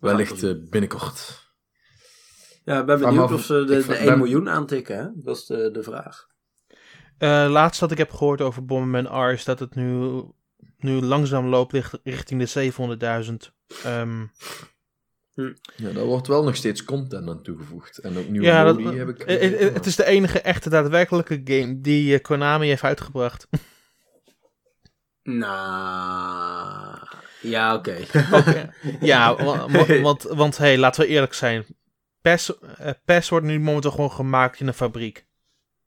We 0.00 0.08
Wellicht 0.08 0.40
het 0.40 0.42
eh, 0.58 0.68
binnenkort. 0.70 1.46
Ja, 2.64 2.80
ik 2.80 2.86
ben 2.86 3.00
benieuwd 3.00 3.32
of 3.32 3.44
ze 3.44 3.52
de, 3.54 3.64
de 3.74 3.82
vraag- 3.82 3.96
1 3.96 4.06
ben- 4.06 4.18
miljoen 4.18 4.48
aantikken. 4.48 4.96
Hè? 4.98 5.06
Dat 5.14 5.36
is 5.36 5.46
de, 5.46 5.70
de 5.70 5.82
vraag. 5.82 6.26
Eh, 7.18 7.46
laatst 7.50 7.80
wat 7.80 7.90
ik 7.90 7.98
heb 7.98 8.10
gehoord 8.10 8.40
over 8.40 8.64
Bomberman 8.64 9.24
R 9.28 9.32
is 9.32 9.44
dat 9.44 9.58
het 9.58 9.74
nu, 9.74 10.22
nu 10.78 11.00
langzaam 11.00 11.46
loopt 11.46 11.72
richt- 11.72 12.00
richting 12.04 12.40
de 12.40 12.72
700.000. 13.26 13.52
Ehm, 13.84 14.20
Ja, 15.76 15.90
daar 15.92 16.04
wordt 16.04 16.26
wel 16.26 16.44
nog 16.44 16.56
steeds 16.56 16.84
content 16.84 17.28
aan 17.28 17.42
toegevoegd. 17.42 17.98
En 17.98 18.16
ook 18.18 18.28
nieuwe 18.28 18.46
ja, 18.46 18.64
dat, 18.64 18.78
modi 18.80 18.96
heb 18.96 19.08
ik. 19.08 19.18
eh, 19.18 19.34
eh, 19.44 19.66
eh, 19.66 19.74
het 19.74 19.86
is 19.86 19.96
de 19.96 20.04
enige 20.04 20.40
echte 20.40 20.70
daadwerkelijke 20.70 21.40
game 21.44 21.80
die 21.80 22.14
eh, 22.14 22.20
Konami 22.22 22.66
heeft 22.68 22.82
uitgebracht. 22.84 23.48
Nou, 25.28 26.98
ja, 27.40 27.74
oké. 27.78 27.96
Ja, 29.00 29.36
wa- 29.44 29.68
wa- 29.68 30.00
want, 30.08 30.22
want 30.22 30.58
hey, 30.58 30.78
laten 30.78 31.00
we 31.02 31.06
eerlijk 31.08 31.34
zijn. 31.34 31.66
PES, 32.20 32.58
eh, 32.76 32.90
PES 33.04 33.28
wordt 33.28 33.46
nu 33.46 33.60
momenteel 33.60 33.90
gewoon 33.90 34.10
gemaakt 34.12 34.60
in 34.60 34.66
een 34.66 34.74
fabriek. 34.74 35.26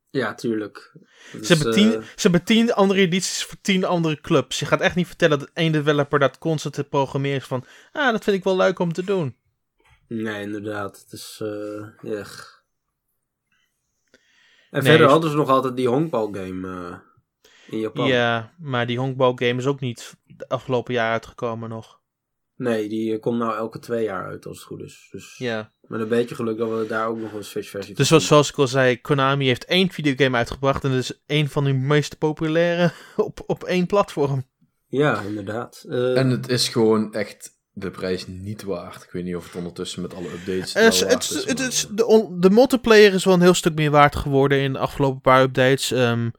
ja, 0.09 0.33
tuurlijk. 0.33 0.91
Dus, 1.31 1.47
Ze 1.47 1.53
hebben, 1.53 1.73
tien, 1.73 1.93
eh, 1.93 1.99
ze 2.01 2.21
hebben 2.21 2.43
tien 2.43 2.73
andere 2.73 2.99
edities 2.99 3.43
voor 3.43 3.57
tien 3.61 3.85
andere 3.85 4.21
clubs. 4.21 4.59
Je 4.59 4.65
gaat 4.65 4.81
echt 4.81 4.95
niet 4.95 5.07
vertellen 5.07 5.39
dat 5.39 5.49
één 5.53 5.71
developer 5.71 6.19
dat 6.19 6.37
constant 6.37 6.73
te 6.73 6.83
programmeren 6.83 7.37
is 7.37 7.43
van... 7.45 7.65
Ah, 7.91 8.11
dat 8.11 8.23
vind 8.23 8.37
ik 8.37 8.43
wel 8.43 8.55
leuk 8.57 8.79
om 8.79 8.93
te 8.93 9.03
doen. 9.03 9.35
Nee, 10.07 10.41
inderdaad. 10.41 10.99
Het 10.99 11.11
is. 11.11 11.39
eh 11.43 12.17
echt. 12.19 12.63
En 14.69 14.79
Nee, 14.83 14.89
verder 14.89 15.05
is- 15.05 15.11
hadden 15.11 15.29
ze 15.29 15.35
nog 15.35 15.49
altijd 15.49 15.75
die 15.75 15.87
honkbalgame 15.87 17.01
in 17.71 17.79
Japan. 17.79 18.07
Ja, 18.07 18.53
maar 18.57 18.87
die 18.87 18.99
honkbalgame 18.99 19.55
is 19.59 19.65
ook 19.65 19.79
niet 19.79 20.15
de 20.25 20.47
afgelopen 20.49 20.93
jaar 20.93 21.11
uitgekomen 21.11 21.69
nog. 21.69 21.99
Nee, 22.55 22.89
die 22.89 23.19
komt 23.19 23.37
nou 23.39 23.55
elke 23.55 23.79
twee 23.79 24.03
jaar 24.03 24.25
uit 24.25 24.45
als 24.45 24.57
het 24.57 24.65
goed 24.67 24.81
is. 24.81 25.07
Dus 25.11 25.35
Ja. 25.37 25.71
met 25.81 26.01
een 26.01 26.07
beetje 26.07 26.35
geluk 26.35 26.57
dat 26.57 26.69
we 26.79 26.85
daar 26.87 27.07
ook 27.07 27.19
nog 27.19 27.33
een 27.33 27.43
Switch-versie 27.43 27.95
Dus 27.95 28.07
van 28.07 28.21
zoals, 28.21 28.27
zoals 28.27 28.49
ik 28.49 28.57
al 28.57 28.67
zei, 28.67 29.01
Konami 29.01 29.45
heeft 29.45 29.65
één 29.65 29.89
videogame 29.89 30.37
uitgebracht. 30.37 30.83
En 30.83 30.89
dat 30.89 30.99
is 30.99 31.21
één 31.25 31.47
van 31.49 31.63
de 31.63 31.73
meest 31.73 32.17
populaire 32.17 32.91
op, 33.15 33.43
op 33.45 33.63
één 33.63 33.85
platform. 33.85 34.43
Ja, 34.87 35.21
inderdaad. 35.21 35.85
Eh, 35.89 36.17
En 36.17 36.29
het 36.29 36.49
is 36.49 36.67
gewoon 36.69 37.13
echt 37.13 37.49
de 37.73 37.91
prijs 37.91 38.27
niet 38.27 38.63
waard. 38.63 39.03
Ik 39.03 39.11
weet 39.11 39.23
niet 39.23 39.35
of 39.35 39.45
het 39.45 39.55
ondertussen 39.55 40.01
met 40.01 40.13
alle 40.13 40.27
updates. 40.31 40.73
Eh, 40.73 40.81
wel 40.81 40.91
het, 40.91 41.01
waard 41.09 41.29
is, 41.31 41.45
het, 41.45 41.59
is- 41.59 41.87
de, 41.91 42.05
on- 42.05 42.39
de 42.39 42.49
multiplayer 42.49 43.13
is 43.13 43.25
wel 43.25 43.33
een 43.33 43.41
heel 43.41 43.53
stuk 43.53 43.75
meer 43.75 43.91
waard 43.91 44.15
geworden 44.15 44.59
in 44.59 44.73
de 44.73 44.79
afgelopen 44.79 45.21
paar 45.21 45.41
updates. 45.41 45.91
Ehm, 45.91 46.29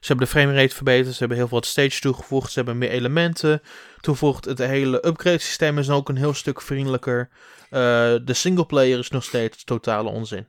ze 0.00 0.06
hebben 0.06 0.26
de 0.26 0.32
framerate 0.32 0.74
verbeterd, 0.74 1.12
ze 1.12 1.18
hebben 1.18 1.36
heel 1.36 1.48
veel 1.48 1.62
stage 1.62 2.00
toegevoegd, 2.00 2.52
ze 2.52 2.58
hebben 2.58 2.78
meer 2.78 2.90
elementen 2.90 3.62
toegevoegd. 4.00 4.44
Het 4.44 4.58
hele 4.58 5.06
upgrade 5.06 5.38
systeem 5.38 5.78
is 5.78 5.90
ook 5.90 6.08
een 6.08 6.16
heel 6.16 6.34
stuk 6.34 6.60
vriendelijker. 6.60 7.28
Eh, 7.70 8.14
de 8.24 8.34
singleplayer 8.34 8.98
is 8.98 9.10
nog 9.10 9.24
steeds 9.24 9.64
totale 9.64 10.10
onzin. 10.10 10.46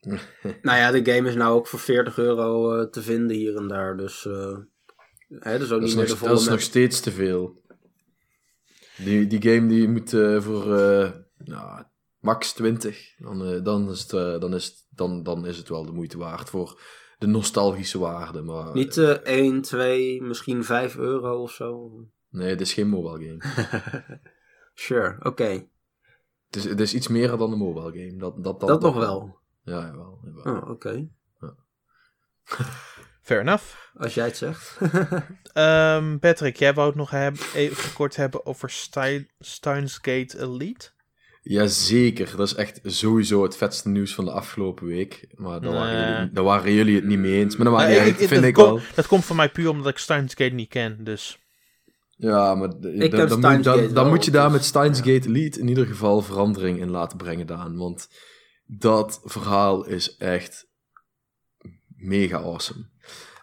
Nou 0.62 0.78
ja, 0.78 0.90
de 0.90 1.12
game 1.12 1.28
is 1.28 1.34
nou 1.34 1.54
ook 1.54 1.66
voor 1.66 1.78
40 1.78 2.18
euro 2.18 2.74
eh, 2.74 2.86
te 2.86 3.02
vinden 3.02 3.36
hier 3.36 3.56
en 3.56 3.68
daar. 3.68 3.96
Dus. 3.96 4.26
eh 4.26 4.56
hè, 5.28 5.58
dus 5.58 5.70
ook 5.70 5.80
Dat 5.80 5.88
is, 5.88 5.94
niet 5.94 5.96
meer 5.96 6.06
de 6.06 6.10
nog, 6.10 6.20
dat 6.20 6.40
is 6.40 6.48
nog 6.48 6.60
steeds 6.60 7.00
te 7.00 7.10
veel. 7.10 7.62
Die, 8.96 9.26
die 9.26 9.42
game 9.42 9.68
die 9.68 9.88
moet 9.88 10.10
voor 10.44 10.76
eh, 10.76 11.10
nou, 11.36 11.84
max 12.20 12.52
20. 12.52 13.14
Dan, 13.18 13.44
eh, 13.44 13.64
dan, 13.64 13.90
is 13.90 14.00
het, 14.00 14.40
dan, 14.40 14.54
is 14.54 14.64
het, 14.64 14.86
dan, 14.90 15.22
dan 15.22 15.46
is 15.46 15.56
het 15.56 15.68
wel 15.68 15.86
de 15.86 15.92
moeite 15.92 16.18
waard 16.18 16.50
voor 16.50 16.80
de 17.18 17.26
nostalgische 17.26 17.98
waarde. 17.98 18.42
Maar, 18.42 18.74
Niet 18.74 18.96
eh 18.96 19.10
1, 19.10 19.62
2, 19.62 20.22
misschien 20.22 20.64
5 20.64 20.96
euro 20.96 21.42
of 21.42 21.50
zo. 21.50 21.90
Nee, 22.28 22.50
het 22.50 22.60
is 22.60 22.72
geen 22.72 22.88
mobile 22.88 23.26
game. 23.26 23.66
Sure, 24.74 25.16
oké. 25.22 25.66
Het 26.46 26.56
is, 26.56 26.64
het 26.64 26.80
is 26.80 26.94
iets 26.94 27.08
meer 27.08 27.36
dan 27.36 27.52
een 27.52 27.58
mobile 27.58 27.90
game. 27.90 28.18
Dat, 28.18 28.44
dat, 28.44 28.60
Dat, 28.60 28.80
nog 28.80 28.96
wel. 28.96 29.38
Ja, 29.62 29.80
jawel. 29.86 30.18
jawel. 30.22 30.56
Oh, 30.56 30.70
oké. 30.70 31.08
Fair 33.22 33.40
enough. 33.40 33.64
Als 33.94 34.14
jij 34.14 34.24
het 34.24 34.36
zegt. 34.36 34.78
Ehm, 35.52 36.18
Patrick, 36.18 36.56
jij 36.56 36.74
wou 36.74 36.86
het 36.86 36.96
nog 36.96 37.10
heb, 37.10 37.36
even 37.54 37.92
kort 37.92 38.16
hebben 38.16 38.46
over 38.46 38.70
Stein, 38.70 39.28
Steins 39.38 39.94
Gate 39.94 40.38
Elite. 40.38 40.90
Jazeker, 41.40 42.36
dat 42.36 42.46
is 42.46 42.54
echt 42.54 42.80
sowieso 42.84 43.42
het 43.42 43.56
vetste 43.56 43.88
nieuws 43.88 44.14
van 44.14 44.24
de 44.24 44.30
afgelopen 44.30 44.86
week. 44.86 45.26
Maar 45.34 45.60
daar, 45.60 45.72
waren, 45.72 46.02
Nee. 46.04 46.14
jullie, 46.16 46.32
daar 46.32 46.44
waren 46.44 46.72
jullie 46.72 46.94
het 46.94 47.04
niet 47.04 47.18
mee 47.18 47.34
eens. 47.34 47.56
Maar 47.56 47.66
dat 47.66 47.74
maakt 47.74 47.96
uit, 47.98 48.08
ik- 48.08 48.16
vind 48.16 48.30
dat 48.30 48.42
ik 48.44 48.54
kom- 48.54 48.64
wel. 48.64 48.80
Dat 48.94 49.06
komt 49.06 49.24
van 49.24 49.36
mij 49.36 49.48
puur 49.50 49.68
omdat 49.68 49.86
ik 49.92 49.98
Steins 49.98 50.34
Gate 50.34 50.54
niet 50.54 50.68
ken, 50.68 51.04
dus... 51.04 51.38
Ja, 52.20 52.54
maar 52.54 52.68
dan, 52.80 52.80
dan, 52.80 53.28
moet, 53.28 53.40
dan, 53.40 53.64
Gate 53.64 53.64
dan 53.64 53.92
wel, 53.92 54.08
moet 54.08 54.24
je 54.24 54.30
daar 54.30 54.44
dus, 54.44 54.52
met 54.52 54.64
Steins 54.64 54.98
ja. 54.98 55.04
Gate 55.04 55.28
Elite 55.28 55.60
in 55.60 55.68
ieder 55.68 55.86
geval 55.86 56.22
verandering 56.22 56.80
in 56.80 56.90
laten 56.90 57.18
brengen, 57.18 57.46
Daan. 57.46 57.76
Want 57.76 58.08
dat 58.66 59.20
verhaal 59.24 59.86
is 59.86 60.16
echt 60.16 60.66
mega 61.96 62.36
awesome. 62.38 62.88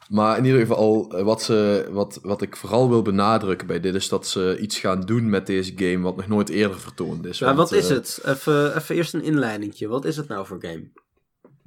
Maar 0.10 0.38
in 0.38 0.45
ieder 0.45 0.60
geval, 0.60 1.12
eh, 1.18 1.24
wat, 1.24 1.41
ze, 1.41 1.88
wat, 1.91 2.20
wat 2.22 2.41
ik 2.41 2.56
vooral 2.56 2.89
wil 2.89 3.01
benadrukken 3.01 3.68
bij 3.68 3.80
dit 3.80 3.95
is 3.95 4.10
dat 4.10 4.28
ze 4.28 4.58
iets 4.60 4.80
gaan 4.80 5.01
doen 5.01 5.30
met 5.30 5.45
deze 5.47 5.72
game 5.76 5.99
wat 5.99 6.16
nog 6.16 6.28
nooit 6.28 6.49
eerder 6.49 6.80
vertoond 6.80 7.26
is. 7.26 7.39
Ja, 7.39 7.45
Want, 7.45 7.58
wat 7.58 7.72
is 7.72 7.89
eh, 7.89 7.95
het? 7.95 8.22
Even, 8.26 8.76
even 8.78 8.95
eerst 8.95 9.14
een 9.14 9.24
inleidingje. 9.24 9.88
Wat 9.88 10.06
is 10.06 10.18
het 10.18 10.28
nou 10.28 10.45
voor 10.45 10.58
game? 10.62 10.91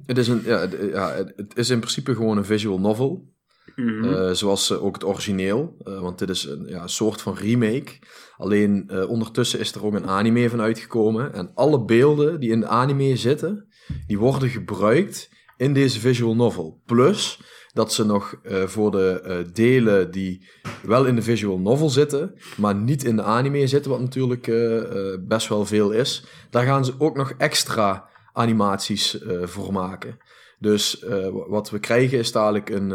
Het 0.05 0.17
is, 0.17 0.27
een, 0.27 0.41
ja, 0.45 0.59
het- 0.59 0.77
ja, 0.91 1.15
het 1.35 1.57
is 1.57 1.69
in 1.69 1.79
principe 1.79 2.15
gewoon 2.15 2.37
een 2.37 2.45
visual 2.45 2.79
novel. 2.79 3.27
Mhm. 3.75 4.03
Eh, 4.13 4.31
zoals 4.31 4.69
eh, 4.71 4.83
ook 4.83 4.93
het 4.93 5.05
origineel. 5.05 5.75
eh, 5.83 5.99
want 6.01 6.19
dit 6.19 6.29
is 6.29 6.43
een, 6.45 6.65
ja, 6.67 6.87
soort 6.87 7.21
van 7.21 7.35
remake. 7.35 7.91
Alleen 8.37 8.83
eh, 8.89 9.09
ondertussen 9.09 9.59
is 9.59 9.71
er 9.73 9.85
ook 9.85 9.93
een 9.93 10.07
anime 10.07 10.49
van 10.49 10.61
uitgekomen. 10.61 11.33
En 11.33 11.51
alle 11.55 11.83
beelden 11.85 12.39
die 12.39 12.49
in 12.51 12.59
de 12.59 12.67
anime 12.67 13.15
zitten, 13.15 13.67
die 14.07 14.17
worden 14.19 14.49
gebruikt 14.49 15.29
in 15.57 15.73
deze 15.73 15.99
visual 15.99 16.35
novel. 16.35 16.81
Plus 16.85 17.39
dat 17.73 17.93
ze 17.93 18.05
nog 18.05 18.35
eh, 18.43 18.63
voor 18.63 18.91
de 18.91 19.21
eh, 19.21 19.37
delen 19.53 20.11
die 20.11 20.47
wel 20.81 21.05
in 21.05 21.15
de 21.15 21.21
visual 21.21 21.59
novel 21.59 21.89
zitten, 21.89 22.33
maar 22.57 22.75
niet 22.75 23.03
in 23.03 23.15
de 23.15 23.23
anime 23.23 23.67
zitten, 23.67 23.91
wat 23.91 23.99
natuurlijk 23.99 24.47
eh, 24.47 24.83
best 25.19 25.47
wel 25.47 25.65
veel 25.65 25.91
is, 25.91 26.25
daar 26.49 26.65
gaan 26.65 26.85
ze 26.85 26.93
ook 26.97 27.15
nog 27.15 27.33
extra 27.37 28.09
animaties 28.33 29.17
voor 29.43 29.73
maken. 29.73 30.17
Dus 30.59 31.05
wat 31.47 31.69
we 31.69 31.79
krijgen 31.79 32.17
is 32.17 32.31
dadelijk 32.31 32.69
een, 32.69 32.89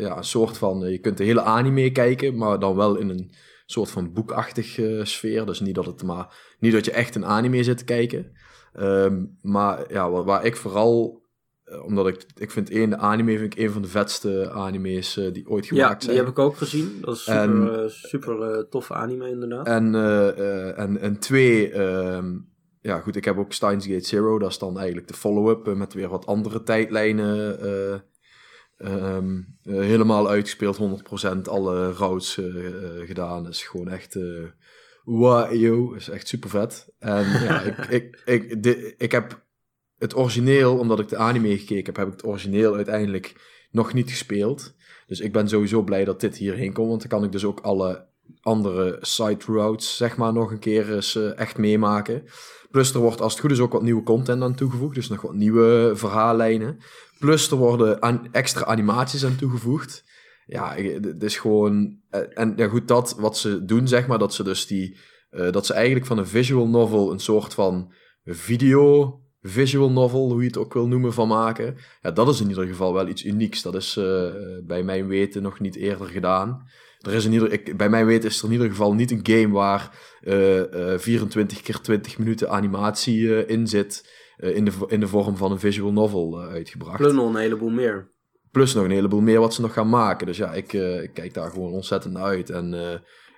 ja, 0.00 0.16
een 0.16 0.24
soort 0.24 0.58
van... 0.58 0.80
je 0.80 0.98
kunt 0.98 1.16
de 1.16 1.24
hele 1.24 1.42
anime 1.42 1.90
kijken, 1.90 2.36
maar 2.36 2.58
dan 2.58 2.76
wel 2.76 2.96
in 2.96 3.08
een 3.08 3.32
soort 3.66 3.90
van 3.90 4.12
boekachtig 4.12 4.78
sfeer. 5.02 5.46
Dus 5.46 5.60
niet 5.60 5.74
dat, 5.74 5.86
het 5.86 6.02
maar, 6.02 6.54
niet 6.58 6.72
dat 6.72 6.84
je 6.84 6.90
echt 6.90 7.14
een 7.14 7.24
anime 7.24 7.62
zit 7.62 7.78
te 7.78 7.84
kijken. 7.84 8.32
Um, 8.80 9.38
maar 9.42 9.92
ja, 9.92 10.10
waar 10.10 10.44
ik 10.44 10.56
vooral 10.56 11.23
omdat 11.82 12.06
ik, 12.06 12.26
ik 12.36 12.50
vind 12.50 12.70
één, 12.70 12.90
de 12.90 12.96
anime 12.96 13.38
vind 13.38 13.52
ik 13.52 13.58
een 13.58 13.70
van 13.70 13.82
de 13.82 13.88
vetste 13.88 14.50
anime's 14.50 15.16
uh, 15.16 15.32
die 15.32 15.48
ooit 15.48 15.66
gemaakt 15.66 15.92
ja, 15.92 15.98
zijn. 16.00 16.10
die 16.10 16.24
heb 16.24 16.32
ik 16.32 16.38
ook 16.38 16.56
gezien. 16.56 16.98
Dat 17.00 17.14
is 17.14 17.22
super, 17.22 17.40
en, 17.40 17.82
uh, 17.82 17.88
super 17.88 18.68
toffe 18.68 18.94
anime 18.94 19.28
inderdaad. 19.28 19.66
En, 19.66 19.94
en, 20.76 21.00
en 21.00 21.18
twee, 21.18 21.80
um, 21.80 22.48
ja 22.80 23.00
goed, 23.00 23.16
ik 23.16 23.24
heb 23.24 23.38
ook 23.38 23.52
Steins 23.52 23.86
Gate 23.86 24.06
Zero. 24.06 24.38
Dat 24.38 24.50
is 24.50 24.58
dan 24.58 24.76
eigenlijk 24.76 25.08
de 25.08 25.14
follow-up 25.14 25.74
met 25.74 25.94
weer 25.94 26.08
wat 26.08 26.26
andere 26.26 26.62
tijdlijnen. 26.62 27.64
Um, 28.78 29.58
helemaal 29.62 30.28
uitgespeeld, 30.28 31.02
100% 31.36 31.40
alle 31.42 31.92
routes 31.92 32.40
gedaan. 33.04 33.48
Is 33.48 33.62
gewoon 33.62 33.88
echt... 33.88 34.18
Wow, 35.04 35.96
is 35.96 36.08
echt 36.08 36.28
super 36.28 36.50
vet. 36.50 36.88
En 36.98 37.24
ja, 37.24 37.60
ik, 37.60 37.78
ik, 37.98 38.22
ik, 38.24 38.62
de, 38.62 38.94
ik 38.96 39.12
heb 39.12 39.43
het 39.98 40.16
origineel, 40.16 40.78
omdat 40.78 40.98
ik 40.98 41.08
de 41.08 41.16
anime 41.16 41.58
gekeken 41.58 41.84
heb, 41.84 41.96
heb 41.96 42.06
ik 42.06 42.12
het 42.12 42.26
origineel 42.26 42.74
uiteindelijk 42.74 43.34
nog 43.70 43.92
niet 43.92 44.10
gespeeld. 44.10 44.74
Dus 45.06 45.20
ik 45.20 45.32
ben 45.32 45.48
sowieso 45.48 45.82
blij 45.82 46.04
dat 46.04 46.20
dit 46.20 46.36
hierheen 46.36 46.72
komt, 46.72 46.88
want 46.88 47.00
dan 47.00 47.10
kan 47.10 47.24
ik 47.24 47.32
dus 47.32 47.44
ook 47.44 47.60
alle 47.60 48.06
andere 48.40 48.98
side 49.00 49.44
routes, 49.46 49.96
zeg 49.96 50.16
maar, 50.16 50.32
nog 50.32 50.50
een 50.50 50.58
keer 50.58 51.14
uh, 51.16 51.38
echt 51.38 51.58
meemaken. 51.58 52.24
Plus 52.70 52.94
er 52.94 53.00
wordt 53.00 53.20
als 53.20 53.32
het 53.32 53.40
goed 53.40 53.50
is 53.50 53.60
ook 53.60 53.72
wat 53.72 53.82
nieuwe 53.82 54.02
content 54.02 54.42
aan 54.42 54.54
toegevoegd, 54.54 54.94
dus 54.94 55.08
nog 55.08 55.20
wat 55.20 55.34
nieuwe 55.34 55.92
verhaallijnen. 55.94 56.78
Plus 57.18 57.50
er 57.50 57.56
worden 57.56 58.00
extra 58.32 58.64
animaties 58.64 59.24
aan 59.24 59.36
toegevoegd. 59.36 60.04
Ja, 60.46 60.74
het 60.74 61.22
is 61.22 61.36
gewoon... 61.36 61.98
Uh, 62.10 62.20
en 62.34 62.52
ja, 62.56 62.68
goed, 62.68 62.88
dat 62.88 63.16
wat 63.18 63.36
ze 63.36 63.64
doen, 63.64 63.88
zeg 63.88 64.06
maar, 64.06 64.18
dat 64.18 64.34
ze 64.34 64.42
dus 64.42 64.66
die... 64.66 64.96
Uh, 65.30 65.50
dat 65.50 65.66
ze 65.66 65.72
eigenlijk 65.72 66.06
van 66.06 66.18
een 66.18 66.26
visual 66.26 66.68
novel 66.68 67.12
een 67.12 67.20
soort 67.20 67.54
van 67.54 67.92
video 68.24 69.20
visual 69.46 69.90
novel, 69.90 70.30
hoe 70.30 70.40
je 70.40 70.46
het 70.46 70.56
ook 70.56 70.72
wil 70.74 70.86
noemen, 70.86 71.12
van 71.12 71.28
maken. 71.28 71.76
Ja, 72.02 72.10
dat 72.10 72.28
is 72.28 72.40
in 72.40 72.48
ieder 72.48 72.66
geval 72.66 72.92
wel 72.92 73.08
iets 73.08 73.24
unieks. 73.24 73.62
Dat 73.62 73.74
is 73.74 73.96
uh, 73.96 74.30
bij 74.62 74.82
mijn 74.82 75.06
weten 75.06 75.42
nog 75.42 75.60
niet 75.60 75.76
eerder 75.76 76.06
gedaan. 76.06 76.68
Er 77.00 77.12
is 77.12 77.24
in 77.24 77.32
ieder, 77.32 77.52
ik, 77.52 77.76
bij 77.76 77.88
mijn 77.88 78.06
weten 78.06 78.28
is 78.28 78.38
er 78.38 78.44
in 78.46 78.52
ieder 78.52 78.68
geval 78.68 78.94
niet 78.94 79.10
een 79.10 79.20
game 79.22 79.54
waar 79.54 79.98
uh, 80.22 80.58
uh, 80.58 80.98
24 80.98 81.62
keer 81.62 81.80
20 81.80 82.18
minuten 82.18 82.50
animatie 82.50 83.46
in 83.46 83.66
zit. 83.66 84.12
in, 84.36 84.64
de, 84.64 84.72
in 84.88 85.00
de 85.00 85.08
vorm 85.08 85.36
van 85.36 85.52
een 85.52 85.58
visual 85.58 85.92
novel 85.92 86.40
uitgebracht. 86.40 86.96
Plus 86.96 87.12
nog 87.12 87.28
een 87.28 87.40
heleboel 87.40 87.70
meer. 87.70 88.08
Plus 88.50 88.74
nog 88.74 88.84
een 88.84 88.90
heleboel 88.90 89.20
meer 89.20 89.40
wat 89.40 89.54
ze 89.54 89.60
nog 89.60 89.72
gaan 89.72 89.88
maken. 89.88 90.26
Dus 90.26 90.36
ja, 90.36 90.52
ik, 90.52 90.72
ik 90.72 91.10
kijk 91.14 91.34
daar 91.34 91.50
gewoon 91.50 91.72
ontzettend 91.72 92.14
naar 92.14 92.22
uit. 92.22 92.50
En 92.50 92.74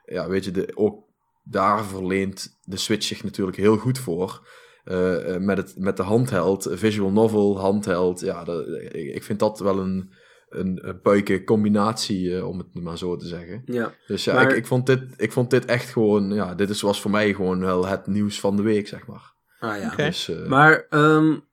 ja, 0.07 0.28
weet 0.28 0.44
je, 0.44 0.50
de, 0.50 0.70
ook 0.74 1.04
daar 1.44 1.84
verleent 1.84 2.59
de 2.62 2.76
Switch 2.76 3.07
zich 3.07 3.24
natuurlijk 3.24 3.57
heel 3.57 3.76
goed 3.76 3.98
voor. 3.98 4.46
Uh, 4.91 5.37
met, 5.37 5.57
het, 5.57 5.74
met 5.78 5.97
de 5.97 6.03
handheld, 6.03 6.68
visual 6.70 7.11
novel, 7.11 7.61
handheld. 7.61 8.20
Ja, 8.20 8.45
dat, 8.45 8.66
ik 8.93 9.22
vind 9.22 9.39
dat 9.39 9.59
wel 9.59 9.78
een, 9.78 10.12
een, 10.49 10.95
een 11.03 11.45
combinatie, 11.45 12.28
uh, 12.28 12.49
om 12.49 12.59
het 12.59 12.74
maar 12.74 12.99
zo 12.99 13.16
te 13.16 13.26
zeggen. 13.26 13.62
Ja, 13.64 13.93
dus 14.07 14.24
ja, 14.24 14.41
ik, 14.41 14.57
ik, 14.57 14.66
vond 14.66 14.87
dit, 14.87 15.03
ik 15.16 15.32
vond 15.32 15.51
dit 15.51 15.64
echt 15.64 15.91
gewoon, 15.91 16.30
ja, 16.32 16.55
dit 16.55 16.70
is, 16.70 16.80
was 16.80 17.01
voor 17.01 17.11
mij 17.11 17.34
gewoon 17.34 17.61
wel 17.61 17.87
het 17.87 18.07
nieuws 18.07 18.41
van 18.41 18.57
de 18.57 18.62
week, 18.62 18.89
zeg 18.89 19.07
maar. 19.07 19.34
Ah 19.59 19.80
ja. 19.80 19.93
Okay. 19.93 20.07
Dus, 20.07 20.28
uh, 20.28 20.47
maar 20.47 20.87
um, 20.91 21.45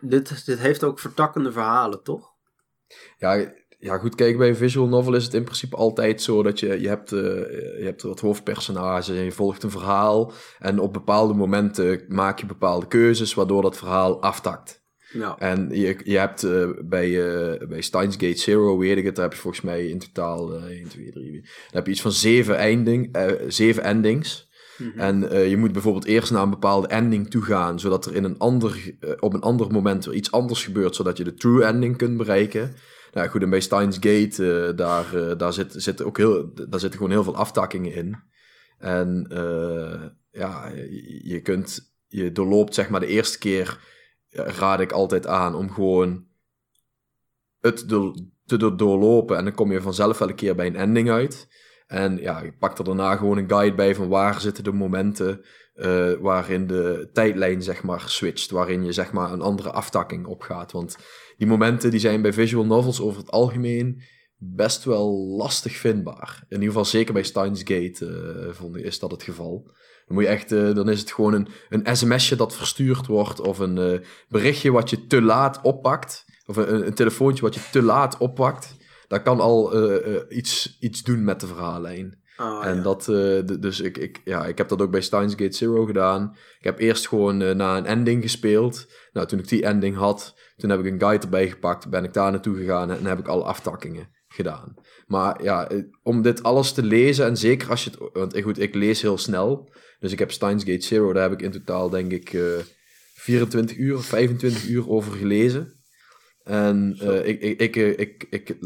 dit, 0.00 0.46
dit 0.46 0.58
heeft 0.58 0.84
ook 0.84 0.98
vertakkende 0.98 1.52
verhalen, 1.52 2.02
toch? 2.02 2.28
Ja, 3.18 3.52
ja, 3.80 3.98
goed, 3.98 4.14
kijk, 4.14 4.38
bij 4.38 4.48
een 4.48 4.56
visual 4.56 4.88
novel 4.88 5.14
is 5.14 5.24
het 5.24 5.34
in 5.34 5.44
principe 5.44 5.76
altijd 5.76 6.22
zo 6.22 6.42
dat 6.42 6.60
je, 6.60 6.80
je 6.80 6.88
hebt, 6.88 7.12
uh, 7.12 7.20
je 7.20 7.82
hebt 7.84 8.02
wat 8.02 8.20
hoofdpersonages 8.20 9.08
en 9.08 9.24
je 9.24 9.32
volgt 9.32 9.62
een 9.62 9.70
verhaal. 9.70 10.32
En 10.58 10.78
op 10.78 10.92
bepaalde 10.92 11.34
momenten 11.34 12.04
maak 12.08 12.38
je 12.38 12.46
bepaalde 12.46 12.86
keuzes, 12.86 13.34
waardoor 13.34 13.62
dat 13.62 13.76
verhaal 13.76 14.22
aftakt. 14.22 14.82
Ja. 15.12 15.38
En 15.38 15.68
je, 15.72 15.96
je 16.04 16.18
hebt 16.18 16.44
uh, 16.44 16.68
bij, 16.84 17.08
uh, 17.08 17.68
bij 17.68 17.80
Steins 17.80 18.16
Gate 18.16 18.38
Zero, 18.38 18.78
weet 18.78 18.96
ik 18.96 19.04
het, 19.04 19.14
daar 19.14 19.24
heb 19.24 19.34
je 19.34 19.40
volgens 19.40 19.62
mij 19.62 19.86
in 19.86 19.98
totaal 19.98 20.54
1, 20.54 20.88
2, 20.88 21.10
3, 21.10 21.32
dan 21.32 21.42
heb 21.70 21.86
je 21.86 21.92
iets 21.92 22.00
van 22.00 22.12
zeven, 22.12 22.56
einding, 22.56 23.16
zeven 23.48 23.82
endings. 23.82 24.48
Mm 24.76 24.90
-hmm. 24.90 25.00
En 25.00 25.48
je 25.48 25.56
moet 25.56 25.72
bijvoorbeeld 25.72 26.04
eerst 26.04 26.30
naar 26.30 26.42
een 26.42 26.50
bepaalde 26.50 26.86
ending 26.86 27.30
toe 27.30 27.42
gaan, 27.42 27.80
zodat 27.80 28.06
er 28.06 28.14
in 28.14 28.24
een 28.24 28.38
ander, 28.38 28.94
op 29.18 29.34
een 29.34 29.40
ander 29.40 29.72
moment 29.72 30.04
weer 30.04 30.14
iets 30.14 30.32
anders 30.32 30.64
gebeurt, 30.64 30.96
zodat 30.96 31.16
je 31.16 31.24
de 31.24 31.34
true 31.34 31.64
ending 31.64 31.96
kunt 31.96 32.16
bereiken. 32.16 32.74
Nou 33.12 33.28
goed, 33.28 33.42
en 33.42 33.50
bij 33.50 33.60
Steins 33.60 33.96
Gate, 34.00 34.68
uh, 34.70 34.76
daar, 34.76 35.14
uh, 35.14 35.38
daar, 35.38 35.52
zit, 35.52 35.72
zit 35.76 36.02
ook 36.02 36.16
heel, 36.16 36.54
daar 36.54 36.80
zitten 36.80 36.98
gewoon 36.98 37.10
heel 37.10 37.24
veel 37.24 37.36
aftakkingen 37.36 37.94
in. 37.94 38.16
En 38.78 39.26
uh, 39.32 40.02
ja, 40.30 40.68
je, 41.22 41.40
kunt, 41.42 41.94
je 42.06 42.32
doorloopt 42.32 42.74
zeg 42.74 42.88
maar 42.88 43.00
de 43.00 43.06
eerste 43.06 43.38
keer, 43.38 43.78
raad 44.30 44.80
ik 44.80 44.92
altijd 44.92 45.26
aan 45.26 45.54
om 45.54 45.70
gewoon 45.70 46.24
het 47.60 47.88
te 48.44 48.74
doorlopen. 48.74 49.36
En 49.36 49.44
dan 49.44 49.54
kom 49.54 49.72
je 49.72 49.80
vanzelf 49.80 50.18
wel 50.18 50.28
een 50.28 50.34
keer 50.34 50.54
bij 50.54 50.66
een 50.66 50.76
ending 50.76 51.10
uit. 51.10 51.48
En 51.86 52.16
ja, 52.16 52.42
je 52.42 52.52
pakt 52.52 52.78
er 52.78 52.84
daarna 52.84 53.16
gewoon 53.16 53.38
een 53.38 53.50
guide 53.50 53.76
bij 53.76 53.94
van 53.94 54.08
waar 54.08 54.40
zitten 54.40 54.64
de 54.64 54.72
momenten 54.72 55.44
uh, 55.74 56.12
waarin 56.20 56.66
de 56.66 57.10
tijdlijn 57.12 57.62
zeg 57.62 57.82
maar 57.82 58.02
switcht, 58.06 58.50
waarin 58.50 58.84
je 58.84 58.92
zeg 58.92 59.12
maar 59.12 59.32
een 59.32 59.40
andere 59.40 59.70
aftakking 59.70 60.26
opgaat. 60.26 60.72
Want 60.72 60.96
die 61.40 61.48
momenten 61.48 61.90
die 61.90 62.00
zijn 62.00 62.22
bij 62.22 62.32
visual 62.32 62.66
novels 62.66 63.00
over 63.00 63.20
het 63.20 63.30
algemeen 63.30 64.02
best 64.36 64.84
wel 64.84 65.36
lastig 65.36 65.76
vindbaar. 65.76 66.44
In 66.48 66.54
ieder 66.54 66.68
geval 66.68 66.84
zeker 66.84 67.12
bij 67.12 67.22
Steins 67.22 67.60
Gate 67.60 68.06
uh, 68.46 68.52
vond 68.54 68.76
is 68.76 68.98
dat 68.98 69.10
het 69.10 69.22
geval. 69.22 69.62
Dan, 70.06 70.16
moet 70.16 70.22
je 70.22 70.28
echt, 70.28 70.52
uh, 70.52 70.74
dan 70.74 70.88
is 70.88 71.00
het 71.00 71.12
gewoon 71.12 71.32
een, 71.32 71.48
een 71.68 71.96
sms'je 71.96 72.36
dat 72.36 72.56
verstuurd 72.56 73.06
wordt 73.06 73.40
of 73.40 73.58
een 73.58 73.76
uh, 73.76 73.98
berichtje 74.28 74.72
wat 74.72 74.90
je 74.90 75.06
te 75.06 75.22
laat 75.22 75.60
oppakt. 75.62 76.24
Of 76.46 76.56
een, 76.56 76.86
een 76.86 76.94
telefoontje 76.94 77.42
wat 77.42 77.54
je 77.54 77.60
te 77.72 77.82
laat 77.82 78.18
oppakt. 78.18 78.76
Dat 79.08 79.22
kan 79.22 79.40
al 79.40 79.72
iets, 80.32 80.76
iets 80.80 81.02
doen 81.02 81.24
met 81.24 81.40
de 81.40 81.46
verhaallijn. 81.46 82.19
Oh, 82.40 82.66
en 82.66 82.76
ja. 82.76 82.82
dat, 82.82 83.08
uh, 83.08 83.40
dus 83.60 83.80
ik, 83.80 83.98
ik, 83.98 84.20
ja, 84.24 84.46
ik 84.46 84.58
heb 84.58 84.68
dat 84.68 84.82
ook 84.82 84.90
bij 84.90 85.00
Steins 85.00 85.34
Gate 85.34 85.56
Zero 85.56 85.84
gedaan. 85.84 86.36
Ik 86.58 86.64
heb 86.64 86.78
eerst 86.78 87.08
gewoon 87.08 87.40
uh, 87.40 87.54
naar 87.54 87.76
een 87.76 87.86
ending 87.86 88.22
gespeeld. 88.22 88.86
Nou, 89.12 89.26
toen 89.26 89.38
ik 89.38 89.48
die 89.48 89.64
ending 89.64 89.96
had, 89.96 90.34
toen 90.56 90.70
heb 90.70 90.78
ik 90.78 90.86
een 90.86 91.00
guide 91.00 91.24
erbij 91.24 91.48
gepakt, 91.48 91.90
ben 91.90 92.04
ik 92.04 92.12
daar 92.12 92.30
naartoe 92.30 92.56
gegaan 92.56 92.90
en 92.90 93.04
heb 93.04 93.18
ik 93.18 93.28
alle 93.28 93.42
aftakkingen 93.42 94.08
gedaan. 94.28 94.74
Maar 95.06 95.42
ja, 95.42 95.68
eh, 95.68 95.82
om 96.02 96.22
dit 96.22 96.42
alles 96.42 96.72
te 96.72 96.82
lezen, 96.82 97.26
en 97.26 97.36
zeker 97.36 97.70
als 97.70 97.84
je 97.84 97.90
het, 97.90 97.98
want 98.12 98.40
goed, 98.40 98.58
ik 98.58 98.74
lees 98.74 99.02
heel 99.02 99.18
snel. 99.18 99.72
Dus 99.98 100.12
ik 100.12 100.18
heb 100.18 100.32
Steins 100.32 100.64
Gate 100.64 100.84
Zero, 100.84 101.12
daar 101.12 101.22
heb 101.22 101.32
ik 101.32 101.42
in 101.42 101.50
totaal 101.50 101.90
denk 101.90 102.12
ik 102.12 102.32
uh, 102.32 102.58
24 103.14 103.76
uur 103.76 103.96
of 103.96 104.04
25 104.04 104.68
uur 104.68 104.88
over 104.88 105.12
gelezen. 105.12 105.79
En 106.44 106.98
uh, 107.02 107.26
ik, 107.26 107.40
ik, 107.40 107.76
ik, 107.76 108.26
ik, 108.30 108.56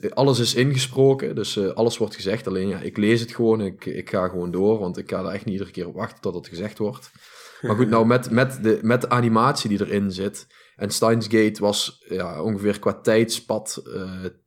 ik, 0.00 0.10
alles 0.12 0.38
is 0.38 0.54
ingesproken, 0.54 1.34
dus 1.34 1.56
uh, 1.56 1.68
alles 1.68 1.98
wordt 1.98 2.14
gezegd. 2.14 2.46
Alleen 2.46 2.68
ja, 2.68 2.80
ik 2.80 2.96
lees 2.96 3.20
het 3.20 3.34
gewoon, 3.34 3.60
ik, 3.60 3.84
ik 3.84 4.10
ga 4.10 4.28
gewoon 4.28 4.50
door, 4.50 4.78
want 4.78 4.98
ik 4.98 5.10
ga 5.10 5.18
er 5.18 5.30
echt 5.30 5.44
niet 5.44 5.52
iedere 5.52 5.70
keer 5.70 5.86
op 5.86 5.94
wachten 5.94 6.20
tot 6.20 6.34
het 6.34 6.48
gezegd 6.48 6.78
wordt. 6.78 7.10
Maar 7.60 7.76
goed, 7.76 7.88
nou 7.88 8.06
met, 8.06 8.30
met, 8.30 8.62
de, 8.62 8.78
met 8.82 9.00
de 9.00 9.08
animatie 9.08 9.68
die 9.68 9.80
erin 9.80 10.10
zit. 10.10 10.46
En 10.76 10.90
Steins 10.90 11.26
Gate 11.26 11.60
was 11.60 12.04
ja, 12.08 12.42
ongeveer 12.42 12.78
qua 12.78 13.00
tijdspad 13.00 13.82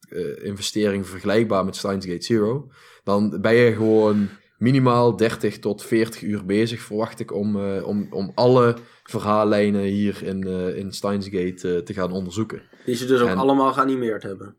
uh, 0.10 0.44
investering 0.44 1.08
vergelijkbaar 1.08 1.66
met 1.66 1.76
Steins 1.76 2.06
Gate 2.06 2.26
Zero. 2.26 2.72
Dan 3.04 3.42
ben 3.42 3.54
je 3.54 3.74
gewoon 3.74 4.30
minimaal 4.58 5.16
30 5.16 5.60
tot 5.60 5.84
40 5.84 6.22
uur 6.22 6.46
bezig, 6.46 6.82
verwacht 6.82 7.20
ik, 7.20 7.34
om, 7.34 7.56
om, 7.82 8.08
om 8.10 8.32
alle 8.36 8.76
verhaallijnen 9.04 9.82
hier 9.82 10.24
in, 10.24 10.48
uh, 10.48 10.78
in 10.78 10.92
Steins 10.92 11.26
Gate 11.26 11.76
uh, 11.76 11.78
te 11.78 11.94
gaan 11.94 12.12
onderzoeken. 12.12 12.62
Die 12.86 12.96
ze 12.96 13.06
dus 13.06 13.22
ook 13.22 13.36
allemaal 13.36 13.74
geanimeerd 13.74 14.24
hebben? 14.24 14.56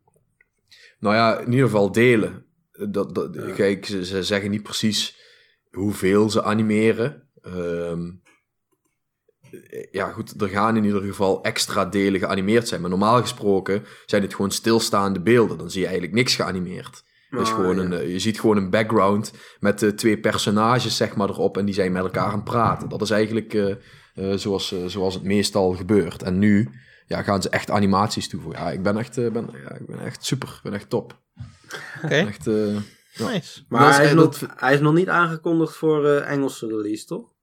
Nou 0.99 1.15
ja, 1.15 1.39
in 1.39 1.51
ieder 1.51 1.65
geval 1.65 1.91
delen. 1.91 2.45
Dat, 2.71 3.15
dat, 3.15 3.35
ja. 3.35 3.51
Kijk, 3.51 3.85
ze, 3.85 4.05
ze, 4.05 4.23
zeggen 4.23 4.49
niet 4.49 4.63
precies 4.63 5.17
hoeveel 5.71 6.29
ze 6.29 6.43
animeren. 6.43 7.29
Um, 7.43 8.21
ja, 9.91 10.11
goed, 10.11 10.41
er 10.41 10.47
gaan 10.47 10.77
in 10.77 10.83
ieder 10.83 11.01
geval 11.01 11.43
extra 11.43 11.85
delen 11.85 12.19
geanimeerd 12.19 12.67
zijn. 12.67 12.81
Maar 12.81 12.89
normaal 12.89 13.21
gesproken 13.21 13.85
zijn 14.05 14.21
het 14.21 14.35
gewoon 14.35 14.51
stilstaande 14.51 15.21
beelden. 15.21 15.57
Dan 15.57 15.71
zie 15.71 15.79
je 15.81 15.87
eigenlijk 15.87 16.17
niks 16.17 16.35
geanimeerd. 16.35 17.03
Oh, 17.31 17.39
dus 17.39 17.49
gewoon 17.49 17.75
ja. 17.75 17.97
een, 17.97 18.09
je 18.09 18.19
ziet 18.19 18.39
gewoon 18.39 18.57
een 18.57 18.69
background 18.69 19.33
met 19.59 19.81
uh, 19.81 19.89
twee 19.89 20.19
personages 20.19 20.97
zeg 20.97 21.15
maar 21.15 21.29
erop 21.29 21.57
en 21.57 21.65
die 21.65 21.73
zijn 21.73 21.91
met 21.91 22.03
elkaar 22.03 22.25
aan 22.27 22.33
het 22.35 22.43
praten. 22.43 22.89
Dat 22.89 23.01
is 23.01 23.09
eigenlijk 23.09 23.53
uh, 23.53 23.75
uh, 24.15 24.33
zoals, 24.35 24.75
zoals 24.85 25.13
het 25.13 25.23
meestal 25.23 25.71
gebeurt. 25.71 26.23
En 26.23 26.39
nu 26.39 26.69
ja, 27.05 27.21
gaan 27.21 27.41
ze 27.41 27.49
echt 27.49 27.69
animaties 27.71 28.29
toevoegen. 28.29 28.61
Ja, 28.61 28.71
ik 28.71 28.83
ben 28.83 28.97
echt, 28.97 29.15
ben, 29.15 29.49
ja, 29.63 29.75
ik 29.75 29.87
ben 29.87 29.99
echt 29.99 30.25
super. 30.25 30.47
Ik 30.47 30.59
ben 30.63 30.73
echt 30.73 30.89
top. 30.89 31.19
Oké. 31.95 32.05
Okay. 32.05 32.27
Echt, 32.27 32.45
nice. 32.45 33.63
Maar 33.67 33.95
hij 33.95 34.05
is, 34.05 34.13
nog, 34.13 34.39
hij 34.55 34.73
is 34.73 34.79
nog 34.79 34.93
niet 34.93 35.09
aangekondigd 35.09 35.75
voor 35.75 36.07
Engelse 36.07 36.67
release, 36.67 37.05
toch? 37.05 37.33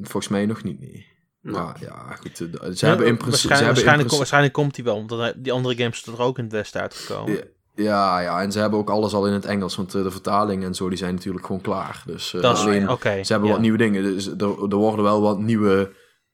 Volgens 0.00 0.28
mij 0.28 0.46
nog 0.46 0.62
niet, 0.62 0.80
nee. 0.80 1.06
Nou 1.42 1.76
ja, 1.80 2.16
goed. 2.20 2.36
Ze 2.36 2.50
Ja, 2.52 2.88
hebben 2.88 3.06
in 3.06 3.16
principe... 3.16 3.48
waarschijnlijk, 3.48 3.78
ze 3.78 3.88
hebben 3.88 4.10
in 4.10 4.16
waarschijnlijk, 4.16 4.52
komt 4.54 4.76
hij 4.76 4.84
wel, 4.84 4.96
omdat 4.96 5.18
hij- 5.18 5.34
die 5.36 5.52
andere 5.52 5.76
games 5.76 6.02
zijn 6.02 6.16
er 6.16 6.22
ook 6.22 6.38
in 6.38 6.44
het 6.44 6.52
Westen 6.52 6.80
uitgekomen. 6.80 7.48
Ja, 7.74 8.20
Ja, 8.20 8.42
en 8.42 8.52
ze 8.52 8.58
hebben 8.58 8.78
ook 8.78 8.90
alles 8.90 9.12
al 9.14 9.26
in 9.26 9.32
het 9.32 9.44
Engels, 9.44 9.76
want 9.76 9.94
eh, 9.94 10.02
de 10.02 10.10
vertaling 10.10 10.64
en 10.64 10.74
zo, 10.74 10.88
die 10.88 10.98
zijn 10.98 11.14
natuurlijk 11.14 11.46
gewoon 11.46 11.60
klaar. 11.60 12.02
Dus 12.06 12.34
eh, 12.34 12.42
Dat 12.42 12.56
is 12.56 12.62
alleen, 12.62 12.88
ze 13.24 13.32
hebben 13.32 13.48
ja. 13.48 13.54
wat 13.54 13.62
nieuwe 13.64 13.78
dingen. 13.78 14.02
Dus 14.02 14.26
er, 14.26 14.62
er 14.70 14.76
worden 14.76 15.04
wel 15.04 15.20
wat 15.20 15.38
nieuwe 15.38 15.92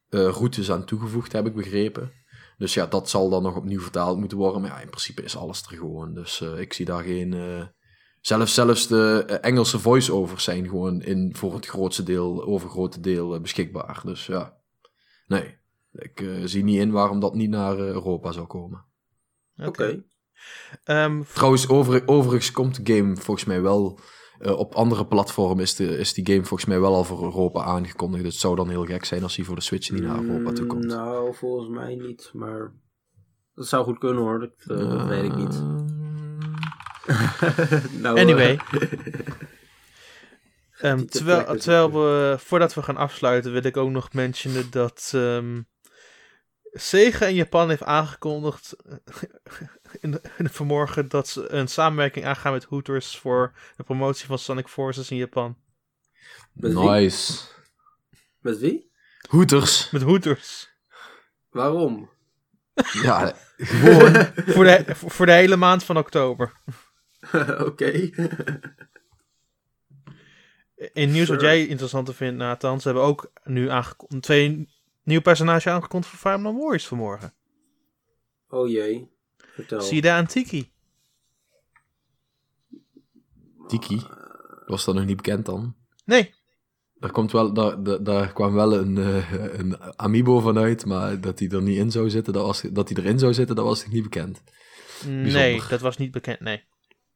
eh, 0.08 0.28
routes 0.28 0.70
aan 0.70 0.84
toegevoegd, 0.84 1.32
heb 1.32 1.46
ik 1.46 1.54
begrepen. 1.54 2.12
Dus 2.58 2.74
ja, 2.74 2.86
dat 2.86 3.10
zal 3.10 3.28
dan 3.28 3.42
nog 3.42 3.56
opnieuw 3.56 3.80
vertaald 3.80 4.18
moeten 4.18 4.38
worden. 4.38 4.60
Maar 4.60 4.70
ja, 4.70 4.80
in 4.80 4.88
principe 4.88 5.22
is 5.22 5.36
alles 5.36 5.62
er 5.62 5.76
gewoon. 5.76 6.14
Dus 6.14 6.40
eh, 6.40 6.60
ik 6.60 6.72
zie 6.72 6.84
daar 6.86 7.02
geen... 7.02 7.34
eh, 7.34 7.62
zelfs, 8.20 8.54
zelfs 8.54 8.86
de 8.86 9.24
eh, 9.26 9.36
Engelse 9.50 9.78
voice-overs 9.78 10.44
zijn 10.44 10.68
gewoon 10.68 11.02
in, 11.02 11.34
voor 11.36 11.54
het 11.54 11.66
grootste 11.66 12.02
deel, 12.02 12.44
overgrote 12.44 13.00
deel 13.00 13.34
eh, 13.34 13.40
beschikbaar. 13.40 14.00
Dus 14.04 14.26
ja, 14.26 14.56
nee. 15.26 15.58
Ik 15.92 16.20
eh, 16.20 16.28
zie 16.44 16.64
niet 16.64 16.80
in 16.80 16.90
waarom 16.90 17.20
dat 17.20 17.34
niet 17.34 17.50
naar 17.50 17.72
eh, 17.78 17.86
Europa 17.86 18.32
zou 18.32 18.46
komen. 18.46 18.84
Oké. 19.56 20.04
Ehm, 20.84 21.22
Trouwens, 21.34 21.68
over, 21.68 22.02
overigens 22.06 22.50
komt 22.50 22.86
de 22.86 22.94
game 22.94 23.16
volgens 23.16 23.46
mij 23.46 23.62
wel... 23.62 23.98
eh, 24.38 24.58
op 24.58 24.74
andere 24.74 25.06
platformen 25.06 25.62
is, 25.62 25.74
de, 25.74 25.98
is 25.98 26.12
die 26.14 26.26
game 26.26 26.44
volgens 26.44 26.68
mij 26.68 26.80
wel 26.80 26.94
al 26.94 27.04
voor 27.04 27.22
Europa 27.22 27.62
aangekondigd. 27.62 28.22
Dus 28.22 28.32
het 28.32 28.42
zou 28.42 28.56
dan 28.56 28.68
heel 28.68 28.84
gek 28.84 29.04
zijn 29.04 29.22
als 29.22 29.36
hij 29.36 29.44
voor 29.44 29.54
de 29.56 29.60
Switch 29.62 29.90
niet 29.90 30.02
naar 30.02 30.22
Europa 30.22 30.52
toe 30.52 30.66
komt. 30.66 30.82
Mm, 30.82 30.88
Nou, 30.88 31.34
volgens 31.34 31.68
mij 31.68 31.94
niet, 31.94 32.30
maar 32.32 32.72
dat 33.54 33.66
zou 33.68 33.84
goed 33.84 33.98
kunnen 33.98 34.22
hoor. 34.22 34.38
Dat, 34.38 34.78
eh, 34.78 34.90
dat 34.90 35.06
weet 35.06 35.24
ik 35.24 35.36
niet. 35.36 35.62
nou, 38.02 38.20
Anyway. 38.20 38.58
eh, 38.70 38.82
Ehm, 40.90 41.04
terwijl, 41.06 41.44
terwijl 41.44 41.92
we, 41.92 42.36
voordat 42.38 42.74
we 42.74 42.82
gaan 42.82 42.96
afsluiten, 42.96 43.52
wil 43.52 43.64
ik 43.64 43.76
ook 43.76 43.90
nog 43.90 44.12
mentionen 44.12 44.70
dat 44.70 45.10
ehm 45.14 45.60
Sega 46.72 47.26
in 47.26 47.34
Japan 47.34 47.68
heeft 47.68 47.82
aangekondigd 47.82 48.76
in 50.00 50.10
de, 50.10 50.20
in 50.38 50.44
de 50.44 50.50
vanmorgen 50.50 51.08
dat 51.08 51.28
ze 51.28 51.52
een 51.52 51.68
samenwerking 51.68 52.24
aangaan 52.24 52.52
met 52.52 52.64
Hooters 52.64 53.18
voor 53.18 53.52
de 53.76 53.82
promotie 53.82 54.26
van 54.26 54.38
Sonic 54.38 54.68
Forces 54.68 55.10
in 55.10 55.16
Japan. 55.16 55.56
Met 56.52 56.72
wie? 56.72 56.88
Nice. 56.88 57.42
met 58.40 58.58
wie? 58.58 58.90
Hoeters. 59.28 59.90
Met 59.90 60.02
Hooters. 60.02 60.74
Waarom? 61.50 62.10
Ja, 63.02 63.34
gewoon. 63.56 64.12
voor, 64.34 64.64
de, 64.64 64.84
voor 64.94 65.10
voor 65.10 65.26
de 65.26 65.32
hele 65.32 65.56
maand 65.56 65.84
van 65.84 65.98
oktober. 65.98 66.52
Oké. 67.68 68.10
In 70.76 71.10
nieuws 71.10 71.28
wat 71.28 71.40
jij 71.40 71.66
interessant 71.66 72.14
vindt, 72.14 72.38
Nathan, 72.38 72.80
ze 72.80 72.88
hebben 72.88 73.06
ook 73.06 73.32
nu 73.44 73.70
aangekondigd, 73.70 74.22
twee 74.22 74.68
nieuwe 75.02 75.22
personages 75.22 75.66
aangekondigd 75.66 76.10
voor 76.12 76.20
Fire 76.20 76.36
Emblem 76.36 76.56
Warriors 76.56 76.86
vanmorgen. 76.86 77.34
Oh 78.48 78.68
jee. 78.68 79.15
Vertel. 79.56 79.80
Sida 79.80 80.16
en 80.18 80.26
Tiki. 80.26 80.70
Tiki. 83.66 84.02
Was 84.66 84.84
dat 84.84 84.94
nog 84.94 85.04
niet 85.04 85.16
bekend 85.16 85.46
dan? 85.46 85.74
Nee, 86.04 86.34
Er 87.00 87.10
komt 87.10 87.32
wel, 87.32 87.52
daar, 87.52 87.82
daar, 87.82 88.02
daar 88.02 88.32
kwam 88.32 88.52
wel 88.54 88.74
een, 88.74 88.98
eh, 88.98 89.32
een 89.58 89.76
amiibo 89.96 90.40
vanuit, 90.40 90.84
maar 90.86 91.20
dat 91.20 91.38
hij 91.38 91.48
er 91.48 91.62
niet 91.62 91.78
in 91.78 91.90
zou 91.90 92.10
zitten, 92.10 92.32
dat, 92.32 92.46
was, 92.46 92.60
dat 92.60 92.88
hij 92.88 93.02
erin 93.02 93.18
zou 93.18 93.34
zitten, 93.34 93.56
dat 93.56 93.64
was 93.64 93.84
nog 93.84 93.92
niet 93.92 94.02
bekend. 94.02 94.42
nee, 95.06 95.62
dat 95.68 95.80
was 95.80 95.96
niet 95.96 96.10
bekend, 96.10 96.40
nee. 96.40 96.64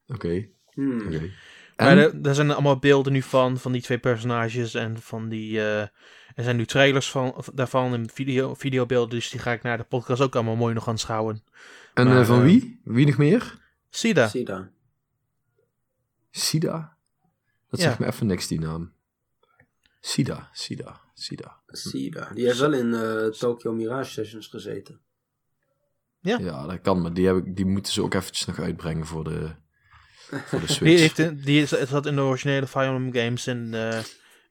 Oké. 0.07 0.49
Hmm. 0.73 1.01
oké. 1.07 1.31
Maar 1.77 1.89
En? 1.89 1.99
er, 1.99 2.21
er 2.23 2.35
zijn 2.35 2.51
allemaal 2.51 2.79
beelden 2.79 3.13
nu 3.13 3.23
van, 3.23 3.59
van 3.59 3.73
die 3.73 3.83
twee 3.83 3.99
personages 3.99 4.75
en 4.75 5.01
van 5.01 5.29
die... 5.29 5.59
eh, 5.59 5.81
er 6.35 6.45
zijn 6.45 6.57
nu 6.57 6.67
trailers 6.67 7.11
van, 7.11 7.45
daarvan 7.55 7.93
en 7.93 8.11
video, 8.13 8.55
videobeelden, 8.55 9.11
dus 9.11 9.31
die 9.31 9.41
ga 9.41 9.53
ik 9.53 9.63
naar 9.63 9.77
de 9.77 9.85
podcast 9.85 10.21
ook 10.23 10.35
allemaal 10.35 10.57
mooi 10.57 10.75
nog 10.75 10.89
aanschouwen. 10.89 11.45
En 11.95 12.07
maar, 12.07 12.21
eh, 12.21 12.27
van 12.27 12.39
eh, 12.39 12.45
wie? 12.45 12.81
Wie 12.85 13.07
nog 13.07 13.17
meer? 13.17 13.59
Sida. 13.91 14.29
Sida. 14.29 14.71
Sida? 16.31 16.97
Dat 17.69 17.81
Ja. 17.81 17.87
zegt 17.87 17.99
me 17.99 18.07
even 18.07 18.27
niks, 18.27 18.47
die 18.47 18.61
naam. 18.61 18.93
Sida, 20.01 20.49
Sida, 20.53 21.01
Sida. 21.15 21.61
Sida. 21.67 22.31
Die 22.35 22.47
heeft 22.47 22.59
wel 22.59 22.73
in 22.73 22.95
eh, 22.95 23.27
Tokyo 23.27 23.73
Mirage 23.73 24.11
Sessions 24.11 24.47
gezeten. 24.47 25.01
Ja. 26.21 26.39
Ja, 26.39 26.67
dat 26.67 26.81
kan, 26.81 27.01
maar 27.03 27.13
die, 27.15 27.27
heb 27.27 27.37
ik, 27.37 27.57
die 27.57 27.67
moeten 27.67 27.93
ze 27.93 28.03
ook 28.03 28.15
eventjes 28.15 28.47
nog 28.47 28.59
uitbrengen 28.59 29.07
voor 29.07 29.25
de, 29.25 29.51
voor 30.29 30.61
de 30.61 30.67
Die, 30.67 30.75
Switch. 30.75 31.01
heeft, 31.01 31.19
in- 31.19 31.41
die 31.41 31.67
zat 31.67 32.07
in 32.07 32.15
de 32.15 32.21
originele 32.21 32.67
Fire 32.67 32.87
Emblem 32.95 33.23
games 33.25 33.47
en 33.47 33.75
eh, 33.75 34.03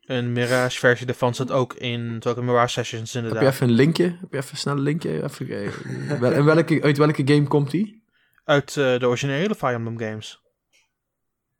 een 0.09 0.31
Mirage 0.31 0.79
versie 0.79 1.05
daarvan 1.05 1.35
zat 1.35 1.51
ook 1.51 1.73
in 1.73 2.19
Tokyo 2.19 2.41
Mirage 2.43 2.67
Sessions 2.67 3.13
Heb 3.13 3.23
je 3.23 3.27
inderdaad. 3.29 3.53
even 3.53 3.67
een 3.67 3.73
linkje? 3.73 4.17
Heb 4.19 4.31
je 4.31 4.37
even 4.37 4.57
snel 4.57 4.73
een 4.73 4.79
linkje? 4.81 5.23
Even 5.23 5.47
kijken. 5.47 6.19
Wel- 6.19 6.31
en 6.31 6.45
welke, 6.45 6.81
uit 6.81 6.97
welke 6.97 7.27
game 7.27 7.47
komt 7.47 7.71
die? 7.71 8.03
Uit 8.43 8.77
eh, 8.77 8.99
de 8.99 9.07
originele 9.07 9.55
Fire 9.55 9.73
Emblem 9.73 9.97
games. 9.99 10.41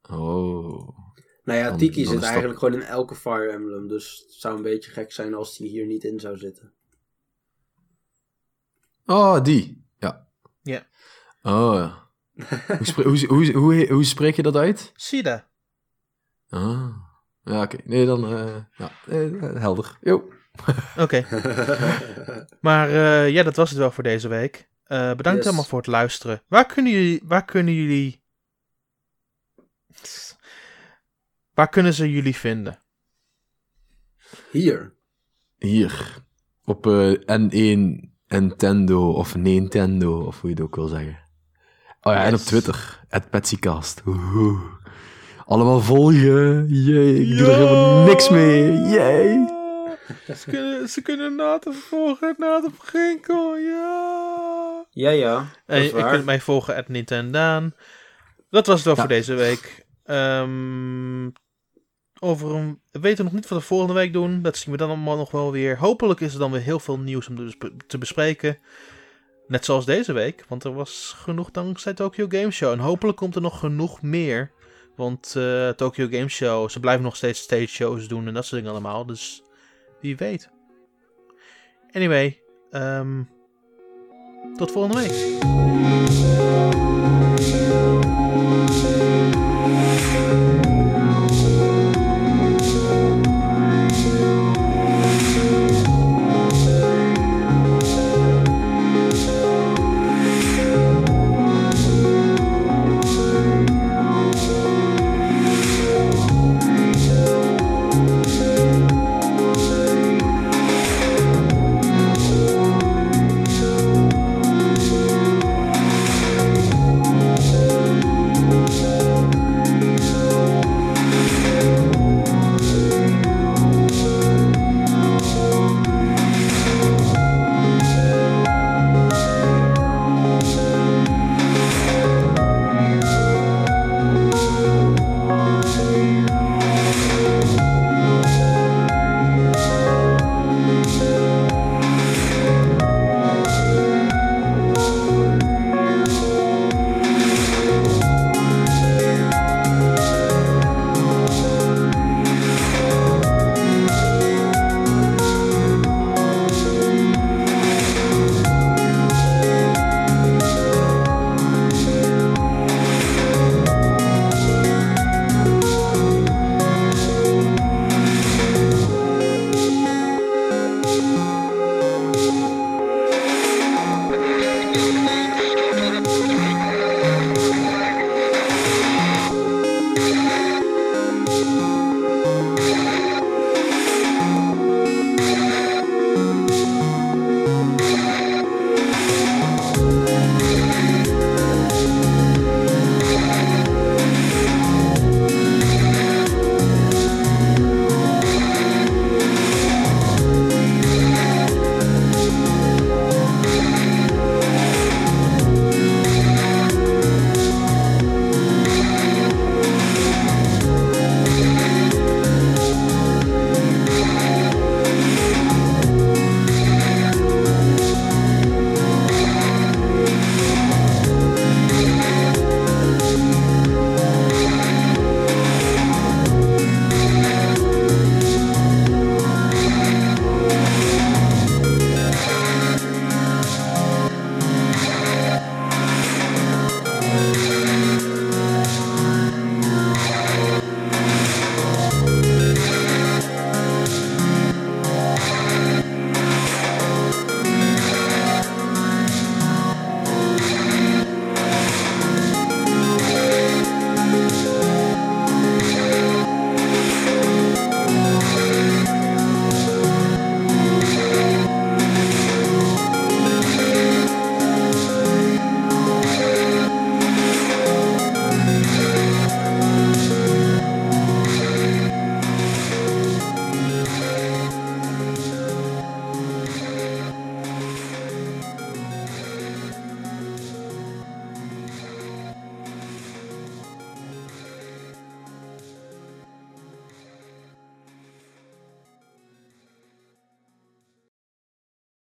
Oh. 0.10 0.98
Nou 1.44 1.60
ja, 1.60 1.70
Dan- 1.70 1.78
Tiki 1.78 2.04
dan 2.04 2.14
zit 2.14 2.24
eigenlijk 2.24 2.60
gewoon 2.60 2.74
in 2.74 2.82
elke 2.88 3.16
Fire 3.16 3.52
Emblem. 3.52 3.88
Dus 3.88 4.24
het 4.28 4.36
zou 4.36 4.56
een 4.56 4.62
beetje 4.62 4.92
gek 4.92 5.12
zijn 5.12 5.34
als 5.34 5.58
die 5.58 5.70
hier 5.70 5.86
niet 5.86 6.04
in 6.04 6.20
zou 6.20 6.38
zitten. 6.38 6.74
Oh, 9.06 9.44
die. 9.44 9.86
Ja. 9.98 10.28
Ja. 10.62 10.88
Oh, 11.44 11.74
ja. 11.74 12.08
hoe, 12.78 12.86
spre- 12.86 13.04
hoe, 13.04 13.26
hoe, 13.28 13.52
hoe, 13.52 13.88
hoe 13.92 14.04
spreek 14.04 14.36
je 14.36 14.42
dat 14.42 14.56
uit? 14.56 14.92
Sida. 14.96 15.48
Ah. 16.50 17.08
Ja, 17.50 17.62
oké. 17.62 17.78
Nee, 17.84 18.06
dan... 18.06 18.38
eh, 18.38 18.56
ja, 18.78 18.92
eh, 19.08 19.56
helder. 19.62 19.98
Jo. 20.02 20.30
Oké. 20.98 21.26
Maar 22.62 22.90
eh, 22.90 23.30
ja, 23.30 23.44
dat 23.44 23.56
was 23.56 23.70
het 23.70 23.80
wel 23.80 23.92
voor 23.92 24.04
deze 24.04 24.28
week. 24.28 24.70
Eh, 24.84 25.14
bedankt 25.14 25.38
Yes. 25.38 25.48
allemaal 25.48 25.64
voor 25.66 25.78
het 25.78 25.88
luisteren. 25.88 26.42
Waar 26.48 26.66
kunnen 26.66 26.92
jullie... 26.92 27.22
Waar 27.24 27.46
kunnen 27.46 27.74
jullie... 27.74 28.24
Waar 31.54 31.70
kunnen 31.70 31.94
ze 31.94 32.12
jullie 32.12 32.36
vinden? 32.36 32.80
Hier. 34.52 34.94
Hier. 35.58 36.18
Op 36.66 36.88
eh, 36.88 37.12
N1 37.14 38.08
Nintendo 38.28 39.12
of 39.12 39.36
Nintendo, 39.36 40.20
of 40.26 40.42
hoe 40.42 40.50
je 40.50 40.56
het 40.56 40.66
ook 40.66 40.76
wil 40.76 40.88
zeggen. 40.88 41.20
Oh 42.02 42.14
ja, 42.14 42.24
en 42.24 42.34
op. 42.34 42.40
Twitter. 42.40 43.06
At 43.10 43.30
Petsycast. 43.30 44.02
Oeh. 44.06 44.62
Allemaal 45.50 45.80
volgen. 45.82 46.66
Jee, 46.68 47.22
ik 47.32 47.38
doe 47.38 47.48
er 47.48 47.56
helemaal 47.58 48.04
niks 48.06 48.30
mee. 48.30 48.72
Jee. 48.72 49.48
Ze 50.36 50.44
kunnen, 50.50 50.90
ze 50.90 51.02
kunnen 51.02 51.36
Nathan 51.36 51.74
volgen, 51.74 52.36
Nathan 52.38 52.74
Ginkel, 52.80 53.58
ja. 53.58 54.86
Ja, 54.90 55.10
ja. 55.10 55.46
En 55.66 55.84
je 55.84 56.08
kunt 56.10 56.26
mij 56.26 56.40
volgen 56.40 56.76
at 56.76 56.88
Nintendaan. 56.88 57.74
Dat 58.50 58.68
was 58.68 58.76
het 58.76 58.86
wel 58.86 58.94
Ja. 58.96 59.00
voor 59.00 59.10
deze 59.10 59.34
week. 59.34 59.86
Ehm, 60.04 61.30
over 62.20 62.56
een... 62.56 62.82
We 62.92 63.00
weten 63.00 63.24
nog 63.24 63.34
niet 63.34 63.48
wat 63.48 63.60
we 63.60 63.66
volgende 63.66 63.94
week 63.94 64.14
doen. 64.14 64.42
Dat 64.42 64.58
zien 64.58 64.72
we 64.72 64.78
dan 64.78 64.90
allemaal 64.90 65.18
nog 65.18 65.32
wel 65.32 65.52
weer. 65.52 65.78
Hopelijk 65.78 66.20
is 66.20 66.34
er 66.34 66.40
dan 66.40 66.52
weer 66.52 66.62
heel 66.62 66.80
veel 66.80 67.00
nieuws 67.00 67.28
om 67.28 67.36
te 67.36 67.44
besp- 67.44 67.82
te 67.88 67.98
bespreken. 67.98 68.58
Net 69.48 69.66
zoals 69.66 69.86
deze 69.86 70.14
week. 70.14 70.46
Want 70.48 70.64
er 70.64 70.74
was 70.74 71.14
genoeg 71.18 71.52
dankzij 71.52 71.94
Tokyo 71.94 72.26
Game 72.30 72.52
Show. 72.52 72.72
En 72.72 72.80
hopelijk 72.80 73.18
komt 73.18 73.36
er 73.36 73.42
nog 73.42 73.60
genoeg 73.60 74.02
meer. 74.02 74.52
Want 75.00 75.36
eh 75.36 75.70
Tokyo 75.70 76.08
Game 76.10 76.28
Show, 76.28 76.70
ze 76.70 76.80
blijven 76.80 77.04
nog 77.04 77.16
steeds 77.16 77.40
stage 77.40 77.68
shows 77.68 78.08
doen 78.08 78.28
en 78.28 78.34
dat 78.34 78.46
soort 78.46 78.62
dingen 78.62 78.72
allemaal. 78.72 79.06
Dus 79.06 79.44
wie 80.02 80.18
weet. 80.18 80.50
Anyway, 81.92 82.42
ehm, 82.72 83.24
tot 84.58 84.72
volgende 84.72 84.98
week. 84.98 86.29